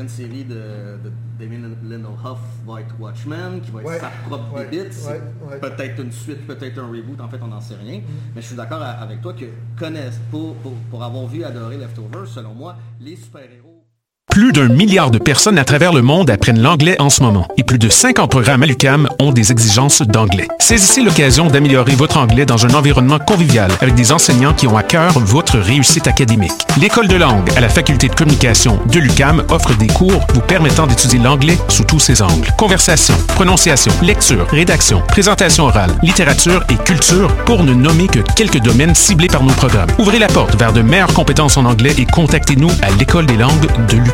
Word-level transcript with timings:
une 0.00 0.08
série 0.08 0.42
de, 0.42 0.54
de 1.04 1.12
Damien 1.38 1.70
Lindelof 1.84 2.40
va 2.66 2.80
être 2.80 2.96
Watchmen, 2.98 3.60
qui 3.60 3.70
va 3.70 3.80
être 3.80 3.86
Ouais, 3.86 4.00
sa 4.00 4.08
propre 4.28 4.54
ouais. 4.54 5.60
Peut-être 5.60 6.00
une 6.00 6.10
suite, 6.10 6.44
peut-être 6.48 6.80
un 6.80 6.88
reboot, 6.88 7.20
en 7.20 7.28
fait, 7.28 7.38
on 7.40 7.46
n'en 7.46 7.60
sait 7.60 7.76
rien. 7.76 8.02
Mais 8.34 8.42
je 8.42 8.46
suis 8.48 8.56
d'accord 8.56 8.82
avec 8.82 9.20
toi 9.20 9.32
que 9.34 9.44
connaissent, 9.78 10.18
pour, 10.32 10.56
pour, 10.56 10.72
pour 10.90 11.04
avoir 11.04 11.28
vu 11.28 11.44
adorer 11.44 11.76
Leftovers, 11.76 12.26
selon 12.26 12.54
moi, 12.54 12.76
les 13.00 13.14
super-héros. 13.14 13.73
Plus 14.34 14.50
d'un 14.50 14.66
milliard 14.66 15.12
de 15.12 15.18
personnes 15.18 15.58
à 15.58 15.64
travers 15.64 15.92
le 15.92 16.02
monde 16.02 16.28
apprennent 16.28 16.60
l'anglais 16.60 17.00
en 17.00 17.08
ce 17.08 17.22
moment 17.22 17.46
et 17.56 17.62
plus 17.62 17.78
de 17.78 17.88
50 17.88 18.28
programmes 18.28 18.64
à 18.64 18.66
l'UQAM 18.66 19.08
ont 19.20 19.30
des 19.30 19.52
exigences 19.52 20.02
d'anglais. 20.02 20.48
Saisissez 20.58 21.02
l'occasion 21.02 21.46
d'améliorer 21.46 21.94
votre 21.94 22.16
anglais 22.16 22.44
dans 22.44 22.66
un 22.66 22.74
environnement 22.74 23.20
convivial 23.20 23.70
avec 23.80 23.94
des 23.94 24.10
enseignants 24.10 24.52
qui 24.52 24.66
ont 24.66 24.76
à 24.76 24.82
cœur 24.82 25.16
votre 25.20 25.58
réussite 25.58 26.08
académique. 26.08 26.50
L'École 26.80 27.06
de 27.06 27.14
langue 27.14 27.48
à 27.56 27.60
la 27.60 27.68
Faculté 27.68 28.08
de 28.08 28.14
communication 28.16 28.80
de 28.92 28.98
l'UQAM 28.98 29.44
offre 29.50 29.72
des 29.76 29.86
cours 29.86 30.26
vous 30.34 30.40
permettant 30.40 30.88
d'étudier 30.88 31.20
l'anglais 31.20 31.56
sous 31.68 31.84
tous 31.84 32.00
ses 32.00 32.20
angles. 32.20 32.48
Conversation, 32.58 33.14
prononciation, 33.36 33.92
lecture, 34.02 34.48
rédaction, 34.48 35.00
présentation 35.06 35.66
orale, 35.66 35.92
littérature 36.02 36.64
et 36.70 36.76
culture 36.82 37.32
pour 37.44 37.62
ne 37.62 37.72
nommer 37.72 38.08
que 38.08 38.18
quelques 38.34 38.58
domaines 38.58 38.96
ciblés 38.96 39.28
par 39.28 39.44
nos 39.44 39.54
programmes. 39.54 39.90
Ouvrez 40.00 40.18
la 40.18 40.26
porte 40.26 40.56
vers 40.56 40.72
de 40.72 40.82
meilleures 40.82 41.14
compétences 41.14 41.56
en 41.56 41.66
anglais 41.66 41.94
et 41.98 42.04
contactez-nous 42.04 42.72
à 42.82 42.90
l'École 42.98 43.26
des 43.26 43.36
langues 43.36 43.68
de 43.88 43.96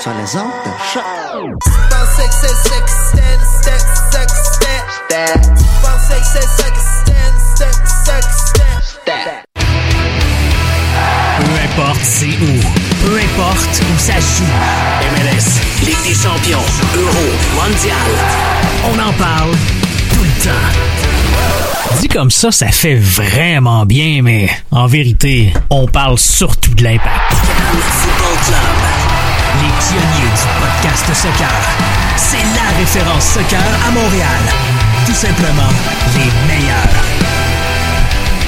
sur 0.00 0.12
les 0.14 0.36
ondes 0.36 0.50
de. 0.64 0.70
Peu 11.36 11.52
importe 11.64 12.00
c'est 12.02 12.26
où, 12.26 12.60
peu 13.04 13.16
importe 13.18 13.82
où 13.82 13.98
ça 13.98 14.14
joue. 14.14 14.44
MLS, 15.12 15.60
Ligue 15.84 16.02
des 16.06 16.14
champions, 16.14 16.64
Euro, 16.96 17.26
Mondial. 17.56 17.96
On 18.84 18.98
en 18.98 19.12
parle 19.12 19.52
tout 20.14 20.22
le 20.22 20.44
temps. 20.44 22.00
Dit 22.00 22.08
comme 22.08 22.30
ça, 22.30 22.50
ça 22.50 22.68
fait 22.68 22.94
vraiment 22.96 23.84
bien, 23.84 24.22
mais 24.22 24.48
en 24.70 24.86
vérité, 24.86 25.52
on 25.68 25.86
parle 25.86 26.18
surtout 26.18 26.74
de 26.74 26.84
l'impact. 26.84 27.34
Les 29.58 29.72
pionniers 29.82 30.30
du 30.30 30.46
podcast 30.60 31.06
soccer. 31.14 31.50
C'est 32.16 32.44
la 32.54 32.78
référence 32.78 33.24
soccer 33.24 33.60
à 33.86 33.90
Montréal. 33.90 34.42
Tout 35.06 35.14
simplement, 35.14 35.72
les 36.14 36.30
meilleurs. 36.46 36.94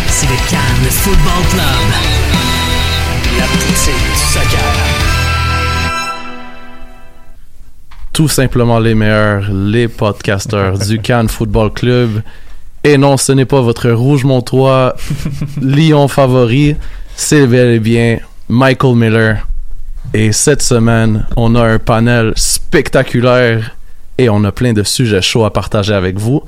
C'est 0.08 0.26
le 0.26 0.36
Cannes 0.48 0.90
Football 0.90 1.42
Club. 1.50 1.88
La 3.38 3.44
poutine 3.46 3.94
du 3.94 4.18
soccer. 4.32 4.72
tout 8.12 8.28
simplement 8.28 8.78
les 8.78 8.94
meilleurs, 8.94 9.50
les 9.50 9.88
podcasters 9.88 10.78
du 10.78 10.98
Cannes 11.02 11.28
Football 11.28 11.72
Club. 11.72 12.22
Et 12.84 12.98
non, 12.98 13.16
ce 13.16 13.32
n'est 13.32 13.46
pas 13.46 13.60
votre 13.60 13.90
rouge 13.90 14.24
montois 14.24 14.94
lion 15.62 16.08
favori, 16.08 16.76
c'est 17.16 17.46
bel 17.46 17.68
et 17.68 17.80
bien 17.80 18.18
Michael 18.48 18.96
Miller. 18.96 19.46
Et 20.14 20.32
cette 20.32 20.60
semaine, 20.60 21.24
on 21.36 21.54
a 21.54 21.62
un 21.62 21.78
panel 21.78 22.34
spectaculaire 22.36 23.74
et 24.18 24.28
on 24.28 24.44
a 24.44 24.52
plein 24.52 24.74
de 24.74 24.82
sujets 24.82 25.22
chauds 25.22 25.46
à 25.46 25.50
partager 25.50 25.94
avec 25.94 26.18
vous. 26.18 26.42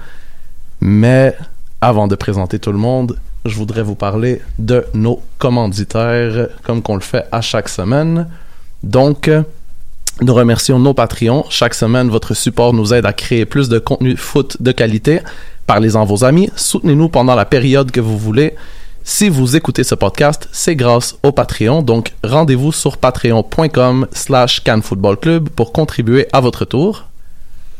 Mais 0.83 1.35
avant 1.81 2.07
de 2.07 2.15
présenter 2.15 2.59
tout 2.59 2.73
le 2.73 2.79
monde, 2.79 3.19
je 3.47 3.57
voudrais 3.57 3.83
vous 3.83 3.95
parler 3.95 4.43
de 4.59 4.85
nos 4.93 5.23
commanditaires, 5.39 6.49
comme 6.63 6.83
qu'on 6.83 6.95
le 6.95 7.01
fait 7.01 7.25
à 7.33 7.41
chaque 7.41 7.71
semaine. 7.71 8.29
Donc, 8.83 9.31
nous 10.21 10.35
remercions 10.35 10.79
nos 10.79 10.93
Patreons. 10.93 11.47
Chaque 11.49 11.75
semaine, 11.75 12.11
votre 12.11 12.35
support 12.35 12.75
nous 12.75 12.93
aide 12.93 13.07
à 13.07 13.15
créer 13.15 13.47
plus 13.47 13.71
de 13.71 13.79
contenu 13.79 14.15
foot 14.17 14.61
de 14.61 14.73
qualité. 14.73 15.21
Parlez-en 15.67 16.05
vos 16.05 16.23
amis. 16.23 16.51
Soutenez-nous 16.55 17.09
pendant 17.09 17.35
la 17.35 17.47
période 17.47 17.91
que 17.91 18.01
vous 18.01 18.19
voulez. 18.19 18.55
Si 19.07 19.29
vous 19.29 19.55
écoutez 19.55 19.85
ce 19.85 19.95
podcast, 19.95 20.49
c'est 20.51 20.77
grâce 20.77 21.19
au 21.23 21.31
Patreon. 21.31 21.83
Donc, 21.83 22.15
rendez-vous 22.25 22.73
sur 22.73 22.97
patreon.com 22.97 24.07
slash 24.13 24.65
canfootballclub 24.65 25.51
pour 25.51 25.73
contribuer 25.73 26.27
à 26.33 26.41
votre 26.41 26.65
tour. 26.65 27.05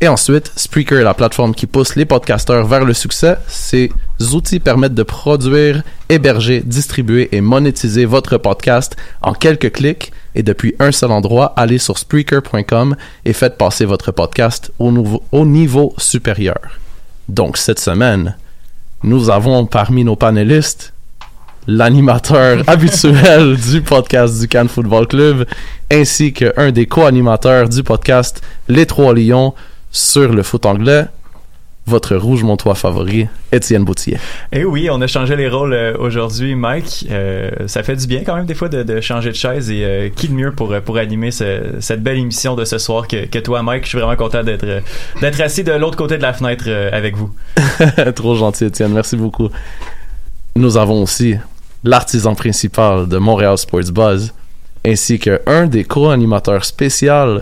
Et 0.01 0.07
ensuite, 0.07 0.51
Spreaker 0.55 0.99
est 0.99 1.03
la 1.03 1.15
plateforme 1.15 1.55
qui 1.55 1.65
pousse 1.65 1.95
les 1.95 2.05
podcasteurs 2.05 2.67
vers 2.67 2.85
le 2.85 2.93
succès. 2.93 3.37
Ces 3.47 3.91
outils 4.33 4.59
permettent 4.59 4.93
de 4.93 5.01
produire, 5.01 5.81
héberger, 6.09 6.61
distribuer 6.63 7.35
et 7.35 7.41
monétiser 7.41 8.05
votre 8.05 8.37
podcast 8.37 8.95
en 9.23 9.33
quelques 9.33 9.71
clics 9.71 10.11
et 10.35 10.43
depuis 10.43 10.75
un 10.77 10.91
seul 10.91 11.09
endroit, 11.09 11.53
allez 11.57 11.79
sur 11.79 11.97
Spreaker.com 11.97 12.95
et 13.25 13.33
faites 13.33 13.57
passer 13.57 13.85
votre 13.85 14.11
podcast 14.11 14.71
au, 14.77 15.23
au 15.31 15.45
niveau 15.47 15.95
supérieur. 15.97 16.59
Donc 17.29 17.57
cette 17.57 17.79
semaine, 17.79 18.35
nous 19.01 19.31
avons 19.31 19.65
parmi 19.65 20.03
nos 20.03 20.15
panélistes 20.15 20.93
l'animateur 21.67 22.63
habituel 22.67 23.55
du 23.57 23.81
podcast 23.81 24.39
du 24.39 24.47
Cannes 24.47 24.69
Football 24.69 25.07
Club, 25.07 25.45
ainsi 25.91 26.33
qu'un 26.33 26.71
des 26.71 26.85
co-animateurs 26.85 27.69
du 27.69 27.83
podcast 27.83 28.41
Les 28.67 28.85
Trois 28.85 29.13
Lions 29.13 29.53
sur 29.91 30.31
le 30.33 30.43
foot 30.43 30.65
anglais, 30.65 31.05
votre 31.87 32.15
rouge 32.15 32.43
montois 32.43 32.73
favori, 32.73 33.27
Étienne 33.51 33.83
Boutillier. 33.85 34.17
Et 34.51 34.65
oui, 34.65 34.89
on 34.91 34.99
a 35.01 35.07
changé 35.07 35.35
les 35.35 35.47
rôles 35.47 35.73
euh, 35.73 35.95
aujourd'hui, 35.99 36.55
Mike. 36.55 37.05
Euh, 37.11 37.51
ça 37.67 37.83
fait 37.83 37.95
du 37.95 38.07
bien 38.07 38.23
quand 38.25 38.35
même 38.35 38.47
des 38.47 38.55
fois 38.55 38.69
de, 38.69 38.81
de 38.81 39.01
changer 39.01 39.29
de 39.29 39.35
chaise 39.35 39.69
et 39.69 39.83
euh, 39.85 40.09
qui 40.09 40.27
de 40.27 40.33
mieux 40.33 40.51
pour 40.51 40.73
pour 40.83 40.97
animer 40.97 41.29
ce- 41.29 41.75
cette 41.79 42.01
belle 42.01 42.17
émission 42.17 42.55
de 42.55 42.65
ce 42.65 42.79
soir 42.79 43.07
que, 43.07 43.27
que 43.27 43.37
toi, 43.37 43.61
Mike? 43.61 43.83
Je 43.83 43.89
suis 43.89 43.97
vraiment 43.99 44.15
content 44.15 44.41
d'être 44.43 44.65
d'être 45.21 45.41
assis 45.41 45.63
de 45.63 45.73
l'autre 45.73 45.95
côté 45.95 46.17
de 46.17 46.23
la 46.23 46.33
fenêtre 46.33 46.67
avec 46.91 47.15
vous. 47.15 47.29
Trop 48.15 48.35
gentil, 48.35 48.65
Étienne. 48.65 48.91
Merci 48.91 49.15
beaucoup. 49.15 49.49
Nous 50.55 50.77
avons 50.77 51.03
aussi 51.03 51.35
l'artisan 51.85 52.35
principal 52.35 53.07
de 53.07 53.17
Montréal 53.17 53.57
Sports 53.57 53.91
Buzz, 53.93 54.33
ainsi 54.85 55.19
qu'un 55.19 55.67
des 55.67 55.83
co-animateurs 55.83 56.65
spéciaux 56.65 57.41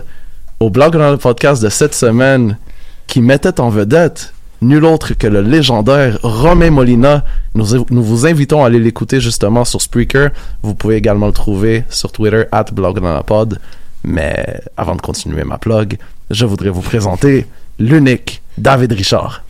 au 0.60 0.70
blog 0.70 0.92
dans 0.92 1.10
le 1.10 1.16
podcast 1.16 1.62
de 1.62 1.68
cette 1.68 1.94
semaine 1.94 2.58
qui 3.06 3.20
mettait 3.20 3.60
en 3.60 3.70
vedette 3.70 4.32
nul 4.62 4.84
autre 4.84 5.14
que 5.14 5.26
le 5.26 5.42
légendaire 5.42 6.18
Romain 6.22 6.70
Molina. 6.70 7.24
Nous, 7.54 7.84
nous 7.90 8.02
vous 8.02 8.26
invitons 8.26 8.62
à 8.62 8.68
aller 8.68 8.78
l'écouter 8.78 9.20
justement 9.20 9.64
sur 9.64 9.80
Spreaker. 9.80 10.30
Vous 10.62 10.74
pouvez 10.74 10.96
également 10.96 11.26
le 11.26 11.32
trouver 11.32 11.84
sur 11.90 12.12
Twitter, 12.12 12.44
at 12.52 12.64
blog 12.72 13.00
dans 13.00 13.14
la 13.14 13.22
pod. 13.22 13.58
Mais 14.04 14.60
avant 14.76 14.96
de 14.96 15.00
continuer 15.00 15.44
ma 15.44 15.58
plug, 15.58 15.98
je 16.30 16.44
voudrais 16.44 16.70
vous 16.70 16.82
présenter 16.82 17.46
l'unique 17.78 18.42
David 18.56 18.92
Richard. 18.92 19.42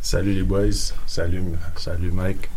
Salut 0.00 0.32
les 0.32 0.42
boys, 0.42 0.92
salut, 1.06 1.42
salut 1.76 2.10
Mike. 2.12 2.48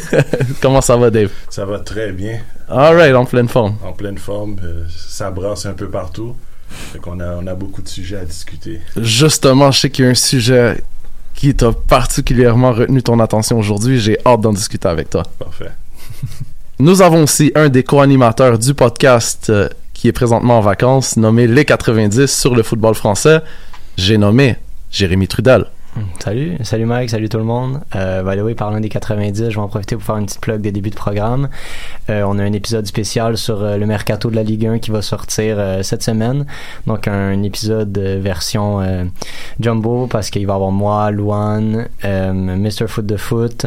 Comment 0.60 0.80
ça 0.80 0.96
va, 0.96 1.10
Dave? 1.10 1.30
Ça 1.50 1.64
va 1.64 1.78
très 1.80 2.12
bien, 2.12 2.40
Alright, 2.68 3.14
en 3.14 3.24
pleine 3.24 3.48
forme. 3.48 3.76
en 3.84 3.92
pleine 3.92 4.18
forme, 4.18 4.56
euh, 4.64 4.84
ça 4.88 5.30
brasse 5.30 5.66
un 5.66 5.74
peu 5.74 5.88
partout. 5.88 6.34
Fait 6.70 6.98
qu'on 6.98 7.20
a, 7.20 7.36
on 7.36 7.46
a 7.46 7.54
beaucoup 7.54 7.82
de 7.82 7.88
sujets 7.88 8.16
à 8.16 8.24
discuter. 8.24 8.80
Justement, 8.96 9.70
je 9.70 9.80
sais 9.80 9.90
qu'il 9.90 10.04
y 10.06 10.08
a 10.08 10.10
un 10.10 10.14
sujet 10.14 10.82
qui 11.34 11.54
t'a 11.54 11.72
particulièrement 11.72 12.72
retenu 12.72 13.02
ton 13.02 13.20
attention 13.20 13.58
aujourd'hui. 13.58 14.00
J'ai 14.00 14.18
hâte 14.24 14.40
d'en 14.40 14.52
discuter 14.52 14.88
avec 14.88 15.10
toi. 15.10 15.22
Parfait. 15.38 15.70
Nous 16.78 17.02
avons 17.02 17.24
aussi 17.24 17.52
un 17.54 17.68
des 17.68 17.84
co-animateurs 17.84 18.58
du 18.58 18.72
podcast 18.74 19.50
euh, 19.50 19.68
qui 19.92 20.08
est 20.08 20.12
présentement 20.12 20.58
en 20.58 20.62
vacances, 20.62 21.16
nommé 21.16 21.46
Les 21.46 21.64
90 21.64 22.26
sur 22.26 22.54
le 22.54 22.62
football 22.62 22.94
français. 22.94 23.40
J'ai 23.96 24.16
nommé 24.16 24.56
Jérémy 24.90 25.28
Trudel. 25.28 25.66
Salut, 26.20 26.56
salut 26.62 26.86
Mike, 26.86 27.10
salut 27.10 27.28
tout 27.28 27.36
le 27.36 27.44
monde. 27.44 27.80
Euh, 27.94 28.22
by 28.22 28.38
the 28.38 28.42
way, 28.42 28.54
parlant 28.54 28.80
des 28.80 28.88
90, 28.88 29.50
je 29.50 29.54
vais 29.54 29.60
en 29.60 29.68
profiter 29.68 29.94
pour 29.94 30.04
faire 30.04 30.16
une 30.16 30.24
petite 30.24 30.40
plug 30.40 30.62
des 30.62 30.72
débuts 30.72 30.88
de 30.88 30.94
programme. 30.94 31.50
Euh, 32.08 32.22
on 32.26 32.38
a 32.38 32.42
un 32.42 32.52
épisode 32.52 32.86
spécial 32.86 33.36
sur 33.36 33.62
euh, 33.62 33.76
le 33.76 33.84
mercato 33.84 34.30
de 34.30 34.36
la 34.36 34.42
Ligue 34.42 34.66
1 34.66 34.78
qui 34.78 34.90
va 34.90 35.02
sortir 35.02 35.56
euh, 35.58 35.82
cette 35.82 36.02
semaine. 36.02 36.46
Donc 36.86 37.08
un 37.08 37.42
épisode 37.42 37.96
euh, 37.98 38.20
version 38.22 38.80
jumbo 39.60 40.06
parce 40.06 40.30
qu'il 40.30 40.46
va 40.46 40.54
y 40.54 40.56
avoir 40.56 40.70
moi, 40.70 41.10
Luan, 41.10 41.88
Mr. 42.04 42.86
Foot 42.86 43.04
de 43.04 43.16
Foot, 43.16 43.66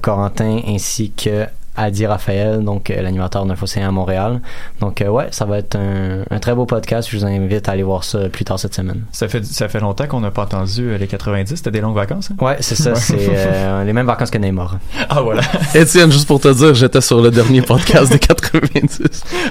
Corentin 0.00 0.60
ainsi 0.66 1.10
que 1.10 1.46
Adi 1.74 2.04
Raphaël, 2.06 2.62
donc 2.62 2.90
euh, 2.90 3.00
l'animateur 3.00 3.46
d'un 3.46 3.54
à 3.54 3.90
Montréal. 3.90 4.42
Donc 4.80 5.00
euh, 5.00 5.08
ouais, 5.08 5.28
ça 5.30 5.46
va 5.46 5.58
être 5.58 5.76
un, 5.76 6.22
un, 6.30 6.38
très 6.38 6.54
beau 6.54 6.66
podcast. 6.66 7.08
Je 7.10 7.16
vous 7.16 7.24
invite 7.24 7.66
à 7.66 7.72
aller 7.72 7.82
voir 7.82 8.04
ça 8.04 8.28
plus 8.28 8.44
tard 8.44 8.58
cette 8.58 8.74
semaine. 8.74 9.04
Ça 9.10 9.26
fait 9.26 9.42
ça 9.44 9.68
fait 9.68 9.80
longtemps 9.80 10.06
qu'on 10.06 10.20
n'a 10.20 10.30
pas 10.30 10.42
entendu 10.42 10.90
euh, 10.90 10.98
les 10.98 11.06
90. 11.06 11.56
C'était 11.56 11.70
des 11.70 11.80
longues 11.80 11.94
vacances. 11.94 12.30
Hein? 12.30 12.44
Ouais, 12.44 12.56
c'est 12.60 12.74
ça. 12.74 12.94
c'est 12.94 13.16
les 13.86 13.92
mêmes 13.92 14.06
vacances 14.06 14.30
que 14.30 14.36
Neymar. 14.36 14.78
Ah 15.08 15.22
voilà. 15.22 15.40
Étienne, 15.74 16.12
juste 16.12 16.26
pour 16.26 16.40
te 16.40 16.52
dire, 16.52 16.74
j'étais 16.74 17.00
sur 17.00 17.22
le 17.22 17.30
dernier 17.30 17.62
podcast 17.62 18.12
des 18.12 18.18
90. 18.18 19.00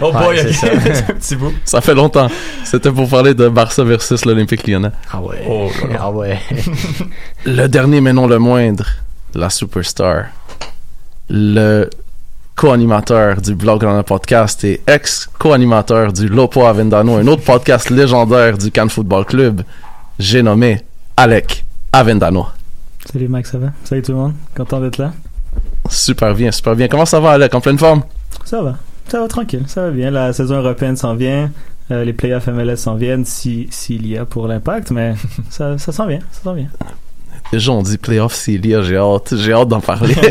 Oh 0.01 0.12
boy, 0.12 0.27
Ouais, 0.27 0.38
c'est 0.38 0.53
ça. 0.53 0.68
un 1.09 1.13
petit 1.15 1.35
bout. 1.35 1.53
Ça 1.65 1.81
fait 1.81 1.95
longtemps. 1.95 2.27
C'était 2.63 2.91
pour 2.91 3.09
parler 3.09 3.33
de 3.33 3.50
Barça 3.50 3.83
versus 3.83 4.25
l'Olympique 4.25 4.68
Lyonnais. 4.68 4.91
Ah 5.12 5.21
ouais. 5.21 5.44
Oh. 5.50 5.69
Ah 6.00 6.12
ouais. 6.12 6.39
Le 7.45 7.68
dernier, 7.68 8.00
mais 8.00 8.13
non 8.13 8.27
le 8.27 8.38
moindre, 8.38 8.85
la 9.33 9.50
superstar. 9.50 10.25
Le 11.29 11.89
co-animateur 12.61 13.41
du 13.41 13.55
blog 13.55 13.81
dans 13.81 13.97
le 13.97 14.03
podcast 14.03 14.63
et 14.65 14.81
ex-co-animateur 14.85 16.13
du 16.13 16.27
Lopo 16.27 16.63
Avendano, 16.63 17.15
un 17.15 17.25
autre 17.25 17.41
podcast 17.41 17.89
légendaire 17.89 18.55
du 18.55 18.69
Cannes 18.69 18.91
Football 18.91 19.25
Club. 19.25 19.63
J'ai 20.19 20.43
nommé 20.43 20.79
Alec 21.17 21.65
Avendano. 21.91 22.45
Salut 23.11 23.27
Mike, 23.27 23.47
ça 23.47 23.57
va? 23.57 23.69
Salut 23.83 24.03
tout 24.03 24.11
le 24.11 24.19
monde, 24.19 24.33
content 24.55 24.79
d'être 24.79 24.99
là. 24.99 25.11
Super 25.89 26.35
bien, 26.35 26.51
super 26.51 26.75
bien. 26.75 26.87
Comment 26.87 27.07
ça 27.07 27.19
va, 27.19 27.31
Alec? 27.31 27.55
En 27.55 27.61
pleine 27.61 27.79
forme? 27.79 28.03
Ça 28.45 28.61
va, 28.61 28.75
ça 29.07 29.19
va 29.19 29.27
tranquille, 29.27 29.63
ça 29.65 29.85
va 29.85 29.89
bien. 29.89 30.11
La 30.11 30.31
saison 30.31 30.57
européenne 30.57 30.95
s'en 30.95 31.15
vient, 31.15 31.49
euh, 31.89 32.05
les 32.05 32.13
playoffs 32.13 32.45
MLS 32.45 32.75
s'en 32.75 32.93
viennent 32.93 33.25
si 33.25 33.69
s'il 33.71 34.05
y 34.05 34.19
a 34.19 34.25
pour 34.25 34.47
l'impact, 34.47 34.91
mais 34.91 35.15
ça, 35.49 35.79
ça 35.79 35.91
s'en 35.91 36.05
vient, 36.05 36.19
ça 36.31 36.43
s'en 36.43 36.53
vient. 36.53 36.69
Déjà, 37.51 37.71
on 37.71 37.81
dit 37.81 37.97
playoff 37.97 38.35
s'il 38.35 38.63
y 38.67 38.75
a, 38.75 38.83
j'ai 38.83 38.97
hâte, 38.97 39.33
j'ai 39.35 39.51
hâte 39.51 39.67
d'en 39.67 39.81
parler. 39.81 40.13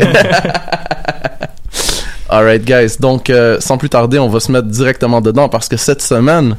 Alright, 2.33 2.63
guys. 2.63 2.95
Donc, 2.97 3.29
euh, 3.29 3.59
sans 3.59 3.77
plus 3.77 3.89
tarder, 3.89 4.17
on 4.17 4.29
va 4.29 4.39
se 4.39 4.53
mettre 4.53 4.69
directement 4.69 5.19
dedans 5.19 5.49
parce 5.49 5.67
que 5.67 5.75
cette 5.75 6.01
semaine, 6.01 6.55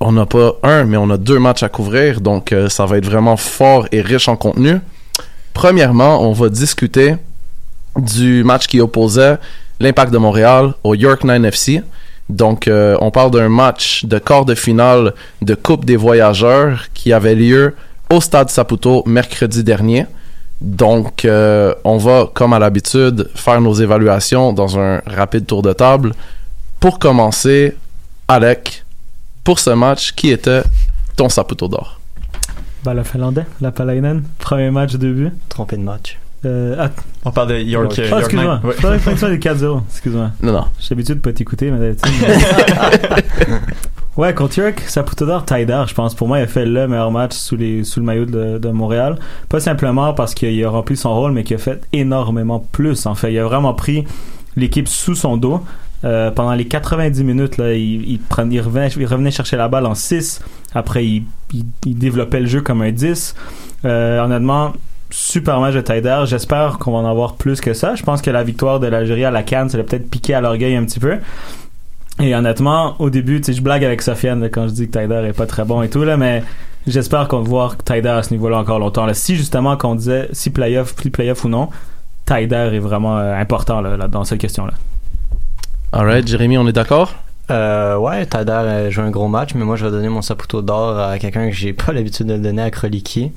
on 0.00 0.10
n'a 0.10 0.26
pas 0.26 0.54
un, 0.64 0.82
mais 0.82 0.96
on 0.96 1.10
a 1.10 1.16
deux 1.16 1.38
matchs 1.38 1.62
à 1.62 1.68
couvrir. 1.68 2.20
Donc, 2.20 2.50
euh, 2.50 2.68
ça 2.68 2.84
va 2.84 2.98
être 2.98 3.06
vraiment 3.06 3.36
fort 3.36 3.86
et 3.92 4.00
riche 4.00 4.26
en 4.26 4.34
contenu. 4.34 4.80
Premièrement, 5.52 6.28
on 6.28 6.32
va 6.32 6.48
discuter 6.48 7.14
du 7.96 8.42
match 8.42 8.66
qui 8.66 8.80
opposait 8.80 9.38
l'Impact 9.78 10.12
de 10.12 10.18
Montréal 10.18 10.74
au 10.82 10.96
York 10.96 11.22
9 11.22 11.44
FC. 11.44 11.80
Donc, 12.28 12.66
euh, 12.66 12.96
on 13.00 13.12
parle 13.12 13.30
d'un 13.30 13.48
match 13.48 14.04
de 14.06 14.18
quart 14.18 14.44
de 14.44 14.56
finale 14.56 15.14
de 15.40 15.54
Coupe 15.54 15.84
des 15.84 15.96
Voyageurs 15.96 16.86
qui 16.94 17.12
avait 17.12 17.36
lieu 17.36 17.76
au 18.10 18.20
Stade 18.20 18.50
Saputo 18.50 19.04
mercredi 19.06 19.62
dernier. 19.62 20.06
Donc, 20.64 21.26
euh, 21.26 21.74
on 21.84 21.98
va, 21.98 22.30
comme 22.32 22.54
à 22.54 22.58
l'habitude, 22.58 23.28
faire 23.34 23.60
nos 23.60 23.74
évaluations 23.74 24.54
dans 24.54 24.78
un 24.78 25.02
rapide 25.06 25.44
tour 25.44 25.60
de 25.60 25.74
table. 25.74 26.14
Pour 26.80 26.98
commencer, 26.98 27.76
Alec, 28.28 28.82
pour 29.44 29.58
ce 29.58 29.70
match, 29.70 30.12
qui 30.12 30.30
était 30.30 30.62
ton 31.16 31.28
Saputo 31.28 31.68
d'or? 31.68 32.00
Bah, 32.82 32.94
le 32.94 33.02
Finlandais, 33.02 33.44
la 33.60 33.72
Palainen, 33.72 34.22
premier 34.38 34.70
match 34.70 34.94
de 34.94 35.12
but. 35.12 35.32
Trompé 35.50 35.76
de 35.76 35.82
match. 35.82 36.18
Euh, 36.46 36.76
ah, 36.78 36.90
On 37.26 37.30
parle 37.30 37.48
de 37.48 37.58
York. 37.58 37.92
oh, 37.96 38.00
euh, 38.00 38.18
excuse-moi. 38.20 38.60
Ouais. 38.64 38.74
ce 38.74 39.16
soit 39.16 39.28
des 39.28 39.38
4-0, 39.38 39.82
excuse-moi. 39.90 40.30
Non, 40.42 40.52
non. 40.52 40.64
J'ai 40.80 40.94
l'habitude 40.94 41.16
de 41.16 41.20
pas 41.20 41.32
t'écouter, 41.34 41.70
mais 41.70 41.78
d'habitude. 41.78 42.10
ouais, 44.16 44.34
contre 44.34 44.58
York, 44.58 44.80
Saputo 44.86 45.26
d'or, 45.26 45.44
Taïdar, 45.44 45.86
je 45.86 45.94
pense. 45.94 46.14
Pour 46.14 46.28
moi, 46.28 46.38
il 46.38 46.42
a 46.42 46.46
fait 46.46 46.64
le 46.64 46.88
meilleur 46.88 47.10
match 47.10 47.34
sous, 47.34 47.56
les, 47.56 47.84
sous 47.84 48.00
le 48.00 48.06
maillot 48.06 48.24
de, 48.26 48.58
de 48.58 48.68
Montréal. 48.70 49.18
Pas 49.48 49.60
simplement 49.60 50.14
parce 50.14 50.34
qu'il 50.34 50.64
a 50.64 50.70
rempli 50.70 50.96
son 50.96 51.14
rôle, 51.14 51.32
mais 51.32 51.44
qu'il 51.44 51.56
a 51.56 51.58
fait 51.58 51.80
énormément 51.92 52.60
plus, 52.72 53.06
en 53.06 53.14
fait. 53.14 53.32
Il 53.32 53.38
a 53.38 53.44
vraiment 53.44 53.74
pris 53.74 54.04
l'équipe 54.56 54.88
sous 54.88 55.14
son 55.14 55.36
dos. 55.36 55.60
Euh, 56.04 56.30
pendant 56.30 56.52
les 56.52 56.66
90 56.66 57.24
minutes, 57.24 57.56
là, 57.56 57.72
il, 57.72 58.08
il, 58.08 58.20
il 58.50 58.60
revenait, 58.60 58.88
il 58.88 59.06
revenait 59.06 59.30
chercher 59.30 59.56
la 59.56 59.68
balle 59.68 59.86
en 59.86 59.94
6. 59.94 60.42
Après, 60.74 61.04
il 61.04 61.24
développait 61.86 62.40
le 62.40 62.46
jeu 62.46 62.60
comme 62.60 62.82
un 62.82 62.92
10. 62.92 63.34
Euh, 63.84 64.22
honnêtement, 64.22 64.72
super 65.10 65.60
match 65.60 65.74
de 65.74 65.80
Taider. 65.80 66.24
J'espère 66.26 66.78
qu'on 66.78 66.92
va 66.92 66.98
en 66.98 67.06
avoir 67.06 67.36
plus 67.36 67.60
que 67.60 67.72
ça. 67.72 67.94
Je 67.94 68.02
pense 68.02 68.20
que 68.20 68.30
la 68.30 68.42
victoire 68.42 68.80
de 68.80 68.86
l'Algérie 68.86 69.24
à 69.24 69.30
la 69.30 69.42
Cannes, 69.42 69.68
ça 69.68 69.78
l'a 69.78 69.84
peut-être 69.84 70.10
piqué 70.10 70.34
à 70.34 70.40
l'orgueil 70.40 70.76
un 70.76 70.84
petit 70.84 71.00
peu. 71.00 71.18
Et 72.20 72.34
honnêtement, 72.34 72.94
au 73.00 73.10
début, 73.10 73.40
tu 73.40 73.46
sais, 73.46 73.52
je 73.54 73.62
blague 73.62 73.84
avec 73.84 74.00
Sofiane 74.00 74.48
quand 74.48 74.68
je 74.68 74.72
dis 74.72 74.86
que 74.86 74.92
Taider 74.92 75.26
est 75.28 75.32
pas 75.32 75.46
très 75.46 75.64
bon 75.64 75.82
et 75.82 75.88
tout, 75.88 76.04
là, 76.04 76.16
mais 76.16 76.44
j'espère 76.86 77.26
qu'on 77.26 77.40
va 77.40 77.48
voir 77.48 77.76
Taider 77.76 78.08
à 78.08 78.22
ce 78.22 78.32
niveau-là 78.32 78.58
encore 78.58 78.78
longtemps. 78.78 79.06
Là. 79.06 79.14
Si 79.14 79.34
justement 79.36 79.76
qu'on 79.76 79.96
disait 79.96 80.28
si 80.32 80.50
playoff, 80.50 80.94
plus 80.94 81.10
playoff 81.10 81.44
ou 81.44 81.48
non, 81.48 81.70
Taider 82.24 82.70
est 82.72 82.78
vraiment 82.78 83.18
euh, 83.18 83.34
important 83.34 83.80
là, 83.80 84.08
dans 84.08 84.24
cette 84.24 84.38
question-là. 84.38 84.74
Alright, 85.92 86.26
Jérémy, 86.26 86.56
on 86.56 86.66
est 86.68 86.72
d'accord? 86.72 87.14
Euh, 87.50 87.96
ouais, 87.98 88.24
Tadar 88.24 88.66
a 88.66 88.88
joué 88.88 89.04
un 89.04 89.10
gros 89.10 89.28
match, 89.28 89.54
mais 89.54 89.64
moi 89.64 89.76
je 89.76 89.84
vais 89.84 89.90
donner 89.90 90.08
mon 90.08 90.22
saputo 90.22 90.62
d'or 90.62 90.98
à 90.98 91.18
quelqu'un 91.18 91.50
que 91.50 91.54
j'ai 91.54 91.74
pas 91.74 91.92
l'habitude 91.94 92.26
de 92.26 92.34
le 92.34 92.38
donner 92.38 92.62
à 92.62 92.70
Kroliki, 92.70 93.32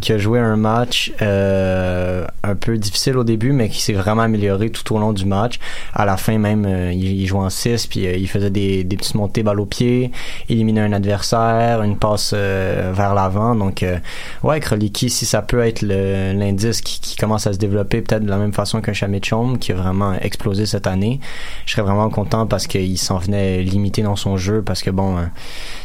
qui 0.00 0.12
a 0.12 0.18
joué 0.18 0.38
un 0.38 0.56
match 0.56 1.12
euh, 1.20 2.26
un 2.42 2.54
peu 2.54 2.78
difficile 2.78 3.18
au 3.18 3.24
début, 3.24 3.52
mais 3.52 3.68
qui 3.68 3.82
s'est 3.82 3.92
vraiment 3.92 4.22
amélioré 4.22 4.70
tout 4.70 4.94
au 4.94 4.98
long 4.98 5.12
du 5.12 5.26
match. 5.26 5.58
À 5.92 6.06
la 6.06 6.16
fin 6.16 6.38
même, 6.38 6.64
euh, 6.66 6.92
il, 6.92 7.20
il 7.20 7.26
jouait 7.26 7.40
en 7.40 7.50
6, 7.50 7.88
puis 7.88 8.06
euh, 8.06 8.16
il 8.16 8.26
faisait 8.26 8.50
des, 8.50 8.84
des 8.84 8.96
petites 8.96 9.16
montées 9.16 9.42
balle 9.42 9.60
au 9.60 9.66
pied, 9.66 10.12
éliminait 10.48 10.80
un 10.80 10.92
adversaire, 10.94 11.82
une 11.82 11.98
passe 11.98 12.32
euh, 12.34 12.92
vers 12.94 13.14
l'avant. 13.14 13.54
Donc 13.54 13.82
euh, 13.82 13.98
ouais, 14.44 14.60
Kroliki, 14.60 15.10
si 15.10 15.26
ça 15.26 15.42
peut 15.42 15.60
être 15.60 15.82
l'indice 15.82 16.80
qui, 16.80 17.00
commence 17.16 17.46
à 17.46 17.52
se 17.52 17.58
développer 17.58 18.00
peut-être 18.00 18.24
de 18.24 18.30
la 18.30 18.38
même 18.38 18.52
façon 18.52 18.80
qu'un 18.80 18.94
Chom 19.22 19.58
qui 19.58 19.70
a 19.70 19.74
vraiment 19.74 20.14
explosé 20.14 20.66
cette 20.66 20.86
année, 20.86 21.20
je 21.66 21.72
serais 21.72 21.82
vraiment 21.82 22.08
content 22.08 22.46
parce 22.46 22.66
qu'il 22.66 22.98
s'en 22.98 23.18
venait 23.18 23.41
limité 23.62 24.02
dans 24.02 24.16
son 24.16 24.36
jeu 24.36 24.62
parce 24.62 24.82
que 24.82 24.90
bon, 24.90 25.16
euh, 25.18 25.22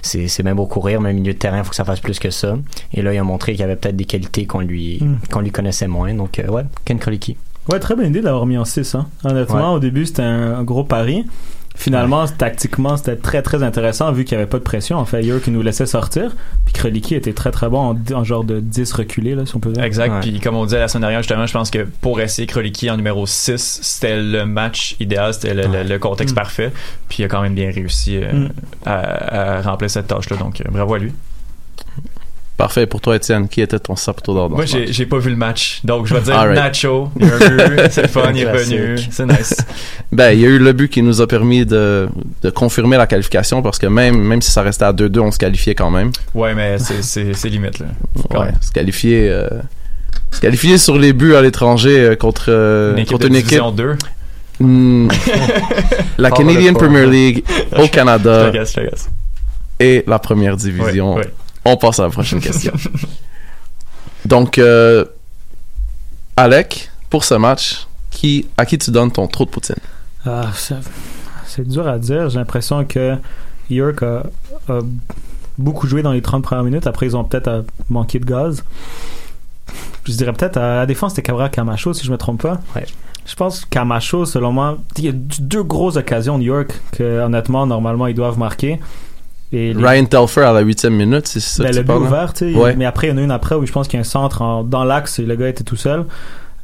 c'est 0.01 0.43
bien 0.43 0.55
beau 0.55 0.65
courir, 0.65 1.01
mais 1.01 1.11
au 1.11 1.13
milieu 1.13 1.33
de 1.33 1.37
terrain, 1.37 1.57
il 1.59 1.63
faut 1.63 1.69
que 1.71 1.75
ça 1.75 1.85
fasse 1.85 1.99
plus 1.99 2.19
que 2.19 2.29
ça. 2.29 2.57
Et 2.93 3.01
là, 3.01 3.13
il 3.13 3.17
a 3.17 3.23
montré 3.23 3.53
qu'il 3.53 3.61
y 3.61 3.63
avait 3.63 3.75
peut-être 3.75 3.95
des 3.95 4.05
qualités 4.05 4.45
qu'on 4.45 4.59
lui 4.61 4.99
Mm. 5.01 5.15
qu'on 5.31 5.41
lui 5.41 5.51
connaissait 5.51 5.87
moins. 5.87 6.13
Donc 6.13 6.39
euh, 6.39 6.47
ouais, 6.47 6.63
Ken 6.85 6.99
Kroliki. 6.99 7.37
Ouais, 7.71 7.79
très 7.79 7.95
bonne 7.95 8.07
idée 8.07 8.19
de 8.21 8.25
l'avoir 8.25 8.45
mis 8.45 8.57
en 8.57 8.63
6. 8.65 8.95
Hein. 8.95 9.07
Honnêtement, 9.25 9.71
Ouais. 9.71 9.75
au 9.75 9.79
début, 9.79 10.05
c'était 10.05 10.21
un 10.21 10.63
gros 10.63 10.83
pari. 10.85 11.25
Finalement, 11.79 12.27
tactiquement, 12.27 12.97
c'était 12.97 13.15
très 13.15 13.43
très 13.43 13.61
intéressant 13.61 14.11
vu 14.11 14.25
qu'il 14.25 14.35
n'y 14.35 14.41
avait 14.41 14.49
pas 14.49 14.57
de 14.57 14.63
pression. 14.63 14.97
En 14.97 15.05
fait, 15.05 15.23
York 15.23 15.43
qui 15.43 15.51
nous 15.51 15.61
laissait 15.61 15.85
sortir. 15.85 16.35
Puis 16.65 16.73
Kroliki 16.73 17.13
était 17.13 17.33
très 17.33 17.51
très 17.51 17.69
bon 17.69 17.79
en, 17.95 18.13
en 18.15 18.23
genre 18.23 18.43
de 18.43 18.59
10 18.59 18.91
reculé, 18.93 19.35
là, 19.35 19.45
si 19.45 19.55
on 19.55 19.59
peut 19.59 19.71
dire. 19.71 19.83
Exact. 19.83 20.11
Ouais. 20.11 20.19
Puis 20.21 20.39
comme 20.39 20.55
on 20.55 20.65
disait 20.65 20.79
la 20.79 20.87
semaine 20.87 21.01
dernière, 21.03 21.19
justement, 21.21 21.45
je 21.45 21.53
pense 21.53 21.69
que 21.69 21.85
pour 22.01 22.19
essayer 22.19 22.47
Kroliki 22.47 22.89
en 22.89 22.97
numéro 22.97 23.27
6, 23.27 23.79
c'était 23.83 24.19
le 24.19 24.45
match 24.47 24.95
idéal, 24.99 25.33
c'était 25.35 25.53
le, 25.53 25.67
le- 25.67 25.83
le 25.83 25.99
contexte 25.99 26.33
Mm. 26.33 26.35
parfait. 26.35 26.71
Puis 27.09 27.19
il 27.19 27.25
a 27.25 27.27
quand 27.27 27.41
même 27.43 27.53
bien 27.55 27.71
réussi 27.71 28.17
euh, 28.17 28.31
Mm. 28.33 28.49
à, 28.85 29.57
à 29.57 29.61
remplir 29.61 29.89
cette 29.91 30.07
tâche-là. 30.07 30.37
Donc 30.37 30.59
euh, 30.61 30.63
bravo 30.71 30.95
à 30.95 30.99
lui. 30.99 31.13
Parfait. 32.57 32.87
Pour 32.87 33.01
toi, 33.01 33.15
Étienne, 33.15 33.47
qui 33.47 33.61
était 33.61 33.77
ton 33.77 33.95
Saputo 33.95 34.33
d'or 34.33 34.49
Moi, 34.49 34.65
j'ai 34.65 34.91
j'ai 34.91 35.05
pas 35.05 35.19
vu 35.19 35.29
le 35.29 35.35
match. 35.35 35.79
Donc 35.83 36.07
je 36.07 36.15
vais 36.15 36.21
dire 36.21 36.35
Alright. 36.37 36.57
Nacho. 36.57 37.11
Il 37.19 37.27
y 37.27 37.29
a 37.29 37.35
un 37.35 37.67
but, 37.69 37.81
c'est 37.91 38.07
fun, 38.07 38.31
il 38.33 38.41
est 38.41 38.45
Classique. 38.45 38.77
venu. 38.79 38.97
C'est 39.11 39.25
nice. 39.27 39.55
Ben, 40.11 40.31
il 40.31 40.39
y 40.39 40.45
a 40.45 40.47
eu 40.49 40.57
le 40.57 40.71
but 40.73 40.89
qui 40.89 41.01
nous 41.03 41.21
a 41.21 41.27
permis 41.27 41.65
de, 41.65 42.07
de 42.41 42.49
confirmer 42.49 42.97
la 42.97 43.05
qualification 43.07 43.61
parce 43.61 43.77
que 43.77 43.85
même, 43.87 44.17
même 44.17 44.41
si 44.41 44.49
ça 44.51 44.61
restait 44.63 44.85
à 44.85 44.93
2-2, 44.93 45.19
on 45.19 45.31
se 45.31 45.37
qualifiait 45.37 45.75
quand 45.75 45.91
même. 45.91 46.11
Ouais, 46.33 46.55
mais 46.55 46.79
c'est- 46.79 47.03
c'est 47.03 47.33
c'est 47.33 47.49
limite, 47.49 47.77
là. 47.79 47.87
Quand 48.31 48.39
Ouais, 48.39 48.45
même. 48.47 48.55
se 48.61 48.71
qualifier, 48.71 49.29
euh, 49.29 49.47
se 50.31 50.39
qualifier 50.41 50.77
sur 50.77 50.97
les 50.97 51.13
buts 51.13 51.35
à 51.35 51.41
l'étranger 51.41 51.99
euh, 51.99 52.15
contre, 52.15 52.45
euh, 52.49 52.93
Une 52.93 52.99
équipe 52.99 53.11
contre 53.11 53.23
de 53.25 53.27
une 53.29 53.35
équipe. 53.35 53.49
division 53.49 53.71
2. 53.71 53.95
Hmm. 54.59 55.07
la 56.17 56.31
Canadian. 56.31 56.73
Premier 56.73 57.05
League 57.05 57.43
au 57.77 57.83
Je 57.85 57.91
Canada 57.91 58.51
et 59.79 60.03
la 60.07 60.17
première 60.19 60.57
division. 60.57 61.19
On 61.69 61.75
passe 61.75 61.99
à 61.99 62.03
la 62.03 62.09
prochaine 62.09 62.39
question. 62.49 62.71
Donc, 64.25 64.57
euh, 64.57 65.03
Alec, 66.37 66.89
pour 67.09 67.25
ce 67.25 67.33
match, 67.33 67.87
qui, 68.09 68.47
à 68.57 68.65
qui 68.65 68.77
tu 68.77 68.89
donnes 68.89 69.11
ton 69.11 69.27
trou 69.27 69.43
de 69.43 69.49
poutine? 69.49 69.75
Ah, 70.25 70.49
c'est 71.45 71.67
dur 71.67 71.87
à 71.87 71.99
dire. 71.99 72.29
J'ai 72.29 72.39
l'impression 72.39 72.85
que 72.85 73.17
York 73.69 74.01
a, 74.01 74.23
a 74.69 74.79
beaucoup 75.57 75.87
joué 75.87 76.01
dans 76.03 76.13
les 76.13 76.21
30 76.21 76.41
premières 76.41 76.63
minutes. 76.63 76.87
Après, 76.87 77.05
ils 77.05 77.17
ont 77.17 77.25
peut-être 77.25 77.65
manqué 77.89 78.19
de 78.19 78.25
gaz. 78.25 78.63
Je 80.05 80.13
dirais 80.13 80.31
peut-être 80.31 80.55
à 80.55 80.77
la 80.77 80.85
défense, 80.85 81.11
c'était 81.11 81.23
Cabra 81.23 81.49
Camacho, 81.49 81.93
si 81.93 82.05
je 82.05 82.11
me 82.11 82.17
trompe 82.17 82.41
pas. 82.43 82.61
Ouais. 82.75 82.85
Je 83.25 83.35
pense 83.35 83.65
que 83.65 83.69
Camacho, 83.69 84.23
selon 84.25 84.53
moi, 84.53 84.77
il 84.97 85.03
y 85.03 85.09
a 85.09 85.11
deux 85.11 85.63
grosses 85.63 85.97
occasions 85.97 86.37
de 86.39 86.43
York 86.43 86.71
que, 86.93 87.21
honnêtement, 87.21 87.67
normalement, 87.67 88.07
ils 88.07 88.15
doivent 88.15 88.39
marquer. 88.39 88.79
Les- 89.51 89.71
Ryan 89.73 90.05
Telfer 90.05 90.41
à 90.41 90.51
la 90.53 90.59
huitième 90.61 90.95
minute, 90.95 91.27
c'est 91.27 91.39
ça 91.39 91.63
ben, 91.63 91.69
que 91.71 91.75
le 91.75 91.81
tu 91.81 91.83
but 91.85 91.87
parles? 91.87 92.03
hein? 92.03 92.07
ouvert, 92.07 92.33
tu 92.33 92.53
sais. 92.53 92.57
Ouais. 92.59 92.75
Mais 92.75 92.85
après, 92.85 93.07
il 93.07 93.09
y 93.11 93.13
en 93.13 93.17
a 93.17 93.21
une 93.21 93.31
après 93.31 93.55
où 93.55 93.65
je 93.65 93.71
pense 93.71 93.87
qu'il 93.87 93.97
y 93.97 93.99
a 93.99 94.01
un 94.01 94.03
centre 94.03 94.41
en- 94.41 94.63
dans 94.63 94.83
l'axe 94.83 95.19
et 95.19 95.23
le 95.23 95.35
gars 95.35 95.47
était 95.49 95.63
tout 95.63 95.75
seul. 95.77 96.05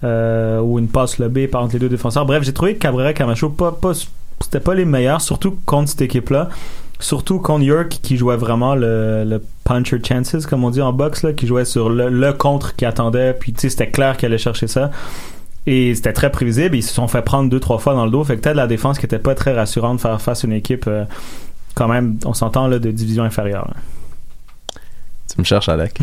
Euh, 0.04 0.60
ou 0.60 0.80
une 0.80 0.90
passe 0.90 1.18
lobée 1.18 1.48
par 1.48 1.64
entre 1.64 1.74
les 1.74 1.80
deux 1.80 1.88
défenseurs. 1.88 2.26
Bref, 2.26 2.44
j'ai 2.44 2.52
trouvé 2.52 2.74
que 2.76 2.80
Cabrera 2.80 3.12
et 3.12 3.14
Camacho, 3.14 3.48
pas, 3.50 3.72
pas, 3.72 3.94
c'était 4.42 4.60
pas 4.60 4.74
les 4.76 4.84
meilleurs, 4.84 5.22
surtout 5.22 5.56
contre 5.66 5.92
cette 5.92 6.02
équipe-là. 6.02 6.50
Surtout 7.00 7.40
contre 7.40 7.64
York 7.64 8.00
qui 8.02 8.18
jouait 8.18 8.36
vraiment 8.36 8.76
le, 8.76 9.24
le 9.26 9.42
puncher 9.64 10.00
chances, 10.06 10.46
comme 10.46 10.66
on 10.66 10.72
dit 10.72 10.82
en 10.82 10.92
boxe, 10.92 11.24
là, 11.24 11.32
qui 11.32 11.48
jouait 11.48 11.64
sur 11.64 11.90
le, 11.90 12.10
le 12.10 12.34
contre 12.34 12.76
qui 12.76 12.84
attendait. 12.84 13.34
Puis, 13.34 13.54
tu 13.54 13.62
sais, 13.62 13.70
c'était 13.70 13.92
clair 13.92 14.18
qu'il 14.18 14.26
allait 14.26 14.38
chercher 14.38 14.68
ça. 14.68 14.92
Et 15.68 15.96
c'était 15.96 16.12
très 16.12 16.30
prévisible. 16.32 16.76
Ils 16.76 16.84
se 16.84 16.94
sont 16.94 17.08
fait 17.08 17.22
prendre 17.22 17.50
deux, 17.50 17.62
trois 17.62 17.78
fois 17.78 17.94
dans 17.94 18.04
le 18.04 18.12
dos. 18.12 18.26
Fait 18.26 18.36
que 18.36 18.42
peut-être 18.42 18.58
la 18.58 18.68
défense 18.68 19.00
qui 19.00 19.06
était 19.06 19.20
pas 19.20 19.36
très 19.36 19.54
rassurante 19.54 20.02
faire 20.02 20.22
face 20.22 20.44
à 20.44 20.48
une 20.48 20.54
équipe, 20.54 20.84
euh, 20.88 21.06
quand 21.76 21.88
même, 21.88 22.18
on 22.26 22.34
s'entend 22.34 22.68
là, 22.68 22.80
de 22.80 22.92
division 22.92 23.24
inférieure. 23.24 23.68
là. 23.68 23.76
Tu 25.34 25.40
me 25.40 25.46
cherches, 25.46 25.70
Alec. 25.70 25.98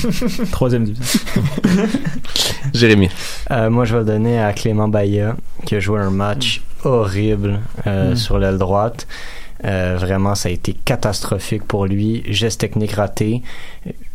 Troisième 0.52 0.84
division. 0.84 1.20
Jérémy. 2.74 3.08
Euh, 3.50 3.70
moi, 3.70 3.84
je 3.84 3.94
vais 3.94 4.00
le 4.00 4.04
donner 4.06 4.38
à 4.42 4.52
Clément 4.52 4.88
Bahia, 4.88 5.36
qui 5.64 5.76
a 5.76 5.80
joué 5.80 6.00
un 6.00 6.10
match 6.10 6.60
horrible 6.84 7.60
euh, 7.86 8.12
Mm. 8.12 8.16
sur 8.16 8.38
l'aile 8.38 8.58
droite. 8.58 9.06
Euh, 9.64 9.96
vraiment, 9.98 10.34
ça 10.34 10.48
a 10.50 10.52
été 10.52 10.74
catastrophique 10.74 11.64
pour 11.64 11.86
lui. 11.86 12.22
Gestes 12.28 12.60
techniques 12.60 12.92
ratés. 12.92 13.42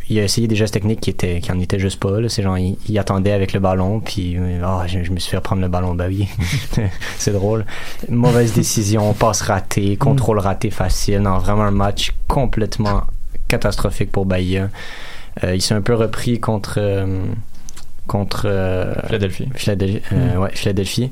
Il 0.09 0.19
a 0.19 0.23
essayé 0.23 0.47
des 0.47 0.55
gestes 0.55 0.73
techniques 0.73 1.01
qui 1.01 1.09
étaient, 1.09 1.39
qui 1.39 1.51
en 1.51 1.59
étaient 1.59 1.79
juste 1.79 1.99
pas. 1.99 2.19
là. 2.19 2.29
C'est 2.29 2.41
genre, 2.41 2.57
il, 2.57 2.77
il 2.87 2.97
attendait 2.97 3.31
avec 3.31 3.53
le 3.53 3.59
ballon, 3.59 3.99
puis 3.99 4.37
ah, 4.63 4.83
je, 4.87 5.03
je 5.03 5.11
me 5.11 5.19
suis 5.19 5.31
fait 5.31 5.41
prendre 5.41 5.61
le 5.61 5.67
ballon. 5.67 5.93
Bah 5.95 6.05
oui, 6.07 6.27
c'est 7.17 7.31
drôle. 7.31 7.65
Mauvaise 8.09 8.53
décision, 8.53 9.13
passe 9.13 9.41
ratée, 9.41 9.97
contrôle 9.97 10.39
raté 10.39 10.69
facile. 10.71 11.19
Non, 11.19 11.37
vraiment 11.37 11.63
un 11.63 11.71
match 11.71 12.11
complètement 12.27 13.03
catastrophique 13.47 14.11
pour 14.11 14.25
Bahia. 14.25 14.69
Euh, 15.43 15.55
il 15.55 15.61
s'est 15.61 15.73
un 15.73 15.81
peu 15.81 15.93
repris 15.93 16.39
contre 16.39 16.75
euh, 16.77 17.23
contre 18.07 18.43
euh, 18.45 18.93
Philadelphie. 19.07 19.47
Philadelphie, 19.53 20.01
euh, 20.13 20.37
ouais, 20.37 20.49
Philadelphie. 20.53 21.11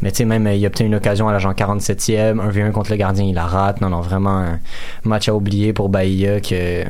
Mais 0.00 0.10
tu 0.12 0.18
sais, 0.18 0.24
même, 0.24 0.46
euh, 0.46 0.54
il 0.54 0.64
obtient 0.66 0.86
une 0.86 0.94
occasion 0.94 1.28
à 1.28 1.32
la 1.32 1.38
genre 1.40 1.54
47e, 1.54 2.36
1v1 2.40 2.70
contre 2.70 2.90
le 2.92 2.96
gardien, 2.96 3.24
il 3.24 3.34
la 3.34 3.46
rate. 3.46 3.80
Non, 3.80 3.88
non, 3.90 4.00
vraiment 4.00 4.38
un 4.38 4.60
match 5.04 5.28
à 5.28 5.34
oublier 5.34 5.72
pour 5.72 5.88
Bahia 5.88 6.40
qui, 6.40 6.54
a- 6.54 6.84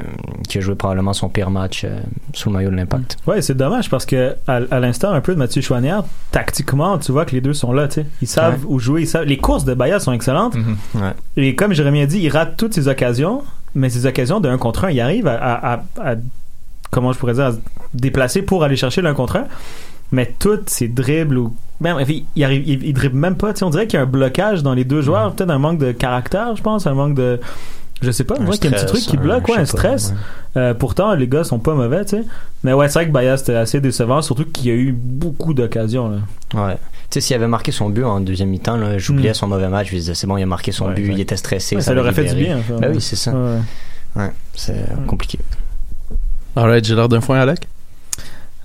qui 0.46 0.58
a 0.58 0.60
joué 0.60 0.74
probablement 0.74 1.14
son 1.14 1.28
pire 1.30 1.50
match 1.50 1.84
euh, 1.84 2.00
sous 2.34 2.50
le 2.50 2.56
maillot 2.56 2.70
de 2.70 2.76
l'impact. 2.76 3.16
Ouais, 3.26 3.40
c'est 3.40 3.56
dommage 3.56 3.88
parce 3.88 4.04
que 4.04 4.36
à, 4.46 4.60
à 4.70 4.78
l'instar 4.80 5.14
un 5.14 5.20
peu 5.22 5.32
de 5.32 5.38
Mathieu 5.38 5.62
Chouanière, 5.62 6.04
tactiquement, 6.32 6.98
tu 6.98 7.12
vois 7.12 7.24
que 7.24 7.32
les 7.34 7.40
deux 7.40 7.54
sont 7.54 7.72
là, 7.72 7.88
tu 7.88 7.94
sais. 8.02 8.06
Ils 8.20 8.28
savent 8.28 8.64
où 8.66 8.78
jouer, 8.78 9.02
ils 9.02 9.06
savent. 9.06 9.24
Les 9.24 9.38
courses 9.38 9.64
de 9.64 9.72
Bayard 9.74 10.00
sont 10.02 10.12
excellentes. 10.12 10.54
Mhm. 10.56 10.76
Ouais. 10.96 11.12
Et 11.38 11.54
comme 11.54 11.72
Jérémy 11.72 12.02
a 12.02 12.06
dit, 12.06 12.18
il 12.20 12.28
rate 12.28 12.56
toutes 12.58 12.74
ses 12.74 12.88
occasions, 12.88 13.42
mais 13.74 13.88
ces 13.88 14.04
occasions 14.04 14.40
de 14.40 14.48
1 14.50 14.58
contre 14.58 14.84
1, 14.84 14.90
il 14.90 15.00
arrive 15.00 15.26
à, 15.28 15.36
à- 15.36 15.82
à- 16.02 16.14
comment 16.90 17.12
je 17.12 17.18
pourrais 17.18 17.34
dire, 17.34 17.44
à 17.46 17.52
se 17.52 17.58
déplacer 17.94 18.42
pour 18.42 18.64
aller 18.64 18.76
chercher 18.76 19.00
l'un 19.02 19.14
contre 19.14 19.36
1. 19.36 19.44
Mais 20.12 20.32
toutes 20.38 20.70
ces 20.70 20.88
dribbles 20.88 21.36
ou 21.38 21.54
même 21.80 21.98
il, 22.08 22.24
il 22.34 22.44
arrive 22.44 22.66
il, 22.66 22.82
il 22.84 22.92
dribble 22.94 23.16
même 23.16 23.36
pas, 23.36 23.52
tu 23.52 23.58
sais, 23.60 23.64
on 23.64 23.70
dirait 23.70 23.86
qu'il 23.86 23.98
y 23.98 24.00
a 24.00 24.02
un 24.04 24.06
blocage 24.06 24.62
dans 24.62 24.74
les 24.74 24.84
deux 24.84 25.00
joueurs, 25.02 25.32
peut-être 25.34 25.50
un 25.50 25.58
manque 25.58 25.78
de 25.78 25.92
caractère, 25.92 26.56
je 26.56 26.62
pense, 26.62 26.86
un 26.86 26.94
manque 26.94 27.14
de 27.14 27.38
je 28.00 28.10
sais 28.12 28.22
pas, 28.24 28.34
on 28.38 28.42
Un 28.42 28.44
dirait 28.44 28.58
qu'il 28.58 28.70
y 28.70 28.74
a 28.74 28.76
un 28.78 28.80
petit 28.80 28.86
truc 28.86 29.00
qui 29.02 29.16
un- 29.16 29.20
bloque, 29.20 29.48
ouais, 29.48 29.54
un 29.54 29.58
pas, 29.58 29.66
stress. 29.66 30.10
ouais. 30.56 30.60
Euh, 30.62 30.74
pourtant, 30.74 31.14
les 31.14 31.26
gars 31.26 31.42
sont 31.44 31.58
pas 31.58 31.74
mauvais, 31.74 32.04
tu 32.04 32.10
sais. 32.16 32.22
Mais 32.62 32.72
ouais, 32.72 32.86
c'est 32.88 32.94
vrai 33.00 33.06
que 33.08 33.12
Bayas 33.12 33.38
c'était 33.38 33.56
assez 33.56 33.80
décevant, 33.80 34.22
surtout 34.22 34.44
qu'il 34.44 34.66
y 34.66 34.70
a 34.70 34.74
eu 34.74 34.92
beaucoup 34.92 35.52
d'occasions. 35.52 36.08
Là. 36.08 36.18
Ouais. 36.54 36.74
Tu 36.74 37.14
sais, 37.14 37.20
s'il 37.20 37.36
avait 37.36 37.48
marqué 37.48 37.72
son 37.72 37.90
but 37.90 38.04
en 38.04 38.20
deuxième 38.20 38.50
mi-temps, 38.50 38.76
là, 38.76 38.98
j'oubliais 38.98 39.30
Mm. 39.30 39.34
son 39.34 39.48
mauvais 39.48 39.68
match. 39.68 39.88
Je 39.90 39.96
disais, 39.96 40.14
c'est 40.14 40.26
bon, 40.28 40.36
il 40.36 40.42
a 40.42 40.46
marqué 40.46 40.70
son 40.72 40.86
Ouais, 40.88 40.94
but, 40.94 41.00
exact. 41.02 41.14
il 41.16 41.20
était 41.20 41.36
stressé. 41.36 41.76
Ouais, 41.76 41.82
ça 41.82 41.90
a 41.92 42.12
fait 42.12 42.24
du 42.24 42.34
bien. 42.36 42.58
ça. 42.68 42.74
Ben 42.78 42.92
oui, 42.94 43.00
c'est 43.00 43.16
ça. 43.16 43.32
Ouais. 43.32 43.58
Ouais, 44.16 44.30
c'est 44.54 44.84
compliqué. 45.06 45.38
Alright, 46.56 46.84
j'ai 46.84 46.94
l'air 46.94 47.08
d'un 47.08 47.20
foin, 47.20 47.38
Alec. 47.40 47.66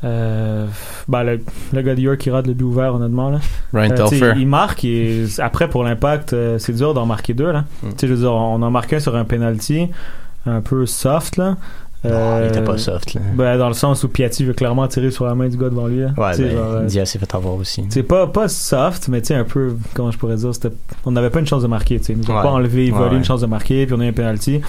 Euh, 0.04 0.66
ben, 1.08 1.24
le, 1.24 1.40
le 1.72 1.82
gars 1.82 1.96
de 1.96 2.02
York 2.02 2.18
qui 2.18 2.30
rate 2.30 2.48
le 2.48 2.54
but 2.54 2.64
ouvert, 2.66 2.96
honnêtement. 2.96 3.30
Là. 3.30 3.40
Ryan 3.74 3.92
Euh, 3.92 4.06
t'sais, 4.06 4.34
il 4.38 4.48
marque 4.48 4.84
et 4.84 5.26
après 5.40 5.70
pour 5.70 5.84
l'impact, 5.84 6.34
euh, 6.34 6.58
c'est 6.60 6.74
dur 6.74 6.94
d'en 6.94 7.06
marquer 7.06 7.34
deux. 7.34 7.52
Là. 7.52 7.62
Mm. 7.84 7.88
Tu 7.90 7.94
sais, 8.00 8.08
Je 8.08 8.14
veux 8.14 8.20
dire, 8.20 8.34
on 8.34 8.62
en 8.62 8.72
marque 8.72 8.92
un 8.94 9.00
sur 9.00 9.16
un 9.16 9.24
penalty 9.24 9.88
un 10.46 10.62
peu 10.62 10.86
soft. 10.86 11.38
Là. 11.38 11.56
Non, 12.06 12.42
il 12.42 12.48
était 12.50 12.58
Euh, 12.60 12.64
pas 12.66 12.78
soft. 12.78 13.14
Là. 13.14 13.22
Ben, 13.34 13.58
dans 13.58 13.70
le 13.70 13.74
sens 13.74 14.04
où 14.04 14.10
Piatti 14.10 14.44
veut 14.44 14.52
clairement 14.52 14.86
tirer 14.90 15.10
sur 15.10 15.26
la 15.26 15.36
main 15.36 15.48
du 15.48 15.56
gars 15.56 15.70
devant 15.70 15.88
lui. 15.88 16.02
là. 16.02 16.10
Ouais, 16.18 16.32
Tu 16.32 16.38
sais, 16.44 16.50
ben, 16.50 16.56
genre, 16.58 16.82
Diaz 16.82 17.10
s'est 17.10 17.18
fait 17.20 17.34
avoir 17.34 17.54
aussi. 17.56 17.86
c'est 17.88 18.04
pas, 18.04 18.28
pas 18.28 18.50
soft, 18.50 19.08
mais 19.08 19.22
tu 19.22 19.28
sais, 19.28 19.36
un 19.36 19.46
peu, 19.46 19.78
comment 19.94 20.12
je 20.12 20.18
pourrais 20.18 20.36
dire, 20.36 20.54
c'était, 20.54 20.72
on 21.06 21.12
n'avait 21.12 21.30
pas 21.30 21.40
une 21.40 21.48
chance 21.48 21.62
de 21.62 21.68
marquer, 21.68 22.00
tu 22.00 22.08
sais. 22.08 22.14
Ils 22.14 22.20
nous 22.20 22.30
ont 22.30 22.36
Ouais. 22.36 22.42
pas 22.42 22.50
enlevé, 22.52 22.92
Ouais, 22.92 22.98
volé 22.98 23.12
ouais. 23.12 23.18
une 23.20 23.24
chance 23.24 23.40
de 23.40 23.46
marquer, 23.46 23.86
puis 23.86 23.96
on 23.98 24.02
a 24.02 24.06
eu 24.06 24.10
un 24.10 24.12
penalty. 24.12 24.60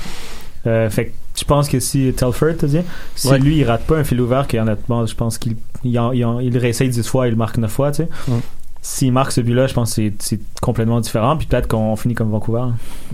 Euh, 0.68 0.88
fait 0.90 1.06
que 1.06 1.10
je 1.36 1.44
pense 1.44 1.68
que 1.68 1.80
si 1.80 2.12
Telford, 2.16 2.54
t'as 2.58 2.66
dit, 2.66 2.80
si 3.16 3.28
Ouais. 3.28 3.38
lui, 3.38 3.56
il 3.58 3.64
rate 3.64 3.84
pas 3.84 3.96
un 3.96 4.04
fil 4.04 4.20
ouvert, 4.20 4.46
qui 4.46 4.58
honnêtement, 4.58 5.04
je 5.06 5.14
pense 5.14 5.38
qu'il 5.38 5.56
il, 5.84 6.00
il, 6.14 6.26
il 6.42 6.58
réessaye 6.58 6.88
10 6.88 7.06
fois, 7.06 7.28
il 7.28 7.36
marque 7.36 7.58
9 7.58 7.70
fois, 7.70 7.90
tu 7.92 8.04
sais. 8.04 8.08
Ouais. 8.28 8.38
S'il 8.82 9.12
marque 9.12 9.32
ce 9.32 9.40
but-là, 9.40 9.66
je 9.66 9.72
pense 9.74 9.90
que 9.90 9.94
c'est, 9.94 10.12
c'est 10.18 10.40
complètement 10.60 11.00
différent, 11.00 11.36
puis 11.38 11.46
peut-être 11.46 11.66
qu'on 11.68 11.96
finit 11.96 12.14
comme 12.14 12.30
Vancouver. 12.30 12.64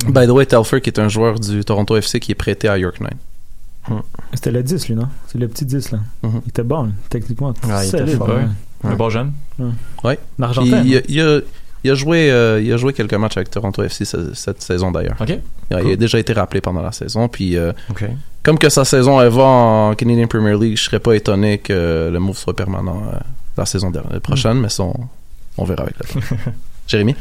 By 0.08 0.26
the 0.26 0.30
way, 0.30 0.44
Telfer, 0.46 0.80
qui 0.80 0.90
est 0.90 0.98
un 0.98 1.08
joueur 1.08 1.38
du 1.38 1.64
Toronto 1.64 1.96
FC 1.96 2.18
qui 2.20 2.32
est 2.32 2.34
prêté 2.34 2.68
à 2.68 2.76
York 2.76 3.00
9. 3.00 3.10
C'était 4.34 4.50
le 4.52 4.62
10, 4.62 4.88
lui, 4.88 4.94
non? 4.96 5.08
C'est 5.28 5.38
le 5.38 5.48
petit 5.48 5.64
10, 5.64 5.92
là. 5.92 5.98
Mhm. 6.22 6.40
Il 6.44 6.48
était 6.50 6.62
bon, 6.62 6.92
techniquement. 7.08 7.54
Ouais, 7.66 7.86
il 7.88 7.94
était 7.96 8.06
fort, 8.16 8.28
ouais. 8.28 8.34
ouais. 8.34 8.40
Ouais. 8.84 8.90
Le 8.90 8.96
bon 8.96 9.10
jeune. 9.10 9.32
L'Argentin. 10.38 10.82
Il, 10.82 10.86
il 10.90 10.96
a- 10.96 11.00
il 11.08 11.20
a, 11.20 11.40
il 11.84 11.90
a 11.90 11.94
joué, 11.94 12.30
euh, 12.30 12.60
il 12.60 12.72
a 12.72 12.76
joué 12.76 12.92
quelques 12.92 13.14
matchs 13.14 13.36
avec 13.36 13.50
Toronto 13.50 13.82
FC 13.82 14.04
ce- 14.04 14.34
cette 14.34 14.62
saison 14.62 14.90
d'ailleurs. 14.90 15.16
OK. 15.20 15.28
Il 15.70 15.76
a- 15.76 15.82
Il 15.82 15.92
a 15.92 15.96
déjà 15.96 16.18
été 16.18 16.32
rappelé 16.32 16.60
pendant 16.60 16.82
la 16.82 16.92
saison. 16.92 17.28
Puis, 17.28 17.56
euh, 17.56 17.72
comme 18.42 18.58
que 18.58 18.68
sa 18.68 18.84
saison 18.84 19.20
elle 19.20 19.28
va 19.28 19.42
en 19.44 19.94
Canadian 19.94 20.26
Premier 20.26 20.56
League, 20.58 20.76
je 20.76 20.82
serais 20.84 20.98
pas 21.00 21.14
étonné 21.14 21.58
que 21.58 22.10
le 22.12 22.18
move 22.18 22.36
soit 22.36 22.54
permanent 22.56 23.02
euh, 23.12 23.18
la 23.56 23.66
saison 23.66 23.90
dernière- 23.90 24.20
prochaine, 24.20 24.58
mais 24.60 24.68
ça, 24.68 24.82
on, 24.84 24.94
on 25.58 25.64
verra 25.64 25.82
avec 25.84 25.94
le 25.98 26.20
temps. 26.20 26.26
Jérémy? 26.86 27.14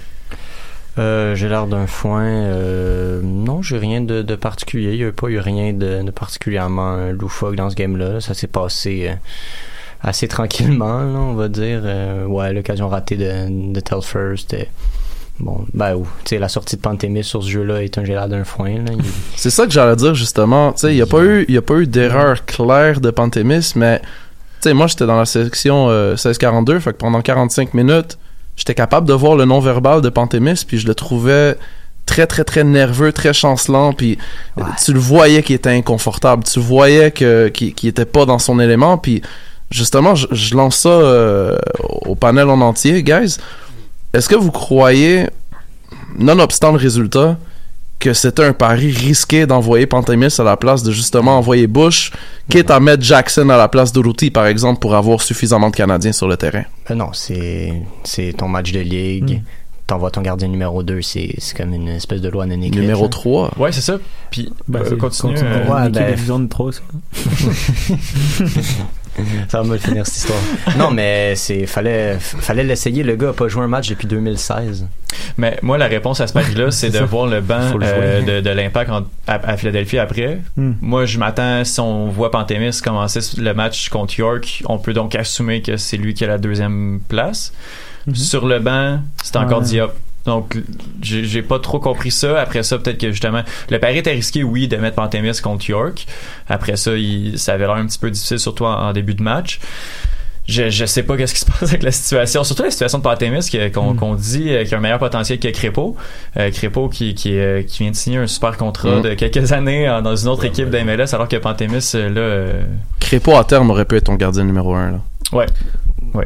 Euh, 0.98 1.34
j'ai 1.36 1.48
l'air 1.48 1.68
d'un 1.68 1.88
foin. 1.88 2.24
euh, 2.26 3.22
non, 3.24 3.62
j'ai 3.62 3.78
rien 3.78 4.02
de, 4.02 4.22
de 4.22 4.36
particulier. 4.36 4.94
Il 4.94 4.98
n'y 4.98 5.06
a 5.06 5.12
pas 5.14 5.28
eu 5.30 5.40
rien 5.40 5.72
de, 5.72 6.02
de 6.04 6.12
particulièrement 6.12 7.12
loufoque 7.12 7.56
dans 7.56 7.70
ce 7.70 7.76
game-là. 7.76 8.20
Ça 8.20 8.34
s'est 8.34 8.48
passé 8.48 9.08
euh, 9.10 9.14
assez 10.02 10.28
tranquillement, 10.28 11.00
là, 11.02 11.20
on 11.20 11.34
va 11.34 11.48
dire. 11.48 11.82
Euh, 11.84 12.26
ouais, 12.26 12.54
l'occasion 12.54 12.88
ratée 12.90 13.18
de, 13.18 13.72
de 13.74 13.80
Telfer, 13.80 14.34
c'était. 14.38 14.70
Bon, 15.40 15.66
ben, 15.74 15.96
ou, 15.96 16.04
tu 16.26 16.30
sais, 16.36 16.38
la 16.38 16.50
sortie 16.50 16.76
de 16.76 16.82
Pantémis 16.82 17.24
sur 17.24 17.42
ce 17.42 17.50
jeu-là 17.50 17.82
est 17.82 17.98
un 17.98 18.04
l'air 18.04 18.28
d'un 18.28 18.44
foin. 18.44 18.72
Là. 18.72 18.92
Il- 18.94 19.04
C'est 19.38 19.50
ça 19.50 19.66
que 19.66 19.72
j'allais 19.72 19.96
dire 19.96 20.14
justement. 20.14 20.74
Tu 20.74 20.80
sais, 20.82 20.92
il 20.92 20.96
n'y 20.96 21.02
a 21.02 21.06
pas 21.06 21.22
eu, 21.24 21.46
y 21.48 21.56
a 21.58 21.62
pas 21.62 21.76
eu 21.76 21.88
d'erreur 21.88 22.46
claire 22.46 23.00
de 23.00 23.10
Pantémis, 23.10 23.72
mais 23.78 24.00
tu 24.00 24.06
sais, 24.62 24.74
moi 24.74 24.88
j'étais 24.88 25.06
dans 25.06 25.18
la 25.18 25.26
section 25.26 25.90
euh, 25.90 26.10
1642, 26.12 26.80
fait 26.82 26.92
que 26.92 26.98
pendant 26.98 27.22
45 27.22 27.74
minutes, 27.74 28.18
j'étais 28.58 28.76
capable 28.76 29.08
de 29.08 29.14
voir 29.14 29.38
le 29.38 29.46
non-verbal 29.46 30.02
de 30.02 30.10
Pantémis, 30.10 30.62
puis 30.68 30.78
je 30.78 30.86
le 30.88 30.94
trouvais 30.94 31.56
très 32.06 32.28
très 32.28 32.44
très 32.44 32.66
nerveux, 32.66 33.14
très 33.14 33.32
chancelant, 33.32 33.94
puis 33.94 34.18
Ouais. 34.58 34.64
tu 34.84 34.92
le 34.92 35.00
voyais 35.00 35.42
qu'il 35.42 35.56
était 35.56 35.70
inconfortable, 35.70 36.44
tu 36.44 36.60
voyais 36.60 37.12
que 37.12 37.48
qu'il 37.48 37.74
qu'il 37.74 37.88
était 37.88 38.04
pas 38.06 38.26
dans 38.26 38.40
son 38.40 38.60
élément, 38.60 38.98
puis 38.98 39.22
justement, 39.72 40.16
je, 40.16 40.28
je 40.32 40.56
lance 40.56 40.78
ça 40.78 40.90
euh, 40.90 41.58
au 42.06 42.16
panel 42.16 42.50
en 42.50 42.62
entier, 42.62 43.04
guys. 43.04 43.38
Est-ce 44.14 44.28
que 44.30 44.36
vous 44.36 44.52
croyez, 44.52 45.28
nonobstant 46.18 46.72
le 46.72 46.78
résultat, 46.78 47.38
que 48.00 48.14
c'était 48.14 48.46
un 48.46 48.54
pari 48.54 48.92
risqué 48.92 49.46
d'envoyer 49.46 49.86
Pantémis 49.86 50.34
à 50.40 50.44
la 50.44 50.56
place 50.56 50.84
de 50.84 50.92
justement 50.94 51.38
envoyer 51.38 51.68
Bush, 51.68 52.12
quitte 52.50 52.72
à 52.72 52.80
mettre 52.80 53.04
Jackson 53.04 53.50
à 53.50 53.58
la 53.58 53.68
place 53.68 53.92
d'Uruti, 53.92 54.32
par 54.32 54.46
exemple, 54.48 54.80
pour 54.80 54.96
avoir 54.96 55.22
suffisamment 55.22 55.70
de 55.70 55.76
Canadiens 55.76 56.14
sur 56.14 56.28
le 56.28 56.38
terrain? 56.38 56.64
Ben 56.88 56.96
non, 56.96 57.10
c'est 57.12 57.74
c'est 58.06 58.34
ton 58.38 58.48
match 58.48 58.72
de 58.72 58.80
ligue. 58.80 59.42
T'envoies 59.86 60.12
ton 60.12 60.22
gardien 60.22 60.48
numéro 60.48 60.82
2, 60.84 61.02
c'est 61.02 61.34
c'est 61.40 61.58
comme 61.58 61.74
une 61.74 61.88
espèce 61.90 62.22
de 62.22 62.30
loi 62.30 62.46
non 62.46 62.62
écrite. 62.62 62.80
Numéro 62.80 63.04
là. 63.04 63.10
3. 63.10 63.52
Ouais, 63.58 63.72
c'est 63.72 63.82
ça. 63.82 63.98
Puis, 64.32 64.54
Ben, 64.68 64.82
euh, 64.82 64.96
continue. 64.96 65.34
continue. 65.34 65.50
euh, 65.52 65.66
Ouais, 65.68 65.90
ben, 65.90 66.06
de 66.08 66.12
division 66.16 66.40
de 66.40 66.48
trop, 66.48 66.72
ça. 66.72 66.82
Ça 69.48 69.62
va 69.62 69.68
me 69.68 69.74
le 69.74 69.80
finir 69.80 70.06
cette 70.06 70.18
histoire. 70.18 70.40
non, 70.78 70.92
mais 70.92 71.36
c'est 71.36 71.66
fallait 71.66 72.18
fallait 72.20 72.64
l'essayer. 72.64 73.04
Le 73.04 73.16
gars 73.16 73.30
a 73.30 73.34
pas 73.34 73.48
joué 73.48 73.64
un 73.64 73.68
match 73.68 73.90
depuis 73.90 74.08
2016. 74.08 74.88
Mais 75.38 75.58
moi, 75.62 75.78
la 75.78 75.88
réponse 75.88 76.22
à 76.22 76.28
ce 76.28 76.34
match-là, 76.34 76.72
c'est 76.72 76.90
de 76.90 76.98
ça. 76.98 77.06
voir 77.06 77.28
le 77.28 77.42
banc 77.42 77.78
le 77.78 77.86
euh, 77.86 78.22
de, 78.22 78.42
de 78.42 78.50
l'impact 78.50 78.92
à, 79.28 79.34
à 79.34 79.58
Philadelphie 79.58 79.98
après. 79.98 80.40
Hmm. 80.58 80.74
Moi, 80.82 81.06
je 81.06 81.18
m'attends, 81.18 81.64
si 81.64 81.80
on 81.80 82.08
voit 82.10 82.30
Pantémis 82.32 82.80
commencer 82.84 83.20
le 83.38 83.54
match 83.54 83.90
contre 83.90 84.18
York, 84.20 84.64
on 84.66 84.78
peut 84.78 84.94
donc 84.94 85.16
assumer 85.16 85.62
que 85.62 85.78
c'est 85.78 85.98
lui 85.98 86.14
qui 86.14 86.24
a 86.26 86.28
la 86.28 86.38
deuxième 86.38 87.00
place. 87.08 87.54
Mhm. 88.08 88.16
Sur 88.16 88.48
le 88.48 88.60
banc, 88.60 89.00
c'est 89.24 89.36
encore 89.36 89.60
Ouais. 89.60 89.66
Diop. 89.66 89.94
Donc, 90.30 90.58
j'ai 91.02 91.42
pas 91.42 91.60
trop 91.60 91.80
compris 91.80 92.12
ça. 92.12 92.40
Après 92.40 92.64
ça, 92.64 92.78
peut-être 92.78 92.98
que 93.00 93.12
justement, 93.12 93.42
le 93.70 93.80
pari 93.80 93.98
était 93.98 94.12
risqué, 94.12 94.44
oui, 94.44 94.68
de 94.68 94.78
mettre 94.78 94.96
Pantémis 94.96 95.40
contre 95.42 95.70
York. 95.70 96.06
Après 96.48 96.76
ça, 96.78 96.96
il, 96.96 97.38
ça 97.40 97.54
avait 97.54 97.66
l'air 97.66 97.76
un 97.76 97.86
petit 97.86 98.00
peu 98.00 98.10
difficile, 98.12 98.40
surtout 98.40 98.66
en, 98.66 98.74
en 98.90 98.94
début 98.94 99.16
de 99.16 99.24
match. 99.24 99.60
Je, 100.48 100.68
je 100.72 100.86
sais 100.86 101.04
pas 101.04 101.16
qu'est-ce 101.16 101.36
qui 101.36 101.42
se 101.42 101.46
passe 101.60 101.62
avec 101.70 101.84
la 101.84 101.92
situation. 101.92 102.44
Surtout 102.44 102.64
la 102.64 102.72
situation 102.72 102.98
de 102.98 103.04
qu'on 103.70 103.94
Mm. 103.94 103.98
qu'on 103.98 104.16
dit 104.16 104.50
euh, 104.50 104.64
qu'il 104.64 104.74
a 104.74 104.78
un 104.78 104.82
meilleur 104.82 104.98
potentiel 104.98 105.38
que 105.40 105.48
Crépeau. 105.50 105.96
Euh, 106.38 106.50
Crépeau 106.50 106.90
qui, 106.90 107.14
qui, 107.14 107.38
euh, 107.38 107.62
qui 107.62 107.84
vient 107.84 107.92
de 107.92 107.96
signer 107.96 108.18
un 108.18 108.26
super 108.28 108.58
contrat 108.58 108.98
Mm. 108.98 109.02
de 109.04 109.14
quelques 109.14 109.52
années 109.52 109.88
en- 109.88 110.02
dans 110.02 110.16
une 110.16 110.28
autre 110.28 110.46
équipe 110.46 110.70
d'MLS 110.72 111.14
alors 111.14 111.28
que 111.28 111.36
Pantémis, 111.38 111.92
euh, 111.94 112.10
là... 112.10 112.20
euh, 112.22 112.62
Crépeau 113.00 113.36
à 113.36 113.44
terme 113.44 113.70
aurait 113.70 113.86
pu 113.86 113.98
être 113.98 114.06
ton 114.06 114.16
gardien 114.16 114.44
numéro 114.44 114.74
1. 114.74 114.92
Là. 114.92 115.00
ouais. 115.34 115.46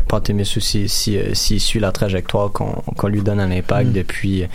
Pantémis 0.07 0.41
aussi, 0.57 0.87
si, 0.89 1.17
euh, 1.17 1.33
s'il 1.33 1.59
suit 1.59 1.79
la 1.79 1.91
trajectoire 1.91 2.51
qu'on 2.51 2.71
qu'on 2.95 3.07
lui 3.07 3.21
donne 3.21 3.39
à 3.39 3.47
l'impact 3.47 3.89
Mm. 3.89 3.93
depuis, 3.93 4.45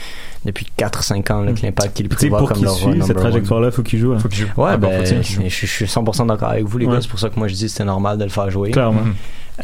depuis 0.44 0.66
4-5 0.76 1.30
ans, 1.30 1.42
là, 1.42 1.52
que 1.52 1.62
l'impact 1.62 1.96
qu'il 1.96 2.08
prévoit 2.08 2.38
pour 2.38 2.48
comme 2.48 2.56
qu'il 2.58 2.64
leur 2.66 2.74
suive 2.74 2.88
number 2.90 3.06
cette 3.06 3.16
trajectoire-là, 3.18 3.70
faut 3.70 3.82
qu'il 3.82 3.98
joue. 3.98 4.12
là. 4.14 4.18
Faut 4.18 4.28
qu'il 4.28 4.38
joue. 4.40 4.46
Ouais, 4.56 4.70
Ah, 4.72 4.76
bon, 4.76 4.88
ben, 4.88 5.04
faut 5.04 5.14
qu'il 5.14 5.22
joue. 5.24 5.42
je, 5.46 5.48
je 5.48 5.66
suis 5.66 5.86
100% 5.86 6.26
d'accord 6.26 6.50
avec 6.50 6.64
vous, 6.64 6.78
les 6.78 6.86
Ouais. 6.86 6.94
gars. 6.94 7.00
C'est 7.02 7.08
pour 7.10 7.18
ça 7.18 7.28
que 7.30 7.38
moi 7.38 7.48
je 7.48 7.54
dis 7.54 7.64
que 7.64 7.70
c'était 7.70 7.84
normal 7.84 8.18
de 8.18 8.24
le 8.24 8.30
faire 8.30 8.50
jouer. 8.50 8.70
Clairement. 8.70 9.02
Mhm. 9.02 9.14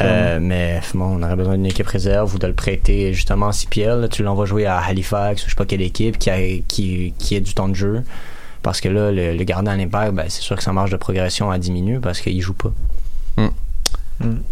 Euh, 0.01 0.39
mais 0.43 0.81
bon, 0.95 1.05
on 1.19 1.23
aurait 1.23 1.37
besoin 1.37 1.55
d'une 1.55 1.67
équipe 1.67 1.87
réserve 1.87 2.35
ou 2.35 2.39
de 2.39 2.49
le 2.49 2.53
prêter 2.53 3.13
justement 3.15 3.47
en 3.47 3.53
CPL. 3.53 4.01
là, 4.01 4.09
tu 4.09 4.25
l'envoies 4.25 4.45
jouer 4.47 4.67
à 4.67 4.79
Halifax 4.79 5.43
ou 5.43 5.45
je 5.47 5.51
sais 5.51 5.57
pas 5.57 5.67
quelle 5.67 5.83
équipe 5.83 6.19
qui, 6.19 6.31
a, 6.31 6.39
qui, 6.67 7.15
qui 7.19 7.37
ait 7.37 7.41
du 7.41 7.55
temps 7.55 7.69
de 7.69 7.75
jeu. 7.77 8.03
Parce 8.63 8.81
que 8.81 8.89
là, 8.89 9.13
le, 9.13 9.35
le 9.37 9.45
gardien 9.45 9.73
à 9.73 9.77
l'impact, 9.77 10.15
ben, 10.15 10.25
c'est 10.29 10.41
sûr 10.43 10.57
que 10.57 10.63
sa 10.65 10.73
marge 10.73 10.91
de 10.91 10.97
progression 10.97 11.51
a 11.51 11.59
diminué 11.59 11.99
parce 12.01 12.21
qu'il 12.21 12.41
joue 12.41 12.55
pas. 12.55 12.73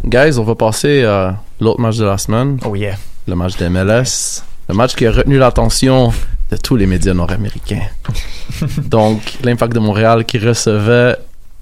Guys, 0.05 0.39
on 0.39 0.43
va 0.43 0.55
passer 0.55 1.05
à 1.05 1.37
l'autre 1.61 1.81
match 1.81 1.97
de 1.97 2.05
la 2.05 2.19
semaine. 2.19 2.59
Oh 2.65 2.75
yeah. 2.75 2.97
Le 3.27 3.35
match 3.35 3.57
de 3.57 3.69
MLS. 3.69 4.43
Le 4.69 4.75
match 4.75 4.95
qui 4.95 5.07
a 5.07 5.13
retenu 5.13 5.39
l'attention 5.39 6.13
de 6.51 6.57
tous 6.57 6.77
les 6.77 6.87
médias 6.87 7.15
nord-américains. 7.15 7.87
Donc, 8.85 9.39
l'Impact 9.43 9.75
de 9.75 9.79
Montréal 9.79 10.25
qui 10.25 10.39
recevait 10.39 11.17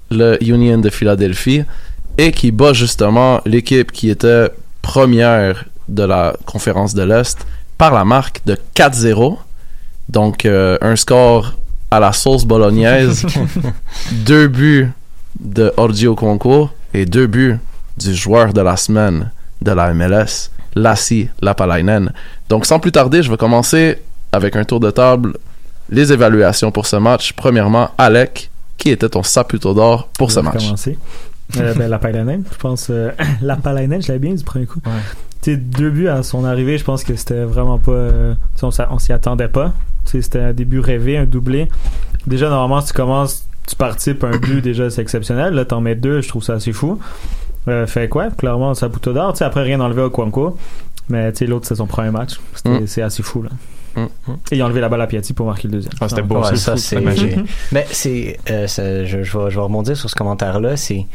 le 0.09 0.37
Union 0.43 0.79
de 0.79 0.89
Philadelphie 0.89 1.63
et 2.17 2.31
qui 2.31 2.51
bat 2.51 2.73
justement 2.73 3.41
l'équipe 3.45 3.91
qui 3.91 4.09
était 4.09 4.49
première 4.81 5.65
de 5.87 6.03
la 6.03 6.35
conférence 6.45 6.93
de 6.93 7.03
l'Est 7.03 7.45
par 7.77 7.93
la 7.93 8.03
marque 8.03 8.41
de 8.45 8.57
4-0. 8.75 9.37
Donc, 10.09 10.45
euh, 10.45 10.77
un 10.81 10.95
score 10.95 11.53
à 11.89 11.99
la 11.99 12.11
sauce 12.11 12.45
bolognaise. 12.45 13.25
deux 14.11 14.47
buts 14.47 14.89
de 15.39 15.71
Orgio 15.77 16.15
Conco 16.15 16.69
et 16.93 17.05
deux 17.05 17.27
buts 17.27 17.57
du 17.97 18.13
joueur 18.15 18.53
de 18.53 18.61
la 18.61 18.77
semaine 18.77 19.31
de 19.61 19.71
la 19.71 19.93
MLS, 19.93 20.49
Lassi 20.75 21.29
Lapalainen. 21.41 22.11
Donc, 22.49 22.65
sans 22.65 22.79
plus 22.79 22.91
tarder, 22.91 23.21
je 23.23 23.29
vais 23.29 23.37
commencer 23.37 23.97
avec 24.31 24.55
un 24.55 24.63
tour 24.63 24.79
de 24.79 24.89
table. 24.91 25.33
Les 25.89 26.11
évaluations 26.13 26.71
pour 26.71 26.85
ce 26.87 26.95
match. 26.95 27.33
Premièrement, 27.33 27.91
Alec, 27.97 28.49
qui 28.77 28.89
était 28.89 29.09
ton 29.09 29.23
saputo 29.23 29.73
d'or 29.73 30.07
pour 30.17 30.29
Je 30.29 30.35
ce 30.35 30.39
match? 30.39 30.63
commencer. 30.65 30.97
Euh, 31.57 31.73
ben, 31.73 31.89
la 31.89 31.99
Palainen, 31.99 32.43
je 32.49 32.57
pense. 32.57 32.87
euh, 32.89 33.11
la 33.41 33.57
Palainen, 33.57 34.01
je 34.01 34.07
l'avais 34.07 34.19
bien 34.19 34.33
du 34.33 34.43
premier 34.43 34.65
coup. 34.65 34.79
Deux 35.45 35.89
buts 35.89 36.07
à 36.07 36.23
son 36.23 36.45
arrivée, 36.45 36.77
je 36.77 36.83
pense 36.83 37.03
que 37.03 37.15
c'était 37.15 37.43
vraiment 37.43 37.77
pas. 37.77 37.91
euh, 37.91 38.33
on 38.63 38.99
s'y 38.99 39.11
attendait 39.11 39.47
pas. 39.49 39.73
C'était 40.05 40.39
un 40.39 40.53
début 40.53 40.79
rêvé, 40.79 41.17
un 41.17 41.25
doublé. 41.25 41.67
Déjà, 42.25 42.49
normalement, 42.49 42.79
si 42.81 42.87
tu 42.87 42.93
commences, 42.93 43.45
tu 43.67 43.75
participes 43.75 44.23
un 44.23 44.37
but, 44.37 44.61
déjà, 44.63 44.89
c'est 44.89 45.01
exceptionnel. 45.01 45.53
Là, 45.53 45.65
t'en 45.65 45.81
mets 45.81 45.95
deux, 45.95 46.21
je 46.21 46.29
trouve 46.29 46.43
ça 46.43 46.53
assez 46.53 46.71
fou. 46.71 46.99
Euh, 47.67 47.85
fait 47.87 48.07
quoi, 48.09 48.29
clairement, 48.31 48.73
ça 48.73 48.87
bouteau 48.87 49.13
d'or. 49.13 49.33
Tu 49.33 49.39
sais, 49.39 49.45
après, 49.45 49.61
rien 49.63 49.79
enlevé 49.79 50.01
au 50.01 50.09
Kwanko. 50.09 50.57
Mais 51.09 51.31
tu 51.31 51.39
sais, 51.39 51.45
l'autre, 51.45 51.67
c'est 51.67 51.75
son 51.75 51.87
premier 51.87 52.11
match. 52.11 52.39
C'était- 52.55 52.69
Mm. 52.81 52.87
C'est 52.87 53.01
assez 53.01 53.21
fou, 53.23 53.43
là. 53.43 53.49
Mm. 53.95 54.05
Et 54.51 54.55
il 54.55 54.61
a 54.61 54.65
enlevé 54.65 54.79
la 54.81 54.87
balle 54.89 55.01
à 55.01 55.07
Piatti 55.07 55.33
pour 55.33 55.45
marquer 55.45 55.67
le 55.67 55.73
deuxième. 55.73 55.91
Ah, 55.99 56.07
c'était 56.07 56.21
beau, 56.21 56.35
ouais, 56.35 56.49
Ouais, 56.49 56.55
ça, 56.55 56.77
c'est. 56.77 56.95
Mais 57.71 57.85
c'est. 57.91 58.37
euh, 58.49 58.65
je, 58.67 59.23
je, 59.23 59.37
vais, 59.37 59.49
je 59.49 59.55
vais 59.55 59.61
rebondir 59.61 59.97
sur 59.97 60.09
ce 60.09 60.15
commentaire-là. 60.15 60.77
C'est. 60.77 61.05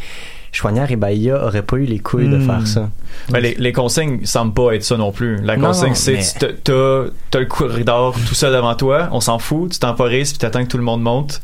Chouanière 0.57 0.91
et 0.91 0.97
Bahia 0.97 1.45
auraient 1.45 1.63
pas 1.63 1.77
eu 1.77 1.85
les 1.85 1.99
couilles 1.99 2.29
de 2.29 2.37
Hmm. 2.39 2.47
faire 2.47 2.67
ça. 2.67 2.91
Ben, 3.31 3.41
les, 3.41 3.55
les 3.59 3.73
consignes 3.73 4.25
semblent 4.25 4.55
pas 4.55 4.73
être 4.75 4.85
ça 4.85 4.97
non 4.97 5.13
plus. 5.13 5.37
La 5.43 5.57
consigne, 5.57 5.95
c'est 5.95 6.15
mais- 6.15 6.49
tu 6.55 6.55
t'as- 6.65 7.39
le 7.39 7.45
corridor 7.47 8.15
tout 8.27 8.35
seul 8.35 8.53
devant 8.55 8.75
toi, 8.75 9.09
on 9.13 9.21
s'en 9.21 9.39
fout, 9.39 9.73
tu 9.73 9.79
temporises 9.79 10.31
puis 10.31 10.39
t'attends 10.39 10.65
que 10.65 10.69
tout 10.71 10.79
le 10.79 10.83
monde 10.83 11.03
monte. 11.03 11.41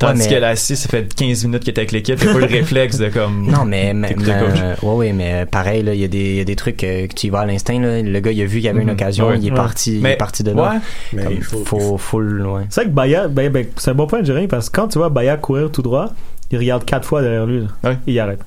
Tandis 0.00 0.20
mais- 0.22 0.28
qu'elle 0.28 0.42
est 0.42 0.46
assise, 0.46 0.78
ça 0.80 0.88
fait 0.88 1.12
15 1.14 1.44
minutes 1.44 1.64
qu'elle 1.64 1.74
est 1.74 1.78
avec 1.78 1.92
l'équipe, 1.92 2.16
t'as 2.18 2.32
pas 2.32 2.38
le 2.40 2.46
réflexe 2.46 2.98
de 2.98 3.08
comme. 3.08 3.46
Non, 3.50 3.64
mais, 3.64 3.92
mais, 3.94 4.14
mais, 4.18 4.24
euh, 4.28 4.74
ouais, 4.82 4.94
ouais, 4.94 5.12
mais 5.12 5.46
pareil, 5.46 5.82
là, 5.82 5.94
il 5.94 6.00
y, 6.00 6.04
a 6.04 6.08
des- 6.08 6.18
il 6.18 6.36
y 6.36 6.40
a 6.40 6.44
des 6.44 6.56
trucs 6.56 6.82
euh, 6.84 7.06
que 7.06 7.14
tu 7.14 7.28
y 7.28 7.30
vas 7.30 7.40
à 7.40 7.46
l'instinct, 7.46 7.78
là. 7.80 8.02
Le 8.02 8.20
gars, 8.20 8.32
il 8.32 8.42
a 8.42 8.44
vu 8.46 8.56
qu'il 8.58 8.66
y 8.66 8.68
avait 8.68 8.80
une 8.82 8.88
Mhm. 8.88 8.94
occasion, 8.94 9.28
Ouais. 9.28 9.38
il 9.38 9.46
est 9.46 9.50
Ouais. 9.50 9.56
parti, 9.56 9.96
il 9.96 10.02
Mais- 10.02 10.12
est 10.14 10.16
parti 10.16 10.42
de 10.42 10.50
là. 10.52 10.62
Ouais. 10.72 10.78
Mais 11.12 11.22
Comme, 11.24 11.32
il 11.34 11.42
faut, 11.42 11.64
faut, 11.64 11.98
faut, 11.98 12.20
le- 12.20 12.46
ouais. 12.48 12.62
C'est 12.70 12.80
vrai 12.82 12.90
que 12.90 12.94
Baya, 12.94 13.28
ben, 13.28 13.50
ben, 13.52 13.66
c'est 13.76 13.90
un 13.90 13.94
bon 13.94 14.06
point 14.06 14.20
de 14.20 14.26
Jérémy 14.26 14.48
parce 14.48 14.68
que 14.70 14.80
quand 14.80 14.88
tu 14.88 14.98
vois 14.98 15.08
Baya 15.10 15.36
courir 15.36 15.70
tout 15.70 15.82
droit, 15.82 16.08
il 16.50 16.58
regarde 16.58 16.84
quatre 16.84 17.06
fois 17.06 17.22
derrière 17.22 17.46
lui. 17.46 17.60
là. 17.60 17.66
Ouais. 17.90 17.98
Et 18.06 18.12
il 18.12 18.20
arrête. 18.20 18.40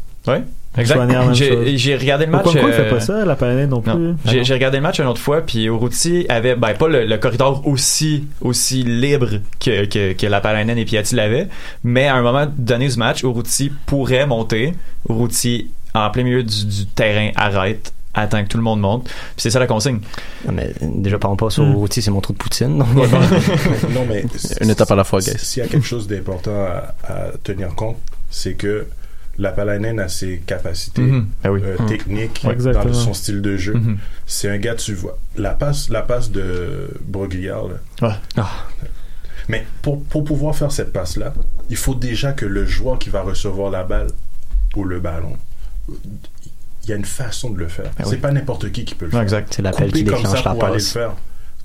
Chose. 1.50 1.66
J'ai 1.76 1.96
regardé 1.96 2.26
le 2.26 2.32
match. 2.32 2.44
Pourquoi 2.44 2.70
il 2.70 2.74
fait 2.74 2.82
euh, 2.84 2.90
pas 2.92 3.00
ça, 3.00 3.26
la 3.26 3.36
Palanais 3.36 3.66
non 3.68 3.82
plus? 3.82 3.92
Non. 3.92 4.16
Ah 4.26 4.30
J'ai 4.42 4.54
regardé 4.54 4.78
le 4.78 4.84
match 4.84 5.00
une 5.00 5.08
autre 5.08 5.20
fois, 5.20 5.42
puis 5.42 5.64
Urruti 5.66 6.26
avait 6.30 6.56
ben, 6.56 6.74
pas 6.76 6.88
le, 6.88 7.06
le 7.06 7.18
corridor 7.18 7.66
aussi 7.66 8.28
aussi 8.42 8.84
libre 8.84 9.30
que, 9.60 9.86
que, 9.86 10.14
que 10.14 10.28
la 10.28 10.42
Palainen 10.42 10.78
et 10.78 10.86
Piatti 10.86 11.16
l'avaient, 11.16 11.48
mais 11.84 12.08
à 12.08 12.16
un 12.16 12.22
moment 12.22 12.46
donné 12.58 12.88
du 12.88 12.98
match, 12.98 13.24
Urruti 13.24 13.72
pourrait 13.88 14.28
monter. 14.28 14.74
Urruti, 15.10 15.72
en 15.96 16.10
plein 16.12 16.24
milieu 16.24 16.44
du, 16.44 16.66
du 16.66 16.86
terrain, 16.86 17.32
arrête, 17.36 17.92
attend 18.14 18.44
que 18.44 18.50
tout 18.50 18.58
le 18.58 18.64
monde 18.64 18.80
monte. 18.80 19.06
Puis 19.06 19.14
c'est 19.38 19.50
ça 19.50 19.60
la 19.60 19.68
consigne. 19.68 20.00
Non, 20.46 20.53
mais 20.53 20.72
déjà, 20.82 21.18
parlons 21.18 21.36
pas 21.38 21.50
sur. 21.50 21.64
Routy, 21.66 22.01
c'est 22.03 22.12
mon 22.12 22.22
trou 22.22 22.34
de 22.34 22.38
poutine. 22.38 22.77
donc- 22.77 22.88
non, 23.92 24.05
mais 24.08 24.24
Une 24.62 24.70
étape 24.70 24.92
à 24.92 24.96
la 24.96 25.03
fois, 25.03 25.20
guys. 25.20 25.34
S'il 25.38 25.64
y 25.64 25.66
a 25.66 25.70
quelque 25.70 25.86
chose 25.88 26.08
d'important 26.08 26.51
à, 26.53 26.94
à 27.12 27.27
tenir 27.44 27.70
compte, 27.75 27.98
c'est 28.29 28.53
que 28.53 28.86
la 29.40 29.52
Palainen 29.52 30.00
a 30.00 30.08
ses 30.10 30.40
capacités 30.46 31.02
Mhm. 31.02 31.28
Oui. 31.46 31.62
euh, 31.64 31.78
Mhm. 31.80 31.86
techniques 31.88 32.42
Ouais, 32.46 32.56
dans 32.56 32.94
son 32.94 33.14
style 33.14 33.42
de 33.42 33.58
jeu. 33.58 33.74
Mhm. 33.74 33.98
C'est 34.28 34.50
un 34.50 34.58
gars, 34.58 34.75
tu 34.75 34.94
vois. 34.94 35.18
La 35.38 35.52
passe, 35.52 35.90
la 35.90 36.02
passe 36.04 36.30
de 36.30 36.90
Brogliard, 37.02 37.70
là. 38.02 38.20
Ah. 38.38 38.66
Mais 39.48 39.66
pour, 39.82 40.04
pour 40.04 40.24
pouvoir 40.24 40.56
faire 40.56 40.72
cette 40.72 40.94
passe-là, 40.94 41.34
il 41.70 41.78
faut 41.78 41.96
déjà 41.96 42.34
que 42.34 42.46
le 42.46 42.66
joueur 42.66 43.00
qui 43.00 43.10
va 43.10 43.22
recevoir 43.22 43.72
la 43.72 43.84
balle 43.84 44.08
ou 44.75 44.84
le 44.84 45.00
ballon, 45.00 45.36
il 46.84 46.90
y 46.90 46.94
a 46.94 46.96
une 46.96 47.06
façon 47.06 47.50
de 47.50 47.58
le 47.60 47.68
faire. 47.68 47.86
Ben 47.98 48.04
c'est 48.06 48.12
oui. 48.12 48.18
pas 48.18 48.32
n'importe 48.32 48.72
qui 48.72 48.86
qui 48.86 48.94
peut 48.96 49.06
le 49.06 49.12
faire. 49.12 49.22
exact. 49.22 49.54
C'est 49.56 49.62
l'appel 49.62 49.92
qui 49.92 50.04
comme 50.04 50.18
déclenche 50.22 50.38
ça 50.38 50.44
la 50.50 50.52
pour 50.54 50.64
aller 50.66 50.74
le 50.74 50.80
passe. 50.80 50.92
faire. 50.92 51.14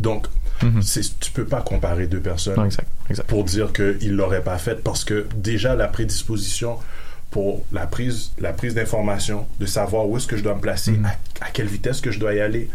Donc, 0.00 0.26
Mhm. 0.62 0.80
c'est- 0.82 1.18
tu 1.20 1.30
peux 1.32 1.44
pas 1.44 1.60
comparer 1.60 2.06
deux 2.06 2.20
personnes 2.20 2.56
Non, 2.56 2.64
exact. 2.64 2.88
exact. 3.10 3.26
pour 3.28 3.44
dire 3.44 3.72
qu'il 3.72 4.14
l'aurait 4.16 4.42
pas 4.42 4.56
fait 4.58 4.82
parce 4.82 5.04
que 5.04 5.26
déjà 5.36 5.74
la 5.76 5.88
prédisposition 5.88 6.78
pour 7.34 7.64
la 7.72 7.86
prise 7.86 8.30
la 8.38 8.52
prise 8.52 8.74
d'information 8.74 9.46
de 9.58 9.66
savoir 9.66 10.08
où 10.08 10.16
est-ce 10.16 10.28
que 10.28 10.36
je 10.36 10.42
dois 10.44 10.54
me 10.54 10.60
placer 10.60 10.92
Mhm. 10.92 11.06
à, 11.06 11.46
à 11.46 11.50
quelle 11.52 11.66
vitesse 11.66 12.00
que 12.00 12.12
je 12.12 12.20
dois 12.20 12.32
y 12.34 12.40
aller 12.40 12.68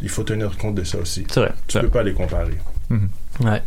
il 0.00 0.08
faut 0.08 0.22
tenir 0.24 0.56
compte 0.56 0.74
de 0.74 0.84
ça 0.84 0.96
aussi 0.98 1.26
C'est 1.30 1.40
vrai. 1.40 1.52
tu 1.68 1.74
c'est 1.74 1.80
peux 1.80 1.88
pas 1.90 2.02
les 2.02 2.12
comparer 2.14 2.54
Ouais. 2.90 3.62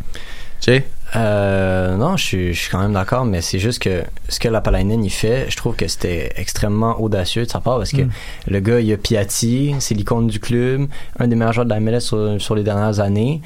Jay? 0.62 0.84
Euh, 1.16 1.96
non, 1.96 2.16
je 2.16 2.24
suis, 2.24 2.54
je 2.54 2.60
suis 2.60 2.70
quand 2.70 2.80
même 2.80 2.92
d'accord, 2.92 3.24
mais 3.24 3.40
c'est 3.40 3.58
juste 3.58 3.80
que 3.80 4.02
ce 4.28 4.38
que 4.40 4.48
la 4.48 4.60
Palainen 4.60 5.02
il 5.04 5.10
fait, 5.10 5.46
je 5.48 5.56
trouve 5.56 5.74
que 5.76 5.86
c'était 5.88 6.32
extrêmement 6.36 7.00
audacieux 7.00 7.44
de 7.46 7.50
sa 7.50 7.60
part 7.60 7.78
parce 7.78 7.92
que 7.92 8.02
Mm. 8.02 8.10
le 8.48 8.60
gars, 8.60 8.80
il 8.80 8.92
a 8.92 8.96
Piatti, 8.96 9.74
c'est 9.80 9.94
l'icône 9.94 10.26
du 10.26 10.38
club, 10.40 10.86
un 11.18 11.28
des 11.28 11.36
meilleurs 11.36 11.52
joueurs 11.54 11.66
de 11.66 11.70
la 11.70 11.80
MLS 11.80 12.00
sur, 12.00 12.40
sur 12.40 12.54
les 12.56 12.62
dernières 12.64 12.98
années. 13.00 13.40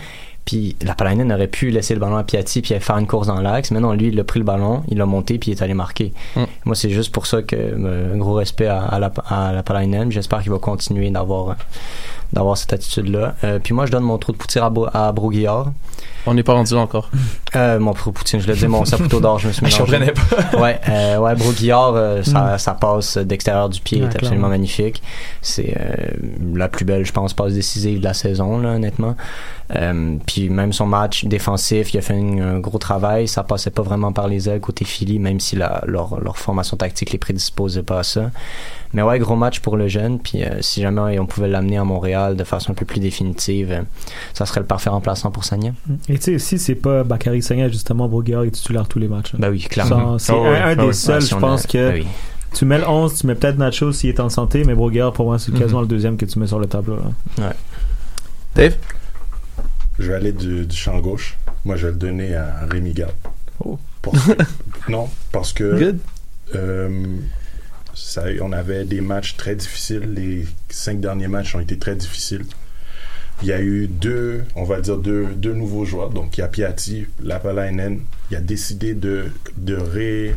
Puis 0.45 0.77
la 0.83 0.95
Palainen 0.95 1.33
aurait 1.33 1.49
pu 1.49 1.71
laisser 1.71 1.95
le 1.95 2.01
ballon 2.01 2.17
à 2.17 2.25
Piatti 2.25 2.61
puis 2.61 2.79
faire 2.79 2.99
une 2.99 3.07
course 3.07 3.27
dans 3.27 3.41
l'axe, 3.41 3.71
mais 3.71 3.81
non, 3.81 3.93
lui, 3.93 4.09
il 4.09 4.21
a 4.21 4.25
pris 4.25 4.41
le 4.41 4.45
ballon, 4.45 4.83
il 4.89 4.99
l'a 4.99 5.07
monté 5.07 5.39
puis 5.39 5.51
il 5.51 5.55
est 5.55 5.63
allé 5.63 5.75
marquer. 5.75 6.13
Mm. 6.37 6.43
Moi, 6.67 6.75
c'est 6.77 6.91
juste 6.91 7.13
pour 7.13 7.27
ça 7.27 7.43
que 7.43 7.57
euh, 7.57 8.15
un 8.15 8.19
gros 8.19 8.35
respect 8.35 8.67
à, 8.67 8.83
à 8.83 8.99
la, 8.99 9.13
à. 9.29 9.63
J'espère 10.11 10.43
qu'il 10.43 10.53
va 10.53 10.59
continuer 10.59 11.11
d'avoir 11.11 11.51
euh, 11.51 11.55
d'avoir 12.33 12.59
cette 12.59 12.73
attitude-là. 12.73 13.35
Euh, 13.45 13.59
puis 13.59 13.75
moi, 13.75 13.87
je 13.87 13.93
donne 13.93 14.03
mon 14.03 14.19
trou 14.19 14.33
de 14.33 14.37
poutine 14.37 14.63
à, 14.63 15.09
à 15.09 15.13
Broguillard. 15.13 15.73
On 16.27 16.35
n'est 16.35 16.43
pas 16.43 16.55
rendu 16.55 16.75
là 16.75 16.81
encore. 16.81 17.11
Euh, 17.57 17.79
mon 17.79 17.93
de 17.93 17.97
poutine, 17.99 18.41
je 18.41 18.49
le 18.49 18.55
dis, 18.55 18.67
mon 18.67 18.85
saputo 18.85 19.21
d'or, 19.21 19.39
je 19.39 19.47
me 19.47 19.53
suis 19.53 19.63
Ah, 19.65 19.69
Je 19.69 19.79
comprenais 19.79 20.11
pas. 20.13 20.59
Ouais, 20.59 20.81
euh, 20.89 21.19
ouais, 21.19 21.37
Broguillard, 21.37 21.95
euh, 21.95 22.21
ça, 22.25 22.59
ça 22.59 22.75
passe 22.75 23.17
d'extérieur 23.17 23.69
du 23.69 23.81
pied, 23.81 23.99
Ouais, 23.99 24.03
est 24.03 24.07
absolument 24.07 24.31
clairement. 24.31 24.49
magnifique. 24.49 25.01
C'est 25.41 25.73
euh, 25.79 26.09
la 26.57 26.67
plus 26.69 26.85
belle, 26.85 27.07
je 27.07 27.13
pense, 27.13 27.33
passe 27.33 27.53
décisive 27.53 28.01
de 28.01 28.05
la 28.05 28.13
saison, 28.13 28.59
là, 28.59 28.71
honnêtement. 28.71 29.15
Euh, 29.77 30.17
puis 30.27 30.51
même 30.51 30.73
son 30.73 30.87
match 30.87 31.25
défensif, 31.27 31.95
il 31.95 31.99
a 31.99 32.01
fait 32.01 32.15
un, 32.15 32.57
un 32.57 32.59
gros 32.59 32.79
travail. 32.79 33.29
Ça 33.29 33.45
passait 33.45 33.71
pas 33.71 33.83
vraiment 33.83 34.11
par 34.13 34.27
les 34.27 34.49
ailes 34.49 34.61
côté 34.61 34.85
Philly, 34.85 35.21
même 35.21 35.39
si 35.39 35.55
la, 35.55 35.81
leur, 35.87 36.19
leur 36.21 36.37
formation 36.39 36.77
tactique 36.77 37.13
les 37.13 37.19
prédisposait 37.19 37.85
pas 37.85 38.01
à 38.01 38.03
ça. 38.03 38.33
Mais 38.95 39.03
ouais, 39.03 39.19
gros 39.21 39.37
match 39.37 39.61
pour 39.61 39.77
le 39.77 39.87
jeune. 39.89 40.19
Puis 40.19 40.43
euh, 40.43 40.61
si 40.61 40.83
jamais 40.83 41.19
on 41.21 41.27
pouvait 41.27 41.49
l'amener 41.49 41.79
à 41.79 41.85
Montréal 41.85 42.37
de 42.37 42.45
façon 42.45 42.73
un 42.73 42.75
peu 42.75 42.85
plus 42.85 43.01
définitive, 43.01 43.71
euh, 43.73 43.83
ça 44.35 44.45
serait 44.45 44.61
le 44.61 44.67
parfait 44.67 44.91
remplaçant 44.91 45.31
pour 45.31 45.45
Sagna. 45.45 45.71
Et 46.15 46.19
tu 46.19 46.25
sais, 46.25 46.39
si 46.39 46.59
c'est 46.61 46.77
pas 46.77 47.03
Bakary 47.03 47.43
Sagna, 47.43 47.69
justement, 47.69 48.09
Broguillard 48.09 48.45
est 48.45 48.51
titulaire 48.53 48.87
tous 48.87 49.01
les 49.01 49.09
matchs. 49.09 49.33
là. 49.33 49.41
Ben 49.41 49.51
oui, 49.51 49.61
clairement. 49.63 50.17
C'est 50.19 50.33
ouais, 50.33 50.39
un, 50.39 50.53
un 50.53 50.61
ah 50.71 50.75
des 50.77 50.83
ouais. 50.87 50.93
seuls, 50.93 51.17
Ouais, 51.17 51.21
si 51.23 51.31
je 51.31 51.37
pense 51.37 51.65
a- 51.65 51.69
que 51.69 51.91
ben 51.91 52.03
oui. 52.03 52.07
tu 52.55 52.65
mets 52.67 52.79
le 52.79 52.89
11, 52.89 53.15
tu 53.19 53.27
mets 53.27 53.35
peut-être 53.35 53.59
Nacho 53.59 53.91
s'il 53.93 54.11
est 54.11 54.21
en 54.21 54.29
santé, 54.29 54.63
mais 54.65 54.75
Broguillard, 54.75 55.13
pour 55.13 55.27
moi, 55.27 55.39
c'est 55.41 55.51
Mhm. 55.53 55.59
quasiment 55.59 55.81
le 55.81 55.89
deuxième 55.89 56.17
que 56.17 56.25
tu 56.25 56.39
mets 56.39 56.47
sur 56.47 56.61
le 56.61 56.67
tableau. 56.67 56.97
là. 57.39 57.53
Dave? 58.55 58.77
je 59.99 60.09
vais 60.09 60.15
aller 60.15 60.33
du, 60.33 60.67
du 60.67 60.77
champ 60.77 60.99
gauche 60.99 61.37
moi 61.65 61.77
je 61.77 61.87
vais 61.87 61.93
le 61.93 61.99
donner 61.99 62.35
à 62.35 62.67
Rémi 62.69 62.93
Gall 62.95 63.13
Oh. 63.65 63.79
Parce 64.03 64.27
que- 64.27 64.43
non 64.89 65.09
parce 65.33 65.53
que 65.53 65.79
Good. 65.79 65.99
euh, 66.57 67.17
ça, 67.95 68.25
on 68.43 68.51
avait 68.53 68.85
des 68.85 69.01
matchs 69.01 69.37
très 69.37 69.55
difficiles. 69.55 70.13
Les 70.15 70.47
cinq 70.69 71.01
derniers 71.01 71.29
matchs 71.29 71.55
ont 71.55 71.61
été 71.61 71.79
très 71.79 71.95
difficiles. 71.95 72.45
Il 73.43 73.49
y 73.49 73.53
a 73.53 73.61
eu 73.61 73.89
deux, 73.89 74.45
on 74.55 74.65
va 74.65 74.81
dire 74.81 74.97
deux, 74.97 75.27
deux 75.35 75.53
nouveaux 75.53 75.85
joueurs. 75.85 76.11
Donc, 76.11 76.39
il 76.39 76.41
y 76.41 76.45
a 76.45 76.49
Piatti, 76.49 77.07
Lapalainen. 77.23 78.01
Il 78.31 78.37
a 78.37 78.41
décidé 78.41 78.95
de, 78.95 79.27
de 79.57 79.75
ré- 79.77 80.35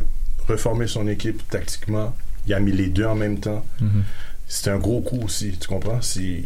reformer 0.48 0.86
son 0.86 1.06
équipe 1.08 1.48
tactiquement. 1.48 2.14
Il 2.46 2.54
a 2.54 2.60
mis 2.60 2.72
les 2.72 2.88
deux 2.88 3.04
en 3.06 3.14
même 3.14 3.38
temps. 3.38 3.64
Mhm. 3.80 4.02
C'est 4.46 4.70
un 4.70 4.78
gros 4.78 5.00
coup 5.00 5.20
aussi, 5.24 5.52
tu 5.60 5.68
comprends? 5.68 6.00
C'est, 6.02 6.44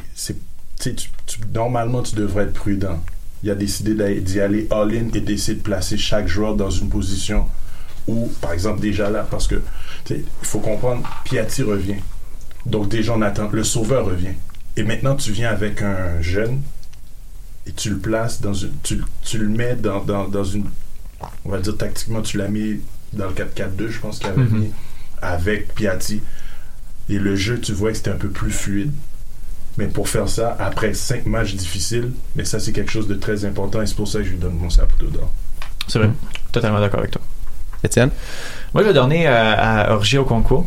tu 0.80 0.94
tu- 0.94 1.08
normalement, 1.54 2.02
tu 2.02 2.16
devrais 2.16 2.44
être 2.44 2.52
prudent. 2.52 3.02
Il 3.44 3.50
a 3.50 3.54
décidé 3.54 4.20
d'y 4.20 4.40
aller 4.40 4.66
all-in 4.70 5.08
et 5.14 5.20
d'essayer 5.20 5.56
de 5.58 5.62
placer 5.62 5.96
chaque 5.96 6.28
joueur 6.28 6.54
dans 6.54 6.70
une 6.70 6.88
position 6.88 7.46
où, 8.06 8.26
par 8.40 8.52
exemple, 8.52 8.80
déjà 8.80 9.08
là, 9.10 9.26
parce 9.28 9.46
que 9.48 9.60
il 10.10 10.24
faut 10.42 10.58
comprendre, 10.60 11.08
Piatti 11.24 11.62
revient. 11.62 11.96
Donc 12.66 12.88
déjà, 12.88 13.14
on 13.14 13.22
attend. 13.22 13.48
Le 13.52 13.64
sauveur 13.64 14.04
revient. 14.06 14.34
Et 14.76 14.82
maintenant, 14.82 15.14
tu 15.16 15.32
viens 15.32 15.50
avec 15.50 15.82
un 15.82 16.20
jeune 16.22 16.60
et 17.66 17.72
tu 17.72 17.90
le 17.90 17.98
places 17.98 18.40
dans 18.40 18.54
une. 18.54 18.72
Tu, 18.82 19.00
tu 19.22 19.38
le 19.38 19.48
mets 19.48 19.74
dans, 19.76 20.00
dans, 20.02 20.28
dans 20.28 20.44
une. 20.44 20.64
On 21.44 21.50
va 21.50 21.58
dire 21.58 21.76
tactiquement, 21.76 22.22
tu 22.22 22.38
l'as 22.38 22.48
mis 22.48 22.80
dans 23.12 23.26
le 23.26 23.32
4-4-2, 23.34 23.88
je 23.88 24.00
pense 24.00 24.18
qu'il 24.18 24.28
avait 24.28 24.42
Mhm. 24.42 24.58
mis 24.58 24.72
avec 25.20 25.74
Piatti. 25.74 26.20
Et 27.08 27.18
le 27.18 27.36
jeu, 27.36 27.60
tu 27.60 27.72
vois 27.72 27.90
que 27.90 27.96
c'était 27.98 28.10
un 28.10 28.16
peu 28.16 28.28
plus 28.30 28.50
fluide. 28.50 28.92
Mais 29.78 29.86
pour 29.86 30.08
faire 30.08 30.28
ça, 30.28 30.56
après 30.60 30.92
cinq 30.94 31.24
matchs 31.26 31.54
difficiles, 31.54 32.10
mais 32.36 32.44
ça, 32.44 32.58
c'est 32.60 32.72
quelque 32.72 32.90
chose 32.90 33.08
de 33.08 33.14
très 33.14 33.44
important 33.44 33.80
et 33.80 33.86
c'est 33.86 33.94
pour 33.96 34.08
ça 34.08 34.18
que 34.18 34.24
je 34.24 34.30
lui 34.30 34.36
donne 34.38 34.54
mon 34.54 34.68
sapoteau 34.70 35.06
d'or. 35.06 35.32
C'est 35.88 35.98
vrai. 35.98 36.10
Totalement 36.52 36.78
d'accord 36.80 37.00
avec 37.00 37.10
toi. 37.12 37.22
Étienne? 37.84 38.10
Moi, 38.74 38.82
je 38.82 38.88
vais 38.88 38.94
donner 38.94 39.26
à, 39.26 39.82
à 39.88 39.92
Orgi 39.94 40.18
au 40.18 40.24
concours. 40.24 40.66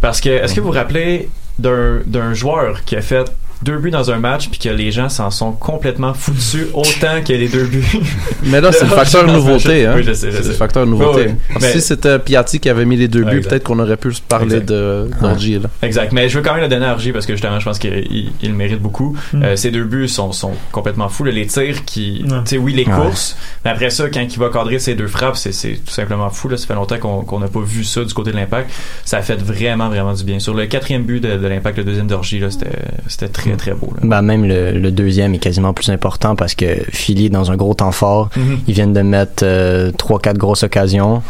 Parce 0.00 0.20
que, 0.20 0.28
est-ce 0.30 0.54
que 0.54 0.60
vous 0.60 0.68
vous 0.68 0.72
rappelez 0.72 1.28
d'un 1.58 2.34
joueur 2.34 2.84
qui 2.84 2.96
a 2.96 3.02
fait 3.02 3.30
deux 3.62 3.78
buts 3.78 3.90
dans 3.90 4.10
un 4.10 4.18
match 4.18 4.48
puis 4.48 4.58
que 4.58 4.68
les 4.68 4.90
gens 4.92 5.08
s'en 5.08 5.30
sont 5.30 5.52
complètement 5.52 6.14
foutus 6.14 6.66
autant 6.74 7.22
que 7.26 7.32
les 7.32 7.48
deux 7.48 7.64
buts? 7.64 7.84
Mais 8.44 8.60
là, 8.60 8.70
c'est 8.72 8.84
le 8.84 8.90
facteur 8.94 9.26
nouveauté. 9.26 9.86
Hein? 9.86 9.94
Oui, 9.96 10.02
je 10.04 10.12
sais, 10.12 10.30
je 10.30 10.42
c'est 10.42 10.48
le 10.48 10.54
facteur 10.54 10.86
nouveauté. 10.86 11.34
Si 11.60 11.80
c'était 11.80 12.18
Piatti 12.18 12.60
qui 12.60 12.68
avait 12.68 12.84
mis 12.84 12.96
les 12.96 13.08
deux 13.08 13.24
buts, 13.24 13.36
exact. 13.38 13.48
peut-être 13.50 13.64
qu'on 13.64 13.78
aurait 13.78 13.96
pu 13.96 14.12
se 14.12 14.20
parler 14.20 14.60
d'Orgy. 14.60 15.58
là. 15.58 15.68
Exact. 15.82 16.12
Mais 16.12 16.28
je 16.28 16.38
veux 16.38 16.44
quand 16.44 16.52
même 16.54 16.62
le 16.62 16.68
donner 16.68 16.86
à 16.86 16.92
Orgy 16.92 17.12
parce 17.12 17.26
que 17.26 17.32
justement, 17.34 17.58
je 17.60 17.64
pense 17.64 17.78
qu'il 17.78 18.32
il 18.42 18.48
le 18.50 18.54
mérite 18.54 18.80
beaucoup. 18.80 19.16
Mm. 19.32 19.42
Euh, 19.42 19.56
ces 19.56 19.70
deux 19.70 19.84
buts 19.84 20.08
sont, 20.08 20.32
sont 20.32 20.52
complètement 20.72 21.08
fous. 21.08 21.24
là. 21.24 21.32
Les 21.32 21.46
tirs 21.46 21.84
qui, 21.84 22.24
tu 22.26 22.30
sais, 22.44 22.58
oui, 22.58 22.72
les 22.72 22.86
Ouais. 22.86 22.92
courses. 22.92 23.36
Mais 23.64 23.70
après 23.72 23.90
ça, 23.90 24.08
quand 24.08 24.20
il 24.22 24.38
va 24.38 24.48
cadrer 24.48 24.78
ces 24.78 24.94
deux 24.94 25.08
frappes, 25.08 25.36
c'est, 25.36 25.50
c'est 25.52 25.72
tout 25.84 25.92
simplement 25.92 26.30
fou. 26.30 26.48
Là. 26.48 26.56
Ça 26.56 26.66
fait 26.68 26.74
longtemps 26.74 26.98
qu'on, 26.98 27.22
qu'on 27.22 27.40
n'a 27.40 27.48
pas 27.48 27.60
vu 27.60 27.82
ça 27.84 28.04
du 28.04 28.14
côté 28.14 28.30
de 28.30 28.36
l'impact. 28.36 28.70
Ça 29.04 29.16
a 29.18 29.22
fait 29.22 29.34
vraiment, 29.42 29.88
vraiment 29.88 30.12
du 30.14 30.22
bien. 30.22 30.38
Sur 30.38 30.54
le 30.54 30.66
quatrième 30.66 31.02
but 31.02 31.20
de, 31.20 31.36
de 31.36 31.46
l'impact, 31.48 31.78
le 31.78 31.84
deuxième 31.84 32.06
d'Orgy, 32.06 32.38
là, 32.38 32.50
c'était, 32.50 32.70
c'était 33.08 33.28
très, 33.56 33.72
très 33.72 33.74
beau. 33.80 33.92
Là. 33.94 34.00
Ben, 34.02 34.22
même 34.22 34.44
le, 34.44 34.72
le 34.72 34.90
deuxième 34.90 35.34
est 35.34 35.38
quasiment 35.38 35.72
plus 35.72 35.90
important 35.90 36.36
parce 36.36 36.54
que 36.54 36.66
Philly, 36.92 37.30
dans 37.30 37.50
un 37.50 37.56
gros 37.56 37.74
temps 37.74 37.92
fort, 37.92 38.28
Mhm. 38.36 38.58
ils 38.68 38.74
viennent 38.74 38.92
de 38.92 39.02
mettre 39.02 39.42
euh, 39.44 39.90
trois, 39.92 40.18
quatre 40.18 40.38
grosses 40.38 40.62
occasions. 40.62 41.22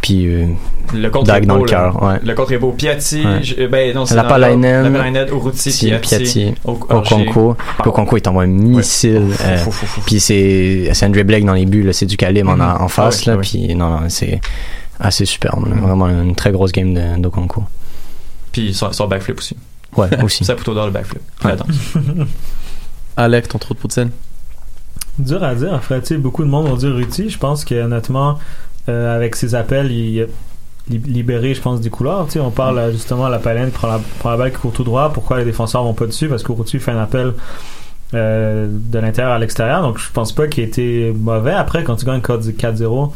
Puis, 0.00 0.26
euh, 0.26 0.46
Le 0.94 1.08
contre 1.10 1.26
Dague 1.26 1.42
est 1.44 1.46
dans 1.46 1.58
beau, 1.58 1.64
le 1.64 1.68
cœur, 1.70 2.02
ouais. 2.02 2.16
Le 2.24 2.34
contre 2.34 2.52
est 2.52 2.58
beau. 2.58 2.72
Piatti, 2.72 3.24
Ouais. 3.24 3.42
je- 3.42 3.66
ben 3.66 3.94
non, 3.94 4.04
c'est 4.06 4.14
l'ordre. 4.14 4.30
Lapalainen, 4.30 5.28
Urruti, 5.28 5.70
Piatti, 5.70 5.88
Piatti, 6.00 6.24
Piatti, 6.24 6.54
Au- 6.64 6.72
au 6.72 6.86
Orgy. 6.90 7.14
Conco. 7.26 7.56
Puis 7.80 7.88
au 7.88 7.92
Conco, 7.92 8.16
il 8.16 8.22
t'envoie 8.22 8.42
un 8.44 8.46
missile. 8.46 9.28
euh, 9.44 9.58
puis 10.06 10.20
c'est 10.20 10.90
André 11.04 11.24
Blake 11.24 11.44
dans 11.44 11.52
les 11.54 11.66
buts, 11.66 11.88
c'est 11.92 12.06
du 12.06 12.16
calibre 12.16 12.50
en, 12.50 12.60
en 12.60 12.88
face. 12.88 13.22
Ah 13.26 13.30
là, 13.32 13.36
oui, 13.36 13.48
Puis 13.66 13.74
non, 13.74 13.90
non, 13.90 14.00
c'est 14.08 14.40
assez 14.98 15.24
superbe. 15.24 15.66
là. 15.68 15.74
Mhm. 15.76 15.80
Vraiment 15.82 16.08
une 16.08 16.34
très 16.34 16.50
grosse 16.52 16.72
game 16.72 16.92
de, 16.94 17.20
de 17.20 17.28
Conco. 17.28 17.64
Puis 18.52 18.74
son, 18.74 18.90
son 18.92 19.06
backflip 19.06 19.38
aussi. 19.38 19.56
Ouais, 19.96 20.08
aussi. 20.22 20.44
Ça 20.44 20.54
plutôt 20.54 20.74
dans 20.74 20.86
le 20.86 20.92
backflip. 20.92 21.22
Ouais. 21.44 21.56
Alec, 23.16 23.48
ton 23.48 23.58
trou 23.58 23.74
de 23.74 23.78
poutine? 23.78 24.10
Dur 25.18 25.42
à 25.42 25.54
dire. 25.54 25.72
En 25.74 25.80
fait, 25.80 26.00
tu 26.00 26.06
sais, 26.08 26.16
beaucoup 26.16 26.44
de 26.44 26.48
monde 26.48 26.66
vont 26.68 26.76
dire 26.76 26.94
Ruti. 26.94 27.28
Je 27.28 27.38
pense 27.38 27.64
que 27.64 27.74
honnêtement, 27.74 28.38
euh, 28.88 29.14
avec 29.14 29.36
ses 29.36 29.54
appels, 29.54 29.90
il 29.92 30.28
libéré, 30.88 31.54
je 31.54 31.60
pense, 31.60 31.80
des 31.80 31.90
couleurs. 31.90 32.24
Tu 32.26 32.32
sais, 32.32 32.40
on 32.40 32.50
parle 32.50 32.78
euh, 32.78 32.90
justement 32.92 33.26
à 33.26 33.30
la 33.30 33.38
palette, 33.38 33.72
prend 33.72 33.86
la, 33.88 34.00
prend 34.18 34.30
la 34.30 34.36
balle 34.36 34.50
qui 34.52 34.58
court 34.58 34.72
tout 34.72 34.82
droit. 34.84 35.12
Pourquoi 35.12 35.38
les 35.38 35.44
défenseurs 35.44 35.84
vont 35.84 35.94
pas 35.94 36.06
dessus? 36.06 36.28
Parce 36.28 36.42
qu'Uruti 36.42 36.78
fait 36.80 36.90
un 36.90 36.98
appel 37.00 37.34
euh, 38.14 38.66
de 38.70 38.98
l'intérieur 38.98 39.32
à 39.34 39.38
l'extérieur. 39.38 39.82
Donc, 39.82 39.98
je 39.98 40.10
pense 40.12 40.32
pas 40.32 40.48
qu'il 40.48 40.64
ait 40.64 40.66
été 40.66 41.12
mauvais. 41.16 41.52
Après, 41.52 41.84
quand 41.84 41.96
tu 41.96 42.06
gagnes 42.06 42.20
4-0, 42.20 43.12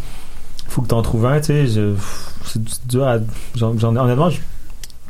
faut 0.68 0.82
que 0.82 0.88
tu 0.88 0.94
en 0.94 1.02
trouves 1.02 1.26
un. 1.26 1.38
Tu 1.40 1.46
sais, 1.46 1.66
je- 1.66 1.94
c'est 2.44 2.60
dur 2.86 3.08
à. 3.08 3.16
J'en, 3.56 3.76
j'en- 3.78 3.96
honnêtement, 3.96 4.30
je, 4.30 4.38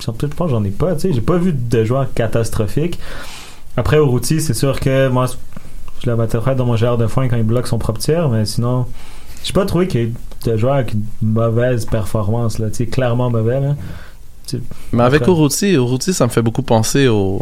j'en- 0.04 0.12
peut-être 0.12 0.34
pas, 0.34 0.46
j'en 0.48 0.64
ai 0.64 0.70
pas. 0.70 0.94
Tu 0.94 1.00
sais, 1.00 1.12
j'ai 1.12 1.20
pas 1.20 1.36
vu 1.36 1.52
de 1.52 1.84
joueur 1.84 2.06
catastrophique. 2.14 2.98
Après, 3.76 3.96
Uruti, 3.96 4.40
c'est 4.40 4.54
sûr 4.54 4.78
que 4.80 5.08
moi, 5.08 5.26
je 6.02 6.08
la 6.10 6.16
mettrais 6.16 6.54
dans 6.54 6.66
mon 6.66 6.76
gérard 6.76 6.98
de 6.98 7.06
foin 7.06 7.28
quand 7.28 7.36
il 7.36 7.42
bloque 7.42 7.66
son 7.66 7.78
propre 7.78 7.98
tir, 8.00 8.28
mais 8.28 8.44
sinon, 8.44 8.86
j'ai 9.42 9.52
pas 9.52 9.66
trouvé 9.66 9.88
qu'il 9.88 10.00
y 10.00 10.04
ait 10.04 10.12
de 10.46 10.56
joueurs 10.56 10.74
avec 10.74 10.92
une 10.92 11.02
mauvaise 11.22 11.84
performance, 11.86 12.58
là, 12.58 12.68
tu 12.68 12.76
sais, 12.76 12.86
clairement 12.86 13.30
mauvais, 13.30 13.60
là. 13.60 13.74
Mais 14.92 15.02
avec. 15.02 15.26
Urruti, 15.26 15.72
Urruti, 15.72 16.12
ça 16.12 16.26
me 16.26 16.30
fait 16.30 16.42
beaucoup 16.42 16.62
penser 16.62 17.08
aux, 17.08 17.40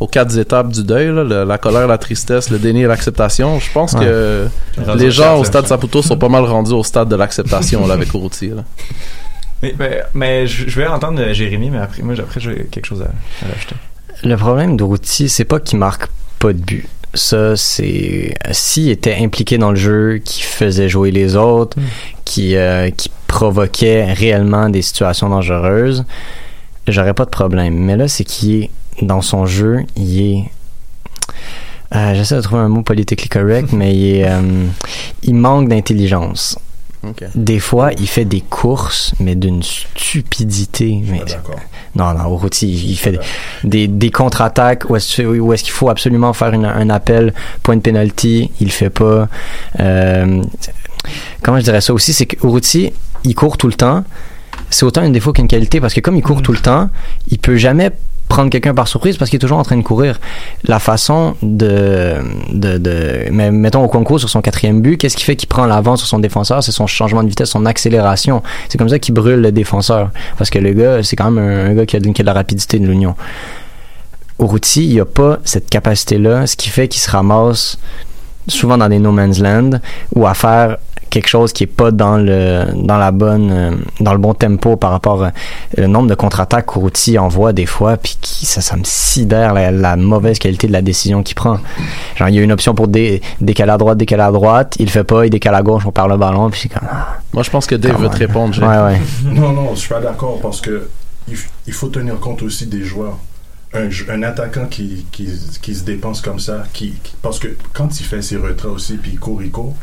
aux 0.00 0.06
quatre 0.06 0.36
étapes 0.38 0.70
du 0.70 0.82
deuil, 0.82 1.14
là, 1.14 1.22
le- 1.22 1.44
la 1.44 1.58
colère, 1.58 1.86
la 1.86 1.98
tristesse, 1.98 2.50
le 2.50 2.58
déni 2.58 2.80
et 2.82 2.86
l'acceptation. 2.86 3.60
Je 3.60 3.70
pense 3.70 3.92
Ouais. 3.92 4.00
que 4.00 4.46
les 4.96 5.10
gens 5.10 5.38
au 5.38 5.44
stade 5.44 5.66
Saputo 5.66 6.00
sont 6.02 6.16
pas 6.16 6.30
mal 6.30 6.44
rendus 6.44 6.72
au 6.72 6.82
stade 6.82 7.08
de 7.10 7.16
l'acceptation 7.16 7.86
là, 7.86 7.94
avec 7.94 8.12
Urruti. 8.14 8.48
là. 8.48 8.64
Mais, 9.62 9.74
mais, 9.78 10.02
mais 10.14 10.46
je 10.46 10.78
vais 10.80 10.86
entendre 10.86 11.32
Jérémy, 11.32 11.70
mais 11.70 11.78
après, 11.78 12.02
moi, 12.02 12.14
après, 12.18 12.40
j'ai 12.40 12.66
quelque 12.70 12.86
chose 12.86 13.02
à, 13.02 13.10
à 13.44 13.52
rajouter. 13.52 13.74
Le 14.22 14.36
problème 14.36 14.76
d'Uruti, 14.76 15.28
c'est 15.28 15.44
pas 15.44 15.60
qu'il 15.60 15.78
marque 15.78 16.08
pas 16.38 16.52
de 16.52 16.58
but. 16.58 16.88
Ça, 17.12 17.56
c'est 17.56 18.34
s'il 18.52 18.88
était 18.88 19.16
impliqué 19.20 19.58
dans 19.58 19.70
le 19.70 19.76
jeu, 19.76 20.18
qui 20.24 20.42
faisait 20.42 20.88
jouer 20.88 21.10
les 21.10 21.34
autres, 21.36 21.76
Mm. 21.78 21.82
qui 22.24 22.56
euh, 22.56 22.90
qui 22.90 23.10
provoquait 23.26 24.12
réellement 24.12 24.68
des 24.68 24.82
situations 24.82 25.28
dangereuses, 25.28 26.04
j'aurais 26.86 27.14
pas 27.14 27.24
de 27.24 27.30
problème. 27.30 27.74
Mais 27.74 27.96
là, 27.96 28.06
c'est 28.08 28.24
qu'il 28.24 28.62
est 28.64 28.70
dans 29.02 29.22
son 29.22 29.46
jeu, 29.46 29.80
il 29.96 30.20
est 30.20 30.44
euh, 31.94 32.14
J'essaie 32.14 32.36
de 32.36 32.42
trouver 32.42 32.62
un 32.62 32.68
mot 32.68 32.82
politiquement 32.82 33.42
correct, 33.42 33.72
mais 33.72 33.94
il, 33.94 34.16
est, 34.16 34.28
euh, 34.28 34.66
il 35.22 35.34
manque 35.34 35.68
d'intelligence. 35.68 36.58
Des 37.34 37.58
fois, 37.58 37.92
il 37.98 38.06
fait 38.06 38.24
des 38.26 38.42
courses, 38.42 39.14
mais 39.20 39.34
d'une 39.34 39.62
stupidité. 39.62 41.00
Mais 41.08 41.20
non, 41.96 42.12
non, 42.14 42.30
Urruti, 42.30 42.68
il 42.68 42.90
il 42.90 42.96
fait 42.96 43.18
des, 43.64 43.88
des 43.88 44.10
contre-attaques 44.10 44.84
où 44.90 44.96
est-ce 44.96 45.16
qu'il 45.62 45.72
faut 45.72 45.88
absolument 45.88 46.32
faire 46.32 46.52
une- 46.52 46.66
un 46.66 46.90
appel, 46.90 47.32
point 47.62 47.76
de 47.76 47.80
penalty, 47.80 48.50
il 48.60 48.66
le 48.66 48.72
fait 48.72 48.90
pas. 48.90 49.28
Euh, 49.80 50.42
comment 51.42 51.58
je 51.58 51.64
dirais 51.64 51.80
ça 51.80 51.94
aussi, 51.94 52.12
c'est 52.12 52.26
que 52.26 52.36
Urruti, 52.46 52.92
il 53.24 53.34
court 53.34 53.56
tout 53.56 53.66
le 53.68 53.74
temps. 53.74 54.04
C'est 54.68 54.84
autant 54.84 55.02
une 55.02 55.12
défaut 55.12 55.32
qu'une 55.32 55.48
qualité 55.48 55.80
parce 55.80 55.94
que 55.94 56.00
comme 56.00 56.16
il 56.16 56.22
court 56.22 56.42
tout 56.42 56.52
le 56.52 56.58
temps, 56.58 56.90
il 57.28 57.38
peut 57.38 57.56
jamais 57.56 57.90
prendre 58.30 58.48
quelqu'un 58.48 58.72
par 58.72 58.88
surprise 58.88 59.18
parce 59.18 59.28
qu'il 59.28 59.36
est 59.36 59.40
toujours 59.40 59.58
en 59.58 59.64
train 59.64 59.76
de 59.76 59.82
courir. 59.82 60.18
La 60.64 60.78
façon 60.78 61.34
de, 61.42 62.14
de, 62.52 63.28
mettons 63.30 63.84
au 63.84 63.88
concours 63.88 64.18
sur 64.20 64.30
son 64.30 64.40
quatrième 64.40 64.80
but, 64.80 64.96
qu'est-ce 64.96 65.16
qui 65.16 65.24
fait 65.24 65.36
qu'il 65.36 65.48
prend 65.48 65.66
l'avance 65.66 65.98
sur 65.98 66.08
son 66.08 66.20
défenseur? 66.20 66.62
C'est 66.62 66.72
son 66.72 66.86
changement 66.86 67.22
de 67.22 67.28
vitesse, 67.28 67.50
son 67.50 67.66
accélération. 67.66 68.42
C'est 68.68 68.78
comme 68.78 68.88
ça 68.88 68.98
qu'il 68.98 69.12
brûle 69.14 69.40
le 69.40 69.52
défenseur 69.52 70.10
parce 70.38 70.48
que 70.48 70.58
le 70.58 70.72
gars, 70.72 71.02
c'est 71.02 71.16
quand 71.16 71.30
même 71.30 71.44
un, 71.44 71.74
gars 71.74 71.84
qui 71.84 71.96
a, 71.96 72.00
de- 72.00 72.22
la 72.22 72.32
rapidité 72.32 72.78
de 72.78 72.86
l'union. 72.86 73.14
Urruti, 74.38 74.86
il 74.86 75.00
a 75.00 75.04
pas 75.04 75.38
cette 75.44 75.68
capacité-là, 75.68 76.46
ce 76.46 76.56
qui 76.56 76.70
fait 76.70 76.88
qu'il 76.88 77.02
se 77.02 77.10
ramasse 77.10 77.78
souvent 78.48 78.78
dans 78.78 78.88
des 78.88 78.98
no 78.98 79.12
man's 79.12 79.38
land 79.38 79.70
ou 80.14 80.26
à 80.26 80.34
faire 80.34 80.78
quelque 81.10 81.28
chose 81.28 81.52
qui 81.52 81.64
est 81.64 81.66
pas 81.66 81.90
dans 81.90 82.16
le 82.16 82.64
dans 82.74 82.96
la 82.96 83.10
bonne 83.10 83.50
euh, 83.52 83.70
dans 84.00 84.12
le 84.12 84.18
bon 84.18 84.32
tempo 84.34 84.76
par 84.76 84.90
rapport 84.92 85.24
euh, 85.24 85.28
le 85.76 85.86
nombre 85.86 86.08
de 86.08 86.14
contre-attaques 86.14 86.66
qu'Urruti 86.72 87.18
envoie 87.18 87.52
des 87.52 87.66
fois 87.66 87.96
puis 87.96 88.16
qui 88.20 88.46
ça 88.46 88.60
ça 88.60 88.76
me 88.76 88.84
sidère 88.84 89.52
la, 89.52 89.70
la 89.70 89.96
mauvaise 89.96 90.38
qualité 90.38 90.66
de 90.66 90.72
la 90.72 90.82
décision 90.82 91.22
qu'il 91.22 91.34
prend 91.34 91.58
genre 92.16 92.28
il 92.28 92.34
y 92.34 92.38
a 92.38 92.42
une 92.42 92.52
option 92.52 92.74
pour 92.74 92.88
dé- 92.88 93.20
décaler 93.40 93.72
à 93.72 93.78
droite 93.78 93.98
décaler 93.98 94.22
à 94.22 94.30
droite 94.30 94.76
il 94.78 94.86
le 94.86 94.90
fait 94.90 95.04
pas 95.04 95.26
il 95.26 95.30
décale 95.30 95.54
à 95.56 95.62
gauche 95.62 95.82
on 95.86 95.92
perd 95.92 96.08
le 96.08 96.16
ballon 96.16 96.48
puis 96.50 96.60
c'est 96.62 96.68
comme 96.68 96.88
ah, 96.90 97.18
Moi, 97.32 97.42
je 97.42 97.50
pense 97.50 97.66
que 97.66 97.74
Dave 97.74 98.00
veut 98.00 98.08
te 98.08 98.16
répondre. 98.16 98.54
Jay. 98.54 98.62
ouais 98.62 98.78
ouais 98.82 99.00
Non, 99.24 99.52
non, 99.52 99.74
je 99.74 99.80
suis 99.80 99.88
pas 99.88 100.00
d'accord 100.00 100.38
parce 100.40 100.60
que 100.60 100.88
il, 101.66 101.72
faut 101.72 101.88
tenir 101.88 102.18
compte 102.18 102.42
aussi 102.42 102.66
des 102.66 102.82
joueurs. 102.82 103.16
Un, 103.72 104.22
attaquant 104.24 104.66
qui, 104.66 105.06
qui, 105.12 105.28
qui 105.62 105.74
se 105.76 105.84
dépense 105.84 106.20
comme 106.20 106.40
ça, 106.40 106.64
qui, 106.72 106.94
qui- 107.04 107.14
parce 107.22 107.38
que 107.38 107.56
quand 107.72 108.00
il 108.00 108.04
fait 108.04 108.20
ses 108.20 108.36
retraits 108.36 108.72
aussi, 108.72 108.94
puis 108.96 109.12
il 109.14 109.18
court, 109.20 109.40
il 109.42 109.50
court, 109.52 109.76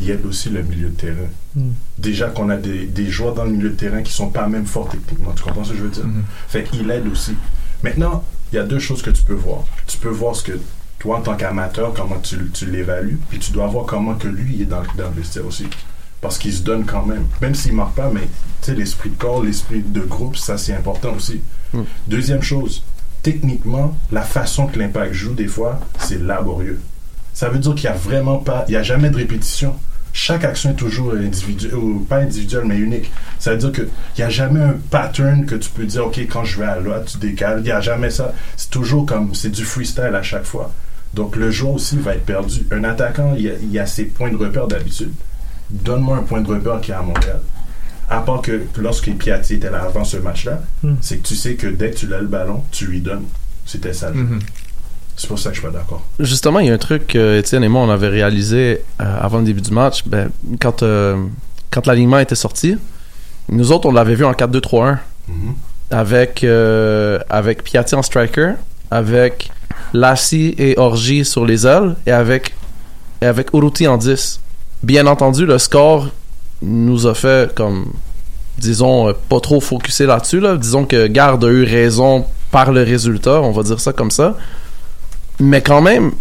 il 0.00 0.10
aide 0.10 0.24
aussi 0.26 0.50
le 0.50 0.62
milieu 0.62 0.88
de 0.88 0.94
terrain. 0.94 1.28
Mm. 1.54 1.70
Déjà 1.98 2.28
qu'on 2.28 2.48
a 2.50 2.56
des, 2.56 2.86
des 2.86 3.10
joueurs 3.10 3.34
dans 3.34 3.44
le 3.44 3.50
milieu 3.50 3.70
de 3.70 3.74
terrain 3.74 4.02
qui 4.02 4.12
sont 4.12 4.30
pas 4.30 4.46
même 4.48 4.66
forts 4.66 4.88
techniquement, 4.88 5.32
tu 5.32 5.42
comprends 5.42 5.64
ce 5.64 5.70
que 5.70 5.76
je 5.76 5.82
veux 5.82 5.90
dire? 5.90 6.06
Mhm. 6.06 6.24
Fait 6.48 6.64
qu'il 6.64 6.90
aide 6.90 7.06
aussi. 7.08 7.34
Maintenant, 7.82 8.24
il 8.52 8.56
y 8.56 8.58
a 8.58 8.64
deux 8.64 8.78
choses 8.78 9.02
que 9.02 9.10
tu 9.10 9.22
peux 9.22 9.34
voir. 9.34 9.64
Tu 9.86 9.98
peux 9.98 10.08
voir 10.08 10.34
ce 10.34 10.42
que 10.42 10.52
toi, 10.98 11.18
en 11.18 11.20
tant 11.22 11.36
qu'amateur, 11.36 11.92
comment 11.94 12.18
tu, 12.18 12.36
tu 12.52 12.66
l'évalues, 12.66 13.18
puis 13.28 13.38
tu 13.38 13.52
dois 13.52 13.66
voir 13.66 13.86
comment 13.86 14.14
que 14.14 14.28
lui 14.28 14.54
il 14.56 14.62
est 14.62 14.66
dans, 14.66 14.82
dans 14.96 15.08
le 15.08 15.14
vestiaire 15.14 15.46
aussi. 15.46 15.66
Parce 16.20 16.38
qu'il 16.38 16.52
se 16.52 16.62
donne 16.62 16.84
quand 16.84 17.06
même. 17.06 17.26
Même 17.40 17.54
s'il 17.54 17.72
ne 17.72 17.76
marque 17.76 17.94
pas, 17.94 18.10
mais 18.12 18.22
tu 18.22 18.28
sais, 18.62 18.74
l'esprit 18.74 19.10
de 19.10 19.16
corps, 19.16 19.42
l'esprit 19.42 19.82
de 19.82 20.00
groupe, 20.00 20.36
ça 20.36 20.58
c'est 20.58 20.74
important 20.74 21.14
aussi. 21.14 21.40
Mm. 21.72 21.82
Deuxième 22.08 22.42
chose, 22.42 22.82
techniquement, 23.22 23.96
la 24.10 24.22
façon 24.22 24.66
que 24.66 24.78
l'impact 24.78 25.12
joue, 25.12 25.34
des 25.34 25.46
fois, 25.46 25.80
c'est 25.98 26.20
laborieux. 26.20 26.80
Ça 27.38 27.48
veut 27.50 27.60
dire 27.60 27.72
qu'il 27.76 27.88
n'y 27.88 27.94
a 27.94 27.98
vraiment 27.98 28.38
pas, 28.38 28.64
il 28.66 28.72
n'y 28.72 28.76
a 28.76 28.82
jamais 28.82 29.10
de 29.10 29.16
répétition. 29.16 29.76
Chaque 30.12 30.42
action 30.42 30.70
est 30.70 30.74
toujours 30.74 31.12
individuelle, 31.12 31.76
ou 31.76 32.00
pas 32.00 32.16
individuelle, 32.16 32.64
mais 32.66 32.76
unique. 32.78 33.12
Ça 33.38 33.52
veut 33.52 33.58
dire 33.58 33.70
qu'il 33.70 33.88
n'y 34.18 34.24
a 34.24 34.28
jamais 34.28 34.60
un 34.60 34.74
pattern 34.90 35.46
que 35.46 35.54
tu 35.54 35.70
peux 35.70 35.84
dire, 35.84 36.04
OK, 36.06 36.18
quand 36.28 36.42
je 36.44 36.58
vais 36.58 36.66
à 36.66 36.80
là, 36.80 37.00
tu 37.06 37.16
décales. 37.18 37.60
Il 37.60 37.64
n'y 37.66 37.70
a 37.70 37.80
jamais 37.80 38.10
ça. 38.10 38.34
C'est 38.56 38.70
toujours 38.70 39.06
comme, 39.06 39.36
c'est 39.36 39.50
du 39.50 39.64
freestyle 39.64 40.16
à 40.16 40.22
chaque 40.24 40.42
fois. 40.42 40.72
Donc 41.14 41.36
le 41.36 41.52
joueur 41.52 41.74
aussi 41.74 41.96
va 41.96 42.16
être 42.16 42.24
perdu. 42.24 42.66
Un 42.72 42.82
attaquant, 42.82 43.34
il 43.36 43.42
y 43.44 43.48
a, 43.50 43.52
il 43.62 43.70
y 43.70 43.78
a 43.78 43.86
ses 43.86 44.06
points 44.06 44.32
de 44.32 44.36
repère 44.36 44.66
d'habitude. 44.66 45.12
Donne-moi 45.70 46.16
un 46.16 46.22
point 46.22 46.40
de 46.40 46.48
repère 46.48 46.80
qui 46.80 46.90
est 46.90 46.94
à 46.94 47.02
Montréal. 47.02 47.38
À 48.10 48.20
part 48.22 48.42
que 48.42 48.62
lorsque 48.78 49.12
Piatti 49.12 49.54
était 49.54 49.70
là 49.70 49.82
avant 49.84 50.02
ce 50.02 50.16
match-là, 50.16 50.60
Hmm. 50.82 50.94
c'est 51.00 51.18
que 51.18 51.28
tu 51.28 51.36
sais 51.36 51.54
que 51.54 51.68
dès 51.68 51.90
que 51.92 51.98
tu 51.98 52.08
l'as 52.08 52.20
le 52.20 52.26
ballon, 52.26 52.64
tu 52.72 52.86
lui 52.86 53.00
donnes. 53.00 53.26
C'était 53.64 53.92
ça. 53.92 54.12
jeu. 54.12 54.38
C'est 55.18 55.26
pour 55.26 55.38
ça 55.38 55.50
que 55.50 55.56
je 55.56 55.60
suis 55.60 55.68
pas 55.70 55.76
d'accord. 55.76 56.02
Justement, 56.20 56.60
il 56.60 56.68
y 56.68 56.70
a 56.70 56.74
un 56.74 56.78
truc 56.78 57.08
que 57.08 57.38
Étienne 57.38 57.64
et 57.64 57.68
moi, 57.68 57.82
on 57.82 57.90
avait 57.90 58.08
réalisé 58.08 58.82
euh, 59.00 59.18
avant 59.20 59.38
le 59.38 59.44
début 59.44 59.60
du 59.60 59.72
match. 59.72 60.04
Ben, 60.06 60.30
quand, 60.60 60.82
euh, 60.82 61.16
quand 61.70 61.86
l'alignement 61.86 62.20
était 62.20 62.34
sorti, 62.36 62.76
nous 63.50 63.72
autres, 63.72 63.86
on 63.88 63.92
l'avait 63.92 64.14
vu 64.14 64.24
en 64.24 64.32
4-2-3-1 64.32 64.98
Mhm. 65.28 65.54
avec, 65.90 66.42
euh, 66.44 67.18
avec 67.28 67.62
Piatti 67.64 67.94
en 67.94 68.02
striker, 68.02 68.52
avec 68.90 69.50
Lassie 69.92 70.54
et 70.56 70.78
Orgi 70.78 71.24
sur 71.24 71.44
les 71.44 71.66
ailes 71.66 71.96
et 72.06 72.12
avec, 72.12 72.54
et 73.20 73.26
avec 73.26 73.52
Uruti 73.52 73.86
en 73.88 73.98
10. 73.98 74.40
Bien 74.82 75.06
entendu, 75.06 75.44
le 75.44 75.58
score 75.58 76.08
nous 76.62 77.06
a 77.06 77.14
fait 77.14 77.54
comme 77.54 77.86
disons 78.56 79.08
euh, 79.08 79.12
pas 79.28 79.40
trop 79.40 79.60
focusser 79.60 80.06
là-dessus 80.06 80.40
là. 80.40 80.56
disons 80.56 80.84
que 80.84 81.06
Garde 81.06 81.44
a 81.44 81.48
eu 81.48 81.62
raison 81.64 82.24
par 82.50 82.72
le 82.72 82.82
résultat 82.82 83.40
on 83.40 83.52
va 83.52 83.62
dire 83.62 83.78
ça 83.78 83.92
comme 83.92 84.10
ça 84.10 84.36
mais 85.40 85.62
quand 85.62 85.80
même 85.80 86.12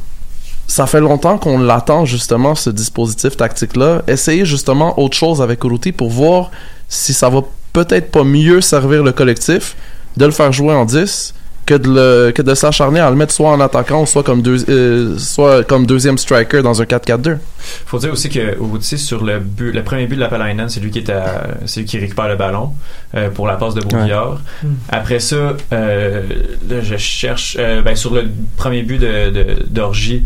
ça 0.67 0.85
fait 0.85 0.99
longtemps 0.99 1.37
qu'on 1.37 1.59
l'attend 1.59 2.05
justement 2.05 2.53
ce 2.55 2.69
dispositif 2.69 3.37
tactique 3.37 3.75
là 3.75 4.01
essayez 4.07 4.45
justement 4.45 4.99
autre 4.99 5.15
chose 5.15 5.41
avec 5.41 5.63
Uruti 5.63 5.91
pour 5.91 6.09
voir 6.09 6.51
si 6.89 7.13
ça 7.13 7.29
va 7.29 7.41
peut-être 7.73 8.11
pas 8.11 8.23
mieux 8.23 8.61
servir 8.61 9.03
le 9.03 9.11
collectif 9.11 9.75
de 10.17 10.25
le 10.25 10.31
faire 10.31 10.51
jouer 10.51 10.73
en 10.73 10.85
10 10.85 11.33
que 11.67 11.75
de, 11.75 11.89
le, 11.89 12.31
que 12.31 12.41
de 12.41 12.55
s'acharner 12.55 12.99
à 12.99 13.09
le 13.11 13.15
mettre 13.15 13.33
soit 13.33 13.51
en 13.51 13.59
attaquant 13.59 14.05
soit 14.07 14.23
comme, 14.23 14.41
deux, 14.41 14.65
euh, 14.69 15.15
soit 15.19 15.63
comme 15.63 15.85
deuxième 15.85 16.17
striker 16.17 16.63
dans 16.63 16.81
un 16.81 16.85
4-4-2 16.85 17.37
Faut 17.85 17.99
dire 17.99 18.11
aussi 18.11 18.29
que 18.29 18.55
Urruti, 18.57 18.97
sur 18.97 19.23
le 19.23 19.39
but, 19.39 19.71
le 19.71 19.83
premier 19.83 20.07
but 20.07 20.15
de 20.15 20.21
la 20.21 20.29
Palainen, 20.29 20.69
c'est 20.69 20.79
lui 20.79 20.89
qui 20.89 20.99
est 20.99 21.09
à- 21.11 21.43
c'est 21.65 21.81
lui 21.81 21.85
qui 21.85 21.99
récupère 21.99 22.27
le 22.29 22.35
ballon 22.37 22.71
euh, 23.15 23.29
pour 23.29 23.45
la 23.47 23.55
passe 23.55 23.73
de 23.75 23.81
Bourguillard. 23.81 24.39
Mm. 24.63 24.67
Après 24.89 25.19
ça, 25.19 25.35
euh, 25.73 26.21
là, 26.69 26.77
je 26.81 26.97
cherche 26.97 27.57
euh, 27.59 27.81
ben, 27.81 27.95
sur 27.95 28.13
le 28.13 28.23
premier 28.57 28.81
but 28.83 28.97
de 28.99 29.29
de- 29.29 29.63
d'Orgie. 29.67 30.23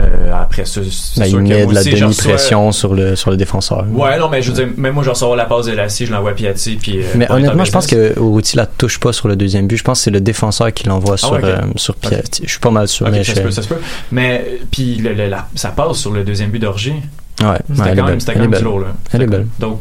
euh, 0.00 0.32
après 0.34 0.64
ça, 0.64 0.80
c'est 0.90 1.20
Ben, 1.20 1.28
sûr 1.28 1.38
il 1.40 1.42
met 1.48 1.66
de 1.66 1.74
la 1.74 1.80
reçois- 1.80 1.98
demi-pression 2.00 2.72
sur 2.72 2.94
le, 2.94 3.16
sur 3.16 3.30
le 3.30 3.36
défenseur. 3.36 3.84
Ouais, 3.92 4.18
non, 4.18 4.28
mais 4.28 4.42
je 4.42 4.50
veux 4.52 4.64
dire, 4.64 4.68
même 4.76 4.94
moi, 4.94 5.02
je 5.04 5.10
ressors 5.10 5.36
la 5.36 5.44
passe 5.44 5.66
de 5.66 5.72
Lassie, 5.72 6.06
je 6.06 6.12
l'envoie 6.12 6.30
à 6.30 6.34
Piatti, 6.34 6.76
puis. 6.76 6.98
euh, 6.98 7.02
Mais 7.16 7.30
honnêtement, 7.30 7.64
je 7.64 7.72
pense 7.72 7.86
que 7.86 8.18
Uruti 8.18 8.56
la 8.56 8.66
touche 8.66 8.98
pas 8.98 9.12
sur 9.12 9.28
le 9.28 9.36
deuxième 9.36 9.66
but. 9.66 9.76
Je 9.76 9.84
pense 9.84 9.98
que 10.00 10.04
c'est 10.04 10.10
le 10.10 10.20
défenseur 10.20 10.72
qui 10.72 10.79
l'envoie 10.88 11.16
sur, 11.16 11.34
Ah 11.34 11.36
ouais, 11.38 11.44
euh, 11.44 11.60
sur 11.76 11.94
Piatti. 11.96 12.42
Je 12.44 12.50
suis 12.50 12.60
pas 12.60 12.70
mal 12.70 12.88
sûr. 12.88 13.06
Ok, 13.06 13.12
mais 13.12 13.24
ça 13.24 13.32
je- 13.32 13.36
se 13.38 13.42
peut, 13.42 13.50
ça 13.50 13.62
se 13.62 13.68
peut. 13.68 13.80
Mais 14.12 14.44
euh, 14.46 14.56
puis 14.70 14.96
le- 14.96 15.14
le- 15.14 15.28
la- 15.28 15.48
ça 15.54 15.70
passe 15.70 15.96
sur 15.98 16.12
le 16.12 16.24
deuxième 16.24 16.50
but 16.50 16.58
d'Orgie. 16.60 16.94
Ouais, 17.42 17.46
C'était 17.74 17.96
quand 17.96 18.06
même, 18.06 18.18
quand 18.20 18.36
même 18.36 18.50
du 18.54 18.62
lourd 18.64 18.80
là. 18.80 18.88
Elle 19.12 19.22
est 19.22 19.26
belle. 19.26 19.46
Donc 19.58 19.80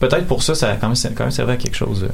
peut-être 0.00 0.26
pour 0.26 0.42
ça, 0.42 0.54
ça 0.54 0.70
a 0.70 0.74
quand 0.76 0.88
même, 0.88 0.96
ça 0.96 1.08
a 1.08 1.10
quand 1.12 1.24
même 1.24 1.30
servi 1.30 1.52
à 1.52 1.56
quelque 1.56 1.76
chose 1.76 2.04
euh, 2.04 2.08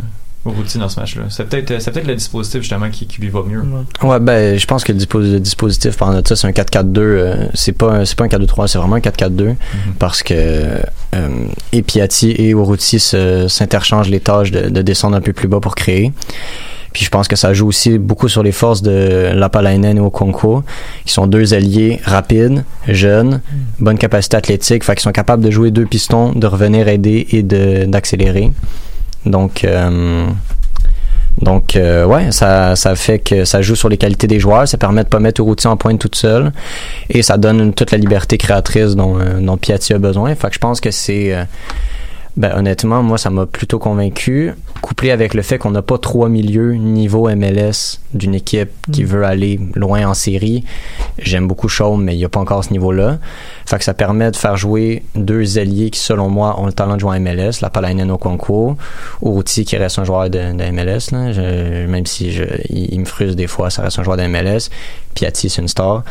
au 0.49 0.51
routine 0.53 0.81
dans 0.83 0.88
ce 0.88 1.01
match-là. 1.01 1.23
C'est 1.31 1.49
peut-être, 1.49 1.81
c'est 1.81 1.90
peut-être 1.90 2.07
le 2.07 2.14
dispositif 2.14 2.61
justement 2.61 2.88
qui, 2.90 3.07
qui 3.07 3.20
lui 3.20 3.29
va 3.31 3.42
mieux. 3.42 3.62
Ouais, 4.03 4.20
ben, 4.20 4.59
je 4.59 4.66
pense 4.66 4.85
que 4.85 4.92
le, 4.92 4.99
dispo- 4.99 5.20
le 5.20 5.40
dispositif 5.40 5.97
par 5.97 6.12
notre 6.12 6.29
ça, 6.29 6.37
c'est 6.37 6.47
un 6.47 6.53
4-4-2. 6.53 6.99
euh, 7.01 7.47
c'est 7.55 7.73
pas, 7.73 7.90
un- 7.92 8.05
c'est 8.05 8.16
pas 8.16 8.25
un 8.25 8.29
4-2-3, 8.29 8.68
c'est 8.68 8.79
vraiment 8.79 8.97
un 8.97 9.01
4-4-2. 9.01 9.49
Mhm. 9.49 9.57
Parce 9.99 10.23
que 10.23 10.35
euh, 10.35 11.29
et 11.73 11.83
Piatti 11.83 12.31
et 12.33 12.51
Uruti 12.51 13.01
se- 13.01 13.49
s'interchangent 13.49 14.11
les 14.11 14.20
tâches 14.20 14.51
de, 14.51 14.68
de 14.68 14.83
descendre 14.83 15.16
un 15.16 15.20
peu 15.20 15.33
plus 15.33 15.49
bas 15.49 15.61
pour 15.61 15.75
créer. 15.75 16.12
Puis 16.94 17.04
je 17.04 17.11
pense 17.11 17.28
que 17.28 17.37
ça 17.37 17.52
joue 17.52 17.66
aussi 17.66 17.98
beaucoup 17.98 18.28
sur 18.28 18.42
les 18.42 18.52
forces 18.52 18.80
de 18.80 19.30
Lapalainen 19.35 19.98
et 19.98 20.00
Okonko, 20.00 20.62
qui 21.04 21.12
sont 21.12 21.26
deux 21.26 21.52
alliés 21.52 22.00
rapides, 22.04 22.64
jeunes, 22.88 23.40
bonne 23.80 23.98
capacité 23.98 24.37
athlétique, 24.38 24.85
fait 24.85 24.94
qu'ils 24.94 25.02
sont 25.02 25.12
capables 25.12 25.42
de 25.44 25.50
jouer 25.50 25.70
deux 25.72 25.85
pistons, 25.87 26.33
de 26.33 26.46
revenir 26.46 26.88
aider 26.88 27.26
et 27.33 27.42
de 27.42 27.85
d'accélérer. 27.85 28.52
Donc 29.26 29.64
euh, 29.64 30.26
donc 31.40 31.74
euh, 31.74 32.04
ouais, 32.07 32.30
ça, 32.30 32.76
ça 32.76 32.94
fait 32.94 33.18
que 33.18 33.44
ça 33.44 33.61
joue 33.61 33.74
sur 33.74 33.88
les 33.88 33.96
qualités 33.96 34.28
des 34.28 34.38
joueurs, 34.38 34.68
ça 34.68 34.78
permet 34.78 35.02
de 35.02 35.09
pas 35.09 35.18
mettre 35.18 35.40
Uruti 35.40 35.66
en 35.66 35.76
pointe 35.76 35.98
toute 35.98 36.14
seule 36.14 36.52
et 37.11 37.22
ça 37.22 37.37
donne 37.38 37.59
une- 37.61 37.74
toute 37.74 37.90
la 37.90 37.98
liberté 37.98 38.38
créatrice 38.38 38.94
dont, 38.94 39.18
euh, 39.18 39.40
dont 39.40 39.57
Piatti 39.57 39.92
a 39.94 39.98
besoin. 39.98 40.33
Fait 40.37 40.46
que 40.48 40.54
je 40.54 40.61
pense 40.61 40.80
que 40.80 40.92
c'est 40.92 41.35
euh, 41.35 41.44
ben, 42.37 42.52
honnêtement, 42.57 43.02
moi, 43.02 43.16
ça 43.18 43.30
m'a 43.30 43.46
plutôt 43.46 43.78
convaincu, 43.80 44.52
couplé 44.85 45.11
avec 45.11 45.35
le 45.35 45.42
fait 45.42 45.57
qu'on 45.59 45.70
n'a 45.70 45.83
pas 45.83 45.97
trois 45.99 46.29
milieux 46.29 46.75
niveau 46.75 47.29
MLS 47.35 48.01
d'une 48.12 48.35
équipe 48.35 48.70
qui 48.92 49.03
Mm. 49.03 49.07
veut 49.07 49.25
aller 49.25 49.59
loin 49.75 50.07
en 50.07 50.14
série. 50.14 50.64
J'aime 51.18 51.49
beaucoup 51.49 51.68
Chaume, 51.68 52.05
mais 52.05 52.14
il 52.14 52.18
n'y 52.18 52.25
a 52.25 52.29
pas 52.29 52.40
encore 52.40 52.62
ce 52.64 52.70
niveau-là. 52.70 53.18
Fait 53.66 53.79
que 53.79 53.85
ça 53.85 53.94
permet 53.94 54.31
de 54.31 54.37
faire 54.37 54.57
jouer 54.57 55.03
deux 55.14 55.59
alliés 55.59 55.90
qui, 55.90 56.01
selon 56.01 56.29
moi, 56.29 56.61
ont 56.61 56.66
le 56.66 56.73
talent 56.73 56.94
de 56.97 57.01
jouer 57.01 57.16
en 57.16 57.20
MLS, 57.20 57.61
la 57.62 57.70
Palainen 57.70 58.11
au 58.11 58.18
concours, 58.18 58.77
Ourouti 59.23 59.64
qui 59.64 59.77
reste 59.77 59.99
un 59.99 60.05
joueur 60.05 60.29
de, 60.29 60.38
de 60.53 60.70
MLS, 60.70 61.11
là. 61.12 61.33
Je- 61.33 61.87
même 61.87 62.07
si 62.07 62.31
je, 62.33 62.44
il, 62.68 62.92
il 62.94 63.01
me 63.01 63.05
frustre 63.07 63.37
des 63.37 63.47
fois, 63.47 63.70
ça 63.70 63.83
reste 63.83 63.99
un 63.99 64.03
joueur 64.03 64.16
de 64.18 64.27
MLS. 64.27 64.68
Piatti, 65.14 65.49
c'est 65.49 65.62
une 65.62 65.68
star. 65.68 66.05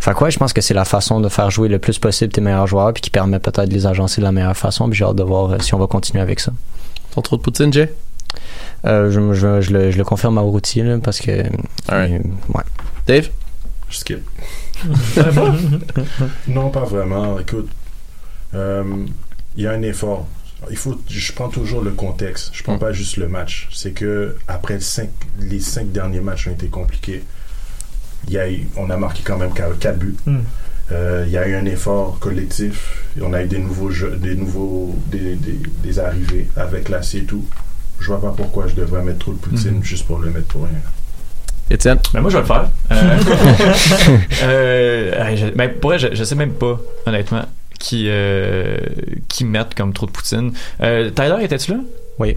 Fait 0.00 0.12
que 0.14 0.24
ouais, 0.24 0.30
je 0.30 0.38
pense 0.38 0.52
que 0.52 0.60
c'est 0.60 0.74
la 0.74 0.84
façon 0.84 1.20
de 1.20 1.28
faire 1.28 1.50
jouer 1.50 1.68
le 1.68 1.78
plus 1.78 1.98
possible 1.98 2.32
tes 2.32 2.40
meilleurs 2.40 2.66
joueurs, 2.66 2.92
puis 2.92 3.00
qui 3.02 3.10
permet 3.10 3.38
peut-être 3.38 3.68
de 3.68 3.74
les 3.74 3.86
agencer 3.86 4.20
de 4.20 4.26
la 4.26 4.32
meilleure 4.32 4.56
façon. 4.56 4.88
Puis 4.88 4.98
j'ai 4.98 5.04
hâte 5.04 5.16
de 5.16 5.22
voir 5.22 5.52
euh, 5.52 5.56
si 5.60 5.74
on 5.74 5.78
va 5.78 5.86
continuer 5.86 6.22
avec 6.22 6.40
ça. 6.40 6.52
Ton 7.14 7.22
trop 7.22 7.36
de 7.36 7.42
poutine, 7.42 7.72
Jay? 7.72 7.92
Euh, 8.86 9.10
je, 9.10 9.32
je- 9.34 9.60
je 9.60 9.72
le, 9.72 9.90
je 9.90 9.98
le 9.98 10.04
confirme 10.04 10.38
à 10.38 10.42
Ourouti, 10.42 10.82
là, 10.82 10.98
parce 10.98 11.20
que. 11.20 11.30
euh, 11.32 12.18
ouais. 12.54 12.62
Dave? 13.06 13.28
Je 13.90 13.96
skip. 13.96 14.18
non, 16.48 16.70
pas 16.70 16.84
vraiment. 16.84 17.38
Écoute, 17.38 17.68
euh, 18.54 18.84
il 19.56 19.62
y 19.64 19.66
a 19.66 19.72
un 19.72 19.82
effort. 19.82 20.26
Il 20.70 20.76
faut, 20.76 21.00
je 21.08 21.32
prends 21.32 21.48
toujours 21.48 21.82
le 21.82 21.90
contexte. 21.92 22.50
Je 22.52 22.62
prends 22.62 22.78
pas 22.78 22.92
juste 22.92 23.16
le 23.18 23.28
match. 23.28 23.68
C'est 23.72 23.92
que 23.92 24.36
après 24.48 24.74
le 24.74 24.80
cinq- 24.80 25.10
les 25.40 25.60
cinq 25.60 25.92
derniers 25.92 26.20
matchs 26.20 26.48
ont 26.48 26.52
été 26.52 26.66
compliqués. 26.68 27.22
Il 28.26 28.32
y 28.32 28.38
a 28.38 28.50
eu- 28.50 28.66
on 28.76 28.90
a 28.90 28.96
marqué 28.96 29.22
quand 29.24 29.36
même 29.38 29.52
4 29.52 29.98
buts. 29.98 30.16
Mm. 30.26 30.38
Euh, 30.92 31.24
il 31.26 31.32
y 31.32 31.36
a 31.36 31.46
eu 31.46 31.54
un 31.54 31.66
effort 31.66 32.18
collectif. 32.18 33.02
On 33.20 33.32
a 33.32 33.42
eu 33.42 33.46
des 33.46 33.58
nouveaux 33.58 33.90
jeux, 33.90 34.16
des 34.16 34.34
nouveaux, 34.34 34.96
des, 35.10 35.34
des, 35.36 35.60
des 35.82 35.98
arrivées 35.98 36.46
avec 36.56 36.88
l'acier 36.88 37.20
et 37.20 37.24
tout. 37.24 37.44
Je 38.00 38.06
vois 38.06 38.20
pas 38.20 38.32
pourquoi 38.36 38.66
je 38.68 38.74
devrais 38.74 39.02
mettre 39.02 39.18
trop 39.20 39.32
de 39.32 39.38
poutine 39.38 39.76
Mhm. 39.76 39.82
juste 39.84 40.06
pour 40.06 40.18
le 40.18 40.30
mettre 40.30 40.46
pour 40.48 40.62
rien. 40.64 40.78
Étienne? 41.70 41.98
Ben 42.14 42.20
moi, 42.20 42.30
je 42.30 42.36
vais 42.36 42.42
le 42.42 42.46
faire. 42.46 42.68
Euh, 42.92 43.18
euh, 44.44 45.36
je, 45.36 45.46
ben, 45.48 45.70
pour 45.80 45.90
vrai, 45.90 45.98
je, 45.98 46.08
je 46.14 46.24
sais 46.24 46.34
même 46.34 46.52
pas, 46.52 46.78
honnêtement, 47.06 47.42
qui, 47.78 48.06
euh, 48.08 48.78
qui 49.28 49.44
mettent 49.44 49.74
comme 49.74 49.92
trop 49.92 50.06
de 50.06 50.12
poutine. 50.12 50.52
Euh, 50.80 51.10
Tyler, 51.10 51.42
étais-tu 51.42 51.72
là? 51.72 51.78
Oui. 52.18 52.36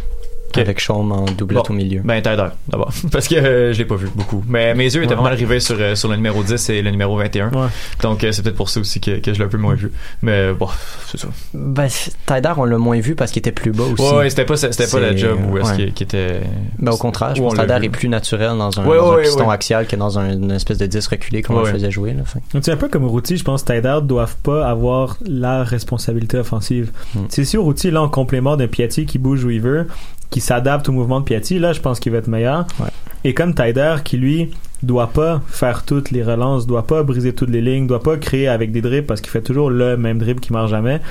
Avec 0.58 0.80
Chaume 0.80 1.12
en 1.12 1.26
doublette 1.26 1.66
Bon. 1.68 1.74
au 1.74 1.78
milieu. 1.78 2.02
Ben, 2.04 2.22
Tyler, 2.22 2.48
d'abord. 2.68 2.92
Parce 3.12 3.28
que 3.28 3.36
euh, 3.36 3.74
je 3.74 3.78
l'ai 3.78 3.86
pas 3.86 3.96
vu 3.96 4.10
beaucoup. 4.16 4.44
Mais 4.48 4.74
mes 4.76 4.86
yeux 4.86 5.04
étaient 5.04 5.14
Ouais. 5.14 5.22
vraiment 5.22 5.36
rivés 5.36 5.60
sur, 5.60 5.76
euh, 5.80 5.96
sur 5.96 6.10
le 6.10 6.16
numéro 6.16 6.44
10 6.44 6.70
et 6.70 6.82
le 6.82 6.92
numéro 6.92 7.18
21. 7.18 7.50
Ouais. 7.52 7.68
Donc, 8.02 8.24
euh, 8.24 8.32
c'est 8.32 8.42
peut-être 8.42 8.56
pour 8.56 8.70
ça 8.70 8.80
aussi 8.80 9.00
que, 9.00 9.20
que 9.20 9.34
je 9.34 9.40
l'ai 9.40 9.46
un 9.46 9.50
peu 9.50 9.58
moins 9.58 9.76
vu. 9.76 9.92
Mais 10.22 10.54
bon, 10.54 10.68
c'est 11.08 11.20
ça. 11.20 11.28
Ben, 11.54 11.88
Tyder, 12.26 12.54
on 12.58 12.66
l'a 12.66 12.78
moins 12.78 13.00
vu 13.00 13.16
parce 13.16 13.32
qu'il 13.32 13.40
était 13.40 13.52
plus 13.52 13.72
bas 13.72 13.84
aussi. 13.84 14.02
Ouais, 14.02 14.18
ouais, 14.18 14.30
c'était 14.30 14.46
pas, 14.46 14.58
c'était 14.58 14.88
pas 14.88 15.00
la 15.00 15.16
job 15.16 15.38
où 15.52 15.58
est-ce 15.58 15.72
ouais. 15.72 15.92
qu'il 15.92 16.04
était. 16.06 16.42
Ben, 16.78 16.92
au 16.92 16.98
contraire, 16.98 17.36
je 17.36 17.42
pense 17.42 17.54
que 17.56 17.84
est 17.84 17.90
plus 17.90 18.10
naturel 18.10 18.58
dans 18.58 18.80
un, 18.80 18.86
Ouais, 18.86 18.98
dans 18.98 19.14
un 19.14 19.22
piston 19.22 19.48
ouais. 19.48 19.54
axial 19.54 19.88
que 19.88 19.96
dans 19.96 20.20
un- 20.20 20.34
une 20.34 20.52
espèce 20.52 20.78
de 20.78 20.86
10 20.86 21.08
reculé 21.08 21.42
comme 21.42 21.56
on 21.58 21.60
Ouais. 21.60 21.68
le 21.68 21.74
faisait 21.74 21.92
jouer. 21.92 22.14
Là. 22.14 22.24
Donc, 22.54 22.64
c'est 22.66 22.72
un 22.72 22.78
peu 22.78 22.88
comme 22.90 23.06
Routy, 23.06 23.38
je 23.38 23.44
pense 23.44 23.64
que 23.64 23.74
Tydar 23.74 24.02
doivent 24.02 24.36
pas 24.44 24.68
avoir 24.68 25.18
la 25.26 25.64
responsabilité 25.64 26.38
offensive. 26.38 26.92
Mm. 27.16 27.20
C'est 27.30 27.46
si 27.46 27.58
Routy, 27.58 27.92
là, 27.92 28.02
en 28.02 28.10
complément 28.10 28.58
d'un 28.58 28.68
Piatti 28.68 29.06
qui 29.06 29.18
bouge 29.18 29.44
où 29.44 29.50
il 29.50 29.62
veut, 29.62 29.88
qui 30.30 30.42
s'adapte 30.42 30.88
au 30.90 30.92
mouvement 30.92 31.20
de 31.20 31.26
Piatti, 31.26 31.60
là, 31.60 31.74
je 31.74 31.80
pense 31.82 32.00
qu'il 32.00 32.12
va 32.12 32.20
être 32.20 32.28
meilleur. 32.28 32.66
Ouais. 32.80 32.88
Et 33.24 33.34
comme 33.34 33.54
Tydar, 33.56 34.04
qui 34.04 34.18
lui, 34.18 34.52
doit 34.84 35.08
pas 35.08 35.42
faire 35.48 35.84
toutes 35.84 36.12
les 36.12 36.24
relances, 36.24 36.66
doit 36.68 36.86
pas 36.88 37.04
briser 37.04 37.34
toutes 37.34 37.50
les 37.50 37.62
lignes, 37.62 37.88
doit 37.88 38.02
pas 38.04 38.16
créer 38.18 38.48
avec 38.48 38.72
des 38.72 38.82
dribbles 38.82 39.08
parce 39.08 39.20
qu'il 39.22 39.30
fait 39.32 39.42
toujours 39.42 39.70
le 39.70 39.98
même 39.98 40.20
dribble 40.20 40.40
qui 40.40 40.54
marche 40.54 40.70
jamais. 40.70 41.02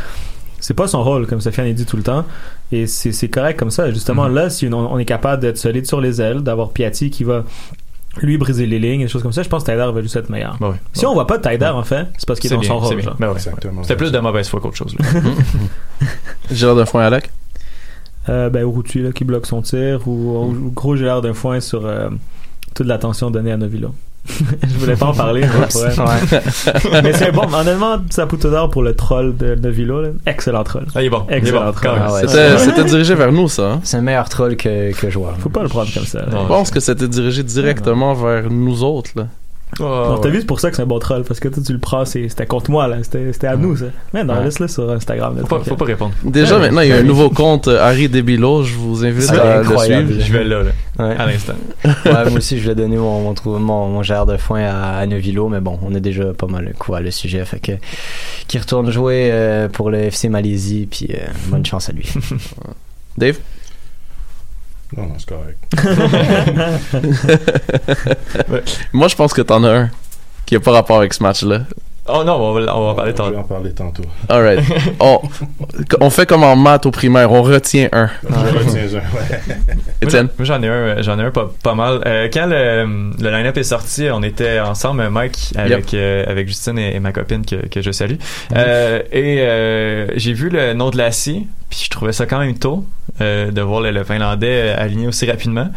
C'est 0.61 0.75
pas 0.75 0.89
son 0.89 1.03
rôle, 1.05 1.27
comme 1.27 1.41
Sofiane 1.41 1.67
a 1.69 1.73
dit 1.73 1.85
tout 1.85 1.97
le 1.97 2.03
temps. 2.03 2.25
Et 2.73 2.87
c'est 2.87 3.13
c'est 3.13 3.29
correct 3.29 3.59
comme 3.59 3.71
ça. 3.71 3.91
Justement, 3.93 4.29
Mhm. 4.29 4.35
là, 4.35 4.51
si 4.51 4.67
on, 4.73 4.93
on 4.93 4.99
est 4.99 5.05
capable 5.05 5.43
d'être 5.43 5.59
solide 5.59 5.87
sur 5.87 6.01
les 6.01 6.21
ailes, 6.21 6.41
d'avoir 6.43 6.71
Piatti 6.71 7.11
qui 7.11 7.25
va 7.25 7.45
lui 8.23 8.39
briser 8.39 8.67
les 8.67 8.79
lignes 8.79 9.03
et 9.03 9.05
des 9.05 9.11
choses 9.11 9.23
comme 9.23 9.33
ça, 9.33 9.43
je 9.43 9.49
pense 9.49 9.63
que 9.65 9.71
Tydar 9.71 9.93
va 9.93 10.01
juste 10.03 10.17
être 10.17 10.31
meilleur. 10.31 10.57
Ben 10.61 10.71
ouais. 10.71 10.77
Si 10.95 11.05
on 11.07 11.13
voit 11.15 11.27
pas 11.27 11.39
Tydar, 11.39 11.77
en 11.77 11.85
fait, 11.85 12.07
c'est 12.17 12.27
parce 12.27 12.41
qu'il 12.41 12.49
est, 12.53 12.57
C'est 12.57 12.57
dans 12.57 12.61
bien, 12.61 12.69
son 12.89 12.89
c'est 12.89 13.07
rôle. 13.07 13.15
Ben 13.19 13.29
ouais. 13.33 13.39
C'était 13.83 13.97
plus 13.97 14.11
de 14.11 14.19
mauvaise 14.19 14.49
foi 14.49 14.61
qu'autre 14.61 14.77
chose. 14.77 14.95
là. 14.99 15.05
Gérard 16.51 16.77
de 16.77 16.85
foin 16.85 17.03
Alec? 17.05 17.31
Euh, 18.29 18.51
ben, 18.51 18.65
là, 18.97 19.13
qui 19.13 19.25
bloque 19.25 19.47
son 19.47 19.63
tir, 19.63 20.07
ou, 20.07 20.11
ou 20.45 20.71
gros 20.75 20.97
gélard 20.97 21.23
d'un 21.23 21.35
foin 21.35 21.61
sur 21.61 21.87
euh, 21.87 22.09
toute 22.75 22.87
l'attention 22.87 23.31
donnée 23.31 23.53
à 23.53 23.57
Novilla. 23.57 23.89
je 24.29 24.79
voulais 24.79 24.97
pas 24.97 25.07
en 25.07 25.15
parler, 25.15 25.41
mais, 25.41 27.01
mais 27.03 27.13
c'est 27.15 27.33
bon, 27.33 27.45
honnêtement, 27.55 27.97
Saputo 28.11 28.51
d'or 28.51 28.69
pour 28.69 28.83
le 28.83 28.95
troll 28.95 29.35
de 29.37 29.55
Novilla, 29.55 30.03
là. 30.03 30.09
excellent 30.27 30.65
troll. 30.65 30.85
Ah, 30.95 31.03
il 31.03 31.07
est 31.07 31.11
bon. 31.11 31.25
Excellent 31.31 31.65
bon. 31.67 31.73
troll. 31.73 31.99
Ah 31.99 32.13
ouais, 32.13 32.29
C'était 32.59 32.85
dirigé 32.85 33.15
vers 33.15 33.33
nous, 33.33 33.49
ça. 33.49 33.73
hein? 33.73 33.81
C'est 33.85 33.97
un 33.97 34.03
meilleur 34.03 34.29
troll 34.29 34.57
que, 34.57 34.93
que 34.93 35.09
joueur. 35.09 35.37
Faut 35.39 35.49
pas 35.49 35.63
le 35.63 35.69
prendre 35.69 35.93
comme 35.95 36.05
ça. 36.05 36.19
là. 36.19 36.27
Je 36.43 36.47
pense 36.47 36.71
que 36.71 36.81
c'était 36.81 37.09
dirigé 37.09 37.43
directement 37.43 38.13
vers 38.13 38.51
nous 38.51 38.83
autres. 38.83 39.13
Là. 39.17 39.29
Oh, 39.81 39.83
Donc, 40.09 40.21
t'as 40.23 40.29
ouais. 40.29 40.35
vu, 40.35 40.41
c'est 40.41 40.47
pour 40.47 40.61
ça 40.61 40.71
que 40.71 40.77
c'est 40.77 40.83
un 40.83 40.87
bon 40.87 40.99
troll, 40.99 41.23
parce 41.25 41.39
que 41.41 41.49
toi, 41.49 41.63
tu 41.65 41.73
le 41.73 41.79
prends, 41.79 42.05
c'était 42.05 42.47
contre 42.47 42.71
moi, 42.71 42.89
là. 42.89 42.97
C'était 43.03 43.33
c'était 43.33 43.47
à 43.49 43.57
nous, 43.57 43.77
ça. 43.77 43.85
Mais 44.15 44.25
non, 44.25 44.35
Ouais. 44.35 44.45
laisse-le 44.45 44.67
sur 44.67 44.91
Instagram. 44.91 45.35
là, 45.37 45.43
Faut 45.43 45.47
pas, 45.47 45.55
tranquille. 45.57 45.69
faut 45.71 45.77
pas 45.77 45.85
répondre. 45.85 46.13
Déjà, 46.25 46.55
Ouais, 46.57 46.63
maintenant, 46.63 46.81
il 46.81 46.89
y 46.89 46.93
a 46.93 46.97
un 46.97 47.03
nouveau 47.03 47.31
compte, 47.31 47.69
euh, 47.69 47.81
Harry 47.81 48.09
Debilo. 48.09 48.65
Je 48.65 48.75
vous 48.75 49.05
invite 49.05 49.31
à 49.31 49.59
le 49.63 49.65
suivre. 49.79 50.21
Je 50.25 50.33
vais 50.33 50.45
là, 50.45 50.63
là, 50.63 50.71
Ouais. 51.07 51.15
à 51.17 51.27
l'instant. 51.27 51.53
Ouais, 51.85 52.25
moi 52.31 52.39
aussi, 52.39 52.57
je 52.59 52.63
voulais 52.63 52.75
donner 52.75 52.97
mon, 52.97 53.21
mon, 53.23 53.35
trou- 53.35 53.59
mon, 53.59 53.89
mon 53.89 54.03
gère 54.03 54.27
de 54.27 54.37
foin 54.37 54.63
à, 54.65 54.99
à 54.99 55.07
mais 55.07 55.61
bon, 55.61 55.79
on 55.83 55.95
a 55.95 56.01
déjà 56.01 56.25
pas 56.33 56.47
mal 56.47 56.73
couvert 56.79 57.01
le 57.03 57.11
sujet, 57.11 57.45
fait 57.45 57.61
que 57.61 57.73
qui 58.49 58.59
retourne 58.59 58.91
jouer 58.91 59.29
euh, 59.31 59.69
pour 59.69 59.91
le 59.91 59.99
FC 59.99 60.29
Malaisie, 60.29 60.89
puis 60.91 61.09
euh, 61.13 61.27
bonne 61.49 61.65
chance 61.65 61.89
à 61.89 61.93
lui. 61.93 62.09
Dave? 63.19 63.37
Non, 64.97 65.03
non, 65.05 65.15
c'est 65.19 65.29
correct. 65.29 65.59
Moi, 68.93 69.09
je 69.09 69.17
pense 69.17 69.33
que 69.33 69.43
t'en 69.43 69.65
as 69.65 69.71
un 69.71 69.91
qui 70.47 70.57
a 70.57 70.61
pas 70.61 70.73
rapport 70.73 70.99
avec 70.99 71.13
ce 71.13 71.23
match-là. 71.23 71.61
Oh 72.11 72.25
non, 72.25 72.37
on 72.37 72.55
va, 72.55 72.75
on 72.75 72.85
va 72.87 72.93
en 72.93 72.95
parler 72.95 73.13
Je 73.15 73.23
vais 73.23 73.29
tantôt. 73.29 73.39
en 73.39 73.43
parler 73.43 73.71
tantôt. 73.73 74.03
Alright. 74.31 74.61
on, 75.01 75.21
on 76.01 76.09
fait 76.09 76.25
comme 76.25 76.43
en 76.43 76.57
maths 76.57 76.87
au 76.87 76.91
primaire, 76.91 77.31
on 77.31 77.43
retient 77.43 77.91
un. 77.93 78.09
Je 78.23 78.59
retiens 78.59 78.99
un, 78.99 79.15
ouais. 79.15 79.41
Étienne? 80.01 80.29
Moi, 80.39 80.47
j'en 80.47 80.63
ai 80.63 80.69
un, 80.69 81.03
j'en 81.03 81.19
ai 81.19 81.25
un 81.25 81.31
pas, 81.31 81.51
pas 81.63 81.75
mal. 81.75 82.01
Euh, 82.07 82.31
quand 82.33 82.47
le, 82.47 83.11
le 83.23 83.31
line-up 83.31 83.59
est 83.59 83.63
sorti, 83.63 84.09
on 84.11 84.23
était 84.23 84.59
ensemble, 84.59 85.07
Mike, 85.11 85.53
avec, 85.57 85.93
euh, 85.93 86.25
avec 86.27 86.49
Justine 86.49 86.79
et, 86.79 86.95
et 86.95 87.01
ma 87.01 87.13
copine 87.13 87.45
que, 87.45 87.57
que 87.69 87.83
je 87.83 87.91
salue. 87.91 88.17
Euh, 88.57 89.03
et 89.13 89.43
euh, 89.43 90.07
j'ai 90.17 90.33
vu 90.33 90.49
le 90.49 90.73
nom 90.73 90.89
de 90.89 90.97
la 90.97 91.13
scie, 91.13 91.47
puis 91.69 91.81
je 91.85 91.91
trouvais 91.91 92.13
ça 92.15 92.25
quand 92.25 92.39
même 92.39 92.59
tôt 92.59 92.87
euh, 93.21 93.51
de 93.51 93.61
voir 93.61 93.81
le, 93.81 93.91
le 93.91 94.05
Finlandais 94.05 94.75
euh, 94.75 94.75
aligné 94.79 95.07
aussi 95.07 95.29
rapidement. 95.31 95.69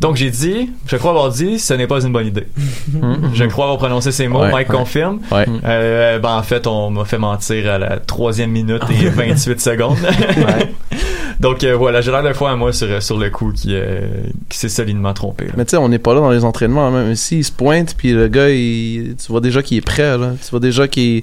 Donc 0.00 0.16
j'ai 0.16 0.30
dit, 0.30 0.70
je 0.86 0.96
crois 0.96 1.10
avoir 1.10 1.30
dit, 1.30 1.58
ce 1.58 1.74
n'est 1.74 1.86
pas 1.86 2.00
une 2.00 2.12
bonne 2.12 2.26
idée. 2.26 2.46
je 3.34 3.44
crois 3.44 3.64
avoir 3.64 3.78
prononcé 3.78 4.12
ces 4.12 4.28
mots. 4.28 4.40
Ouais, 4.40 4.52
Mike 4.52 4.68
ouais. 4.68 4.76
confirme. 4.76 5.20
Ouais. 5.32 5.46
Euh, 5.64 6.18
ben 6.18 6.36
en 6.36 6.42
fait, 6.42 6.66
on 6.66 6.90
m'a 6.90 7.04
fait 7.04 7.18
mentir 7.18 7.70
à 7.70 7.78
la 7.78 7.98
troisième 7.98 8.50
minute 8.50 8.82
et 8.90 9.08
28 9.08 9.60
secondes. 9.60 9.96
Donc 11.40 11.64
euh, 11.64 11.76
voilà, 11.76 12.00
j'ai 12.00 12.10
l'air 12.10 12.22
de 12.22 12.32
fois 12.32 12.50
à 12.50 12.56
moi 12.56 12.72
sur, 12.72 13.02
sur 13.02 13.18
le 13.18 13.30
coup 13.30 13.52
qui, 13.52 13.70
euh, 13.72 14.00
qui 14.48 14.58
s'est 14.58 14.68
solidement 14.68 15.12
trompé. 15.12 15.46
là. 15.46 15.52
Mais 15.56 15.64
tu 15.64 15.72
sais, 15.72 15.76
on 15.76 15.88
n'est 15.88 15.98
pas 15.98 16.14
là 16.14 16.20
dans 16.20 16.30
les 16.30 16.44
entraînements. 16.44 16.90
Même 16.90 17.14
si 17.14 17.38
il 17.38 17.44
se 17.44 17.52
pointe, 17.52 17.94
puis 17.96 18.12
le 18.12 18.28
gars, 18.28 18.48
il, 18.48 19.16
tu 19.16 19.30
vois 19.30 19.40
déjà 19.40 19.62
qu'il 19.62 19.78
est 19.78 19.82
prêt. 19.82 20.16
Là. 20.16 20.32
Tu 20.42 20.50
vois 20.50 20.60
déjà 20.60 20.88
qu'il 20.88 21.22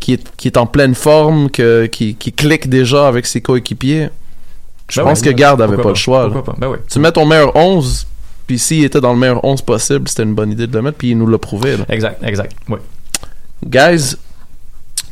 qui 0.00 0.12
est, 0.12 0.56
en 0.58 0.66
pleine 0.66 0.94
forme, 0.94 1.48
que, 1.50 1.86
qui, 1.86 2.14
qui 2.14 2.32
clique 2.32 2.68
déjà 2.68 3.08
avec 3.08 3.24
ses 3.26 3.40
coéquipiers. 3.40 4.10
Je 4.88 5.00
Ben 5.00 5.08
pense 5.08 5.20
ouais, 5.20 5.26
que 5.26 5.30
Garde 5.30 5.62
avait 5.62 5.76
pas 5.78 5.88
le 5.88 5.94
choix. 5.94 6.24
là. 6.24 6.30
Pourquoi 6.30 6.54
pas? 6.54 6.60
Ben 6.60 6.68
oui. 6.68 6.78
Tu 6.90 6.98
mets 6.98 7.10
ton 7.12 7.24
meilleur 7.24 7.54
11, 7.56 8.06
puis 8.46 8.58
s'il 8.58 8.84
était 8.84 9.00
dans 9.00 9.12
le 9.12 9.18
meilleur 9.18 9.42
11 9.44 9.62
possible, 9.62 10.08
c'était 10.08 10.24
une 10.24 10.34
bonne 10.34 10.52
idée 10.52 10.66
de 10.66 10.74
le 10.74 10.82
mettre, 10.82 10.98
puis 10.98 11.10
il 11.10 11.18
nous 11.18 11.26
l'a 11.26 11.38
prouvé. 11.38 11.76
Là. 11.76 11.84
Exact, 11.88 12.22
exact. 12.22 12.54
Oui. 12.68 12.78
Guys, 13.64 14.16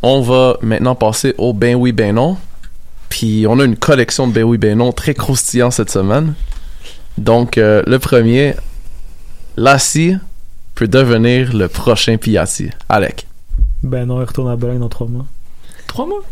on 0.03 0.21
va 0.21 0.57
maintenant 0.61 0.95
passer 0.95 1.35
au 1.39 1.53
ben 1.55 1.75
oui, 1.75 1.93
ben 1.93 2.15
non. 2.15 2.37
Puis 3.09 3.47
on 3.49 3.59
a 3.61 3.65
une 3.65 3.77
collection 3.77 4.27
de 4.27 4.33
ben 4.33 4.43
oui, 4.43 4.59
ben 4.59 4.77
non 4.77 4.93
très 4.93 5.15
croustillant 5.15 5.71
cette 5.71 5.91
semaine. 5.91 6.35
Donc, 7.19 7.57
euh, 7.59 7.83
le 7.87 7.99
premier, 7.99 8.55
Lassie 9.57 10.17
peut 10.75 10.89
devenir 10.89 11.55
le 11.55 11.69
prochain 11.69 12.17
Piatti. 12.17 12.71
Alec. 12.89 13.27
Ben 13.83 14.07
non, 14.07 14.21
il 14.21 14.25
retourne 14.25 14.51
à 14.51 14.57
Bologne 14.57 14.79
dans 14.79 14.89
trois 14.89 15.07
mois. 15.07 15.27
Trois 15.87 16.07
mois? 16.07 16.23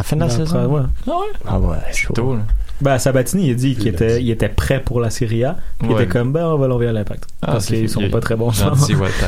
À 0.00 0.02
la 0.02 0.04
fin 0.04 0.16
de 0.16 0.20
la 0.22 0.26
Ben, 0.28 0.32
saison? 0.32 0.56
après, 0.56 0.66
ouais. 0.66 0.80
Ah 1.06 1.10
ouais? 1.10 1.26
Ah 1.46 1.58
ouais, 1.60 1.76
chaud. 1.92 2.14
Tôt, 2.14 2.34
là. 2.34 2.40
Ben, 2.80 2.98
Sabatini, 2.98 3.48
il 3.48 3.50
a 3.50 3.54
dit 3.54 3.76
qu'il 3.76 3.88
était, 3.88 4.22
il 4.22 4.30
était 4.30 4.48
prêt 4.48 4.80
pour 4.80 5.00
la 5.00 5.10
Serie 5.10 5.44
A. 5.44 5.56
Il 5.82 5.88
Ouais. 5.88 5.94
était 6.04 6.06
comme, 6.06 6.32
ben, 6.32 6.46
on 6.46 6.56
va 6.56 6.66
l'envoyer 6.66 6.88
à 6.88 6.92
l'impact. 6.94 7.24
Ah, 7.42 7.52
parce 7.52 7.66
qu'ils 7.66 7.88
sont 7.90 8.08
pas 8.08 8.20
très 8.20 8.36
bons. 8.36 8.50
Gentil, 8.50 8.94
Walter. 8.96 9.26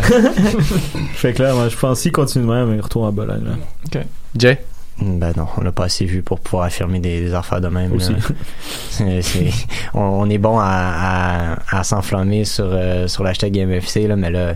fait 1.14 1.34
que 1.34 1.42
là, 1.42 1.52
moi, 1.54 1.68
je 1.68 1.76
pense 1.76 2.00
qu'il 2.00 2.12
continue 2.12 2.46
de 2.46 2.50
même, 2.50 2.74
il 2.74 2.80
retourne 2.80 3.06
à 3.08 3.10
Bologne, 3.10 3.44
là. 3.44 4.00
Jay? 4.36 4.58
Ben 5.00 5.32
non, 5.36 5.46
on 5.58 5.62
n'a 5.62 5.72
pas 5.72 5.84
assez 5.84 6.04
vu 6.06 6.22
pour 6.22 6.38
pouvoir 6.40 6.64
affirmer 6.64 7.00
des, 7.00 7.20
des 7.22 7.34
affaires 7.34 7.60
de 7.60 7.68
même. 7.68 7.92
Aussi. 7.92 8.12
là. 8.12 8.18
C'est- 8.90 9.22
c'est- 9.22 9.50
on, 9.94 10.00
on 10.00 10.30
est 10.30 10.38
bon 10.38 10.58
à, 10.58 11.56
à, 11.70 11.78
à 11.78 11.82
s'enflammer 11.84 12.44
sur, 12.44 12.66
euh, 12.68 13.08
sur 13.08 13.22
l'hashtag 13.24 13.52
GameFC, 13.52 14.06
là, 14.06 14.16
mais 14.16 14.30
là, 14.30 14.54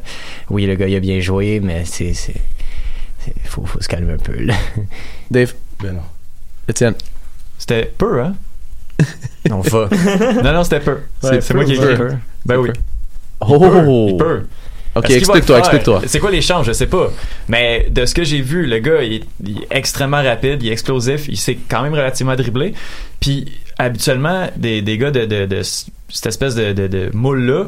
oui, 0.50 0.66
le 0.66 0.74
gars, 0.74 0.86
il 0.88 0.94
a 0.96 1.00
bien 1.00 1.20
joué, 1.20 1.60
mais 1.60 1.84
c'est. 1.84 2.12
c'est 2.14 2.34
c'est- 3.18 3.34
faut, 3.44 3.64
faut 3.64 3.80
se 3.80 3.88
calmer 3.88 4.12
un 4.12 4.18
peu, 4.18 4.34
là. 4.40 4.54
Dave? 5.30 5.52
Ben 5.82 5.92
non. 5.94 6.02
Étienne. 6.68 6.94
C'était 7.58 7.92
peu, 7.96 8.22
hein? 8.22 8.34
On 9.50 9.60
va. 9.60 9.88
Non, 10.42 10.52
non, 10.52 10.64
c'était 10.64 10.80
peu. 10.80 10.98
Ouais, 11.22 11.40
C'est 11.40 11.54
moi 11.54 11.64
qui 11.64 11.74
ai 11.74 11.76
peu, 11.76 11.92
écrit. 11.92 11.96
peu. 11.96 12.14
Ben 12.44 12.56
oui. 12.56 12.70
Oh! 13.40 14.06
Il 14.10 14.16
peut. 14.16 14.46
Ok, 14.94 15.10
explique-toi, 15.10 15.58
explique-toi. 15.58 16.02
C'est 16.06 16.18
quoi 16.20 16.30
l'échange? 16.30 16.66
Je 16.66 16.72
sais 16.72 16.86
pas. 16.86 17.10
Mais 17.48 17.86
de 17.90 18.06
ce 18.06 18.14
que 18.14 18.24
j'ai 18.24 18.40
vu, 18.40 18.64
le 18.66 18.78
gars, 18.78 19.02
il 19.02 19.12
est, 19.14 19.22
il 19.44 19.58
est 19.58 19.66
extrêmement 19.70 20.22
rapide, 20.22 20.62
il 20.62 20.70
est 20.70 20.72
explosif, 20.72 21.28
il 21.28 21.36
sait 21.36 21.58
quand 21.68 21.82
même 21.82 21.92
relativement 21.92 22.34
dribbler. 22.34 22.72
Puis, 23.20 23.52
habituellement, 23.78 24.48
des, 24.56 24.80
des 24.80 24.96
gars 24.96 25.10
de, 25.10 25.26
de, 25.26 25.44
de 25.44 25.60
cette 25.62 26.26
espèce 26.26 26.54
de, 26.54 26.72
de, 26.72 26.86
de 26.86 27.10
moule-là, 27.12 27.66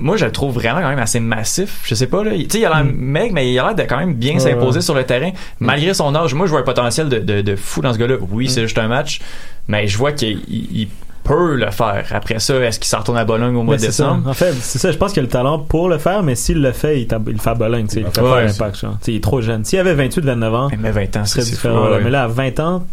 moi, 0.00 0.16
je 0.16 0.24
le 0.24 0.32
trouve 0.32 0.54
vraiment 0.54 0.80
quand 0.80 0.88
même 0.88 0.98
assez 0.98 1.20
massif. 1.20 1.80
Je 1.84 1.94
sais 1.94 2.06
pas, 2.06 2.24
là. 2.24 2.32
Tu 2.32 2.46
sais, 2.50 2.58
il 2.60 2.64
a 2.66 2.70
l'air 2.82 2.84
mec, 2.92 3.32
mais 3.32 3.52
il 3.52 3.58
a 3.58 3.64
l'air 3.66 3.74
de 3.74 3.82
quand 3.82 3.98
même 3.98 4.14
bien 4.14 4.34
Ouais, 4.34 4.40
s'imposer 4.40 4.78
ouais. 4.78 4.82
sur 4.82 4.94
le 4.94 5.04
terrain. 5.04 5.30
Malgré 5.60 5.94
son 5.94 6.14
âge, 6.14 6.34
moi, 6.34 6.46
je 6.46 6.50
vois 6.50 6.60
un 6.60 6.64
potentiel 6.64 7.08
de, 7.08 7.18
de, 7.18 7.40
de 7.42 7.56
fou 7.56 7.80
dans 7.82 7.92
ce 7.92 7.98
gars-là. 7.98 8.16
Oui, 8.30 8.46
Mm. 8.46 8.48
c'est 8.48 8.62
juste 8.62 8.78
un 8.78 8.88
match, 8.88 9.20
mais 9.68 9.86
je 9.86 9.96
vois 9.98 10.12
qu'il 10.12 10.40
il- 10.48 10.80
il 10.80 10.88
peut 11.22 11.54
le 11.54 11.70
faire. 11.70 12.04
Après 12.12 12.38
ça, 12.38 12.54
est-ce 12.56 12.78
qu'il 12.80 12.88
s'en 12.88 12.98
retourne 13.00 13.18
à 13.18 13.24
Bologne 13.26 13.54
au 13.54 13.62
mois 13.62 13.76
Mais 13.78 13.86
de 13.86 13.92
ça. 13.92 14.04
décembre? 14.04 14.28
En 14.28 14.32
fait, 14.34 14.54
c'est 14.54 14.78
ça. 14.78 14.90
Je 14.90 14.96
pense 14.96 15.12
qu'il 15.12 15.20
a 15.20 15.22
le 15.22 15.28
talent 15.28 15.58
pour 15.58 15.88
le 15.90 15.98
faire, 15.98 16.22
mais 16.22 16.34
s'il 16.34 16.60
le 16.62 16.72
fait, 16.72 17.02
il, 17.02 17.08
il 17.26 17.32
le 17.32 17.38
fait 17.38 17.50
à 17.50 17.54
Bologne. 17.54 17.86
Il 17.94 18.06
fait 18.06 18.20
Ouais. 18.22 18.46
l'impact. 18.46 18.84
Il 19.06 19.16
est 19.16 19.22
trop 19.22 19.40
jeune. 19.42 19.64
S'il 19.64 19.78
avait 19.78 19.94
28, 19.94 20.24
29 20.24 20.54
ans, 20.54 20.68
Mais 20.78 20.90
20 20.90 21.16
ans, 21.18 21.24
ce 21.26 21.32
serait 21.32 21.42
c'est 21.42 21.50
différent. 21.50 21.84
fou, 21.84 21.90
là. 21.90 21.96
ouais. 21.98 22.04
Mais 22.04 22.10
là, 22.10 22.24
à 22.24 22.26
20 22.28 22.58
ans, 22.60 22.84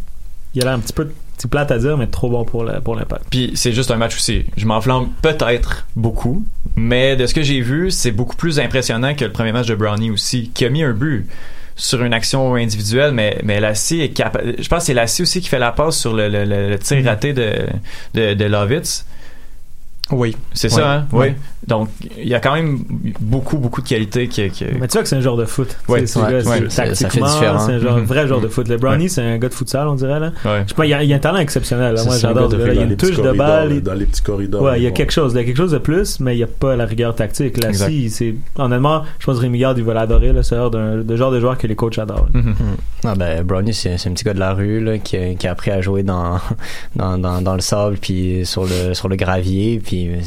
il 0.53 0.61
a 0.61 0.65
l'air 0.65 0.73
un 0.73 0.79
petit 0.79 0.93
peu 0.93 1.07
c'est 1.37 1.49
plate 1.49 1.71
à 1.71 1.77
dire, 1.77 1.97
mais 1.97 2.07
trop 2.07 2.29
bon 2.29 2.43
pour 2.45 2.63
la- 2.63 2.81
pour 2.81 2.95
l'impact. 2.95 3.25
Puis 3.29 3.51
c'est 3.55 3.71
juste 3.71 3.91
un 3.91 3.95
match 3.97 4.15
aussi. 4.15 4.45
Je 4.57 4.65
m'enflamme 4.65 5.09
peut-être 5.21 5.85
beaucoup, 5.95 6.43
mais 6.75 7.15
de 7.15 7.25
ce 7.27 7.33
que 7.33 7.43
j'ai 7.43 7.61
vu, 7.61 7.91
c'est 7.91 8.11
beaucoup 8.11 8.35
plus 8.35 8.59
impressionnant 8.59 9.13
que 9.15 9.23
le 9.25 9.31
premier 9.31 9.51
match 9.51 9.67
de 9.67 9.75
Brownie 9.75 10.09
aussi, 10.11 10.49
qui 10.53 10.65
a 10.65 10.69
mis 10.69 10.83
un 10.83 10.93
but 10.93 11.27
sur 11.75 12.03
une 12.03 12.13
action 12.13 12.55
individuelle, 12.55 13.11
mais, 13.11 13.37
mais 13.43 13.59
Lassie 13.59 14.01
est 14.01 14.09
capable. 14.09 14.55
Je 14.57 14.67
pense 14.67 14.79
que 14.79 14.85
c'est 14.87 14.93
Lassie 14.95 15.21
aussi 15.21 15.41
qui 15.41 15.47
fait 15.47 15.59
la 15.59 15.71
passe 15.71 15.97
sur 15.99 16.13
le- 16.13 16.27
le 16.27 16.79
tir 16.79 17.05
raté 17.05 17.33
de, 17.33 17.51
de, 18.15 18.33
de 18.33 18.45
Lovitz. 18.45 19.05
Oui. 20.11 20.35
C'est 20.53 20.73
Ouais. 20.73 20.81
ça, 20.81 20.91
hein? 20.93 21.05
Ouais. 21.11 21.29
Oui. 21.29 21.35
Donc, 21.67 21.89
il 22.17 22.27
y 22.29 22.33
a 22.33 22.39
quand 22.39 22.53
même 22.55 22.79
beaucoup, 23.19 23.57
beaucoup 23.57 23.81
de 23.81 23.87
qualités 23.87 24.27
qui. 24.29 24.49
qui- 24.51 24.63
Mais 24.79 24.87
tu 24.87 24.93
vois 24.93 25.01
que 25.03 25.09
c'est 25.09 25.17
un 25.17 25.21
genre 25.21 25.35
de 25.35 25.43
foot. 25.43 25.75
Tu 25.85 25.91
Ouais, 25.91 25.99
sais, 26.01 26.07
ce 26.07 26.19
ouais, 26.19 26.25
ouais, 26.35 26.41
c'est- 26.43 26.69
ça- 26.69 26.83
fait 26.85 26.89
tactiquement, 27.03 27.27
différent. 27.27 27.59
c'est 27.59 27.73
un 27.73 27.79
genre, 27.79 27.97
Mhm. 27.97 28.05
vrai 28.05 28.25
genre 28.27 28.39
de 28.39 28.47
foot. 28.47 28.69
Le 28.69 28.77
Brownie, 28.77 29.09
c'est 29.09 29.21
un 29.21 29.37
gars 29.37 29.49
de 29.49 29.53
futsal, 29.53 29.87
on 29.89 29.95
dirait. 29.95 30.19
Là. 30.21 30.31
Ouais. 30.45 30.63
Je 30.63 30.69
sais 30.69 30.75
pas, 30.75 30.85
il 30.85 30.89
y, 30.89 30.93
a, 30.93 31.03
il 31.03 31.09
y 31.09 31.13
a 31.13 31.17
un 31.17 31.19
talent 31.19 31.39
exceptionnel. 31.39 31.95
là. 31.95 32.03
Moi, 32.05 32.15
c'est 32.15 32.25
un 32.25 32.29
j'adore. 32.29 32.49
Il 32.53 32.57
y 32.59 32.61
a 32.61 32.65
dans 32.75 32.81
une 32.83 32.89
les 32.89 32.95
petits 32.95 33.07
touche 33.07 33.17
de 33.17 33.21
corridors, 33.23 33.47
balle. 33.47 33.71
il- 33.73 33.83
Dans 33.83 33.93
les 33.95 34.05
petits 34.05 34.21
corridors. 34.21 34.61
Ouais, 34.61 34.79
il 34.79 34.83
y 34.83 34.87
a 34.87 34.91
quelque 34.91 35.11
chose, 35.11 35.33
il 35.33 35.37
y 35.37 35.41
a 35.41 35.43
quelque 35.43 35.57
chose 35.57 35.71
de 35.71 35.77
plus, 35.77 36.21
mais 36.21 36.35
il 36.35 36.37
n'y 36.37 36.43
a 36.43 36.47
pas 36.47 36.77
la 36.77 36.85
rigueur 36.85 37.13
tactique. 37.13 37.61
Là, 37.61 37.73
si, 37.73 38.09
c'est, 38.09 38.33
honnêtement, 38.57 39.03
je 39.19 39.25
pense 39.25 39.35
que 39.37 39.41
Rémi 39.41 39.59
Garde, 39.59 39.77
il 39.77 39.83
va 39.83 39.93
l'adorer, 39.93 40.31
là, 40.31 40.43
ce 40.43 40.55
genre 40.55 40.71
de, 40.71 41.03
de 41.03 41.15
genre 41.17 41.31
de 41.31 41.39
joueur 41.41 41.57
que 41.57 41.67
les 41.67 41.75
coachs 41.75 41.97
adorent. 41.99 42.29
Mhm. 42.33 42.55
Ah 43.03 43.13
ben 43.15 43.43
Brownie 43.43 43.73
c'est 43.73 43.97
c'est 43.97 44.09
un 44.09 44.13
petit 44.13 44.23
gars 44.23 44.33
de 44.33 44.39
la 44.39 44.53
rue 44.53 44.83
là, 44.83 44.97
qui, 44.97 45.17
a, 45.17 45.33
qui 45.35 45.47
a 45.47 45.51
appris 45.51 45.69
à 45.71 45.81
jouer 45.81 46.01
dans 46.03 46.39
dans, 46.95 47.17
dans, 47.17 47.41
dans 47.41 47.53
le 47.55 47.61
sable 47.61 47.97
puis 48.01 48.41
sur 48.45 48.63
le 48.63 48.93
sur 48.93 49.07
le 49.09 49.15
gravier 49.15 49.79
puis 49.83 49.96
euh, 50.07 50.21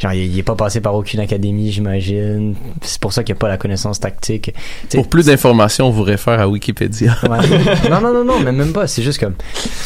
genre 0.00 0.12
il, 0.12 0.38
est 0.38 0.42
pas 0.42 0.54
passé 0.54 0.80
par 0.80 0.94
aucune 0.94 1.20
académie 1.20 1.72
j'imagine 1.72 2.54
c'est 2.82 3.00
pour 3.00 3.12
ça 3.12 3.22
qu'il 3.24 3.34
a 3.34 3.36
pas 3.36 3.48
la 3.48 3.56
connaissance 3.56 4.00
tactique 4.00 4.54
Pour 4.92 5.08
plus 5.08 5.26
d'informations, 5.26 5.88
on 5.88 5.90
vous 5.90 6.02
réfère 6.02 6.40
à 6.40 6.48
Wikipédia. 6.48 7.16
Ouais. 7.22 7.38
non, 7.90 8.00
non, 8.00 8.12
non, 8.12 8.24
non, 8.24 8.40
mais 8.40 8.52
même 8.52 8.72
pas. 8.72 8.86
C'est 8.86 9.02
juste 9.02 9.18
comme. 9.20 9.34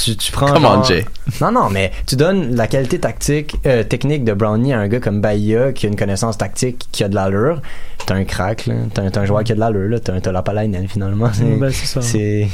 Tu, 0.02 0.16
tu 0.16 0.32
prends. 0.32 0.46
Come 0.52 0.64
on, 0.64 0.74
genre- 0.74 0.84
Jay. 0.84 1.04
Non, 1.40 1.52
non, 1.52 1.68
mais 1.70 1.92
tu 2.06 2.16
donnes 2.16 2.54
la 2.54 2.66
qualité 2.66 2.98
tactique, 2.98 3.56
euh, 3.66 3.84
technique 3.84 4.24
de 4.24 4.32
Brownie 4.32 4.72
à 4.72 4.80
un 4.80 4.88
gars 4.88 5.00
comme 5.00 5.20
Bahia 5.20 5.72
qui 5.72 5.86
a 5.86 5.88
une 5.88 5.96
connaissance 5.96 6.38
tactique, 6.38 6.86
qui 6.92 7.04
a 7.04 7.08
de 7.08 7.14
l'allure. 7.14 7.60
T'as 8.06 8.14
un 8.14 8.24
crack, 8.24 8.66
là. 8.66 8.74
T'as 8.92 9.20
un, 9.20 9.24
joueur 9.24 9.42
qui 9.44 9.52
a 9.52 9.54
de 9.54 9.60
l'allure, 9.60 9.88
là. 9.88 10.00
T'as 10.00 10.14
un 10.14 10.20
t'as 10.20 10.32
la 10.32 10.42
palaine, 10.42 10.86
finalement. 10.88 11.30
C'est. 11.32 11.56
Ben, 11.56 11.70
c'est 11.70 11.86
ça. 11.86 12.02
c'est- 12.02 12.48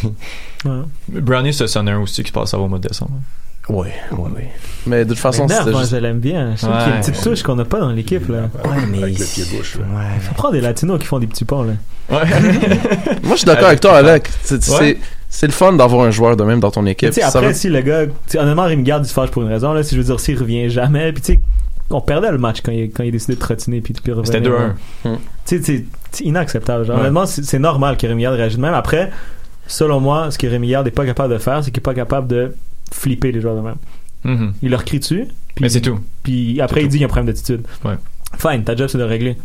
Ouais. 0.64 0.82
Brownie, 1.20 1.52
c'est 1.52 1.76
un 1.76 2.00
aussi 2.00 2.22
qui 2.22 2.32
passe 2.32 2.54
au 2.54 2.68
mois 2.68 2.78
de 2.78 2.88
décembre. 2.88 3.20
Ouais, 3.72 3.92
ouais, 4.12 4.18
ouais. 4.36 4.48
Mais 4.86 5.04
de 5.04 5.10
toute 5.10 5.18
façon, 5.18 5.46
Nerf, 5.46 5.66
moi, 5.68 5.80
juste... 5.80 5.92
je 5.92 5.96
l'aime 5.96 6.18
bien. 6.18 6.54
Je 6.56 6.62
trouve 6.66 6.76
qu'il 6.78 6.88
y 6.88 6.92
a 6.92 6.96
une 6.96 7.00
petite 7.02 7.22
touche 7.22 7.42
qu'on 7.42 7.54
n'a 7.56 7.64
pas 7.64 7.78
dans 7.80 7.90
l'équipe. 7.92 8.28
Là. 8.28 8.48
Ouais, 8.64 8.76
mais. 8.90 9.02
Avec 9.02 9.18
le 9.18 9.24
pied 9.24 9.44
gauche. 9.56 9.76
là. 9.78 9.84
Ouais. 9.98 10.20
Faut 10.20 10.34
prendre 10.34 10.54
des 10.54 10.60
latinos 10.60 10.98
qui 10.98 11.06
font 11.06 11.18
des 11.18 11.26
petits 11.28 11.44
ponts. 11.44 11.62
Là. 11.62 11.72
Ouais. 12.10 12.24
Moi, 13.22 13.32
je 13.32 13.36
suis 13.36 13.46
d'accord 13.46 13.68
avec 13.68 13.80
toi, 13.80 13.96
Alec. 13.96 14.28
C'est 14.42 14.68
Ouais. 14.70 14.78
c'est- 14.78 14.98
c'est 15.34 15.46
le 15.46 15.52
fun 15.52 15.72
d'avoir 15.72 16.04
un 16.06 16.10
joueur 16.10 16.36
de 16.36 16.44
même 16.44 16.60
dans 16.60 16.70
ton 16.70 16.84
équipe. 16.84 17.08
tu 17.10 17.14
sais, 17.14 17.20
Ça 17.22 17.28
après, 17.28 17.48
veut- 17.48 17.54
si 17.54 17.68
le 17.70 17.80
gars. 17.80 18.04
tu 18.06 18.12
sais, 18.26 18.38
Honnêtement, 18.38 18.64
Rémi 18.64 18.82
Garde, 18.82 19.04
il 19.04 19.08
se 19.08 19.14
fâche 19.14 19.30
pour 19.30 19.42
une 19.42 19.48
raison. 19.48 19.72
Là, 19.72 19.82
si 19.82 19.94
je 19.94 20.00
veux 20.00 20.06
dire, 20.06 20.20
s'il 20.20 20.38
revient 20.38 20.68
jamais. 20.68 21.12
Puis 21.12 21.22
tu 21.22 21.32
sais, 21.34 21.40
on 21.90 22.00
perdait 22.02 22.30
le 22.32 22.38
match 22.38 22.60
quand 22.62 22.72
il, 22.72 22.90
quand 22.90 23.02
il 23.04 23.08
a 23.08 23.12
décidé 23.12 23.34
de 23.34 23.40
trottiner. 23.40 23.80
Puis, 23.80 23.94
puis 23.94 24.12
revenir. 24.12 24.26
C'était 24.26 24.40
2-1. 24.40 24.74
Tu 25.46 25.56
sais, 25.58 25.62
c'est- 25.62 25.84
c'est 26.10 26.24
inacceptable. 26.24 26.84
Genre, 26.84 26.96
Ouais. 26.96 27.02
Honnêtement, 27.02 27.24
c'est 27.26 27.44
c'est 27.44 27.58
normal 27.60 27.96
que 27.96 28.06
Rémi 28.06 28.22
Garde 28.24 28.34
réagisse 28.36 28.56
de 28.58 28.62
même. 28.62 28.74
Après, 28.74 29.10
selon 29.68 30.00
moi, 30.00 30.30
ce 30.30 30.36
que 30.38 30.46
Rémi 30.48 30.68
Garde 30.68 30.84
n'est 30.86 30.90
pas 30.92 31.06
capable 31.06 31.32
de 31.32 31.38
faire, 31.38 31.62
c'est 31.64 31.70
qu'il 31.70 31.80
n'est 31.80 31.82
pas 31.84 31.94
capable 31.94 32.26
de 32.26 32.52
flipper 32.92 33.32
les 33.32 33.40
joueurs 33.40 33.56
de 33.56 33.60
même. 33.60 33.76
Mhm. 34.24 34.52
Il 34.62 34.70
leur 34.70 34.84
crie 34.84 35.00
dessus. 35.00 35.26
Puis, 35.54 35.62
Mais 35.64 35.68
c'est 35.68 35.80
tout. 35.80 35.98
Puis 36.22 36.60
après, 36.60 36.82
il 36.82 36.88
dit 36.88 36.92
qu'il 36.92 37.00
y 37.00 37.04
a 37.04 37.06
un 37.06 37.08
problème 37.08 37.26
d'attitude. 37.26 37.62
Ouais. 37.84 37.96
Fine, 38.38 38.64
ta 38.64 38.74
job, 38.76 38.88
c'est 38.88 38.98
de 38.98 39.02
régler. 39.02 39.36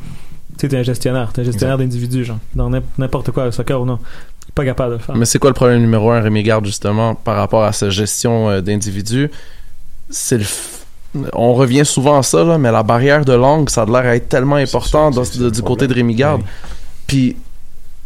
sais, 0.60 0.68
t'es 0.70 0.78
un 0.78 0.84
gestionnaire, 0.84 1.32
t'es 1.34 1.42
un 1.42 1.46
gestionnaire 1.46 1.78
d'individus, 1.78 2.24
genre, 2.26 2.38
dans 2.56 2.70
n'im- 2.70 2.84
n'importe 2.98 3.32
quoi, 3.32 3.52
soccer 3.52 3.82
ou 3.82 3.86
non. 3.86 3.98
T'es 3.98 4.52
pas 4.56 4.64
capable 4.66 4.94
de 4.94 4.98
le 4.98 5.04
faire. 5.04 5.16
Mais 5.16 5.26
c'est 5.26 5.40
quoi 5.40 5.50
le 5.50 5.54
problème 5.56 5.82
numéro 5.82 6.10
un, 6.12 6.22
Rémi 6.22 6.42
Garde, 6.44 6.66
justement, 6.66 7.16
par 7.16 7.36
rapport 7.36 7.64
à 7.64 7.74
sa 7.74 7.90
gestion 7.90 8.50
euh, 8.50 8.62
d'individus? 8.62 9.30
C'est 10.10 10.38
le 10.38 10.44
f- 10.46 10.74
On 11.34 11.54
revient 11.54 11.86
souvent 11.86 12.18
à 12.20 12.24
ça, 12.24 12.44
là, 12.44 12.58
mais 12.58 12.72
la 12.72 12.84
barrière 12.84 13.26
de 13.26 13.34
langue, 13.34 13.70
ça 13.70 13.82
a 13.82 13.86
l'air 13.86 13.96
à 14.12 14.16
être 14.16 14.30
tellement 14.30 14.56
important 14.56 15.12
dans- 15.12 15.24
c'est 15.26 15.40
de- 15.40 15.46
le 15.46 15.52
du 15.52 15.62
côté 15.62 15.88
de. 15.88 15.94
Rémi 15.94 16.16
Garde. 16.16 16.42
Puis, 17.08 17.36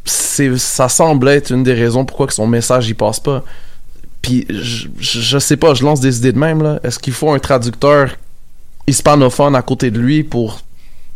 c'est, 0.06 0.58
ça 0.58 0.90
semble 0.90 1.28
être 1.30 1.52
une 1.52 1.64
des 1.64 1.74
raisons 1.74 2.06
pourquoi 2.06 2.26
que 2.28 2.34
son 2.34 2.48
message 2.48 2.90
y 2.90 2.94
passe 2.96 3.20
pas. 3.20 3.44
Puis, 4.22 4.46
je, 4.50 4.88
je 5.00 5.40
sais 5.40 5.58
pas, 5.58 5.74
je 5.74 5.84
lance 5.84 6.00
des 6.00 6.18
idées 6.18 6.32
de 6.32 6.40
même, 6.40 6.62
là. 6.62 6.80
Est-ce 6.84 7.00
qu'il 7.00 7.14
faut 7.14 7.32
un 7.32 7.40
traducteur 7.40 8.16
hispanophone 8.88 9.56
à 9.56 9.62
côté 9.62 9.92
de 9.92 10.00
lui 10.00 10.24
pour 10.24 10.62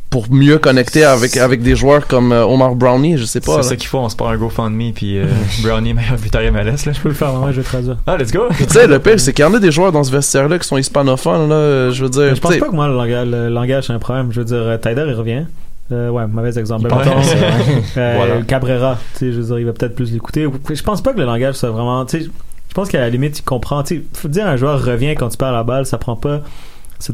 pour 0.09 0.31
mieux 0.31 0.59
connecter 0.59 1.03
avec 1.03 1.35
avec 1.35 1.61
des 1.61 1.75
joueurs 1.75 2.07
comme 2.07 2.31
euh, 2.31 2.45
Omar 2.45 2.75
Brownie, 2.75 3.17
je 3.17 3.25
sais 3.25 3.41
pas. 3.41 3.53
C'est 3.53 3.57
là. 3.57 3.63
ça 3.63 3.75
qu'il 3.75 3.87
faut, 3.87 3.97
on 3.97 4.07
se 4.07 4.15
part 4.15 4.29
un 4.29 4.37
GoFundMe 4.37 4.93
puis 4.93 5.17
euh, 5.17 5.25
Brownie 5.63 5.93
meilleur 5.93 6.17
buteur 6.17 6.41
MLS 6.53 6.85
là. 6.85 6.93
Je 6.93 7.01
peux 7.01 7.09
le 7.09 7.15
faire, 7.15 7.33
moi, 7.33 7.51
je 7.51 7.57
vais 7.57 7.63
traduire. 7.63 7.97
Ah, 8.07 8.15
let's 8.15 8.31
go. 8.31 8.43
Tu 8.57 8.63
sais, 8.69 8.87
le 8.87 8.99
pire, 8.99 9.19
c'est 9.19 9.33
qu'il 9.33 9.43
y 9.43 9.47
en 9.47 9.53
a 9.53 9.59
des 9.59 9.71
joueurs 9.71 9.91
dans 9.91 10.03
ce 10.03 10.11
vestiaire-là 10.11 10.57
qui 10.59 10.67
sont 10.67 10.77
hispanophones, 10.77 11.49
là. 11.49 11.91
Je 11.91 12.03
veux 12.03 12.09
dire, 12.09 12.23
Mais 12.23 12.35
je 12.35 12.41
pense 12.41 12.55
pas 12.55 12.67
que 12.67 12.75
moi, 12.75 12.87
le 12.87 12.95
langage, 12.95 13.27
le 13.27 13.49
langage 13.49 13.87
c'est 13.87 13.93
un 13.93 13.99
problème. 13.99 14.31
Je 14.31 14.39
veux 14.39 14.45
dire, 14.45 14.57
euh, 14.57 14.77
Tyler, 14.77 15.05
il 15.07 15.13
revient. 15.15 15.45
Euh, 15.91 16.09
ouais, 16.09 16.25
mauvais 16.27 16.57
exemple. 16.57 16.83
Mettons, 16.83 17.11
euh, 17.11 18.15
Voilà. 18.15 18.41
Cabrera, 18.43 18.97
tu 19.13 19.19
sais, 19.19 19.31
je 19.31 19.39
veux 19.39 19.45
dire, 19.45 19.59
il 19.59 19.65
va 19.65 19.73
peut-être 19.73 19.95
plus 19.95 20.11
l'écouter. 20.11 20.47
Je 20.69 20.81
pense 20.81 21.01
pas 21.01 21.13
que 21.13 21.19
le 21.19 21.25
langage 21.25 21.55
soit 21.55 21.69
vraiment, 21.69 22.05
tu 22.05 22.19
sais, 22.19 22.25
je 22.25 22.29
pense 22.75 22.89
qu'à 22.89 22.99
la 22.99 23.09
limite, 23.09 23.39
il 23.39 23.43
comprend, 23.43 23.81
tu 23.83 24.05
faut 24.13 24.27
dire 24.27 24.45
un 24.47 24.57
joueur 24.57 24.83
revient 24.83 25.15
quand 25.15 25.29
tu 25.29 25.37
perds 25.37 25.51
la 25.53 25.63
balle, 25.63 25.85
ça 25.85 25.97
prend 25.97 26.15
pas, 26.15 26.41
c'est 26.99 27.13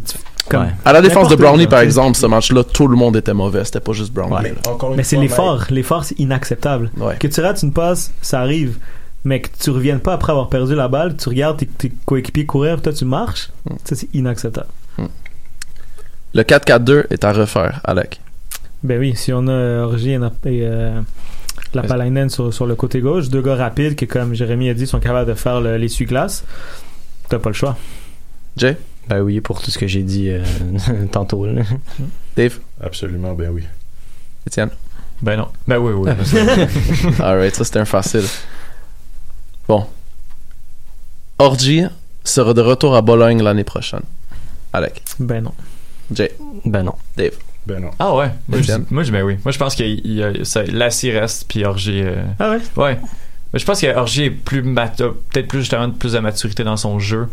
comme, 0.50 0.64
Ouais. 0.64 0.70
à 0.86 0.92
la 0.94 1.02
défense 1.02 1.28
de 1.30 1.36
Brownie, 1.36 1.68
par 1.68 1.80
tu 1.80 1.86
exemple, 1.86 2.18
ce 2.18 2.26
match-là, 2.26 2.64
tout 2.64 2.88
le 2.88 2.96
monde 2.98 3.16
était 3.16 3.34
mauvais. 3.34 3.64
C'était 3.64 3.80
pas 3.80 3.94
juste 3.94 4.12
Brownie. 4.12 4.50
Mais 4.98 5.04
c'est 5.04 5.18
l'effort. 5.18 5.66
L'effort, 5.70 6.04
c'est 6.04 6.20
inacceptable. 6.20 6.92
Ouais. 6.98 7.16
Que 7.18 7.28
tu 7.28 7.40
rates 7.42 7.62
une 7.64 7.72
passe, 7.74 8.12
ça 8.22 8.42
arrive. 8.42 8.78
Mais 9.24 9.40
que 9.40 9.50
tu 9.60 9.70
reviennes 9.70 10.00
pas 10.00 10.14
après 10.14 10.32
avoir 10.32 10.50
perdu 10.50 10.74
la 10.74 10.88
balle, 10.88 11.16
tu 11.16 11.30
regardes 11.30 11.58
tes, 11.58 11.68
tes 11.68 11.92
coéquipiers 12.06 12.46
courir, 12.48 12.74
puis 12.76 12.82
toi 12.84 12.94
tu 12.94 13.06
marches, 13.06 13.50
Mm. 13.70 13.76
ça 13.84 13.96
c'est 13.96 14.10
inacceptable. 14.16 14.68
Le 16.34 16.44
4-4-2 16.44 17.06
est 17.10 17.24
à 17.24 17.32
refaire, 17.34 17.82
Alec. 17.84 18.20
Ben 18.84 18.98
oui, 19.00 19.14
si 19.16 19.32
on 19.34 19.48
a 19.48 19.84
Orgy 19.84 20.12
et 20.14 20.20
euh, 20.48 21.02
la 21.74 21.84
Palainen 21.84 22.30
sur, 22.30 22.54
sur 22.54 22.66
le 22.66 22.76
côté 22.76 23.00
gauche, 23.02 23.30
deux 23.30 23.42
gars 23.42 23.56
rapides 23.56 23.96
qui, 23.96 24.08
comme 24.08 24.34
Jérémy 24.34 24.70
a 24.70 24.74
dit, 24.74 24.86
sont 24.88 25.00
capables 25.00 25.30
de 25.30 25.34
faire 25.36 25.62
le- 25.62 25.78
l'essuie-glace, 25.78 26.44
t'as 27.30 27.40
pas 27.40 27.50
le 27.50 27.56
choix. 27.56 27.78
Jay, 28.58 28.78
Ben 29.08 29.22
oui, 29.22 29.40
pour 29.42 29.62
tout 29.62 29.72
ce 29.72 29.78
que 29.78 29.88
j'ai 29.88 30.04
dit 30.04 30.30
euh, 30.30 30.44
tantôt. 31.12 31.46
là. 31.46 31.62
Dave, 32.36 32.60
Absolument, 32.82 33.34
ben 33.34 33.50
oui. 33.52 33.64
Étienne? 34.46 34.70
Ben 35.22 35.38
non. 35.38 35.48
Ben 35.68 35.78
oui, 35.78 35.94
oui. 35.94 36.10
Alright, 37.20 37.56
ça 37.56 37.64
c'était 37.64 37.80
un 37.80 37.86
facile. 37.86 38.24
Bon. 39.68 39.86
Orgy 41.40 41.84
sera 42.24 42.54
de 42.54 42.62
retour 42.62 42.96
à 42.96 43.02
Bologne 43.02 43.42
l'année 43.42 43.64
prochaine. 43.64 44.02
Alec? 44.74 45.02
Ben 45.20 45.42
non. 45.44 45.54
Jay? 46.14 46.32
Ben 46.66 46.84
non. 46.84 46.96
Dave? 47.18 47.34
Ben 47.68 47.80
non. 47.80 47.92
Ah 48.00 48.16
ouais? 48.16 48.32
Moi, 48.48 48.62
je, 48.62 48.72
moi, 48.90 49.04
je- 49.04 49.12
ben 49.12 49.24
oui. 49.24 49.38
Moi, 49.46 49.52
je 49.52 49.58
pense 49.60 49.76
que 49.76 50.72
Lassie 50.72 51.12
reste 51.12 51.46
puis 51.48 51.64
Orgy. 51.64 52.02
euh, 52.04 52.24
Ah 52.40 52.52
ouais? 52.52 52.60
Ouais. 52.76 52.98
Mais 53.54 53.60
je 53.60 53.66
pense 53.66 53.82
que 53.82 53.96
Orgy 53.96 54.24
est 54.24 54.30
plus 54.32 54.62
mat- 54.64 55.00
a 55.02 55.10
peut-être 55.10 55.48
plus 55.48 55.60
justement 55.60 55.90
plus 55.92 56.14
de 56.14 56.20
maturité 56.20 56.64
dans 56.64 56.78
son 56.78 57.00
jeu, 57.00 57.28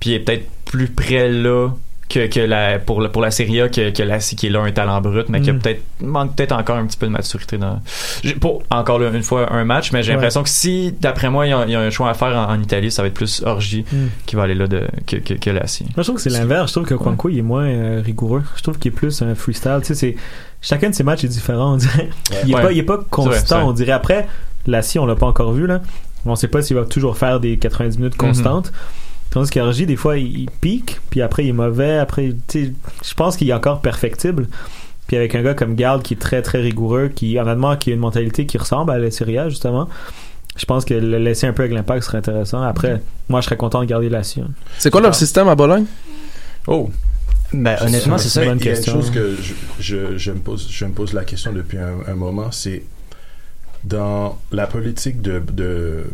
puis 0.00 0.10
il 0.10 0.14
est 0.14 0.20
peut-être 0.20 0.48
plus 0.64 0.88
près 0.88 1.28
là 1.28 1.68
que, 2.08 2.26
que 2.26 2.40
la 2.40 2.78
pour 2.78 3.00
la, 3.00 3.08
pour 3.08 3.20
la 3.22 3.30
Serie 3.30 3.60
A 3.60 3.68
que, 3.68 3.90
que 3.90 4.02
Lassie 4.02 4.34
qui 4.36 4.46
est 4.46 4.50
là 4.50 4.60
un 4.60 4.72
talent 4.72 5.00
brut, 5.00 5.28
mais 5.28 5.40
qui 5.40 5.50
a 5.50 5.52
Mm. 5.52 5.58
peut-être 5.58 5.82
manque 6.00 6.34
peut-être 6.36 6.52
encore 6.52 6.76
un 6.76 6.86
petit 6.86 6.96
peu 6.96 7.06
de 7.06 7.12
maturité 7.12 7.58
dans. 7.58 7.80
J'ai 8.24 8.34
pas 8.34 8.48
encore 8.70 8.98
là, 8.98 9.10
une 9.10 9.22
fois 9.22 9.52
un 9.52 9.64
match, 9.64 9.92
mais 9.92 10.02
j'ai 10.02 10.10
Ouais. 10.10 10.14
l'impression 10.16 10.42
que 10.42 10.48
si 10.48 10.92
d'après 11.00 11.28
moi 11.30 11.46
il 11.46 11.50
y, 11.50 11.52
a, 11.52 11.64
il 11.66 11.70
y 11.70 11.74
a 11.76 11.80
un 11.80 11.90
choix 11.90 12.08
à 12.10 12.14
faire 12.14 12.34
en, 12.36 12.52
en 12.52 12.60
Italie, 12.60 12.90
ça 12.90 13.02
va 13.02 13.08
être 13.08 13.14
plus 13.14 13.42
Orgy 13.44 13.84
Mm. 13.92 13.96
qui 14.26 14.36
va 14.36 14.44
aller 14.44 14.54
là 14.54 14.66
de 14.66 14.82
que 15.06 15.16
que, 15.16 15.34
que 15.34 15.50
Lassie. 15.50 15.84
Moi, 15.84 15.92
je 15.98 16.02
trouve 16.02 16.16
que 16.16 16.22
c'est 16.22 16.30
l'inverse. 16.30 16.70
Je 16.70 16.74
trouve 16.80 16.86
que 16.88 16.94
Kwanko, 16.94 17.28
il 17.28 17.38
est 17.38 17.42
moins 17.42 17.66
euh, 17.66 18.02
rigoureux. 18.04 18.42
Je 18.56 18.62
trouve 18.62 18.78
qu'il 18.78 18.90
est 18.92 18.94
plus 18.94 19.20
un 19.22 19.34
freestyle. 19.34 19.78
Tu 19.82 19.88
sais, 19.88 19.94
c'est... 19.94 20.16
chacun 20.62 20.90
de 20.90 20.94
ses 20.94 21.04
matchs 21.04 21.24
est 21.24 21.28
différent, 21.28 21.74
on 21.74 21.76
dirait. 21.76 22.08
Il 22.44 22.50
est, 22.50 22.54
Ouais. 22.54 22.62
pas, 22.62 22.72
il 22.72 22.78
est 22.78 22.82
pas 22.82 22.98
constant, 23.10 23.56
vrai. 23.60 23.64
on 23.68 23.72
dirait. 23.72 23.92
Après, 23.92 24.26
Lassie, 24.66 24.98
on 24.98 25.06
l'a 25.06 25.14
pas 25.16 25.26
encore 25.26 25.52
vu, 25.52 25.66
là. 25.66 25.80
On 26.26 26.34
sait 26.36 26.48
pas 26.48 26.60
s'il 26.62 26.76
va 26.76 26.84
toujours 26.84 27.16
faire 27.16 27.38
des 27.40 27.56
90 27.58 27.98
minutes 27.98 28.14
Mhm. 28.14 28.28
constantes. 28.28 28.72
Tandis 29.38 29.50
qu'Argy, 29.50 29.86
des 29.86 29.94
fois, 29.94 30.18
il, 30.18 30.36
il 30.40 30.50
pique, 30.50 30.98
puis 31.10 31.22
après, 31.22 31.44
il 31.44 31.50
est 31.50 31.52
mauvais. 31.52 31.98
Après, 31.98 32.34
tu 32.48 32.64
sais, 32.66 32.72
je 33.04 33.14
pense 33.14 33.36
qu'il 33.36 33.48
est 33.48 33.52
encore 33.52 33.80
perfectible. 33.80 34.48
Puis 35.06 35.16
avec 35.16 35.32
un 35.36 35.42
gars 35.42 35.54
comme 35.54 35.76
Garde 35.76 36.02
qui 36.02 36.14
est 36.14 36.18
très, 36.18 36.42
très 36.42 36.60
rigoureux, 36.60 37.08
qui, 37.14 37.38
honnêtement, 37.38 37.76
qui 37.76 37.90
a 37.92 37.94
une 37.94 38.00
mentalité 38.00 38.46
qui 38.46 38.58
ressemble 38.58 38.90
à 38.90 38.98
la 38.98 39.12
Serie 39.12 39.38
A, 39.38 39.48
justement, 39.48 39.88
je 40.56 40.64
pense 40.64 40.84
que 40.84 40.92
le 40.94 41.18
laisser 41.18 41.46
un 41.46 41.52
peu 41.52 41.62
avec 41.62 41.72
l'impact 41.72 42.02
serait 42.02 42.18
intéressant. 42.18 42.62
Après, 42.62 43.00
moi, 43.28 43.40
je 43.40 43.44
serais 43.46 43.56
content 43.56 43.80
de 43.80 43.84
garder 43.86 44.08
Lassie. 44.08 44.40
hein. 44.40 44.50
C'est 44.76 44.90
quoi 44.90 45.00
leur 45.00 45.14
système 45.14 45.46
à 45.46 45.54
Bologne? 45.54 45.84
Oh. 46.66 46.90
Ben 47.52 47.76
honnêtement, 47.80 48.18
c'est 48.18 48.28
ça. 48.28 48.40
Mais 48.40 48.48
bonne 48.48 48.58
il 48.60 48.66
y 48.66 48.68
a 48.70 48.72
question. 48.74 48.96
une 48.96 49.00
chose 49.02 49.10
que 49.12 49.36
je, 49.40 49.54
je, 49.78 50.18
je 50.18 50.32
me, 50.32 50.38
pose, 50.40 50.66
je 50.68 50.84
me 50.84 50.90
pose 50.90 51.12
la 51.12 51.22
question 51.24 51.52
depuis 51.52 51.78
un, 51.78 51.94
un 52.08 52.14
moment, 52.16 52.50
c'est 52.50 52.82
dans 53.84 54.36
la 54.50 54.66
politique 54.66 55.22
de, 55.22 55.40
de 55.52 56.04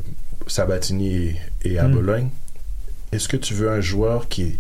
Sabatini 0.47 1.15
et, 1.15 1.37
et 1.65 1.79
à 1.79 1.89
Hmm. 1.89 1.93
Bologne, 1.95 2.29
est-ce 3.15 3.29
que 3.29 3.37
tu 3.37 3.55
veux 3.55 3.71
un 3.71 3.81
joueur 3.81 4.29
qui, 4.29 4.59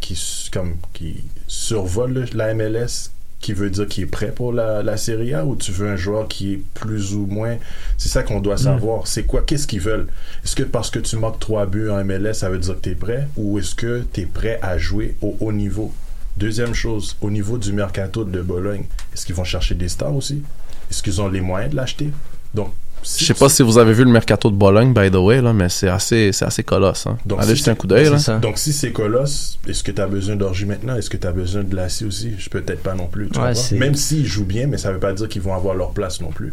qui, 0.00 0.14
s- 0.14 0.48
comme, 0.52 0.76
qui 0.92 1.24
survole 1.46 2.12
le- 2.12 2.24
la 2.34 2.54
MLS, 2.54 3.10
qui 3.40 3.52
veut 3.54 3.70
dire 3.70 3.88
qu'il 3.88 4.04
est 4.04 4.06
prêt 4.06 4.30
pour 4.32 4.52
la, 4.52 4.82
la 4.84 4.96
Serie 4.96 5.34
A, 5.34 5.44
ou 5.44 5.56
tu 5.56 5.72
veux 5.72 5.88
un 5.88 5.96
joueur 5.96 6.28
qui 6.28 6.52
est 6.54 6.60
plus 6.74 7.14
ou 7.14 7.26
moins... 7.26 7.56
C'est 7.98 8.08
ça 8.08 8.22
qu'on 8.22 8.38
doit 8.40 8.56
savoir. 8.56 9.06
C'est 9.08 9.24
quoi? 9.24 9.42
Qu'est-ce 9.42 9.66
qu'ils 9.66 9.80
veulent? 9.80 10.06
Est-ce 10.44 10.54
que 10.54 10.62
parce 10.62 10.90
que 10.90 11.00
tu 11.00 11.16
marques 11.16 11.40
trois 11.40 11.66
buts 11.66 11.90
en 11.90 12.04
MLS, 12.04 12.34
ça 12.34 12.50
veut 12.50 12.58
dire 12.58 12.76
que 12.76 12.80
tu 12.82 12.90
es 12.90 12.94
prêt, 12.94 13.26
ou 13.36 13.58
est-ce 13.58 13.74
que 13.74 14.04
tu 14.12 14.20
es 14.20 14.26
prêt 14.26 14.58
à 14.62 14.78
jouer 14.78 15.16
au 15.22 15.36
haut 15.40 15.52
niveau? 15.52 15.92
Deuxième 16.36 16.72
chose, 16.72 17.16
au 17.20 17.30
niveau 17.30 17.58
du 17.58 17.72
mercato 17.72 18.24
de 18.24 18.40
Bologne, 18.40 18.84
est-ce 19.12 19.26
qu'ils 19.26 19.34
vont 19.34 19.44
chercher 19.44 19.74
des 19.74 19.88
stars 19.88 20.14
aussi? 20.14 20.42
Est-ce 20.90 21.02
qu'ils 21.02 21.20
ont 21.20 21.28
les 21.28 21.40
moyens 21.40 21.72
de 21.72 21.76
l'acheter? 21.76 22.10
Donc, 22.54 22.72
Je 23.04 23.24
sais 23.24 23.34
pas 23.34 23.48
si 23.48 23.62
vous 23.62 23.78
avez 23.78 23.92
vu 23.92 24.04
le 24.04 24.10
mercato 24.10 24.50
de 24.50 24.56
Bologne, 24.56 24.92
by 24.94 25.10
the 25.10 25.16
way, 25.16 25.40
là, 25.42 25.52
mais 25.52 25.68
c'est 25.68 25.88
assez, 25.88 26.30
c'est 26.32 26.44
assez 26.44 26.62
colosse. 26.62 27.06
Hein. 27.06 27.18
Donc, 27.26 27.40
Allez 27.40 27.50
si 27.52 27.56
jeter 27.58 27.70
un 27.70 27.74
c'est- 27.74 27.78
coup 27.78 27.86
d'œil. 27.86 28.10
Donc, 28.40 28.58
si 28.58 28.72
c'est 28.72 28.92
colosse, 28.92 29.58
est-ce 29.66 29.82
que 29.82 29.90
tu 29.92 30.00
as 30.00 30.06
besoin 30.06 30.36
d'orgie 30.36 30.66
maintenant? 30.66 30.96
Est-ce 30.96 31.10
que 31.10 31.16
tu 31.16 31.26
as 31.26 31.32
besoin 31.32 31.62
de 31.64 31.74
Lassie 31.74 32.04
aussi? 32.04 32.32
Je 32.38 32.48
peut-être 32.48 32.82
pas 32.82 32.94
non 32.94 33.06
plus. 33.06 33.28
tu 33.30 33.38
Ouais, 33.40 33.54
c'est- 33.54 33.76
Même 33.76 33.94
s'ils 33.94 34.26
jouent 34.26 34.44
bien, 34.44 34.66
mais 34.66 34.78
ça 34.78 34.92
veut 34.92 35.00
pas 35.00 35.12
dire 35.12 35.28
qu'ils 35.28 35.42
vont 35.42 35.54
avoir 35.54 35.74
leur 35.74 35.90
place 35.90 36.20
non 36.20 36.30
plus. 36.30 36.52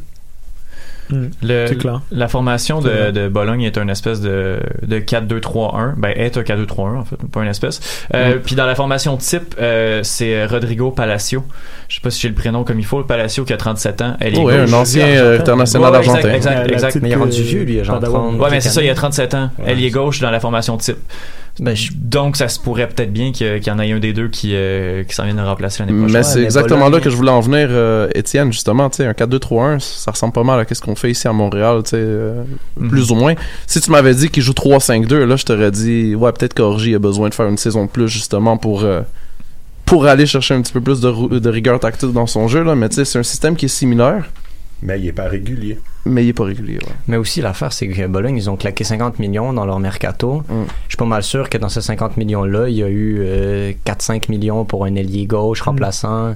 Le- 1.42 1.74
clair. 1.74 2.02
La 2.12 2.28
formation 2.28 2.82
de, 2.82 3.12
de 3.12 3.28
Bologne 3.28 3.64
est 3.64 3.78
une 3.78 3.90
espèce 3.90 4.22
de, 4.22 4.60
de 4.84 5.00
4-2-3-1. 5.00 5.96
Ben, 5.98 6.14
est 6.16 6.38
un 6.38 6.42
4-2-3-1, 6.42 6.98
en 6.98 7.06
fait, 7.06 7.16
pas 7.32 7.42
une 7.42 7.50
espèce. 7.50 7.80
Euh, 8.14 8.38
Puis 8.44 8.56
dans 8.56 8.66
la 8.66 8.76
formation 8.76 9.18
type, 9.18 9.56
euh, 9.60 10.02
c'est 10.04 10.46
Rodrigo 10.46 10.92
Palacio. 10.92 11.44
Je 11.88 11.96
sais 11.96 12.02
pas 12.02 12.12
si 12.12 12.22
j'ai 12.22 12.30
le 12.30 12.36
prénom 12.36 12.64
comme 12.64 12.80
il 12.80 12.86
faut. 12.86 13.04
Palacio 13.04 13.44
qui 13.46 13.54
a 13.54 13.58
37 13.58 14.02
ans. 14.02 14.18
Elle 14.20 14.36
est 14.36 14.40
Oh, 14.40 14.44
ouais, 14.44 14.58
gauche. 14.60 14.70
un 14.70 14.74
ancien 14.74 15.08
euh, 15.08 15.40
international 15.40 15.92
Ouais, 15.92 15.98
argentin. 15.98 16.34
exact, 16.34 16.72
exact. 16.72 16.88
petite, 16.90 17.02
Mais 17.02 17.10
il 17.10 17.12
est 17.14 17.16
rendu 17.16 17.42
vieux, 17.42 17.64
lui, 17.64 17.74
il 17.76 17.80
a 17.80 17.84
genre 17.84 18.00
Padawan. 18.00 18.22
30. 18.38 18.40
Ouais, 18.42 18.48
mais 18.52 18.62
c'est 18.62 18.70
ça, 18.70 18.84
il 18.84 18.90
a 18.90 18.96
37 18.96 19.34
ans. 19.34 19.50
Ouais. 19.58 19.66
Elle 19.68 19.84
est 19.84 19.90
gauche 19.90 20.20
dans 20.20 20.30
la 20.32 20.40
formation 20.40 20.78
type. 20.78 20.98
Ben, 21.60 21.76
je- 21.76 21.92
Donc, 21.94 22.38
ça 22.38 22.48
se 22.48 22.60
pourrait 22.60 22.88
peut-être 22.88 23.12
bien 23.12 23.32
qu'il 23.34 23.62
y, 23.66 23.70
en 23.72 23.80
ait 23.80 23.92
un 23.92 24.00
des 24.00 24.14
deux 24.14 24.30
qui, 24.30 24.52
euh, 24.56 25.04
qui 25.04 25.14
s'en 25.14 25.26
vienne 25.26 25.40
rapplacer 25.40 25.84
l'année 25.84 25.92
prochaine. 25.98 26.18
Mais 26.18 26.24
c'est 26.24 26.42
exactement 26.44 26.88
là 26.90 27.00
que 27.00 27.10
je 27.10 27.16
voulais 27.16 27.32
en 27.32 27.42
venir, 27.42 27.68
euh, 27.72 28.08
Étienne, 28.16 28.52
justement. 28.54 28.90
Tu 28.90 28.98
sais, 28.98 29.06
un 29.06 29.14
4-2-3-1, 29.14 29.80
ça 29.80 30.12
ressemble 30.12 30.34
pas 30.34 30.44
mal 30.44 30.60
à 30.60 30.74
ce 30.74 30.80
qu'on 30.82 30.96
fait 30.96 31.12
ici 31.12 31.28
à 31.28 31.34
Montréal, 31.34 31.82
tu 31.84 31.90
sais, 31.92 31.98
euh, 32.00 32.44
Mhm. 32.78 32.90
plus 32.90 33.12
ou 33.12 33.16
moins. 33.16 33.34
Si 33.68 33.82
tu 33.82 33.92
m'avais 33.92 34.16
dit 34.16 34.30
qu'il 34.30 34.42
joue 34.42 34.54
3-5-2, 34.54 35.26
là, 35.26 35.36
je 35.36 35.44
t'aurais 35.46 35.72
dit, 35.72 36.16
ouais, 36.16 36.32
peut-être 36.32 36.54
qu'Orgy 36.54 36.96
a 36.96 37.00
besoin 37.00 37.30
de 37.30 37.34
faire 37.34 37.48
une 37.48 37.58
saison 37.58 37.86
de 37.86 37.90
plus, 37.90 38.08
justement, 38.08 38.56
pour, 38.58 38.84
euh, 38.84 39.02
pour 39.86 40.06
aller 40.06 40.26
chercher 40.26 40.54
un 40.54 40.62
petit 40.62 40.72
peu 40.74 40.82
plus 40.82 41.02
de, 41.02 41.08
rou- 41.10 41.28
de 41.40 41.50
rigueur 41.50 41.80
tactique 41.80 42.14
dans 42.14 42.28
son 42.28 42.48
jeu, 42.48 42.64
là. 42.64 42.76
Mais 42.76 42.90
tu 42.90 42.96
sais, 42.96 43.06
c'est 43.06 43.20
un 43.20 43.24
système 43.24 43.56
qui 43.56 43.66
est 43.66 43.70
similaire, 43.70 44.30
Mais 44.82 44.98
il 45.00 45.08
est 45.08 45.12
pas 45.14 45.28
régulier. 45.28 45.78
Mais 46.06 46.26
il 46.26 46.30
est 46.30 46.34
pas 46.34 46.46
régulier, 46.46 46.76
ouais. 46.76 46.94
Mais 47.08 47.18
aussi, 47.18 47.42
l'affaire, 47.42 47.74
c'est 47.74 47.88
que 47.88 48.08
Bologne, 48.08 48.38
ils 48.38 48.50
ont 48.50 48.56
claqué 48.56 48.84
50 48.84 49.20
millions 49.20 49.54
dans 49.54 49.66
leur 49.66 49.80
mercato. 49.80 50.44
Mm. 50.48 50.64
Je 50.84 50.90
suis 50.90 50.98
pas 50.98 51.06
mal 51.06 51.24
sûr 51.24 51.50
que 51.50 51.58
dans 51.58 51.70
ces 51.70 51.82
50 51.82 52.18
millions-là, 52.18 52.70
il 52.70 52.76
y 52.76 52.84
a 52.84 52.88
eu 52.88 53.18
euh, 53.20 53.74
4-5 53.86 54.30
millions 54.30 54.66
pour 54.66 54.86
un 54.86 54.96
ailier 54.96 55.26
gauche 55.26 55.62
remplaçant 55.62 56.36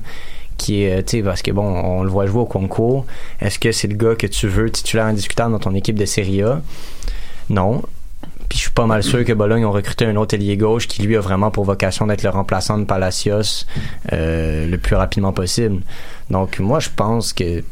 qui 0.58 0.84
est, 0.84 1.04
tu 1.04 1.18
sais, 1.18 1.24
parce 1.24 1.42
que 1.42 1.52
bon, 1.52 1.64
on 1.64 2.04
le 2.04 2.10
voit 2.10 2.26
jouer 2.26 2.42
au 2.42 2.46
concours. 2.46 3.06
Est-ce 3.42 3.58
que 3.58 3.72
c'est 3.72 3.88
le 3.88 3.96
gars 3.96 4.16
que 4.16 4.28
tu 4.28 4.48
veux 4.48 4.70
titulaire 4.70 5.06
indiscutable 5.06 5.52
dans 5.52 5.60
ton 5.60 5.74
équipe 5.74 5.98
de 5.98 6.06
Serie 6.06 6.44
A? 6.44 6.62
Non. 7.50 7.82
Puis 8.50 8.60
je 8.60 8.64
suis 8.64 8.72
pas 8.72 8.86
mal 8.86 9.02
sûr 9.02 9.26
que 9.26 9.34
Bologne 9.34 9.66
ont 9.66 9.72
recruté 9.72 10.06
un 10.06 10.16
autre 10.16 10.36
ailier 10.36 10.58
gauche 10.58 10.88
qui 10.88 11.02
lui 11.02 11.18
a 11.18 11.22
vraiment 11.22 11.50
pour 11.50 11.64
vocation 11.64 12.06
d'être 12.06 12.24
le 12.24 12.30
remplaçant 12.30 12.78
de 12.78 12.84
Palacios 12.84 13.66
euh, 14.12 14.68
le 14.68 14.78
plus 14.78 14.96
rapidement 14.96 15.34
possible. 15.34 15.82
Donc 16.30 16.60
moi 16.60 16.80
je 16.80 16.90
pense 16.96 17.34
que 17.34 17.64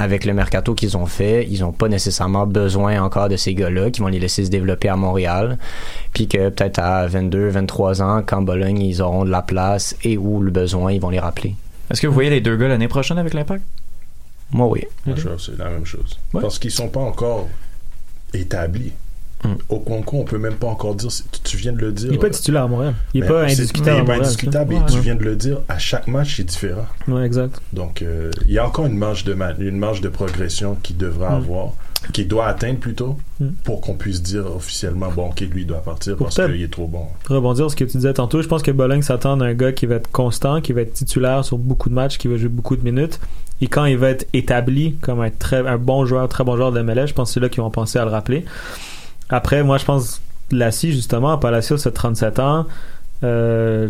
avec 0.00 0.24
le 0.24 0.32
mercato 0.32 0.74
qu'ils 0.74 0.96
ont 0.96 1.04
fait, 1.04 1.46
ils 1.50 1.62
ont 1.62 1.72
pas 1.72 1.86
nécessairement 1.86 2.46
besoin 2.46 3.02
encore 3.02 3.28
de 3.28 3.36
ces 3.36 3.54
gars-là 3.54 3.90
qui 3.90 4.00
vont 4.00 4.06
les 4.06 4.18
laisser 4.18 4.46
se 4.46 4.50
développer 4.50 4.88
à 4.88 4.96
Montréal. 4.96 5.58
Puis 6.14 6.26
que 6.26 6.48
peut-être 6.48 6.78
à 6.78 7.06
22, 7.06 7.48
23 7.50 8.00
ans, 8.00 8.22
quand 8.24 8.40
Bologne, 8.40 8.80
ils 8.80 9.02
auront 9.02 9.26
de 9.26 9.30
la 9.30 9.42
place 9.42 9.94
et 10.02 10.16
ou 10.16 10.40
le 10.40 10.50
besoin, 10.50 10.90
ils 10.92 11.00
vont 11.02 11.10
les 11.10 11.20
rappeler. 11.20 11.54
Est-ce 11.90 12.00
que 12.00 12.06
vous 12.06 12.14
voyez 12.14 12.30
les 12.30 12.40
deux 12.40 12.56
gars 12.56 12.68
l'année 12.68 12.88
prochaine 12.88 13.18
avec 13.18 13.34
l'impact? 13.34 13.62
Moi, 14.52 14.68
oui. 14.68 14.84
Moi, 15.04 15.16
je 15.16 15.26
trouve 15.26 15.36
que 15.36 15.42
c'est 15.42 15.58
la 15.58 15.68
même 15.68 15.84
chose. 15.84 16.18
Ouais. 16.32 16.40
Parce 16.40 16.58
qu'ils 16.58 16.70
sont 16.70 16.88
pas 16.88 17.00
encore 17.00 17.46
établis. 18.32 18.92
Mm. 19.42 19.48
Au 19.70 19.78
concours, 19.78 20.20
on 20.20 20.24
peut 20.24 20.38
même 20.38 20.54
pas 20.56 20.66
encore 20.66 20.94
dire. 20.94 21.08
Tu, 21.44 21.56
viens 21.56 21.72
de 21.72 21.78
le 21.80 21.92
dire. 21.92 22.08
Il 22.10 22.16
est 22.16 22.18
pas 22.18 22.28
titulaire 22.30 22.64
à 22.64 22.68
Montréal. 22.68 22.94
Il 23.14 23.18
est 23.18 23.22
Mais 23.22 23.28
pas 23.28 23.42
indiscutable 23.44 23.96
Il 23.96 24.00
à 24.00 24.02
est 24.02 24.04
pas 24.04 24.24
indiscutable. 24.24 24.74
Et 24.74 24.78
tu 24.92 24.98
viens 25.00 25.14
de 25.14 25.24
le 25.24 25.36
dire, 25.36 25.58
à 25.68 25.78
chaque 25.78 26.06
match, 26.08 26.36
c'est 26.36 26.44
différent. 26.44 26.86
Ouais, 27.08 27.24
exact. 27.24 27.60
Donc, 27.72 28.02
euh, 28.02 28.30
il 28.46 28.52
y 28.52 28.58
a 28.58 28.66
encore 28.66 28.84
une 28.86 28.98
marge 28.98 29.24
de, 29.24 29.34
une 29.60 29.78
marge 29.78 30.00
de 30.02 30.08
progression 30.10 30.76
qu'il 30.82 30.96
devra 30.98 31.30
Mm. 31.30 31.34
avoir, 31.36 31.68
qu'il 32.12 32.28
doit 32.28 32.46
atteindre 32.46 32.78
plutôt, 32.80 33.16
Mm. 33.40 33.46
pour 33.64 33.80
qu'on 33.80 33.94
puisse 33.94 34.20
dire 34.22 34.44
officiellement, 34.54 35.08
bon, 35.14 35.28
ok, 35.30 35.40
lui, 35.40 35.62
il 35.62 35.66
doit 35.66 35.82
partir 35.82 36.16
Pour 36.16 36.26
parce 36.26 36.36
qu'il 36.36 36.62
est 36.62 36.70
trop 36.72 36.86
bon. 36.86 37.06
rebondir 37.28 37.64
sur 37.64 37.70
ce 37.70 37.76
que 37.76 37.84
tu 37.84 37.96
disais 37.96 38.12
tantôt, 38.12 38.42
je 38.42 38.48
pense 38.48 38.62
que 38.62 38.70
Bologne 38.70 39.00
s'attend 39.02 39.40
à 39.40 39.44
un 39.46 39.54
gars 39.54 39.72
qui 39.72 39.86
va 39.86 39.94
être 39.96 40.10
constant, 40.10 40.60
qui 40.60 40.72
va 40.74 40.82
être 40.82 40.92
titulaire 40.92 41.44
sur 41.46 41.56
beaucoup 41.56 41.88
de 41.88 41.94
matchs, 41.94 42.18
qui 42.18 42.28
va 42.28 42.36
jouer 42.36 42.48
beaucoup 42.50 42.76
de 42.76 42.82
minutes. 42.82 43.18
Et 43.62 43.66
quand 43.68 43.84
il 43.84 43.96
va 43.98 44.08
être 44.10 44.26
établi 44.32 44.96
comme 45.02 45.20
un 45.20 45.28
très 45.30 45.66
un 45.66 45.76
bon 45.76 46.06
joueur, 46.06 46.28
très 46.28 46.44
bon 46.44 46.56
joueur 46.56 46.72
de 46.72 46.80
MLS, 46.80 47.06
je 47.08 47.12
pense 47.14 47.28
que 47.30 47.34
c'est 47.34 47.40
là 47.40 47.48
qu'ils 47.50 47.62
vont 47.62 47.70
penser 47.70 47.98
à 47.98 48.04
le 48.06 48.10
rappeler. 48.10 48.44
Après, 49.30 49.62
moi, 49.62 49.78
je 49.78 49.84
pense 49.84 50.20
Lassie, 50.50 50.92
justement, 50.92 51.38
Palacios 51.38 51.86
a 51.86 51.90
37 51.90 52.38
ans. 52.38 52.66
Euh, 53.22 53.88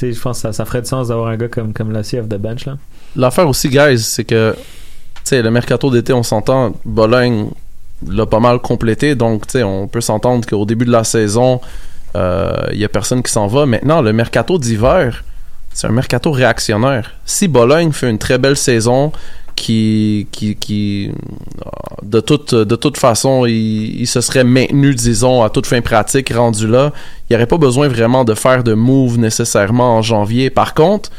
je 0.00 0.20
pense 0.20 0.42
que 0.42 0.52
ça, 0.52 0.64
ferait 0.64 0.82
du 0.82 0.88
sens 0.88 1.08
d'avoir 1.08 1.28
un 1.28 1.36
gars 1.36 1.48
comme, 1.48 1.72
comme 1.72 1.92
Lassie 1.92 2.18
off 2.18 2.28
the 2.28 2.36
bench. 2.36 2.66
Là. 2.66 2.78
L'affaire 3.16 3.48
aussi, 3.48 3.68
guys, 3.68 3.98
c'est 4.00 4.24
que, 4.24 4.54
le 5.30 5.48
mercato 5.50 5.90
d'été, 5.90 6.12
on 6.12 6.22
s'entend, 6.22 6.74
Bologne 6.84 7.50
l'a 8.08 8.26
pas 8.26 8.40
mal 8.40 8.58
complété, 8.58 9.14
donc, 9.14 9.44
on 9.54 9.86
peut 9.86 10.00
s'entendre 10.00 10.46
qu'au 10.46 10.64
début 10.64 10.84
de 10.84 10.90
la 10.90 11.04
saison, 11.04 11.60
euh, 12.16 12.52
il 12.72 12.78
y 12.78 12.84
a 12.84 12.88
personne 12.88 13.22
qui 13.22 13.32
s'en 13.32 13.46
va. 13.46 13.66
Maintenant, 13.66 14.02
le 14.02 14.12
mercato 14.12 14.58
d'hiver, 14.58 15.24
c'est 15.72 15.86
un 15.86 15.92
mercato 15.92 16.30
réactionnaire. 16.32 17.12
Si 17.24 17.48
Bologne 17.48 17.92
fait 17.92 18.10
une 18.10 18.18
très 18.18 18.38
belle 18.38 18.56
saison, 18.56 19.12
qui, 19.56 20.26
qui, 20.32 20.56
qui 20.56 21.10
de 22.02 22.20
toute, 22.20 22.54
de 22.54 22.76
toute 22.76 22.96
façon, 22.96 23.46
il, 23.46 24.00
il 24.00 24.06
se 24.06 24.20
serait 24.20 24.44
maintenu, 24.44 24.94
disons, 24.94 25.42
à 25.42 25.50
toute 25.50 25.66
fin 25.66 25.80
pratique, 25.80 26.32
rendu 26.32 26.66
là, 26.66 26.92
il 27.28 27.32
n'y 27.32 27.36
aurait 27.36 27.46
pas 27.46 27.58
besoin 27.58 27.88
vraiment 27.88 28.24
de 28.24 28.34
faire 28.34 28.64
de 28.64 28.74
move 28.74 29.18
nécessairement 29.18 29.96
en 29.96 30.02
janvier. 30.02 30.50
Par 30.50 30.74
contre, 30.74 31.10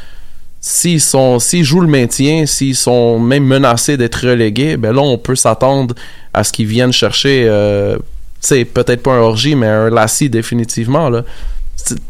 s'ils 0.60 1.00
sont 1.00 1.38
s'ils 1.38 1.64
jouent 1.64 1.80
le 1.80 1.88
maintien, 1.88 2.44
s'ils 2.46 2.74
sont 2.74 3.20
même 3.20 3.44
menacés 3.44 3.96
d'être 3.96 4.26
relégués, 4.26 4.76
ben 4.76 4.92
là 4.92 5.00
on 5.00 5.16
peut 5.16 5.36
s'attendre 5.36 5.94
à 6.34 6.42
ce 6.42 6.52
qu'ils 6.52 6.66
viennent 6.66 6.92
chercher 6.92 7.46
euh, 7.48 7.96
peut-être 8.42 9.02
pas 9.02 9.12
un 9.12 9.20
orgie 9.20 9.54
mais 9.54 9.68
un 9.68 9.90
Lassie 9.90 10.28
définitivement 10.28 11.08
là. 11.08 11.22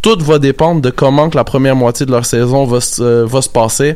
Tout 0.00 0.18
va 0.20 0.38
dépendre 0.38 0.80
de 0.80 0.88
comment 0.88 1.28
que 1.28 1.36
la 1.36 1.44
première 1.44 1.76
moitié 1.76 2.06
de 2.06 2.10
leur 2.10 2.24
saison 2.24 2.64
va 2.64 2.78
euh, 3.00 3.26
va 3.26 3.42
se 3.42 3.48
passer 3.48 3.94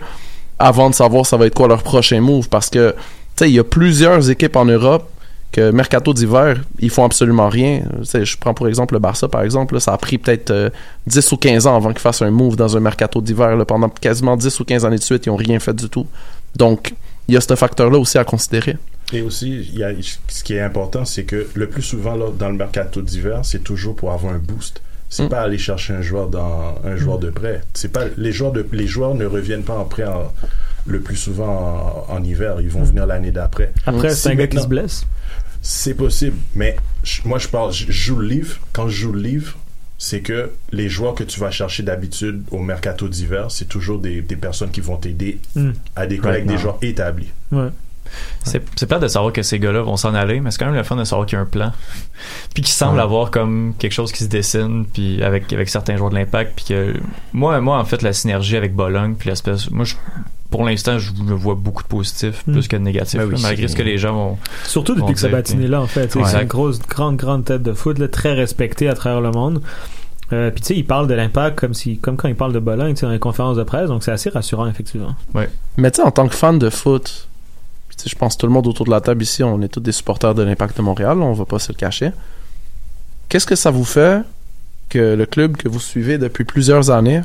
avant 0.61 0.91
de 0.91 0.95
savoir 0.95 1.27
ça 1.27 1.37
va 1.37 1.47
être 1.47 1.55
quoi 1.55 1.67
leur 1.67 1.83
prochain 1.83 2.21
move 2.21 2.49
parce 2.49 2.71
que 2.71 2.91
tu 2.91 2.97
sais 3.37 3.51
il 3.51 3.55
y 3.55 3.59
a 3.59 3.65
plusieurs 3.65 4.31
équipes 4.31 4.57
en 4.57 4.67
Europe 4.67 5.11
que 5.53 5.71
mercato 5.73 6.15
d'hiver, 6.15 6.63
ils 6.79 6.91
font 6.91 7.05
absolument 7.05 7.49
rien. 7.49 7.83
Je 8.03 8.37
prends 8.37 8.55
pour 8.55 8.69
exemple 8.69 8.95
le 8.95 9.01
Barça, 9.01 9.29
par 9.29 9.43
exemple. 9.43 9.81
ça 9.81 9.93
a 9.93 9.99
pris 9.99 10.19
peut-être 10.19 10.51
euh, 10.51 10.71
10 11.09 11.33
ou 11.33 11.37
15 11.37 11.67
ans 11.67 11.77
avant 11.77 11.91
qu'ils 11.91 11.99
fassent 11.99 12.23
un 12.23 12.31
move 12.31 12.57
dans 12.57 12.77
un 12.77 12.81
mercato 12.81 13.21
d'hiver. 13.21 13.57
Pendant 13.67 13.89
quasiment 13.89 14.37
10 14.37 14.61
ou 14.61 14.65
15 14.65 14.85
années 14.85 14.99
de 14.99 15.03
suite, 15.03 15.27
ils 15.27 15.31
ont 15.31 15.37
rien 15.37 15.59
fait 15.59 15.75
du 15.75 15.89
tout. 15.89 16.07
Donc, 16.55 16.95
il 17.27 17.35
y 17.35 17.37
a 17.37 17.41
ce 17.41 17.55
facteur-là 17.57 17.99
aussi 17.99 18.19
à 18.19 18.25
considérer. 18.25 18.77
Et 19.13 19.23
aussi, 19.23 19.71
y 19.75 19.83
a, 19.83 19.91
ce 20.29 20.45
qui 20.45 20.55
est 20.55 20.61
important, 20.61 21.05
c'est 21.05 21.25
que 21.25 21.49
le 21.55 21.69
plus 21.69 21.83
souvent, 21.83 22.15
là, 22.15 22.27
dans 22.37 22.49
le 22.49 22.57
mercato 22.57 23.03
d'hiver, 23.03 23.41
c'est 23.43 23.65
toujours 23.65 23.97
pour 23.97 24.13
avoir 24.13 24.33
un 24.33 24.39
boost. 24.39 24.81
C'est 25.13 25.25
Mm. 25.25 25.29
pas 25.29 25.41
aller 25.43 25.59
chercher 25.59 25.93
un 25.93 26.03
joueur 26.03 26.29
dans 26.29 26.77
un 26.85 26.97
joueur 26.97 27.19
de 27.19 27.29
prêt. 27.31 27.61
C'est 27.75 27.93
pas 27.93 28.05
les 28.17 28.33
joueurs 28.33 28.53
de 28.53 28.65
les 28.73 28.87
joueurs 28.87 29.15
ne 29.15 29.27
reviennent 29.27 29.65
pas 29.65 29.77
en 29.77 29.85
prêt 29.85 30.05
en- 30.05 30.33
le 30.87 31.01
plus 31.01 31.17
souvent 31.17 32.07
en, 32.09 32.15
en 32.15 32.25
hiver. 32.25 32.61
Ils 32.61 32.71
vont 32.71 32.85
venir 32.85 33.07
l'année 33.07 33.33
d'après. 33.33 33.73
Après, 33.87 34.11
Si 34.11 34.23
c'est 34.23 34.29
un 34.31 34.35
gars 34.37 34.47
qui 34.47 34.59
se 34.61 34.67
blesse. 34.69 35.05
C'est 35.63 35.95
possible, 35.95 36.37
mais 36.55 36.77
je- 37.03 37.21
moi 37.27 37.39
je 37.39 37.49
parle, 37.49 37.73
je 37.73 37.91
joue 37.93 38.17
le 38.17 38.27
livre. 38.29 38.57
Quand 38.73 38.89
je 38.89 38.97
joue 39.03 39.13
le 39.13 39.21
livre, 39.21 39.57
c'est 39.99 40.21
que 40.21 40.51
les 40.73 40.89
joueurs 40.89 41.15
que 41.15 41.25
tu 41.25 41.39
vas 41.41 41.51
chercher 41.51 41.83
d'habitude 41.83 42.43
au 42.51 42.61
mercato 42.61 43.09
d'hiver, 43.09 43.51
c'est 43.51 43.67
toujours 43.69 43.99
des, 43.99 44.23
des 44.23 44.37
personnes 44.37 44.71
qui 44.71 44.81
vont 44.81 44.97
t'aider 44.97 45.39
Mm. 45.57 45.71
à 45.97 46.07
des 46.07 46.17
collègues, 46.19 46.45
des 46.45 46.51
Right 46.51 46.61
joueurs 46.63 46.79
établis. 46.83 47.29
Ouais. 47.53 47.69
C'est 48.45 48.63
c'est 48.77 48.87
plate 48.87 49.03
de 49.03 49.09
savoir 49.09 49.33
que 49.33 49.43
ces 49.43 49.59
gars-là 49.59 49.83
vont 49.83 49.97
s'en 49.97 50.15
aller, 50.15 50.41
mais 50.41 50.51
c'est 50.51 50.59
quand 50.59 50.67
même 50.67 50.75
le 50.75 50.83
fun 50.83 50.97
de 50.97 51.05
savoir 51.05 51.27
qu'il 51.27 51.37
y 51.37 51.39
a 51.39 51.43
un 51.43 51.47
plan. 51.47 51.73
Puis 52.55 52.63
qu'il 52.63 52.73
semble 52.73 52.97
Ouais. 52.97 53.03
avoir 53.03 53.31
comme 53.31 53.75
quelque 53.79 53.93
chose 53.93 54.13
qui 54.13 54.25
se 54.25 54.29
dessine, 54.29 54.85
puis 54.93 55.23
avec, 55.23 55.53
avec 55.53 55.69
certains 55.69 55.97
joueurs 55.97 56.11
de 56.11 56.17
l'impact. 56.17 56.53
Puis 56.57 56.65
que 56.67 56.95
moi, 57.33 57.61
moi, 57.61 57.79
en 57.79 57.85
fait, 57.85 58.03
la 58.03 58.13
synergie 58.13 58.57
avec 58.57 58.75
Bologne, 58.75 59.15
puis 59.19 59.29
l'espèce. 59.31 59.71
Moi, 59.71 59.85
je- 59.85 59.95
pour 60.51 60.65
l'instant, 60.65 60.99
je 60.99 61.13
me 61.13 61.33
vois 61.33 61.55
beaucoup 61.55 61.83
de 61.85 61.89
positifs 61.89 62.43
Mm. 62.47 62.53
plus 62.53 62.67
que 62.69 62.77
de 62.77 62.83
négatifs, 62.83 63.21
Ben 63.21 63.27
oui, 63.33 63.41
malgré 63.41 63.69
ce 63.69 63.77
que 63.77 63.83
les 63.83 63.99
gens 63.99 64.13
vont. 64.15 64.39
Surtout 64.65 64.95
depuis 64.97 65.15
que 65.15 65.19
dirait, 65.19 65.31
Sabatini 65.31 65.65
est 65.67 65.69
là, 65.69 65.81
en 65.81 65.87
fait. 65.87 66.13
Ouais. 66.17 66.23
C'est 66.27 66.43
une 66.43 66.49
grosse, 66.49 66.81
grande, 66.81 67.17
grande 67.17 67.45
tête 67.45 67.63
de 67.63 67.73
foot, 67.73 67.99
là, 67.99 68.09
très 68.09 68.33
respectée 68.35 68.89
à 68.89 68.95
travers 68.95 69.21
le 69.21 69.31
monde. 69.31 69.63
Euh, 70.33 70.51
Puis 70.51 70.61
tu 70.61 70.67
sais, 70.69 70.77
il 70.77 70.85
parle 70.85 71.07
de 71.09 71.15
l'impact 71.15 71.59
comme 71.59 71.75
si, 71.75 71.99
comme 71.99 72.17
quand 72.17 72.29
il 72.29 72.37
parle 72.37 72.53
de 72.53 72.59
Bologne, 72.61 72.95
tu 72.95 73.01
sais, 73.01 73.07
dans 73.07 73.11
les 73.13 73.19
conférences 73.19 73.57
de 73.57 73.65
presse, 73.65 73.89
donc 73.89 74.05
c'est 74.05 74.13
assez 74.13 74.31
rassurant 74.31 74.67
effectivement. 74.69 75.15
Mais 75.77 75.91
tu 75.91 75.97
sais, 75.97 76.03
en 76.03 76.11
tant 76.13 76.29
que 76.29 76.35
fan 76.37 76.57
de 76.59 76.71
foot, 76.71 77.29
je 78.09 78.15
pense 78.15 78.35
que 78.37 78.41
tout 78.41 78.47
le 78.47 78.53
monde 78.53 78.67
autour 78.67 78.87
de 78.87 78.91
la 78.91 79.01
table 79.01 79.23
ici, 79.23 79.43
on 79.43 79.61
est 79.63 79.69
tous 79.69 79.81
des 79.81 79.93
supporters 79.93 80.35
de 80.35 80.43
l'Impact 80.43 80.77
de 80.77 80.83
Montréal, 80.83 81.21
on 81.21 81.33
va 81.33 81.45
pas 81.45 81.59
se 81.59 81.73
le 81.73 81.77
cacher. 81.77 82.13
Qu'est-ce 83.29 83.47
que 83.47 83.57
ça 83.57 83.71
vous 83.71 83.85
fait 83.85 84.23
que 84.89 85.15
le 85.15 85.27
club 85.27 85.57
que 85.57 85.69
vous 85.69 85.81
suivez 85.81 86.19
depuis 86.19 86.45
plusieurs 86.45 86.91
années 86.91 87.21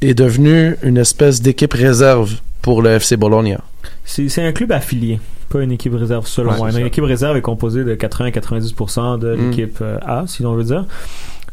est 0.00 0.14
devenu 0.14 0.76
une 0.82 0.98
espèce 0.98 1.40
d'équipe 1.40 1.72
réserve 1.72 2.32
pour 2.62 2.82
le 2.82 2.90
FC 2.90 3.16
Bologna? 3.16 3.60
C'est 4.04 4.44
un 4.44 4.52
club 4.52 4.72
affilié, 4.72 5.20
pas 5.48 5.62
une 5.62 5.72
équipe 5.72 5.94
réserve 5.94 6.26
selon 6.26 6.52
Ouais, 6.52 6.58
moi. 6.58 6.70
Une 6.72 6.86
équipe 6.86 7.04
réserve 7.04 7.36
est 7.36 7.40
composée 7.42 7.84
de 7.84 7.94
80-90% 7.94 9.18
de 9.18 9.34
Mm. 9.36 9.50
l'équipe 9.50 9.78
euh, 9.80 9.98
A, 10.04 10.24
si 10.26 10.42
l'on 10.42 10.54
veut 10.54 10.64
dire. 10.64 10.84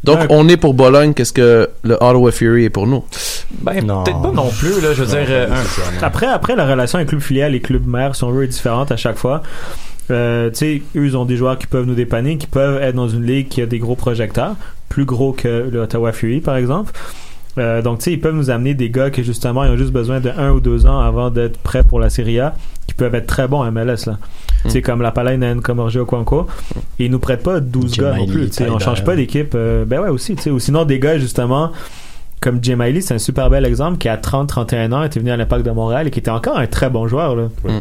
Donc, 0.03 0.19
Ouais. 0.19 0.25
on 0.29 0.47
est 0.49 0.57
pour 0.57 0.73
Bologne, 0.73 1.13
qu'est-ce 1.13 1.31
que 1.33 1.69
le 1.83 1.93
Ottawa 1.95 2.31
Fury 2.31 2.65
est 2.65 2.69
pour 2.69 2.87
nous? 2.87 3.03
Ben, 3.61 3.85
Non. 3.85 4.03
peut-être 4.03 4.21
pas 4.21 4.31
non 4.31 4.49
plus, 4.49 4.81
là. 4.81 4.93
Je 4.93 5.03
veux 5.03 5.07
dire, 5.07 5.25
euh, 5.29 5.47
un- 5.49 6.03
Après, 6.03 6.25
après, 6.27 6.55
la 6.55 6.65
relation 6.65 6.97
avec 6.97 7.07
club 7.09 7.21
filial 7.21 7.55
et 7.55 7.61
club 7.61 7.87
mère, 7.87 8.15
si 8.15 8.23
on 8.25 8.31
veut, 8.31 8.43
est 8.43 8.47
différente 8.47 8.91
à 8.91 8.97
chaque 8.97 9.17
fois. 9.17 9.41
Euh, 10.11 10.49
tu 10.49 10.55
sais, 10.57 10.81
eux, 10.97 11.05
ils 11.05 11.15
ont 11.15 11.23
des 11.23 11.37
joueurs 11.37 11.57
qui 11.57 11.67
peuvent 11.67 11.85
nous 11.85 11.95
dépanner, 11.95 12.37
qui 12.37 12.47
peuvent 12.47 12.81
être 12.83 12.95
dans 12.95 13.07
une 13.07 13.23
ligue 13.25 13.47
qui 13.47 13.61
a 13.61 13.65
des 13.65 13.79
gros 13.79 13.95
projecteurs, 13.95 14.55
plus 14.89 15.05
gros 15.05 15.31
que 15.31 15.69
le 15.71 15.79
Ottawa 15.79 16.11
Fury, 16.11 16.41
par 16.41 16.57
exemple. 16.57 16.91
Euh, 17.57 17.81
donc, 17.81 17.99
tu 17.99 18.05
sais, 18.05 18.11
ils 18.13 18.19
peuvent 18.19 18.35
nous 18.35 18.49
amener 18.49 18.73
des 18.73 18.89
gars 18.89 19.09
qui, 19.11 19.23
justement, 19.23 19.63
ils 19.63 19.71
ont 19.71 19.77
juste 19.77 19.91
besoin 19.93 20.19
de 20.19 20.29
un 20.35 20.51
ou 20.51 20.59
deux 20.59 20.85
ans 20.85 20.99
avant 20.99 21.29
d'être 21.29 21.57
prêts 21.59 21.83
pour 21.83 21.99
la 21.99 22.09
Serie 22.09 22.39
A, 22.39 22.55
qui 22.87 22.93
peuvent 22.95 23.13
être 23.15 23.27
très 23.27 23.47
bons 23.47 23.61
à 23.61 23.69
MLS, 23.71 24.05
là. 24.07 24.17
Tu 24.63 24.69
sais, 24.71 24.81
comme 24.81 25.01
la 25.01 25.11
Palainen, 25.11 25.61
comme 25.61 25.79
Orgio 25.79 26.05
Kwanko. 26.05 26.47
Et 26.99 27.05
ils 27.05 27.11
nous 27.11 27.19
prêtent 27.19 27.43
pas 27.43 27.59
12 27.59 27.97
gars 27.97 28.13
non 28.15 28.25
plus, 28.27 28.47
tu 28.49 28.53
sais. 28.55 28.69
On 28.69 28.79
change 28.79 29.03
pas 29.03 29.15
d'équipe. 29.15 29.53
euh, 29.55 29.83
ben 29.85 29.99
ouais, 30.01 30.09
aussi, 30.09 30.35
tu 30.35 30.43
sais. 30.43 30.49
Ou 30.51 30.59
sinon, 30.59 30.85
des 30.85 30.99
gars, 30.99 31.17
justement, 31.17 31.71
comme 32.39 32.59
Jim 32.61 32.77
Miley, 32.77 33.01
c'est 33.01 33.13
un 33.13 33.19
super 33.19 33.49
bel 33.49 33.65
exemple 33.65 33.97
qui 33.97 34.09
à 34.09 34.17
30-31 34.17 34.91
ans 34.93 35.03
était 35.03 35.19
venu 35.19 35.31
à 35.31 35.37
l'Impact 35.37 35.65
de 35.65 35.71
Montréal 35.71 36.07
et 36.07 36.11
qui 36.11 36.19
était 36.19 36.31
encore 36.31 36.57
un 36.57 36.67
très 36.67 36.89
bon 36.89 37.07
joueur. 37.07 37.35
Là. 37.35 37.43
Oui. 37.65 37.73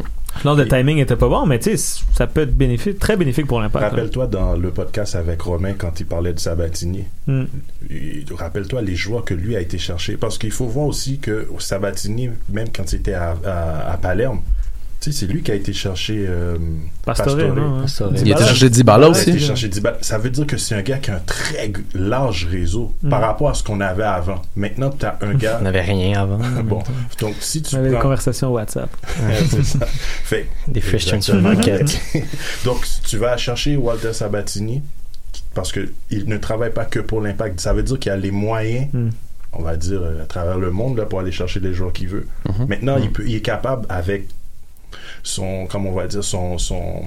Non, 0.45 0.55
le 0.55 0.67
timing 0.67 0.97
était 0.97 1.15
pas 1.15 1.29
bon, 1.29 1.45
mais 1.45 1.59
tu 1.59 1.77
sais, 1.77 2.01
ça 2.13 2.27
peut 2.27 2.41
être 2.41 2.55
bénéfique, 2.55 2.99
très 2.99 3.15
bénéfique 3.17 3.47
pour 3.47 3.61
l'Impact. 3.61 3.83
là. 3.83 3.89
Rappelle-toi 3.89 4.27
dans 4.27 4.53
le 4.55 4.71
podcast 4.71 5.15
avec 5.15 5.41
Romain 5.41 5.73
quand 5.77 5.99
il 5.99 6.05
parlait 6.05 6.33
de 6.33 6.39
Sabatini. 6.39 7.05
Mm. 7.27 7.43
il- 7.89 8.25
Rappelle-toi 8.33 8.81
les 8.81 8.95
joueurs 8.95 9.23
que 9.23 9.33
lui 9.33 9.55
a 9.55 9.61
été 9.61 9.77
chercher. 9.77 10.17
Parce 10.17 10.37
qu'il 10.37 10.51
faut 10.51 10.65
voir 10.67 10.87
aussi 10.87 11.19
que 11.19 11.47
Sabatini, 11.59 12.29
même 12.49 12.67
quand 12.75 12.91
il 12.91 12.95
était 12.97 13.13
à, 13.13 13.35
à- 13.45 13.91
à 13.93 13.97
Palerme, 13.97 14.41
tu 15.03 15.11
sais, 15.11 15.19
c'est 15.19 15.31
lui 15.31 15.41
qui 15.41 15.51
a 15.51 15.55
été 15.55 15.73
chercher 15.73 16.25
euh, 16.29 16.57
Pastore, 17.05 17.35
non, 17.35 17.77
hein? 17.77 17.81
Pastore. 17.81 18.11
Il 18.11 18.15
a 18.15 18.19
été 18.19 18.23
Dybala. 18.23 18.45
cherché 18.47 18.69
Dybala 18.69 19.05
Il 19.05 19.07
a 19.07 19.09
aussi. 19.11 19.29
été 19.31 19.39
chercher 19.39 19.67
Dybala. 19.67 19.97
Ça 20.01 20.17
veut 20.17 20.29
dire 20.29 20.47
que 20.47 20.55
c'est 20.57 20.75
un 20.75 20.81
gars 20.81 20.97
qui 20.99 21.11
a 21.11 21.15
un 21.15 21.19
très 21.25 21.73
large 21.93 22.47
réseau 22.49 22.93
Mm. 23.03 23.09
par 23.09 23.19
rapport 23.21 23.49
à 23.49 23.53
ce 23.53 23.63
qu'on 23.63 23.81
avait 23.81 24.03
avant. 24.03 24.41
Maintenant, 24.55 24.89
tu 24.91 25.05
as 25.05 25.17
un 25.21 25.33
gars. 25.35 25.57
On 25.59 25.63
n'avait 25.63 25.81
rien 25.81 26.21
avant. 26.21 26.37
bon, 26.63 26.79
donc 27.19 27.35
si 27.41 27.61
tu 27.61 27.75
On 27.75 27.79
avait 27.79 27.89
des 27.89 27.99
conversations 27.99 28.51
WhatsApp. 28.53 28.89
c'est 29.49 29.63
ça. 29.63 29.85
Fait, 29.85 30.47
Des 30.69 30.79
transfer 30.79 31.15
Exactement. 31.15 31.41
market. 31.41 31.99
Donc, 32.63 32.85
si 32.85 33.01
tu 33.01 33.17
vas 33.17 33.35
chercher 33.35 33.75
Walter 33.75 34.13
Sabatini, 34.13 34.81
parce 35.53 35.71
que 35.73 35.91
il 36.11 36.29
ne 36.29 36.37
travaille 36.37 36.71
pas 36.71 36.85
que 36.85 36.99
pour 36.99 37.19
l'impact. 37.21 37.59
Ça 37.59 37.73
veut 37.73 37.83
dire 37.83 37.99
qu'il 37.99 38.11
a 38.11 38.15
les 38.17 38.31
moyens, 38.31 38.87
Mm. 38.93 39.09
on 39.53 39.61
va 39.63 39.75
dire, 39.75 40.01
euh, 40.01 40.23
à 40.23 40.25
travers 40.25 40.57
le 40.57 40.71
monde, 40.71 40.97
là, 40.97 41.05
pour 41.05 41.19
aller 41.19 41.31
chercher 41.33 41.59
les 41.59 41.73
joueurs 41.73 41.91
qu'il 41.93 42.07
veut. 42.07 42.25
Mhm. 42.47 42.67
Maintenant, 42.69 42.97
il, 42.97 43.11
peut, 43.11 43.23
il 43.27 43.35
est 43.35 43.41
capable, 43.41 43.85
avec 43.89 44.27
son, 45.23 45.65
comme 45.65 45.87
on 45.87 45.93
va 45.93 46.07
dire, 46.07 46.23
son, 46.23 46.57
son, 46.57 47.01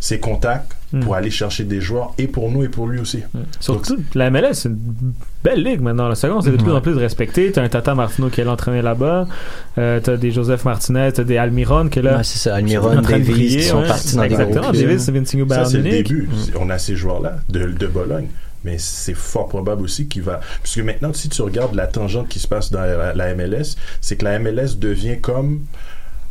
ses 0.00 0.18
contacts, 0.20 0.72
Mm. 0.90 1.00
pour 1.00 1.14
aller 1.16 1.30
chercher 1.30 1.64
des 1.64 1.82
joueurs, 1.82 2.14
et 2.16 2.26
pour 2.26 2.50
nous, 2.50 2.64
et 2.64 2.68
pour 2.70 2.86
lui 2.86 2.98
aussi. 2.98 3.22
Surtout, 3.60 3.98
la 4.14 4.30
MLS, 4.30 4.54
c'est 4.54 4.70
une 4.70 5.12
belle 5.44 5.62
ligue 5.62 5.82
maintenant. 5.82 6.08
La 6.08 6.14
seconde, 6.14 6.42
c'est 6.42 6.50
de 6.50 6.56
plus 6.56 6.72
en 6.72 6.80
plus 6.80 6.94
respecté. 6.94 7.52
T'as 7.52 7.62
un 7.62 7.68
Tata 7.68 7.94
Martino 7.94 8.30
qui 8.30 8.40
est 8.40 8.44
l'entraîneur 8.44 8.82
là-bas. 8.82 9.28
Euh, 9.76 10.00
t'as 10.02 10.16
des 10.16 10.30
Joseph 10.30 10.64
Martinez, 10.64 11.10
t'as 11.12 11.24
des 11.24 11.36
Almiron 11.36 11.90
qui 11.90 11.98
est 11.98 12.02
là. 12.02 12.16
Ouais, 12.16 12.24
c'est 12.24 12.38
ça. 12.38 12.54
en 12.54 12.56
Almiron, 12.56 12.94
de 12.96 13.00
Davis, 13.02 13.28
briller, 13.28 13.56
qui 13.58 13.62
sont 13.64 13.80
ouais. 13.82 13.86
partis 13.86 14.16
dans 14.16 14.22
des 14.22 14.28
Exactement, 14.28 14.70
clubs. 14.70 14.82
Davis, 14.82 15.10
Vincent 15.10 15.48
Ça, 15.50 15.64
c'est 15.66 15.76
le 15.76 15.82
début. 15.82 16.28
On 16.58 16.70
a 16.70 16.78
ces 16.78 16.96
joueurs-là 16.96 17.36
de, 17.50 17.66
de 17.66 17.86
Bologne. 17.86 18.28
Mais 18.64 18.76
c'est 18.78 19.14
fort 19.14 19.48
probable 19.48 19.82
aussi 19.82 20.08
qu'il 20.08 20.22
va. 20.22 20.40
Puisque 20.62 20.78
maintenant, 20.78 21.12
si 21.12 21.28
tu 21.28 21.42
regardes 21.42 21.74
la 21.74 21.86
tangente 21.86 22.28
qui 22.28 22.38
se 22.38 22.48
passe 22.48 22.72
dans 22.72 22.80
la, 22.80 23.12
la 23.12 23.34
MLS, 23.34 23.76
c'est 24.00 24.16
que 24.16 24.24
la 24.24 24.38
MLS 24.38 24.78
devient 24.78 25.20
comme 25.20 25.60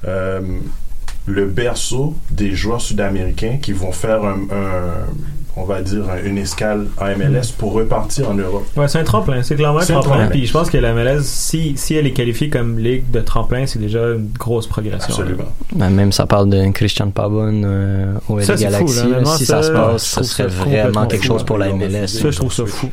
euh, 0.06 0.42
le 1.26 1.46
berceau 1.46 2.16
des 2.32 2.52
joueurs 2.52 2.82
sud-américains 2.82 3.58
qui 3.62 3.74
vont 3.74 3.92
faire 3.92 4.24
un, 4.24 4.38
un- 4.52 5.06
on 5.60 5.64
va 5.64 5.82
dire, 5.82 6.04
un- 6.10 6.24
une 6.24 6.38
escale 6.38 6.86
en 7.02 7.06
MLS 7.18 7.52
pour 7.58 7.74
repartir 7.74 8.30
en 8.30 8.36
Europe. 8.36 8.64
Ouais, 8.78 8.88
c'est 8.88 9.00
un 9.00 9.04
tremplin, 9.04 9.42
c'est 9.44 9.56
clairement 9.56 9.80
un 9.80 9.82
C'est 9.82 9.94
un 9.94 10.02
tremplin. 10.02 10.28
Puis 10.28 10.46
je 10.46 10.54
pense 10.54 10.70
que 10.70 10.78
la 10.78 10.94
MLS, 10.94 11.22
si, 11.24 11.74
si 11.76 11.96
elle 11.96 12.06
est 12.06 12.12
qualifiée 12.14 12.50
comme 12.50 12.78
ligue 12.78 13.10
de 13.12 13.20
tremplin, 13.22 13.66
c'est 13.66 13.80
déjà 13.80 14.12
une 14.14 14.30
grosse 14.38 14.68
progression. 14.68 15.10
Absolument. 15.16 15.46
Ben, 15.76 15.90
même 15.90 16.12
ça 16.12 16.28
parle 16.28 16.50
d'un 16.50 16.72
Christian 16.72 17.10
Pavon 17.10 17.64
euh, 17.66 18.14
au 18.30 18.40
Ça, 18.40 18.54
LA 18.54 18.58
c'est 18.58 18.66
fou, 18.66 18.72
Galaxy. 18.72 18.96
là, 19.00 19.06
honnêtement, 19.08 19.36
si 19.36 19.46
ça, 19.46 19.62
ça, 19.64 19.68
se 19.68 19.72
passe, 19.74 20.04
ça 20.06 20.24
serait 20.24 20.48
vraiment 20.48 21.08
quelque 21.08 21.22
fou, 21.24 21.28
chose 21.34 21.44
pour 21.44 21.58
la 21.58 21.68
Ils 21.70 21.74
ont 21.74 21.78
MLS. 21.78 22.08
Ça, 22.08 22.30
je 22.32 22.38
trouve 22.38 22.54
ça 22.54 22.66
fou. 22.68 22.90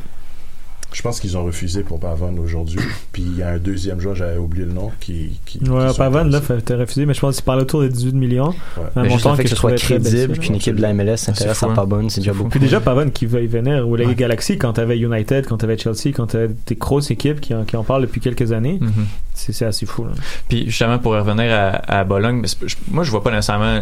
Je 0.95 1.01
pense 1.01 1.19
qu'ils 1.19 1.37
ont 1.37 1.43
refusé 1.43 1.83
pour 1.83 1.99
Pavon 1.99 2.37
aujourd'hui. 2.37 2.79
Puis 3.11 3.21
il 3.21 3.37
y 3.37 3.43
a 3.43 3.49
un 3.49 3.57
deuxième 3.57 3.99
joueur, 3.99 4.15
j'avais 4.15 4.37
oublié 4.37 4.65
le 4.65 4.71
nom, 4.71 4.91
qui. 5.01 5.41
qui 5.45 5.59
Ouais, 5.59 5.91
qui 5.91 5.97
Pavan, 5.97 6.23
là, 6.23 6.39
fait 6.39 6.73
refusé, 6.73 7.05
mais 7.05 7.13
je 7.13 7.19
pense 7.19 7.35
qu'il 7.35 7.43
parlait 7.43 7.63
autour 7.63 7.81
des 7.81 7.89
18 7.89 8.13
millions. 8.13 8.49
Ouais. 8.77 8.83
Un 8.95 9.03
Mais 9.03 9.09
juste 9.09 9.25
montant 9.25 9.31
le 9.31 9.35
fait 9.35 9.43
que, 9.43 9.49
je 9.49 9.55
ce 9.55 9.59
soit 9.59 9.75
crédible 9.75 10.37
qu'une 10.39 10.55
équipe 10.55 10.77
de 10.77 10.81
la 10.81 10.93
MLS 10.93 11.17
s'intéresse 11.17 11.57
fou, 11.57 11.65
à 11.65 11.71
hein. 11.71 11.75
Pavon, 11.75 12.07
c'est 12.07 12.21
déjà 12.21 12.31
beaucoup. 12.31 12.49
Puis 12.49 12.61
déjà, 12.61 12.79
Pavan 12.79 13.09
qui 13.09 13.25
veuille 13.25 13.47
venir, 13.47 13.85
ou 13.87 13.97
la 13.97 14.05
Galaxy, 14.13 14.57
quand 14.57 14.71
t'avais 14.71 14.97
United, 14.97 15.47
quand 15.47 15.57
t'avais 15.57 15.77
Chelsea, 15.77 16.13
quand 16.15 16.27
t'avais 16.27 16.49
des 16.65 16.75
grosses 16.75 17.11
équipes 17.11 17.41
qui 17.41 17.53
en, 17.53 17.65
qui 17.65 17.75
en 17.75 17.83
parlent 17.83 18.03
depuis 18.03 18.21
quelques 18.21 18.53
années, 18.53 18.77
Mhm. 18.79 19.05
c'est 19.33 19.51
c'est 19.51 19.65
assez 19.65 19.85
fou. 19.85 20.05
Là. 20.05 20.11
Puis 20.47 20.65
justement 20.67 20.97
pour 20.97 21.11
revenir 21.11 21.51
à, 21.53 21.99
à 21.99 22.03
Bologne, 22.05 22.45
moi 22.89 23.03
je 23.03 23.11
vois 23.11 23.21
pas 23.21 23.31
nécessairement 23.31 23.81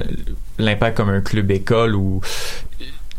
l'impact 0.57 0.97
comme 0.97 1.09
un 1.09 1.22
club 1.22 1.51
école 1.51 1.95
ou 1.95 2.22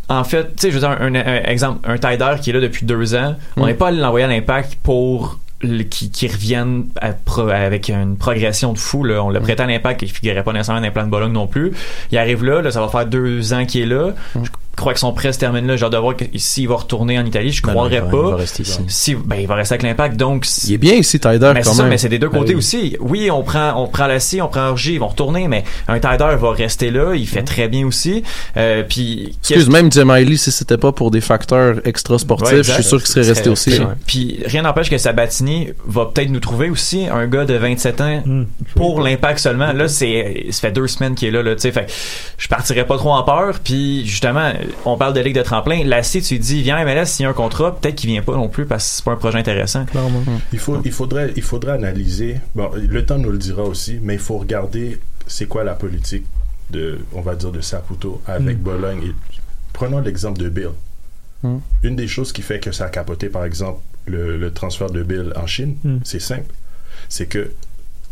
en 0.08 0.24
fait, 0.24 0.44
tu 0.56 0.62
sais, 0.62 0.70
je 0.70 0.74
veux 0.74 0.80
dire 0.80 0.90
un, 0.90 1.14
un- 1.14 1.26
un 1.26 1.42
exemple, 1.44 1.80
un 1.88 1.96
Tider 1.98 2.34
qui 2.40 2.50
est 2.50 2.52
là 2.52 2.60
depuis 2.60 2.84
deux 2.86 3.14
ans, 3.14 3.36
on 3.56 3.62
Mm. 3.62 3.66
n'est 3.66 3.74
pas 3.74 3.88
allé 3.88 3.98
l'envoyer 3.98 4.24
à 4.26 4.28
l'impact 4.28 4.76
pour 4.82 5.38
le- 5.62 5.82
qui, 5.84 6.10
qui 6.10 6.26
revienne 6.28 6.86
à 7.00 7.12
pro- 7.12 7.48
avec 7.48 7.88
une 7.88 8.16
progression 8.16 8.72
de 8.74 8.78
fou. 8.78 9.02
Là. 9.04 9.22
On 9.24 9.30
l'a 9.30 9.40
prêté 9.40 9.62
à 9.62 9.66
l'impact 9.66 10.02
et 10.02 10.06
il 10.06 10.12
figurait 10.12 10.42
pas 10.42 10.52
nécessairement 10.52 10.80
dans 10.80 10.86
les 10.86 10.92
plans 10.92 11.04
de 11.06 11.10
Bologne 11.10 11.32
non 11.32 11.46
plus. 11.46 11.72
Il 12.12 12.18
arrive 12.18 12.44
là, 12.44 12.60
là, 12.60 12.70
ça 12.70 12.80
va 12.82 12.88
faire 12.88 13.06
deux 13.06 13.54
ans 13.54 13.64
qu'il 13.64 13.80
est 13.82 13.86
là. 13.86 14.10
Je 14.34 14.40
crois 14.76 14.92
que 14.94 14.98
son 15.00 15.12
prêt 15.12 15.32
se 15.32 15.38
termine 15.38 15.66
là. 15.66 15.76
J'ai 15.76 15.84
hâte 15.84 15.92
de 15.92 15.96
voir 15.98 16.16
que- 16.16 16.24
s'il 16.36 16.68
va 16.68 16.76
retourner 16.76 17.18
en 17.18 17.24
Italie. 17.26 17.52
Je 17.52 17.62
non, 17.66 17.70
croirais 17.72 17.96
il 17.96 18.00
va- 18.02 18.06
pas. 18.10 18.16
il 18.26 18.30
va 18.30 18.36
rester 18.36 18.62
ici. 18.62 18.78
Si, 18.88 19.14
ben, 19.14 19.36
il 19.36 19.46
va 19.46 19.54
rester 19.56 19.74
avec 19.74 19.82
l'impact. 19.82 20.16
Donc, 20.16 20.46
Il 20.66 20.72
est 20.74 20.78
bien 20.78 20.94
ici, 20.94 21.18
Tyder, 21.20 21.52
mais 21.54 21.62
c'est 21.62 21.74
ça, 21.74 21.84
mais 21.84 21.98
c'est 21.98 22.08
des 22.08 22.18
deux 22.18 22.28
Ben 22.28 22.38
côtés 22.40 22.52
oui. 22.54 22.58
aussi. 22.58 22.96
Oui, 23.00 23.30
on 23.30 23.42
prend, 23.42 23.74
on 23.82 23.86
prend 23.88 24.06
la 24.06 24.20
scie, 24.20 24.40
on 24.40 24.48
prend 24.48 24.68
Orgy, 24.68 24.94
ils 24.94 25.00
vont 25.00 25.08
retourner, 25.08 25.48
mais 25.48 25.64
un 25.88 25.98
Tider 25.98 26.36
va 26.40 26.50
rester 26.52 26.90
là, 26.90 27.14
il 27.14 27.26
fait 27.26 27.42
Mm. 27.42 27.46
très 27.46 27.68
bien 27.68 27.86
aussi. 27.86 28.22
Euh, 28.56 28.82
puis, 28.88 29.36
Excuse, 29.40 29.68
même 29.68 29.90
Jemaili, 29.92 30.38
si 30.38 30.50
c'était 30.52 30.78
pas 30.78 30.92
pour 30.92 31.10
des 31.10 31.20
facteurs 31.20 31.76
extra-sportifs, 31.84 32.52
Ouais, 32.52 32.62
je 32.62 32.72
suis 32.72 32.84
sûr 32.84 32.98
qu'il 33.02 33.08
serait 33.08 33.26
resté 33.26 33.48
aussi. 33.50 33.70
Puis, 33.70 33.78
là. 33.78 33.94
puis 34.06 34.38
rien 34.46 34.62
n'empêche 34.62 34.90
que 34.90 34.98
Sabatini 34.98 35.68
va 35.86 36.06
peut-être 36.06 36.30
nous 36.30 36.40
trouver 36.40 36.70
aussi 36.70 37.06
un 37.06 37.26
gars 37.26 37.44
de 37.44 37.54
27 37.54 38.00
ans 38.00 38.22
Mm. 38.24 38.44
pour 38.74 39.00
l'impact 39.00 39.38
seulement. 39.38 39.72
Là, 39.72 39.88
c'est, 39.88 40.46
ça 40.50 40.60
fait 40.62 40.72
deux 40.72 40.86
semaines 40.86 41.14
qu'il 41.14 41.28
est 41.28 41.30
là, 41.30 41.42
là, 41.42 41.54
tu 41.54 41.60
sais. 41.62 41.72
Fait 41.72 41.86
que 41.86 41.92
je 42.38 42.48
partirais 42.48 42.86
pas 42.86 42.96
trop 42.96 43.12
en 43.12 43.22
peur. 43.22 43.58
Puis, 43.62 44.06
justement, 44.06 44.52
on 44.84 44.96
parle 44.96 45.14
de 45.14 45.20
ligue 45.20 45.34
de 45.36 45.42
tremplin. 45.42 45.82
La 45.84 46.02
scie, 46.02 46.22
tu 46.22 46.38
dis, 46.38 46.62
viens 46.62 46.82
MLS, 46.84 47.06
signer 47.06 47.28
un 47.28 47.32
contrat. 47.32 47.76
Peut-être 47.76 47.94
qu'il 47.96 48.10
vient 48.10 48.22
pas 48.22 48.34
non 48.34 48.48
plus 48.48 48.66
parce 48.66 48.84
que 48.88 48.90
c'est 48.96 49.04
pas 49.04 49.12
un 49.12 49.16
projet 49.16 49.38
intéressant. 49.38 49.84
Clairement. 49.86 50.22
Il, 50.52 50.58
faut, 50.58 50.80
il, 50.84 50.92
faudrait, 50.92 51.32
il 51.36 51.42
faudrait 51.42 51.72
analyser. 51.72 52.40
Bon, 52.54 52.70
le 52.74 53.04
temps 53.06 53.18
nous 53.18 53.30
le 53.30 53.38
dira 53.38 53.62
aussi, 53.62 53.98
mais 54.02 54.14
il 54.14 54.20
faut 54.20 54.38
regarder 54.38 54.98
c'est 55.26 55.46
quoi 55.46 55.64
la 55.64 55.74
politique 55.74 56.24
de, 56.70 56.98
on 57.14 57.20
va 57.20 57.34
dire, 57.34 57.52
de 57.52 57.60
Saputo 57.60 58.20
avec 58.26 58.58
Mm. 58.58 58.62
Bologne. 58.62 59.02
Et, 59.06 59.14
prenons 59.72 60.00
l'exemple 60.00 60.38
de 60.40 60.48
Bill. 60.48 60.70
Mm. 61.42 61.56
Une 61.82 61.96
des 61.96 62.08
choses 62.08 62.32
qui 62.32 62.42
fait 62.42 62.60
que 62.60 62.72
ça 62.72 62.86
a 62.86 62.88
capoté, 62.88 63.28
par 63.28 63.44
exemple, 63.44 63.80
le, 64.06 64.36
le 64.36 64.52
transfert 64.52 64.90
de 64.90 65.02
Bill 65.02 65.32
en 65.36 65.46
Chine, 65.46 65.76
Mm. 65.84 65.98
c'est 66.04 66.20
simple. 66.20 66.52
C'est 67.08 67.26
que, 67.26 67.52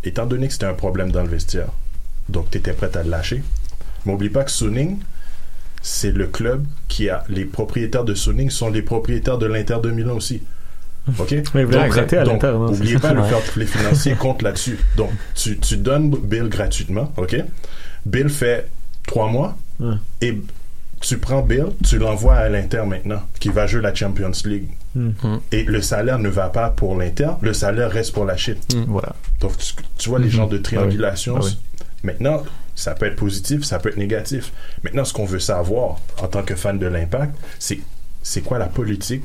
étant 0.04 0.26
donné 0.26 0.46
que 0.48 0.52
c'était 0.52 0.66
un 0.66 0.74
problème 0.74 1.12
dans 1.12 1.22
le 1.22 1.28
vestiaire, 1.28 1.68
donc 2.28 2.50
tu 2.50 2.58
étais 2.58 2.72
prêt 2.72 2.90
à 2.96 3.02
le 3.02 3.10
lâcher, 3.10 3.42
n'oublie 4.06 4.28
pas 4.30 4.44
que 4.44 4.50
Suning, 4.50 4.98
c'est 5.82 6.12
le 6.12 6.26
club 6.26 6.64
qui 6.88 7.08
a. 7.10 7.24
Les 7.28 7.44
propriétaires 7.44 8.04
de 8.04 8.14
Suning 8.14 8.50
sont 8.50 8.70
les 8.70 8.82
propriétaires 8.82 9.38
de 9.38 9.46
l'Inter 9.46 9.78
de 9.82 9.90
Milan 9.90 10.14
aussi. 10.16 10.42
OK? 11.18 11.34
Mais 11.54 11.64
vous 11.64 11.72
Donc, 11.72 11.82
à 11.82 11.86
donc, 11.88 11.96
l'Inter, 11.96 12.52
non, 12.52 12.68
c'est 12.68 12.74
Oubliez 12.80 12.94
ça. 12.94 13.00
pas, 13.00 13.12
le 13.14 13.22
fair 13.24 13.40
play 13.40 13.66
financier 13.66 14.14
compte 14.18 14.42
là-dessus. 14.42 14.78
Donc, 14.96 15.10
tu, 15.34 15.58
tu 15.58 15.76
donnes 15.76 16.10
Bill 16.10 16.48
gratuitement, 16.48 17.12
OK? 17.16 17.36
Bill 18.06 18.28
fait 18.28 18.68
trois 19.06 19.28
mois 19.28 19.56
Ouais. 19.80 19.94
et 20.20 20.38
tu 21.00 21.18
prends 21.18 21.42
Bill, 21.42 21.66
tu 21.84 21.98
l'envoies 21.98 22.34
à 22.36 22.48
l'Inter 22.48 22.84
maintenant, 22.86 23.20
qui 23.40 23.48
va 23.48 23.66
jouer 23.66 23.80
la 23.80 23.92
Champions 23.92 24.30
League. 24.44 24.68
Mm. 24.94 25.10
Et 25.50 25.64
le 25.64 25.80
salaire 25.82 26.20
ne 26.20 26.28
va 26.28 26.48
pas 26.50 26.68
pour 26.70 26.96
l'Inter, 26.96 27.30
le 27.40 27.52
salaire 27.52 27.90
reste 27.90 28.12
pour 28.12 28.24
la 28.24 28.36
Chine. 28.36 28.54
Voilà. 28.86 29.16
Donc, 29.40 29.56
tu, 29.58 29.72
tu 29.98 30.08
vois 30.10 30.20
les 30.20 30.30
genres 30.30 30.48
de 30.48 30.58
triangulation. 30.58 31.36
Ah 31.38 31.44
oui. 31.44 31.58
Maintenant, 32.04 32.44
ça 32.74 32.94
peut 32.94 33.06
être 33.06 33.16
positif, 33.16 33.64
ça 33.64 33.78
peut 33.78 33.90
être 33.90 33.96
négatif. 33.98 34.52
Maintenant, 34.82 35.04
ce 35.04 35.12
qu'on 35.12 35.24
veut 35.26 35.38
savoir 35.40 35.98
en 36.22 36.26
tant 36.28 36.42
que 36.42 36.54
fan 36.56 36.78
de 36.78 36.86
l'impact, 36.86 37.34
c'est 37.58 37.80
c'est 38.22 38.40
quoi 38.42 38.58
la 38.58 38.66
politique 38.66 39.22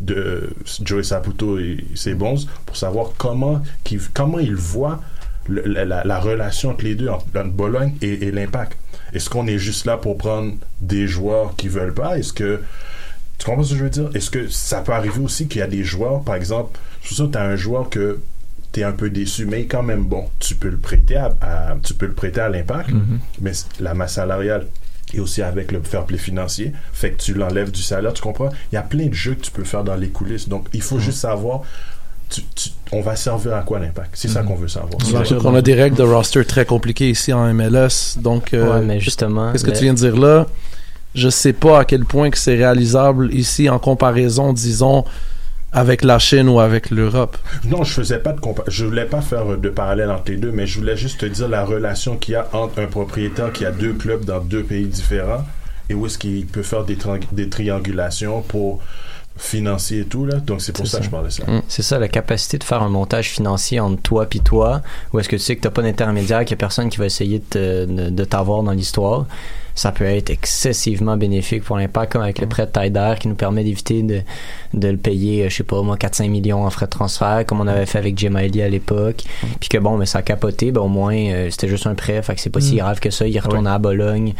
de 0.00 0.50
Joey 0.82 1.02
Saputo 1.04 1.58
et 1.58 1.84
ses 1.94 2.14
bons 2.14 2.46
pour 2.66 2.76
savoir 2.76 3.12
comment, 3.16 3.62
qu'ils- 3.84 4.00
comment 4.12 4.38
ils 4.40 4.54
voient 4.56 5.00
la, 5.48 5.84
la- 5.84 6.04
la 6.04 6.18
relation 6.20 6.70
entre 6.70 6.84
les 6.84 6.96
deux, 6.96 7.08
entre, 7.08 7.24
Bologne 7.50 7.94
et, 8.02 8.26
et 8.26 8.30
l'impact. 8.32 8.76
Est-ce 9.12 9.30
qu'on 9.30 9.46
est 9.46 9.58
juste 9.58 9.86
là 9.86 9.96
pour 9.96 10.18
prendre 10.18 10.54
des 10.80 11.06
joueurs 11.06 11.54
qui 11.56 11.68
veulent 11.68 11.94
pas? 11.94 12.18
Est-ce 12.18 12.32
que 12.32 12.60
tu 13.38 13.46
comprends 13.46 13.62
ce 13.62 13.72
que 13.72 13.78
je 13.78 13.84
veux 13.84 13.90
dire? 13.90 14.10
Est-ce 14.14 14.30
que 14.30 14.48
ça 14.48 14.80
peut 14.80 14.92
arriver 14.92 15.20
aussi 15.20 15.46
qu'il 15.46 15.60
y 15.60 15.62
a 15.62 15.66
des 15.68 15.84
joueurs, 15.84 16.22
par 16.22 16.34
exemple, 16.34 16.78
je 17.02 17.06
suis 17.06 17.14
sûr 17.14 17.26
que 17.28 17.32
tu 17.32 17.38
as 17.38 17.44
un 17.44 17.56
joueur 17.56 17.88
que 17.88 18.18
tu 18.76 18.80
es 18.80 18.84
un 18.84 18.92
peu 18.92 19.08
déçu, 19.08 19.46
mais 19.46 19.64
quand 19.64 19.82
même 19.82 20.04
bon, 20.04 20.24
tu 20.38 20.54
peux 20.54 20.68
le 20.68 20.76
prêter 20.76 21.16
à, 21.16 21.34
à- 21.40 21.76
tu 21.82 21.94
peux 21.94 22.06
le 22.06 22.12
prêter 22.12 22.40
à 22.42 22.48
l'impact, 22.50 22.90
mais 23.40 23.54
c- 23.54 23.64
la 23.80 23.94
masse 23.94 24.14
salariale 24.14 24.66
et 25.14 25.20
aussi 25.20 25.40
avec 25.40 25.72
le 25.72 25.80
fair 25.82 26.04
play 26.04 26.18
financier, 26.18 26.72
fait 26.92 27.12
que 27.12 27.22
tu 27.22 27.32
l'enlèves 27.32 27.70
du 27.70 27.80
salaire, 27.82 28.12
tu 28.12 28.20
comprends? 28.22 28.50
Il 28.70 28.74
y 28.74 28.78
a 28.78 28.82
plein 28.82 29.06
de 29.06 29.14
jeux 29.14 29.34
que 29.34 29.40
tu 29.40 29.50
peux 29.50 29.64
faire 29.64 29.82
dans 29.84 29.94
les 29.96 30.08
coulisses. 30.08 30.48
Donc, 30.48 30.66
il 30.74 30.82
faut 30.82 30.98
juste 30.98 31.18
savoir, 31.20 31.62
tu- 32.28 32.42
tu- 32.54 32.70
on 32.92 33.00
va 33.00 33.16
servir 33.16 33.54
à 33.54 33.62
quoi 33.62 33.78
l'impact? 33.78 34.10
C'est 34.14 34.28
ça 34.28 34.42
qu'on 34.42 34.56
veut 34.56 34.68
savoir. 34.68 34.90
Qu'on 35.40 35.54
a 35.54 35.62
des 35.62 35.74
règles 35.74 35.96
de 35.96 36.02
roster 36.02 36.44
très 36.44 36.64
compliquées 36.66 37.08
ici 37.08 37.32
en 37.32 37.46
MLS. 37.54 38.18
Donc, 38.20 38.52
euh, 38.52 38.74
Ouais, 38.80 38.84
mais 38.84 39.00
justement. 39.00 39.52
qu'est-ce 39.52 39.64
que 39.64 39.70
tu 39.70 39.84
viens 39.84 39.94
de 39.94 39.98
dire 39.98 40.16
là? 40.18 40.46
Je 41.14 41.30
sais 41.30 41.54
pas 41.54 41.80
à 41.80 41.84
quel 41.86 42.04
point 42.04 42.28
que 42.30 42.36
c'est 42.36 42.56
réalisable 42.56 43.32
ici 43.32 43.70
en 43.70 43.78
comparaison, 43.78 44.52
disons, 44.52 45.04
avec 45.76 46.02
la 46.02 46.18
Chine 46.18 46.48
ou 46.48 46.58
avec 46.58 46.90
l'Europe? 46.90 47.36
Non, 47.64 47.84
je 47.84 47.92
faisais 47.92 48.18
pas 48.18 48.32
de 48.32 48.40
compa- 48.40 48.64
je 48.66 48.84
voulais 48.84 49.04
pas 49.04 49.20
faire 49.20 49.56
de 49.58 49.68
parallèle 49.68 50.10
entre 50.10 50.30
les 50.32 50.36
deux, 50.38 50.50
mais 50.50 50.66
je 50.66 50.78
voulais 50.80 50.96
juste 50.96 51.20
te 51.20 51.26
dire 51.26 51.48
la 51.48 51.64
relation 51.64 52.16
qu'il 52.16 52.32
y 52.32 52.36
a 52.36 52.48
entre 52.52 52.80
un 52.80 52.86
propriétaire 52.86 53.52
qui 53.52 53.64
a 53.64 53.70
deux 53.70 53.92
clubs 53.92 54.24
dans 54.24 54.40
deux 54.40 54.62
pays 54.64 54.86
différents 54.86 55.44
et 55.88 55.94
où 55.94 56.06
est-ce 56.06 56.18
qu'il 56.18 56.46
peut 56.46 56.62
faire 56.62 56.82
des, 56.84 56.96
tri- 56.96 57.20
des 57.30 57.48
triangulations 57.48 58.42
pour 58.42 58.80
financer 59.38 59.98
et 59.98 60.04
tout 60.06 60.24
là. 60.24 60.36
Donc 60.36 60.62
c'est 60.62 60.72
pour 60.72 60.86
ça, 60.86 60.98
que 60.98 61.04
je 61.04 61.10
parle 61.10 61.26
de 61.26 61.30
ça. 61.30 61.44
C'est 61.68 61.82
ça, 61.82 61.98
la 61.98 62.08
capacité 62.08 62.56
de 62.56 62.64
faire 62.64 62.82
un 62.82 62.88
montage 62.88 63.28
financier 63.28 63.78
entre 63.80 64.00
toi 64.00 64.24
puis 64.26 64.40
toi, 64.40 64.80
où 65.12 65.18
est-ce 65.20 65.28
que 65.28 65.36
tu 65.36 65.42
sais 65.42 65.56
que 65.56 65.60
t'as 65.60 65.70
pas 65.70 65.82
d'intermédiaire, 65.82 66.40
qu'il 66.40 66.52
y 66.52 66.54
a 66.54 66.56
personne 66.56 66.88
qui 66.88 66.96
va 66.96 67.04
essayer 67.06 67.38
de, 67.40 67.44
te- 67.44 67.84
de, 67.84 68.08
de 68.08 68.24
t'avoir 68.24 68.62
dans 68.62 68.72
l'histoire. 68.72 69.26
Ça 69.76 69.92
peut 69.92 70.04
être 70.04 70.30
excessivement 70.30 71.16
bénéfique 71.16 71.62
pour 71.62 71.76
l'impact, 71.76 72.12
comme 72.12 72.22
avec 72.22 72.40
le 72.40 72.48
prêt 72.48 72.66
de 72.66 72.72
Tider 72.72 73.14
qui 73.20 73.28
nous 73.28 73.34
permet 73.36 73.62
d'éviter 73.62 74.02
de, 74.02 74.22
de 74.74 74.88
le 74.88 74.96
payer, 74.96 75.44
euh, 75.44 75.48
je 75.48 75.56
sais 75.56 75.62
pas, 75.62 75.80
moi, 75.82 75.96
4-5 75.96 76.28
millions 76.30 76.64
en 76.64 76.70
frais 76.70 76.86
de 76.86 76.90
transfert, 76.90 77.44
comme 77.46 77.60
on 77.60 77.66
avait 77.68 77.86
fait 77.86 77.98
avec 77.98 78.18
Jim 78.18 78.34
à 78.34 78.42
l'époque. 78.42 79.22
Puis 79.60 79.68
que 79.68 79.78
bon, 79.78 79.96
mais 79.98 80.06
ça 80.06 80.18
a 80.18 80.22
capoté, 80.22 80.72
ben 80.72 80.80
au 80.80 80.88
moins, 80.88 81.14
euh, 81.14 81.48
c'était 81.50 81.68
juste 81.68 81.86
un 81.86 81.94
prêt, 81.94 82.20
fait 82.22 82.34
que 82.34 82.40
c'est 82.40 82.50
pas 82.50 82.60
si 82.60 82.74
Mm. 82.74 82.78
grave 82.78 83.00
que 83.00 83.10
ça. 83.10 83.28
Il 83.28 83.38
retourne 83.38 83.66
à 83.68 83.78
Bologne 83.78 84.34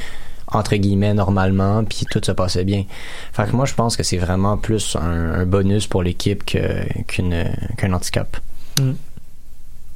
entre 0.49 0.77
guillemets 0.77 1.13
normalement 1.13 1.83
puis 1.83 2.07
tout 2.09 2.21
se 2.25 2.31
passait 2.31 2.63
bien 2.63 2.85
fait 3.33 3.51
que 3.51 3.57
moi 3.57 3.65
je 3.67 3.75
pense 3.75 3.97
que 3.97 4.05
c'est 4.05 4.17
vraiment 4.17 4.57
plus 4.57 4.95
un, 4.95 5.41
un 5.41 5.45
bonus 5.45 5.89
pour 5.89 6.05
l'équipe 6.05 6.45
qu'une 6.45 7.45
qu'un 7.77 7.93
handicap 7.93 8.37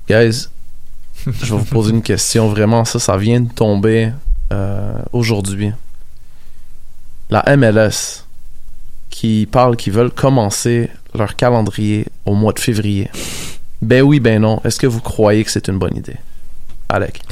Guys, 0.08 0.48
je 1.24 1.54
vais 1.54 1.58
vous 1.60 1.64
poser 1.66 1.90
une 1.92 2.02
question. 2.02 2.48
Vraiment, 2.48 2.84
ça, 2.84 2.98
ça 2.98 3.16
vient 3.16 3.40
de 3.40 3.52
tomber 3.52 4.10
euh, 4.52 4.92
aujourd'hui. 5.12 5.72
La 7.30 7.44
MLS 7.56 8.24
qui 9.08 9.46
parle 9.50 9.76
qu'ils 9.76 9.92
veulent 9.92 10.10
commencer 10.10 10.90
leur 11.14 11.36
calendrier 11.36 12.06
au 12.24 12.34
mois 12.34 12.52
de 12.52 12.58
février. 12.58 13.10
Ben 13.82 14.02
oui, 14.02 14.20
ben 14.20 14.40
non. 14.40 14.60
Est-ce 14.64 14.78
que 14.78 14.86
vous 14.86 15.00
croyez 15.00 15.44
que 15.44 15.50
c'est 15.50 15.68
une 15.68 15.78
bonne 15.78 15.96
idée? 15.96 16.16
Alec. 16.88 17.22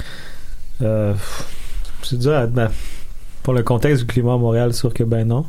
Euh, 0.83 1.15
c'est 2.03 2.19
dur 2.19 2.35
à 2.35 2.47
pour 3.43 3.55
le 3.55 3.63
contexte 3.63 4.03
du 4.03 4.07
climat 4.07 4.35
à 4.35 4.37
Montréal, 4.37 4.75
sûr 4.75 4.93
que 4.93 5.05
ben 5.05 5.27
non. 5.27 5.47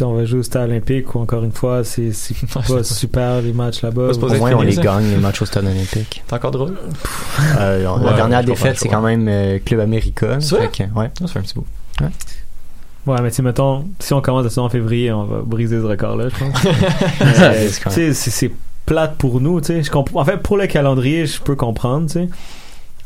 On 0.00 0.14
va 0.14 0.24
jouer 0.24 0.40
au 0.40 0.42
stade 0.42 0.70
olympique 0.70 1.14
où 1.14 1.20
encore 1.20 1.44
une 1.44 1.52
fois, 1.52 1.84
c'est 1.84 2.12
c'est 2.12 2.34
pas 2.68 2.82
super 2.82 3.40
les 3.42 3.52
matchs 3.52 3.82
là-bas. 3.82 4.10
Au 4.10 4.28
moins 4.34 4.52
on 4.54 4.62
les 4.62 4.74
gagne 4.76 5.10
les 5.10 5.16
matchs 5.16 5.42
au 5.42 5.46
stade 5.46 5.64
olympique 5.66 6.22
C'est 6.26 6.34
encore 6.34 6.50
drôle? 6.50 6.76
Euh, 7.58 7.82
la 7.82 7.94
Ouais, 7.94 8.14
dernière 8.14 8.42
défaite 8.44 8.78
c'est 8.78 8.88
quand 8.88 9.02
même 9.02 9.26
euh, 9.28 9.58
Club 9.64 9.80
America 9.80 10.38
C'est 10.40 10.56
vrai? 10.56 10.68
Que, 10.68 10.82
ouais 10.98 11.10
Ça 11.20 11.26
fait 11.28 11.38
un 11.38 11.42
petit 11.42 11.54
bout. 11.54 11.66
Ouais, 13.06 13.20
mais 13.22 13.28
tu 13.30 13.36
sais, 13.36 13.42
mettons, 13.42 13.84
si 13.98 14.14
on 14.14 14.22
commence 14.22 14.44
la 14.44 14.48
saison 14.48 14.62
en 14.64 14.70
février, 14.70 15.12
on 15.12 15.24
va 15.24 15.42
briser 15.44 15.78
ce 15.78 15.84
record-là, 15.84 16.28
je 16.30 16.36
pense. 16.42 17.90
C'est 17.90 18.14
c'est 18.14 18.50
plate 18.86 19.16
pour 19.16 19.40
nous, 19.42 19.60
tu 19.60 19.82
sais. 19.82 19.90
En 20.14 20.24
fait, 20.24 20.38
pour 20.38 20.56
le 20.56 20.66
calendrier, 20.66 21.26
je 21.26 21.40
peux 21.40 21.54
comprendre, 21.54 22.06
tu 22.06 22.14
sais. 22.14 22.28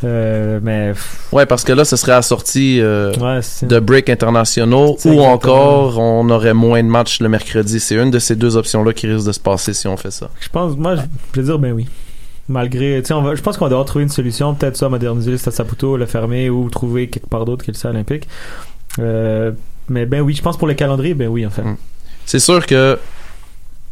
Euh, 0.05 0.61
mais 0.62 0.92
Ouais, 1.32 1.46
parce 1.46 1.64
que 1.64 1.72
là, 1.72 1.84
ce 1.84 1.96
serait 1.96 2.12
assorti 2.12 2.80
euh, 2.80 3.12
ouais, 3.14 3.40
de 3.62 3.80
breaks 3.80 4.09
internationaux 4.09 4.90
ou 4.90 4.92
exactement. 4.92 5.32
encore 5.32 5.99
on 5.99 6.28
aurait 6.30 6.55
moins 6.55 6.82
de 6.82 6.88
matchs 6.88 7.20
le 7.20 7.28
mercredi. 7.28 7.80
C'est 7.80 7.96
une 7.96 8.11
de 8.11 8.18
ces 8.18 8.36
deux 8.36 8.57
options-là 8.57 8.92
qui 8.92 9.09
risque 9.09 9.26
de 9.26 9.32
se 9.32 9.40
passer 9.40 9.74
si 9.74 9.88
on 9.88 9.96
fait 9.96 10.12
ça. 10.12 10.30
je 10.40 10.49
pense, 10.49 10.76
moi, 10.76 10.94
je 10.96 11.40
vais 11.40 11.46
dire 11.46 11.59
ben 11.59 11.72
oui. 11.72 11.86
Malgré, 12.49 13.03
tu 13.03 13.09
sais, 13.09 13.14
on 13.14 13.20
va, 13.20 13.34
je 13.34 13.42
pense 13.42 13.59
qu'on 13.59 13.66
devoir 13.66 13.84
trouver 13.84 14.05
une 14.05 14.11
solution, 14.11 14.55
peut-être 14.55 14.76
ça, 14.76 14.88
moderniser 14.88 15.32
le 15.32 15.36
Stade 15.36 15.53
Saputo, 15.53 15.99
le 15.99 16.07
fermer 16.07 16.49
ou 16.49 16.70
trouver 16.70 17.09
quelque 17.09 17.28
part 17.28 17.44
d'autre 17.44 17.62
que 17.62 17.70
le 17.70 17.76
stade 17.76 17.90
olympique. 17.90 18.26
Euh, 18.99 19.53
mais 19.90 20.07
ben 20.07 20.22
oui, 20.22 20.34
je 20.34 20.40
pense 20.40 20.57
pour 20.57 20.66
le 20.66 20.72
calendrier, 20.72 21.12
ben 21.12 21.28
oui, 21.28 21.44
en 21.44 21.51
fait. 21.51 21.62
Mm. 21.62 21.76
C'est 22.24 22.38
sûr 22.38 22.64
que 22.66 22.99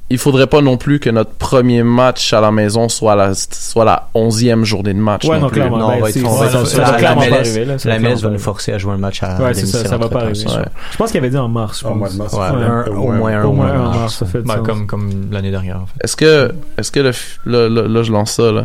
il 0.09 0.19
faudrait 0.19 0.47
pas 0.47 0.61
non 0.61 0.77
plus 0.77 1.01
que 1.01 1.11
notre 1.11 1.33
premier 1.33 1.83
match 1.83 2.33
à 2.33 2.41
la 2.41 2.53
maison 2.53 2.89
soit 2.89 3.17
la, 3.17 3.33
soit 3.35 3.85
la 3.85 4.09
onzième 4.15 4.65
journée 4.65 4.95
de 4.95 4.99
match. 5.01 5.25
Ouais, 5.25 5.37
non 5.37 5.43
non, 5.43 5.49
plus. 5.49 5.55
clairement. 5.61 5.79
Non, 5.79 5.89
ben, 5.89 5.95
on 5.97 6.01
va 6.03 6.09
être- 6.11 6.15
c'est- 6.15 6.25
on 6.25 6.35
va 6.35 6.49
ça- 6.49 6.61
être- 6.61 6.67
ça 6.67 6.99
la- 7.01 7.15
MLS 7.17 7.33
arriver, 7.35 7.65
là. 7.65 7.79
Ça 7.79 7.89
La 7.89 7.95
va 7.97 8.01
MLS 8.01 8.21
clairement 8.21 8.21
va 8.23 8.31
nous 8.31 8.39
forcer 8.39 8.73
à 8.73 8.79
jouer 8.79 8.93
un 8.93 8.99
match 8.99 9.23
à. 9.23 9.37
Ouais, 9.43 9.55
c'est 9.55 9.67
ça, 9.67 9.85
ça 9.85 9.97
va 9.97 10.09
pas 10.09 10.21
arriver. 10.21 10.47
Ouais. 10.47 10.53
Je 10.93 10.97
pense 10.97 11.11
qu'il 11.11 11.19
avait 11.19 11.31
dit 11.31 11.37
en 11.37 11.49
mars, 11.49 11.81
je 11.81 11.87
En 11.87 11.89
pense. 11.91 11.99
mois 11.99 12.09
de 12.11 12.15
mars. 12.17 12.33
Ouais, 12.35 12.39
Ouais. 12.39 12.65
un- 12.65 12.87
Au 12.87 13.13
moins 13.13 13.33
un 13.41 13.45
Au 13.45 13.53
moins 13.53 13.67
mois 13.67 13.75
un 13.77 13.81
en 13.81 13.85
mars, 13.85 13.99
mars. 13.99 14.15
ça 14.19 14.27
fait 14.27 14.43
du 14.43 14.49
sens. 14.49 14.59
comme, 14.65 14.87
comme 14.87 15.11
l'année 15.33 15.51
dernière, 15.51 15.77
en 15.77 15.87
fait. 15.87 15.95
Est-ce 16.05 16.17
que, 16.17 16.53
est-ce 16.79 16.93
que 16.93 17.01
le, 17.45 17.69
là, 17.69 18.03
je 18.03 18.13
lance 18.13 18.33
ça, 18.33 18.53
là. 18.53 18.65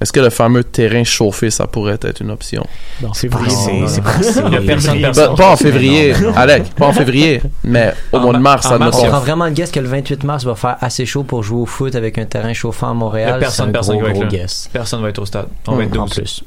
Est-ce 0.00 0.12
que 0.12 0.20
le 0.20 0.28
fameux 0.28 0.62
terrain 0.62 1.04
chauffé, 1.04 1.48
ça 1.50 1.66
pourrait 1.66 1.98
être 2.02 2.20
une 2.20 2.30
option? 2.30 2.66
Non, 3.02 3.14
c'est 3.14 3.28
pas- 3.30 3.38
vrai. 3.38 3.48
c'est- 3.48 4.02
personne, 4.02 4.50
Pas, 4.50 4.60
personne. 5.00 5.34
pas 5.36 5.50
en 5.52 5.56
février, 5.56 6.12
non, 6.12 6.20
non. 6.32 6.36
Alec, 6.36 6.64
pas 6.74 6.86
en 6.86 6.92
février, 6.92 7.40
mais 7.64 7.94
au 8.12 8.16
En 8.18 8.20
mois 8.20 8.32
de 8.34 8.38
ma- 8.38 8.50
mars, 8.50 8.66
en 8.66 8.78
mars, 8.78 8.98
On 9.00 9.06
prend 9.08 9.20
vraiment 9.20 9.46
le 9.46 9.52
guess 9.52 9.70
que 9.70 9.80
le 9.80 9.88
28 9.88 10.22
mars 10.24 10.44
va 10.44 10.54
faire 10.54 10.76
assez 10.82 11.06
chaud 11.06 11.22
pour 11.22 11.42
jouer 11.42 11.60
au 11.62 11.66
foot 11.66 11.94
avec 11.94 12.18
un 12.18 12.26
terrain 12.26 12.52
chauffant 12.52 12.88
à 12.88 12.90
Il 12.90 12.92
y 12.92 12.96
a 12.96 12.98
Montréal. 12.98 13.38
personne, 13.40 13.72
personne 13.72 13.96
gros, 13.96 14.04
va 14.04 14.10
être 14.10 14.14
gros 14.16 14.24
là. 14.24 14.28
guess. 14.28 14.68
Personne 14.70 15.00
va 15.00 15.08
être 15.08 15.18
au 15.18 15.24
stade. 15.26 15.46
On 15.66 15.72
va 15.72 15.76
Hum, 15.78 15.82
être 15.84 15.98
en 15.98 16.04
12. 16.04 16.14
plus. 16.14 16.44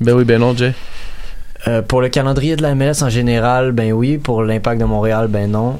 Ben 0.00 0.12
oui, 0.14 0.24
ben 0.24 0.38
non, 0.38 0.54
Jay. 0.56 0.74
Euh, 1.68 1.80
pour 1.80 2.00
le 2.00 2.08
calendrier 2.08 2.56
de 2.56 2.62
la 2.62 2.74
MLS 2.74 3.02
en 3.02 3.08
général, 3.08 3.72
ben 3.72 3.92
oui. 3.92 4.18
Pour 4.18 4.42
l'impact 4.42 4.80
de 4.80 4.84
Montréal, 4.84 5.28
ben 5.28 5.50
non. 5.50 5.78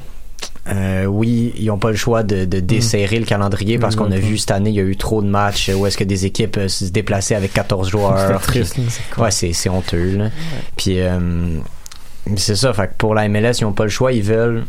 Euh, 0.67 1.03
oui, 1.05 1.53
ils 1.57 1.65
n'ont 1.65 1.77
pas 1.77 1.89
le 1.89 1.97
choix 1.97 2.23
de, 2.23 2.45
de 2.45 2.59
desserrer 2.61 3.19
le 3.19 3.25
calendrier 3.25 3.77
parce 3.77 3.95
qu'on 3.97 4.11
a 4.11 4.17
vu 4.17 4.37
cette 4.37 4.51
année, 4.51 4.69
il 4.69 4.75
y 4.75 4.79
a 4.79 4.83
eu 4.83 4.95
trop 4.95 5.21
de 5.21 5.27
matchs 5.27 5.69
où 5.75 5.85
est-ce 5.85 5.97
que 5.97 6.05
des 6.05 6.25
équipes 6.25 6.55
euh, 6.57 6.67
se 6.69 6.85
déplaçaient 6.85 7.35
avec 7.35 7.51
14 7.53 7.89
joueurs. 7.89 8.17
C'est 8.41 8.47
triste. 8.47 8.77
là, 8.77 8.83
c'est 8.89 9.21
Ouais, 9.21 9.31
c'est, 9.31 9.51
c'est 9.53 9.69
honteux. 9.69 10.15
Là. 10.17 10.29
Puis 10.77 11.01
euh, 11.01 11.59
c'est 12.37 12.55
ça. 12.55 12.71
Fait 12.73 12.87
que 12.87 12.93
pour 12.97 13.13
la 13.13 13.27
MLS, 13.27 13.59
ils 13.59 13.63
n'ont 13.65 13.73
pas 13.73 13.83
le 13.83 13.89
choix. 13.89 14.13
Ils 14.13 14.23
veulent 14.23 14.63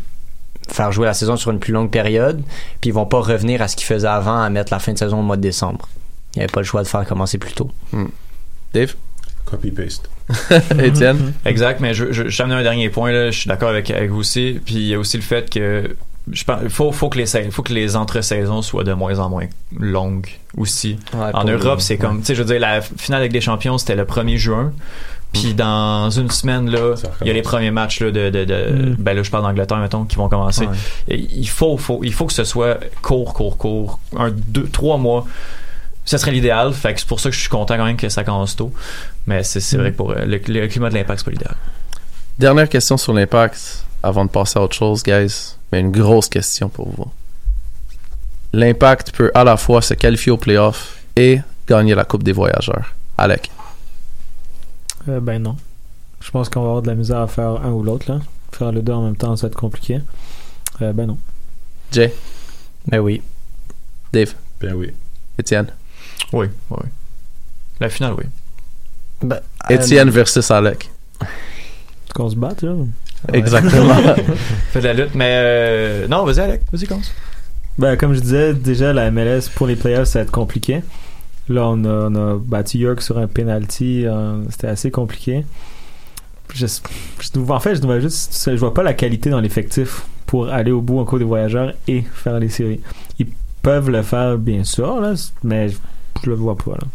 faire 0.67 0.91
jouer 0.91 1.05
la 1.05 1.13
saison 1.13 1.37
sur 1.37 1.51
une 1.51 1.59
plus 1.59 1.71
longue 1.71 1.89
période. 1.91 2.41
Puis 2.81 2.89
ils 2.89 2.93
vont 2.93 3.05
pas 3.05 3.21
revenir 3.21 3.61
à 3.61 3.69
ce 3.69 3.77
qu'ils 3.77 3.87
faisaient 3.87 4.07
avant, 4.07 4.41
à 4.41 4.49
mettre 4.49 4.73
la 4.73 4.79
fin 4.79 4.91
de 4.91 4.97
saison 4.97 5.19
au 5.19 5.23
mois 5.23 5.37
de 5.37 5.41
décembre. 5.41 5.87
Il 6.35 6.39
n'y 6.39 6.43
avait 6.43 6.51
pas 6.51 6.59
le 6.59 6.65
choix 6.65 6.83
de 6.83 6.87
faire 6.89 7.05
commencer 7.05 7.37
plus 7.37 7.53
tôt. 7.53 7.71
Dave? 8.73 8.95
Copy-paste. 9.45 10.09
Étienne? 10.79 11.33
Exact, 11.45 11.79
mais 11.79 11.93
je, 11.93 12.11
je, 12.11 12.43
un 12.43 12.63
dernier 12.63 12.89
point, 12.89 13.11
là. 13.11 13.31
Je 13.31 13.39
suis 13.39 13.47
d'accord 13.47 13.69
avec, 13.69 13.91
avec 13.91 14.09
vous 14.09 14.19
aussi. 14.19 14.59
Puis 14.65 14.75
il 14.75 14.87
y 14.87 14.93
a 14.93 14.99
aussi 14.99 15.17
le 15.17 15.23
fait 15.23 15.49
que 15.49 15.95
je 16.31 16.43
pense, 16.43 16.61
faut, 16.69 16.91
faut 16.91 17.09
que 17.09 17.19
les, 17.19 17.51
faut 17.51 17.61
que 17.61 17.73
les 17.73 17.95
entre-saisons 17.95 18.61
soient 18.61 18.83
de 18.83 18.93
moins 18.93 19.19
en 19.19 19.29
moins 19.29 19.45
longues 19.77 20.29
aussi. 20.57 20.97
en 21.13 21.43
Europe, 21.43 21.81
c'est 21.81 21.97
comme, 21.97 22.19
tu 22.19 22.27
sais, 22.27 22.35
je 22.35 22.41
veux 22.41 22.47
dire, 22.47 22.59
la 22.59 22.81
finale 22.81 23.21
avec 23.21 23.31
des 23.31 23.41
champions, 23.41 23.77
c'était 23.77 23.95
le 23.95 24.05
1er 24.05 24.37
juin. 24.37 24.73
Puis 25.33 25.53
dans 25.53 26.09
une 26.09 26.31
semaine, 26.31 26.69
là, 26.69 26.95
il 27.21 27.27
y 27.27 27.29
a 27.29 27.33
les 27.33 27.41
premiers 27.41 27.71
matchs 27.71 27.99
là, 27.99 28.09
de, 28.09 28.29
de, 28.29 28.45
de 28.45 28.55
Mm. 28.71 28.95
ben 28.97 29.13
là, 29.15 29.21
je 29.21 29.29
parle 29.29 29.43
d'Angleterre, 29.43 29.77
mettons, 29.77 30.05
qui 30.05 30.15
vont 30.15 30.29
commencer. 30.29 30.65
Ouais. 30.65 30.75
Et 31.09 31.19
il 31.19 31.49
faut, 31.49 31.77
faut, 31.77 31.99
il 32.03 32.13
faut 32.13 32.25
que 32.25 32.33
ce 32.33 32.45
soit 32.45 32.79
court, 33.01 33.33
court, 33.33 33.57
court. 33.57 33.99
Un, 34.17 34.31
deux, 34.31 34.67
trois 34.67 34.97
mois. 34.97 35.25
Ce 36.05 36.17
serait 36.17 36.31
l'idéal. 36.31 36.71
Fait 36.73 36.93
que 36.93 36.99
c'est 36.99 37.07
pour 37.07 37.19
ça 37.19 37.29
que 37.29 37.35
je 37.35 37.39
suis 37.41 37.49
content 37.49 37.75
quand 37.77 37.85
même 37.85 37.97
que 37.97 38.09
ça 38.09 38.23
commence 38.23 38.55
tôt. 38.55 38.71
Mais 39.27 39.43
c'est, 39.43 39.59
c'est 39.59 39.77
Mm. 39.77 39.79
vrai 39.81 39.91
que 39.91 39.97
pour 39.97 40.11
euh, 40.11 40.25
le, 40.25 40.37
le 40.47 40.67
climat 40.67 40.89
de 40.89 40.93
l'impact, 40.95 41.19
c'est 41.19 41.25
pas 41.25 41.31
l'idéal. 41.31 41.55
Dernière 42.37 42.69
question 42.69 42.95
sur 42.97 43.11
l'impact 43.13 43.83
avant 44.03 44.23
de 44.25 44.29
passer 44.29 44.59
à 44.59 44.61
autre 44.61 44.75
chose, 44.75 45.01
guys. 45.03 45.55
Mais 45.71 45.79
une 45.79 45.91
grosse 45.91 46.29
question 46.29 46.69
pour 46.69 46.89
vous. 46.89 47.11
L'impact 48.53 49.11
peut 49.11 49.31
à 49.33 49.43
la 49.43 49.57
fois 49.57 49.81
se 49.81 49.93
qualifier 49.95 50.31
au 50.31 50.37
playoff 50.37 50.97
et 51.15 51.39
gagner 51.67 51.95
la 51.95 52.05
Coupe 52.05 52.23
des 52.23 52.31
voyageurs. 52.31 52.93
Alec. 53.17 53.49
Euh, 55.09 55.19
ben 55.19 55.41
non. 55.41 55.57
Je 56.21 56.31
pense 56.31 56.49
qu'on 56.49 56.61
va 56.61 56.67
avoir 56.67 56.81
de 56.81 56.87
la 56.87 56.95
misère 56.95 57.17
à 57.19 57.27
faire 57.27 57.49
un 57.63 57.71
ou 57.71 57.83
l'autre, 57.83 58.11
là. 58.11 58.19
Faire 58.51 58.71
les 58.71 58.81
deux 58.81 58.93
en 58.93 59.01
même 59.03 59.15
temps, 59.17 59.35
ça 59.35 59.43
va 59.47 59.51
être 59.51 59.57
compliqué. 59.57 59.99
Euh, 60.81 60.93
ben 60.93 61.07
non. 61.07 61.17
Jay. 61.91 62.13
Ben 62.87 62.99
oui. 62.99 63.21
Dave. 64.13 64.33
Ben 64.61 64.73
oui. 64.73 64.91
Étienne. 65.37 65.67
Oui, 66.33 66.47
oui. 66.71 66.77
La 67.79 67.89
finale, 67.89 68.13
oui. 68.17 68.23
Ben, 69.21 69.39
Étienne 69.69 70.09
versus 70.09 70.49
Alec. 70.51 70.89
Qu'on 72.13 72.29
se 72.29 72.35
bat, 72.35 72.53
là? 72.61 72.73
Exactement. 73.33 73.95
Fait 74.71 74.81
de 74.81 74.85
la 74.87 74.93
lutte, 74.93 75.15
mais 75.15 75.31
euh, 75.35 76.07
non, 76.07 76.23
vas-y, 76.25 76.39
Alec, 76.39 76.61
vas-y, 76.71 76.85
commence. 76.85 77.11
Ben, 77.77 77.97
comme 77.97 78.13
je 78.13 78.19
disais, 78.19 78.53
déjà, 78.53 78.93
la 78.93 79.11
MLS 79.11 79.49
pour 79.53 79.67
les 79.67 79.75
playoffs, 79.75 80.07
ça 80.09 80.19
va 80.19 80.23
être 80.23 80.31
compliqué. 80.31 80.81
Là, 81.49 81.67
on 81.67 81.83
a, 81.85 82.09
on 82.09 82.15
a 82.15 82.37
battu 82.39 82.77
York 82.79 83.01
sur 83.01 83.17
un 83.17 83.27
penalty. 83.27 84.05
euh, 84.05 84.43
C'était 84.49 84.67
assez 84.67 84.91
compliqué. 84.91 85.45
Je, 86.53 86.65
je- 86.67 87.39
en 87.51 87.59
fait, 87.59 87.75
je 87.75 87.81
vois 87.81 87.99
juste, 87.99 88.49
je 88.51 88.55
vois 88.57 88.73
pas 88.73 88.83
la 88.83 88.93
qualité 88.93 89.29
dans 89.29 89.41
l'effectif 89.41 90.03
pour 90.25 90.49
aller 90.49 90.71
au 90.71 90.81
bout 90.81 90.99
en 90.99 91.05
cours 91.05 91.19
des 91.19 91.25
voyageurs 91.25 91.73
et 91.87 92.01
faire 92.13 92.39
les 92.39 92.49
séries. 92.49 92.79
Ils 93.19 93.27
peuvent 93.61 93.89
le 93.89 94.01
faire, 94.03 94.37
bien 94.37 94.63
sûr, 94.63 95.01
là, 95.01 95.13
mais 95.43 95.67
je, 96.23 96.29
le 96.29 96.35
vois 96.35 96.55
pas. 96.55 96.71
Là. 96.71 96.87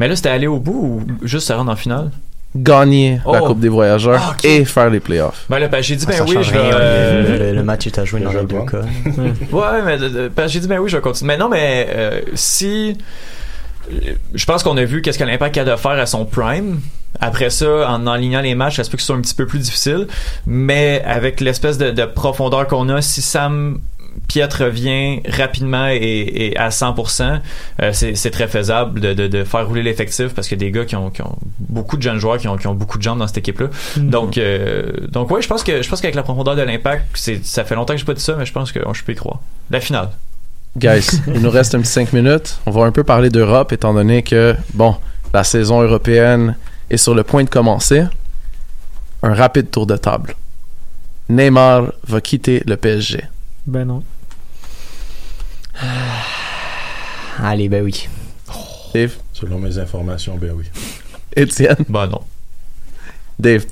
Mais 0.00 0.08
là, 0.08 0.16
c'était 0.16 0.28
aller 0.30 0.46
au 0.46 0.58
bout 0.58 1.02
ou 1.20 1.26
juste 1.26 1.48
se 1.48 1.52
rendre 1.52 1.70
en 1.70 1.76
finale? 1.76 2.10
Gagner 2.54 3.20
la 3.30 3.42
Oh. 3.42 3.46
Coupe 3.48 3.60
des 3.60 3.68
voyageurs 3.68 4.18
Ah, 4.22 4.36
et 4.42 4.64
faire 4.64 4.88
les 4.88 5.00
playoffs. 5.00 5.44
Ben 5.50 5.58
là, 5.58 5.68
ben, 5.68 5.82
j'ai 5.82 5.94
dit, 5.96 6.06
Ah, 6.08 6.12
ben 6.12 6.24
oui, 6.26 6.36
je 6.42 6.50
vais. 6.52 6.58
euh, 6.62 7.52
le, 7.52 7.62
match 7.62 7.86
est 7.86 7.98
à 7.98 8.04
jouer 8.06 8.20
dans 8.20 8.32
les 8.32 8.44
deux 8.44 8.56
le 8.56 8.64
cas. 8.64 8.80
Ouais, 9.52 9.82
mais 9.84 9.98
de- 9.98 10.28
parce 10.28 10.48
que 10.48 10.52
j'ai 10.54 10.60
dit, 10.60 10.68
ben 10.68 10.78
oui, 10.78 10.88
je 10.88 10.96
vais 10.96 11.02
continuer. 11.02 11.34
Mais 11.34 11.38
non, 11.38 11.48
mais 11.50 11.86
euh, 11.90 12.20
si. 12.34 12.96
euh, 13.92 14.14
Je 14.32 14.44
pense 14.46 14.62
qu'on 14.62 14.76
a 14.78 14.84
vu 14.84 15.02
qu'est-ce 15.02 15.18
que 15.18 15.24
l'impact 15.24 15.58
a 15.58 15.64
de 15.64 15.76
faire 15.76 15.90
à 15.92 16.06
son 16.06 16.24
prime. 16.24 16.80
Après 17.20 17.50
ça, 17.50 17.90
en 17.90 18.06
alignant 18.06 18.40
les 18.40 18.54
matchs, 18.54 18.76
ça 18.76 18.84
se 18.84 18.90
peut 18.90 18.96
que 18.96 19.02
ce 19.02 19.06
soit 19.08 19.16
un 19.16 19.20
petit 19.22 19.34
peu 19.34 19.46
plus 19.46 19.58
difficile. 19.58 20.06
Mais 20.46 21.02
avec 21.04 21.40
l'espèce 21.42 21.76
de, 21.76 21.90
de 21.90 22.04
profondeur 22.06 22.66
qu'on 22.66 22.88
a, 22.88 23.02
si 23.02 23.20
Sam 23.20 23.80
Piet 24.28 24.44
revient 24.52 25.20
rapidement 25.28 25.88
et, 25.88 25.96
et 25.98 26.56
à 26.56 26.68
100%, 26.70 27.40
euh, 27.82 27.92
c'est 27.92 28.30
très 28.30 28.48
faisable 28.48 29.00
de, 29.00 29.12
de, 29.14 29.26
de 29.28 29.44
faire 29.44 29.66
rouler 29.66 29.82
l'effectif 29.82 30.34
parce 30.34 30.48
qu'il 30.48 30.60
y 30.60 30.64
a 30.64 30.66
des 30.66 30.72
gars 30.72 30.84
qui 30.84 30.96
ont, 30.96 31.10
qui 31.10 31.22
ont 31.22 31.36
beaucoup 31.60 31.96
de 31.96 32.02
jeunes 32.02 32.18
joueurs 32.18 32.38
qui 32.38 32.48
ont, 32.48 32.56
qui 32.56 32.66
ont 32.66 32.74
beaucoup 32.74 32.98
de 32.98 33.02
jambes 33.02 33.18
dans 33.18 33.26
cette 33.26 33.38
équipe-là. 33.38 33.68
Donc, 33.96 34.38
euh, 34.38 34.92
donc 35.08 35.30
ouais, 35.30 35.42
je 35.42 35.48
pense 35.48 35.62
que 35.62 35.82
je 35.82 35.88
pense 35.88 36.00
qu'avec 36.00 36.14
la 36.14 36.22
profondeur 36.22 36.56
de 36.56 36.62
l'impact, 36.62 37.06
c'est 37.14 37.44
ça 37.44 37.64
fait 37.64 37.74
longtemps 37.74 37.94
que 37.94 37.98
j'ai 37.98 38.06
pas 38.06 38.14
dit 38.14 38.22
ça, 38.22 38.34
mais 38.36 38.46
je 38.46 38.52
pense 38.52 38.72
que 38.72 38.80
je 38.92 39.04
peux 39.04 39.12
y 39.12 39.16
croire. 39.16 39.40
La 39.70 39.80
finale. 39.80 40.10
Guys, 40.76 41.20
il 41.34 41.40
nous 41.40 41.50
reste 41.50 41.74
un 41.74 41.80
petit 41.80 41.90
5 41.90 42.12
minutes. 42.12 42.58
On 42.66 42.70
va 42.70 42.84
un 42.84 42.92
peu 42.92 43.04
parler 43.04 43.30
d'Europe 43.30 43.72
étant 43.72 43.94
donné 43.94 44.22
que, 44.22 44.54
bon, 44.74 44.96
la 45.32 45.44
saison 45.44 45.82
européenne 45.82 46.56
est 46.90 46.96
sur 46.96 47.14
le 47.14 47.22
point 47.22 47.44
de 47.44 47.50
commencer. 47.50 48.04
Un 49.22 49.34
rapide 49.34 49.70
tour 49.70 49.86
de 49.86 49.96
table. 49.96 50.34
Neymar 51.28 51.92
va 52.06 52.20
quitter 52.20 52.62
le 52.66 52.76
PSG. 52.76 53.24
Ben 53.66 53.84
non. 53.84 54.02
Allez, 57.38 57.68
ben 57.68 57.82
oui. 57.84 58.08
Dave, 58.94 59.16
Selon 59.32 59.58
mes 59.58 59.78
informations, 59.78 60.36
ben 60.36 60.52
oui. 60.56 60.64
Étienne, 61.34 61.76
Bah 61.88 62.06
non. 62.06 62.22
Dave? 63.38 63.66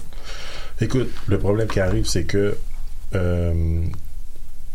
Écoute, 0.80 1.08
le 1.28 1.38
problème 1.38 1.68
qui 1.68 1.80
arrive, 1.80 2.04
c'est 2.04 2.24
que, 2.24 2.56
euh, 3.14 3.82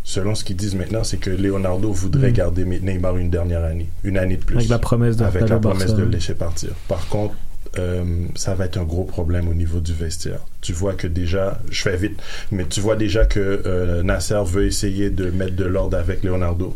selon 0.04 0.34
ce 0.34 0.44
qu'ils 0.44 0.56
disent 0.56 0.74
maintenant, 0.74 1.04
c'est 1.04 1.18
que 1.18 1.30
Leonardo 1.30 1.92
voudrait 1.92 2.32
Mm. 2.32 2.34
garder 2.34 2.66
Neymar 2.66 3.18
une 3.18 3.30
dernière 3.30 3.64
année, 3.64 3.90
une 4.04 4.18
année 4.18 4.38
de 4.38 4.44
plus. 4.44 4.56
Avec 4.58 4.70
la 4.70 4.80
promesse 4.80 5.18
de 5.18 5.26
avec 5.26 5.48
la 5.48 5.60
promesse 5.60 5.94
de 5.94 6.02
le 6.04 6.10
laisser 6.10 6.34
partir. 6.34 6.70
Par 6.88 7.06
contre, 7.10 7.36
euh, 7.78 8.04
ça 8.36 8.56
va 8.56 8.66
être 8.66 8.78
un 8.78 8.84
gros 8.84 9.04
problème 9.04 9.48
au 9.48 9.54
niveau 9.54 9.80
du 9.80 9.94
vestiaire. 9.94 10.40
Tu 10.62 10.74
vois 10.74 10.94
que 10.94 11.08
déjà, 11.08 11.60
je 11.70 11.82
fais 11.82 11.96
vite, 11.98 12.20
mais 12.52 12.66
tu 12.66 12.80
vois 12.82 12.96
déjà 12.96 13.26
que 13.26 13.62
euh, 13.66 14.02
Nasser 14.04 14.42
veut 14.46 14.66
essayer 14.66 15.10
de 15.10 15.30
mettre 15.30 15.56
de 15.56 15.66
l'ordre 15.66 15.98
avec 15.98 16.24
Leonardo. 16.24 16.76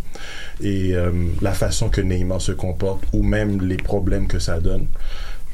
Et 0.62 0.96
euh, 0.96 1.12
la 1.42 1.54
façon 1.54 1.90
que 1.90 2.02
Neymar 2.02 2.42
se 2.42 2.52
comporte, 2.52 3.04
ou 3.14 3.24
même 3.24 3.62
les 3.68 3.78
problèmes 3.78 4.28
que 4.28 4.40
ça 4.40 4.60
donne, 4.60 4.86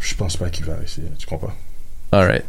je 0.02 0.14
pense 0.16 0.36
pas 0.38 0.50
qu'il 0.50 0.66
va 0.66 0.76
essayer. 0.84 1.08
Tu 1.18 1.26
comprends? 1.26 1.54
Alright. 2.12 2.46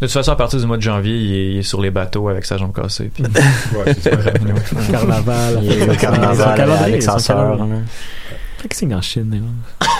De 0.00 0.06
toute 0.06 0.12
façon, 0.12 0.30
à 0.32 0.36
partir 0.36 0.60
du 0.60 0.66
mois 0.66 0.76
de 0.76 0.82
janvier, 0.82 1.16
il 1.16 1.32
est, 1.34 1.50
il 1.52 1.56
est 1.58 1.62
sur 1.62 1.80
les 1.80 1.90
bateaux 1.90 2.28
avec 2.28 2.44
sa 2.44 2.58
jambe 2.58 2.74
cassée. 2.74 3.10
puis- 3.14 3.24
Ouais, 3.24 3.94
c'est 3.94 4.02
ça. 4.02 4.10
Carnaval. 4.92 5.58
Il 5.62 5.72
est 5.72 5.88
au 5.88 5.92
Son 5.94 5.98
carnaval 5.98 6.56
calendrier, 6.56 6.84
avec 6.92 7.02
sa 7.02 7.18
son 7.18 7.18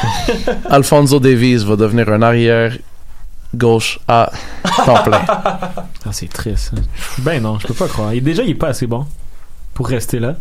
Alfonso 0.70 1.20
Davies 1.20 1.64
va 1.64 1.76
devenir 1.76 2.08
un 2.08 2.22
arrière 2.22 2.76
gauche 3.54 3.98
à 4.08 4.30
temps 4.84 5.02
plein. 5.02 5.20
Ah, 6.08 6.12
c'est 6.12 6.28
triste. 6.32 6.72
hein. 6.76 6.82
Ben 7.18 7.42
non, 7.42 7.58
je 7.58 7.66
peux 7.66 7.74
pas 7.74 7.88
croire. 7.88 8.14
Il- 8.14 8.22
déjà, 8.22 8.44
il 8.44 8.50
est 8.50 8.54
pas 8.54 8.68
assez 8.68 8.86
bon 8.86 9.06
pour 9.74 9.88
rester 9.88 10.20
là. 10.20 10.36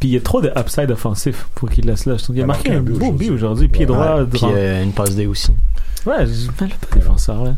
Puis 0.00 0.08
il 0.08 0.12
y 0.12 0.16
a 0.16 0.20
trop 0.20 0.40
de 0.42 0.50
upside 0.58 0.90
offensif 0.90 1.46
pour 1.54 1.70
qu'il 1.70 1.86
laisse 1.86 2.04
là. 2.06 2.16
Je 2.16 2.24
trouve 2.24 2.34
qu'il 2.34 2.42
a 2.42 2.46
Il 2.46 2.50
a 2.50 2.52
marqué 2.52 2.70
marqué 2.70 2.80
un 2.80 2.82
beau 2.82 2.96
aujourd'hui. 2.96 3.28
but 3.28 3.32
aujourd'hui. 3.32 3.68
Pied 3.68 3.86
droit. 3.86 4.16
Ouais, 4.16 4.24
Puis 4.28 4.40
droit. 4.40 4.50
euh, 4.52 4.82
une 4.82 4.92
passe 4.92 5.14
D 5.14 5.26
aussi. 5.26 5.52
Ouais, 6.04 6.26
je 6.26 6.50
pas 6.50 6.66
défenseur, 6.96 7.44
là. 7.44 7.54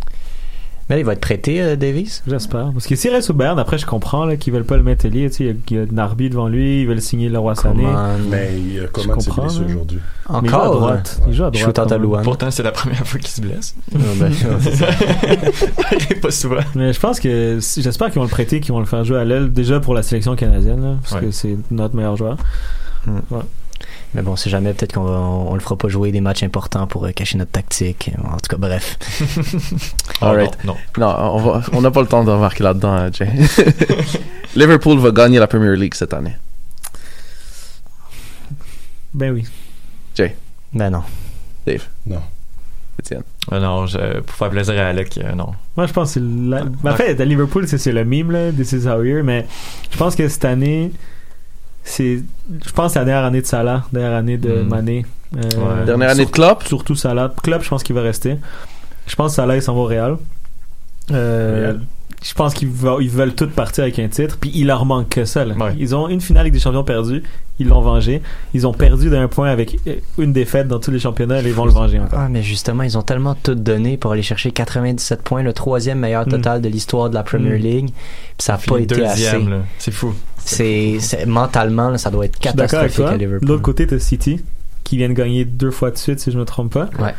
Mais 0.89 0.95
là, 0.97 1.01
il 1.01 1.05
va 1.05 1.15
être 1.15 1.21
prêté, 1.21 1.61
euh, 1.61 1.75
Davis. 1.75 2.23
J'espère. 2.29 2.71
Parce 2.73 2.87
que 2.87 2.95
s'il 2.95 3.11
reste 3.11 3.31
au 3.31 3.33
Bayern, 3.35 3.59
après, 3.59 3.77
je 3.77 3.87
comprends 3.87 4.37
qu'ils 4.37 4.53
veulent 4.53 4.65
pas 4.65 4.77
le 4.77 4.85
mettre 4.85 5.03
sais, 5.03 5.09
il 5.11 5.47
y 5.47 5.51
a- 5.51 5.53
il 5.71 5.77
y, 5.77 5.81
a 5.81 5.85
Narby 5.91 6.31
devant 6.31 6.47
lui, 6.47 6.83
ils 6.83 6.87
veulent 6.87 7.01
signer 7.01 7.29
le 7.29 7.39
roi 7.41 7.57
Sané. 7.57 7.85
Mais 8.31 8.51
il 8.57 8.81
a 8.85 8.87
comment 8.87 9.19
s'est 9.19 9.31
blessé 9.33 9.59
là. 9.61 9.67
aujourd'hui. 9.67 9.99
Mais 10.31 10.39
il 10.45 10.49
joue 10.49 10.55
à 10.57 10.59
Encore. 10.61 10.77
droite. 10.81 11.21
Il 11.27 11.35
joue 11.35 11.45
à 11.45 11.51
droite. 11.51 12.21
À. 12.21 12.23
Pourtant, 12.23 12.51
c'est 12.53 12.63
la 12.63 12.71
première 12.73 13.05
fois 13.07 13.19
qu'il 13.19 13.31
se 13.31 13.41
blesse. 13.41 13.75
Ah, 13.95 13.99
ben, 14.19 14.31
c'est 14.61 14.75
ça. 14.77 14.87
Il 15.93 16.13
est 16.13 16.21
pas 16.21 16.31
souvent. 16.31 16.61
Mais 16.77 16.93
je 16.93 17.01
pense 17.01 17.19
que 17.21 17.59
j'espère 17.61 18.07
qu'ils 18.09 18.17
vont 18.19 18.25
le 18.25 18.29
prêter, 18.31 18.61
qu'ils 18.61 18.73
vont 18.73 18.81
le 18.81 18.87
faire 18.87 19.05
jouer 19.05 19.19
à 19.19 19.25
l'aile 19.25 19.53
déjà 19.53 19.81
pour 19.81 19.93
la 19.95 20.03
sélection 20.03 20.37
canadienne, 20.37 20.83
là, 20.83 20.95
parce 21.03 21.15
Ouais. 21.15 21.21
que 21.29 21.31
c'est 21.33 21.57
notre 21.73 21.97
meilleur 21.97 22.17
joueur. 22.17 22.37
Mais 24.17 24.23
bon, 24.23 24.35
si 24.35 24.49
jamais, 24.49 24.73
peut-être 24.73 24.95
qu'on 24.95 25.07
on, 25.07 25.51
on 25.51 25.55
le 25.55 25.61
fera 25.61 25.77
pas 25.77 25.89
jouer 25.89 26.11
des 26.11 26.23
matchs 26.23 26.43
importants 26.43 26.87
pour 26.87 27.05
euh, 27.05 27.11
cacher 27.13 27.37
notre 27.37 27.51
tactique. 27.53 28.11
En 28.25 28.39
tout 28.39 28.49
cas, 28.49 28.57
bref. 28.57 28.99
Ah, 30.23 30.31
Alright. 30.31 30.57
non, 30.65 30.75
non. 30.97 31.07
Non, 31.07 31.61
on 31.71 31.77
on 31.77 31.81
n'a 31.83 31.91
pas 31.91 32.01
le 32.01 32.07
temps 32.07 32.25
de 32.25 32.31
remarquer 32.31 32.65
là-dedans, 32.65 32.93
hein, 32.95 33.11
Jay. 33.13 33.29
Liverpool 34.57 34.99
va 34.99 35.11
gagner 35.11 35.39
la 35.39 35.47
Premier 35.47 35.77
League 35.77 35.93
cette 35.93 36.15
année. 36.15 36.35
Ben 39.13 39.33
oui. 39.33 39.45
Ben 40.73 40.91
non. 40.91 41.03
Étienne. 42.99 43.23
Ah 43.51 43.61
non, 43.61 43.87
je- 43.87 44.21
pour 44.21 44.35
faire 44.37 44.49
plaisir 44.51 44.75
à 44.79 44.87
Alec, 44.87 45.19
euh, 45.19 45.35
non. 45.35 45.51
Moi, 45.77 45.87
je 45.87 45.93
pense 45.93 46.15
que 46.15 46.21
c'est 46.21 46.27
la... 46.27 46.65
en 46.91 46.97
fait, 46.97 47.21
à 47.21 47.25
Liverpool, 47.27 47.69
c'est 47.69 47.77
c'est 47.79 47.93
le 47.93 48.05
meme, 48.05 48.31
là, 48.31 48.51
This 48.53 48.73
is 48.73 48.87
how 48.89 48.99
we're, 48.99 49.23
mais 49.23 49.47
je 49.91 49.97
pense 49.99 50.17
que 50.17 50.27
cette 50.29 50.45
année, 50.47 50.93
c'est, 51.89 52.23
je 52.65 52.73
pense 52.73 52.89
que 52.89 52.93
c'est 52.95 52.99
la 52.99 53.05
dernière 53.05 53.25
année 53.25 53.41
de 53.41 53.47
Salah, 53.47 53.85
dernière 53.93 54.15
année 54.19 54.37
de 54.37 54.63
Mm. 54.63 54.69
Mané. 54.69 55.07
Euh, 55.37 55.41
Ouais. 55.41 55.85
Dernière 55.87 56.11
année 56.11 56.25
de 56.27 56.31
Klopp? 56.31 56.63
Surtout 56.65 56.95
Salah. 56.95 57.33
Klopp, 57.43 57.63
je 57.63 57.69
pense 57.69 57.83
qu'il 57.83 57.95
va 57.95 58.03
rester. 58.03 58.37
Je 59.07 59.15
pense 59.17 59.33
que 59.33 59.37
Salah, 59.37 59.57
il 59.57 59.63
s'en 59.63 59.75
va 59.75 59.81
au 59.81 59.85
Real. 59.87 60.17
Euh, 61.13 61.63
Real. 61.73 61.81
je 62.25 62.35
pense 62.35 62.55
qu'ils 62.55 62.71
ils 63.01 63.11
veulent 63.11 63.35
tous 63.35 63.47
partir 63.49 63.85
avec 63.85 63.99
un 63.99 64.09
titre, 64.09 64.37
puis 64.41 64.51
il 64.55 64.67
leur 64.67 64.85
manque 64.85 65.09
que 65.11 65.25
ça. 65.25 65.45
là. 65.45 65.55
Ouais. 65.55 65.75
Ils 65.79 65.95
ont 65.95 66.09
une 66.09 66.21
finale 66.21 66.43
avec 66.43 66.53
des 66.53 66.59
champions 66.59 66.83
perdus, 66.85 67.23
ils 67.61 67.69
l'ont 67.69 67.81
vengé. 67.81 68.23
Ils 68.55 68.67
ont 68.67 68.73
perdu 68.73 69.09
d'un 69.11 69.29
point 69.29 69.49
avec 69.51 69.79
euh, 69.87 69.95
une 70.19 70.33
défaite 70.33 70.67
dans 70.69 70.81
tous 70.81 70.91
les 70.91 70.99
championnats, 70.99 71.41
et 71.41 71.45
ils 71.47 71.53
vont 71.53 71.65
le 71.67 71.71
venger 71.73 72.01
encore. 72.01 72.19
Ah, 72.19 72.29
mais 72.29 72.43
justement, 72.43 72.83
ils 72.83 72.99
ont 72.99 73.03
tellement 73.03 73.37
tout 73.41 73.55
donné 73.55 73.97
pour 73.97 74.13
aller 74.13 74.23
chercher 74.23 74.51
97 74.51 75.23
points, 75.23 75.43
le 75.43 75.53
troisième 75.53 76.01
meilleur 76.01 76.27
Mm. 76.27 76.31
total 76.31 76.61
de 76.63 76.69
l'histoire 76.69 77.09
de 77.11 77.15
la 77.15 77.23
Premier 77.23 77.51
Mm. 77.59 77.63
League. 77.63 77.87
Puis 77.87 78.45
ça 78.45 78.55
n'a 78.55 78.59
pas 78.59 78.79
été 78.79 79.05
assez. 79.05 79.23
deuxième, 79.23 79.49
là. 79.51 79.59
C'est 79.79 79.93
fou. 79.93 80.13
C'est 80.47 80.99
c'est- 81.01 81.27
mentalement, 81.27 81.91
là, 81.91 81.99
ça 81.99 82.11
doit 82.11 82.25
être 82.27 82.39
catastrophique 82.39 83.01
à 83.01 83.13
De 83.13 83.19
Liverpool. 83.19 83.49
l'autre 83.49 83.63
côté, 83.63 83.87
t'as 83.87 83.99
City, 83.99 84.41
qui 84.85 84.97
vient 84.97 85.09
de 85.09 85.15
gagner 85.15 85.45
deux 85.45 85.71
fois 85.71 85.91
de 85.91 85.99
suite, 85.99 86.21
si 86.21 86.31
je 86.31 86.39
me 86.39 86.45
trompe 86.45 86.73
pas. 86.73 86.89
Ouais. 87.01 87.15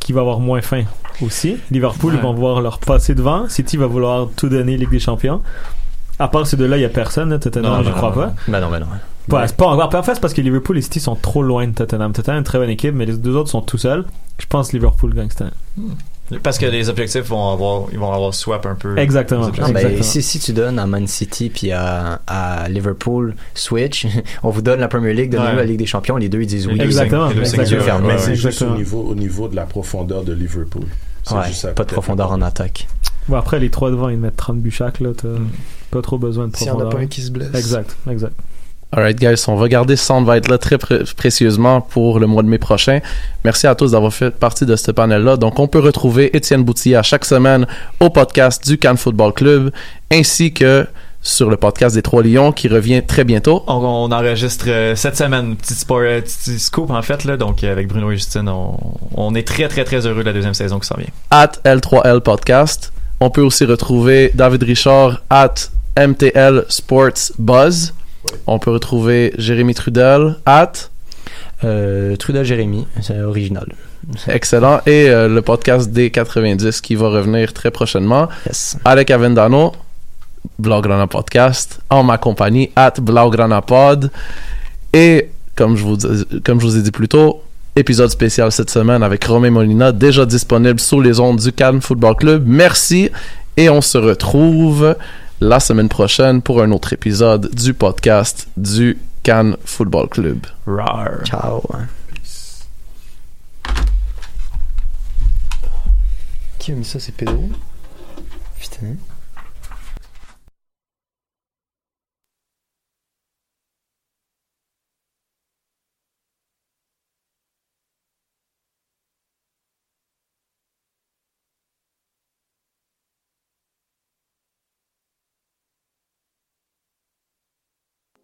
Qui 0.00 0.12
va 0.12 0.20
avoir 0.22 0.40
moins 0.40 0.60
faim 0.62 0.82
aussi. 1.22 1.56
Liverpool, 1.70 2.12
Ouais. 2.14 2.18
ils 2.18 2.22
vont 2.22 2.34
vouloir 2.34 2.60
leur 2.60 2.78
passer 2.80 3.14
devant. 3.14 3.48
City 3.48 3.76
va 3.76 3.86
vouloir 3.86 4.28
tout 4.36 4.48
donner 4.48 4.76
Ligue 4.76 4.90
des 4.90 4.98
Champions. 4.98 5.40
À 6.18 6.26
part 6.28 6.46
ces 6.46 6.56
deux-là, 6.56 6.76
il 6.76 6.80
y 6.82 6.84
a 6.84 6.88
personne. 6.88 7.30
là. 7.30 7.38
Tottenham, 7.38 7.72
Non, 7.72 7.82
je 7.84 7.88
non, 7.90 7.94
crois 7.96 8.08
non, 8.10 8.14
pas. 8.16 8.34
Ben 8.48 8.60
non, 8.60 8.70
ben 8.70 8.80
non. 8.80 8.86
Pas, 9.28 9.46
pas 9.48 9.66
encore. 9.66 9.94
En 9.94 10.02
fait, 10.02 10.14
c'est 10.14 10.20
parce 10.20 10.34
que 10.34 10.40
Liverpool 10.40 10.76
et 10.76 10.82
City 10.82 10.98
sont 10.98 11.14
trop 11.14 11.42
loin 11.44 11.66
de 11.68 11.72
Tottenham. 11.72 12.12
Tottenham 12.12 12.36
est 12.36 12.40
une 12.40 12.44
très 12.44 12.58
bonne 12.58 12.70
équipe, 12.70 12.94
mais 12.94 13.06
les 13.06 13.16
deux 13.16 13.36
autres 13.36 13.50
sont 13.50 13.60
tout 13.62 13.78
seuls. 13.78 14.04
Je 14.38 14.46
pense 14.46 14.68
que 14.68 14.76
Liverpool 14.76 15.14
gagne 15.14 15.28
cette 15.30 15.42
année. 15.42 15.52
Parce 16.42 16.56
que 16.56 16.64
les 16.64 16.88
objectifs 16.88 17.24
vont 17.28 17.50
avoir, 17.52 17.88
ils 17.92 17.98
vont 17.98 18.10
avoir 18.10 18.32
swap 18.32 18.64
un 18.64 18.74
peu. 18.74 18.96
Exactement. 18.96 19.46
Non, 19.48 19.50
ben, 19.50 19.76
Exactement. 19.76 20.02
si, 20.02 20.22
si 20.22 20.38
tu 20.38 20.52
donnes 20.54 20.78
à 20.78 20.86
Man 20.86 21.06
City 21.06 21.50
puis 21.50 21.72
à, 21.72 22.20
à 22.26 22.68
Liverpool 22.70 23.34
Switch, 23.54 24.06
on 24.42 24.48
vous 24.50 24.62
donne 24.62 24.80
la 24.80 24.88
Premier 24.88 25.12
League, 25.12 25.30
donnez-nous 25.30 25.50
Ouais. 25.50 25.56
la 25.56 25.64
Ligue 25.64 25.78
des 25.78 25.86
Champions, 25.86 26.16
les 26.16 26.28
deux 26.30 26.40
ils 26.40 26.46
disent 26.46 26.66
oui. 26.66 26.80
Exactement. 26.80 27.28
les 27.28 27.34
deux. 27.34 27.40
Mais 28.06 28.18
c'est 28.18 28.34
juste 28.36 28.62
au 28.62 28.74
niveau, 28.74 29.02
au 29.02 29.14
niveau 29.14 29.48
de 29.48 29.56
la 29.56 29.66
profondeur 29.66 30.22
de 30.24 30.32
Liverpool. 30.32 30.84
C'est 31.24 31.34
Ouais, 31.34 31.46
juste 31.48 31.60
ça, 31.60 31.68
pas 31.72 31.84
de 31.84 31.92
profondeur 31.92 32.32
en 32.32 32.40
attaque. 32.40 32.88
Bon, 33.28 33.36
après, 33.36 33.60
les 33.60 33.70
trois 33.70 33.90
devant, 33.90 34.08
ils 34.08 34.16
mettent 34.18 34.36
30 34.36 34.58
buts 34.58 34.70
chaque. 34.72 34.98
Là, 35.00 35.10
t'as 35.16 35.28
Mm. 35.28 35.48
pas 35.90 36.02
trop 36.02 36.18
besoin 36.18 36.48
de 36.48 36.56
S'il 36.56 36.66
y 36.66 36.70
en 36.70 36.74
a 36.74 36.76
profondeur. 36.78 36.98
pas 36.98 37.04
un 37.04 37.08
qui 37.08 37.20
se 37.20 37.30
blesse. 37.30 37.54
Exact, 37.54 37.94
exact. 38.10 38.34
Alright, 38.94 39.18
guys, 39.18 39.44
on 39.48 39.56
va 39.56 39.68
garder 39.68 39.96
ce 39.96 40.04
soundbite 40.04 40.48
là 40.48 40.58
très 40.58 40.76
pré- 40.76 41.04
précieusement 41.16 41.80
pour 41.80 42.18
le 42.18 42.26
mois 42.26 42.42
de 42.42 42.48
mai 42.48 42.58
prochain. 42.58 43.00
Merci 43.42 43.66
à 43.66 43.74
tous 43.74 43.92
d'avoir 43.92 44.12
fait 44.12 44.30
partie 44.30 44.66
de 44.66 44.76
ce 44.76 44.90
panel-là. 44.90 45.38
Donc, 45.38 45.58
on 45.58 45.66
peut 45.66 45.78
retrouver 45.78 46.36
Étienne 46.36 46.62
Boutier 46.62 46.96
à 46.96 47.02
chaque 47.02 47.24
semaine 47.24 47.66
au 48.00 48.10
podcast 48.10 48.66
du 48.68 48.76
Cannes 48.76 48.98
Football 48.98 49.32
Club, 49.32 49.70
ainsi 50.12 50.52
que 50.52 50.86
sur 51.22 51.48
le 51.48 51.56
podcast 51.56 51.94
des 51.94 52.02
Trois 52.02 52.22
Lions 52.22 52.52
qui 52.52 52.68
revient 52.68 53.02
très 53.06 53.24
bientôt. 53.24 53.62
On, 53.66 53.76
on 53.76 54.12
enregistre 54.12 54.66
euh, 54.68 54.94
cette 54.94 55.16
semaine, 55.16 55.56
petit 55.56 55.72
sport, 55.74 56.00
euh, 56.02 56.20
petit 56.20 56.58
scoop 56.58 56.90
en 56.90 57.00
fait 57.00 57.24
là, 57.24 57.36
donc 57.38 57.62
euh, 57.64 57.72
avec 57.72 57.86
Bruno 57.88 58.10
et 58.10 58.16
Justine, 58.16 58.48
on, 58.48 58.76
on 59.14 59.34
est 59.36 59.46
très 59.46 59.68
très 59.68 59.84
très 59.84 60.04
heureux 60.06 60.20
de 60.20 60.26
la 60.26 60.32
deuxième 60.32 60.52
saison 60.52 60.78
qui 60.80 60.88
s'en 60.88 60.96
vient. 60.96 61.06
at 61.30 61.52
L3L 61.64 62.20
Podcast. 62.20 62.92
On 63.20 63.30
peut 63.30 63.40
aussi 63.42 63.64
retrouver 63.64 64.32
David 64.34 64.64
Richard 64.64 65.22
at 65.30 65.54
MTL 65.96 66.64
Sports 66.68 67.30
Buzz. 67.38 67.94
On 68.46 68.58
peut 68.58 68.70
retrouver 68.70 69.32
Jérémy 69.38 69.74
Trudel 69.74 70.36
at? 70.46 70.72
Euh, 71.64 72.16
Trudel 72.16 72.44
Jérémy, 72.44 72.86
c'est 73.00 73.20
original. 73.20 73.66
excellent 74.28 74.80
et 74.84 75.08
euh, 75.08 75.28
le 75.28 75.42
podcast 75.42 75.90
des 75.90 76.10
90 76.10 76.80
qui 76.80 76.94
va 76.94 77.08
revenir 77.08 77.52
très 77.52 77.70
prochainement. 77.70 78.28
Yes. 78.46 78.76
Alec 78.84 79.10
Avendano, 79.10 79.72
Blaugrana 80.58 81.06
Podcast, 81.06 81.80
en 81.88 82.02
ma 82.02 82.18
compagnie, 82.18 82.70
at 82.74 82.94
Blaugrana 83.00 83.62
Pod. 83.62 84.10
Et, 84.92 85.30
comme 85.54 85.76
je, 85.76 85.84
vous, 85.84 85.96
comme 86.44 86.60
je 86.60 86.66
vous 86.66 86.76
ai 86.76 86.82
dit 86.82 86.90
plus 86.90 87.08
tôt, 87.08 87.42
épisode 87.76 88.10
spécial 88.10 88.52
cette 88.52 88.70
semaine 88.70 89.02
avec 89.02 89.24
Romain 89.24 89.50
Molina, 89.50 89.92
déjà 89.92 90.26
disponible 90.26 90.80
sur 90.80 91.00
les 91.00 91.20
ondes 91.20 91.40
du 91.40 91.52
Cannes 91.52 91.80
Football 91.80 92.16
Club. 92.16 92.44
Merci 92.46 93.10
et 93.56 93.70
on 93.70 93.80
se 93.80 93.98
retrouve 93.98 94.96
la 95.42 95.58
semaine 95.58 95.88
prochaine 95.88 96.40
pour 96.40 96.62
un 96.62 96.70
autre 96.70 96.92
épisode 96.92 97.52
du 97.52 97.74
podcast 97.74 98.46
du 98.56 98.96
Cannes 99.24 99.56
Football 99.64 100.08
Club. 100.08 100.46
Ciao. 101.24 101.60
Qui 106.60 106.70
a 106.70 106.74
mis 106.76 106.84
ça, 106.84 107.00
c'est 107.00 107.10
Pedro? 107.10 107.48
Putain. 108.60 108.94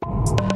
Bye. 0.08 0.47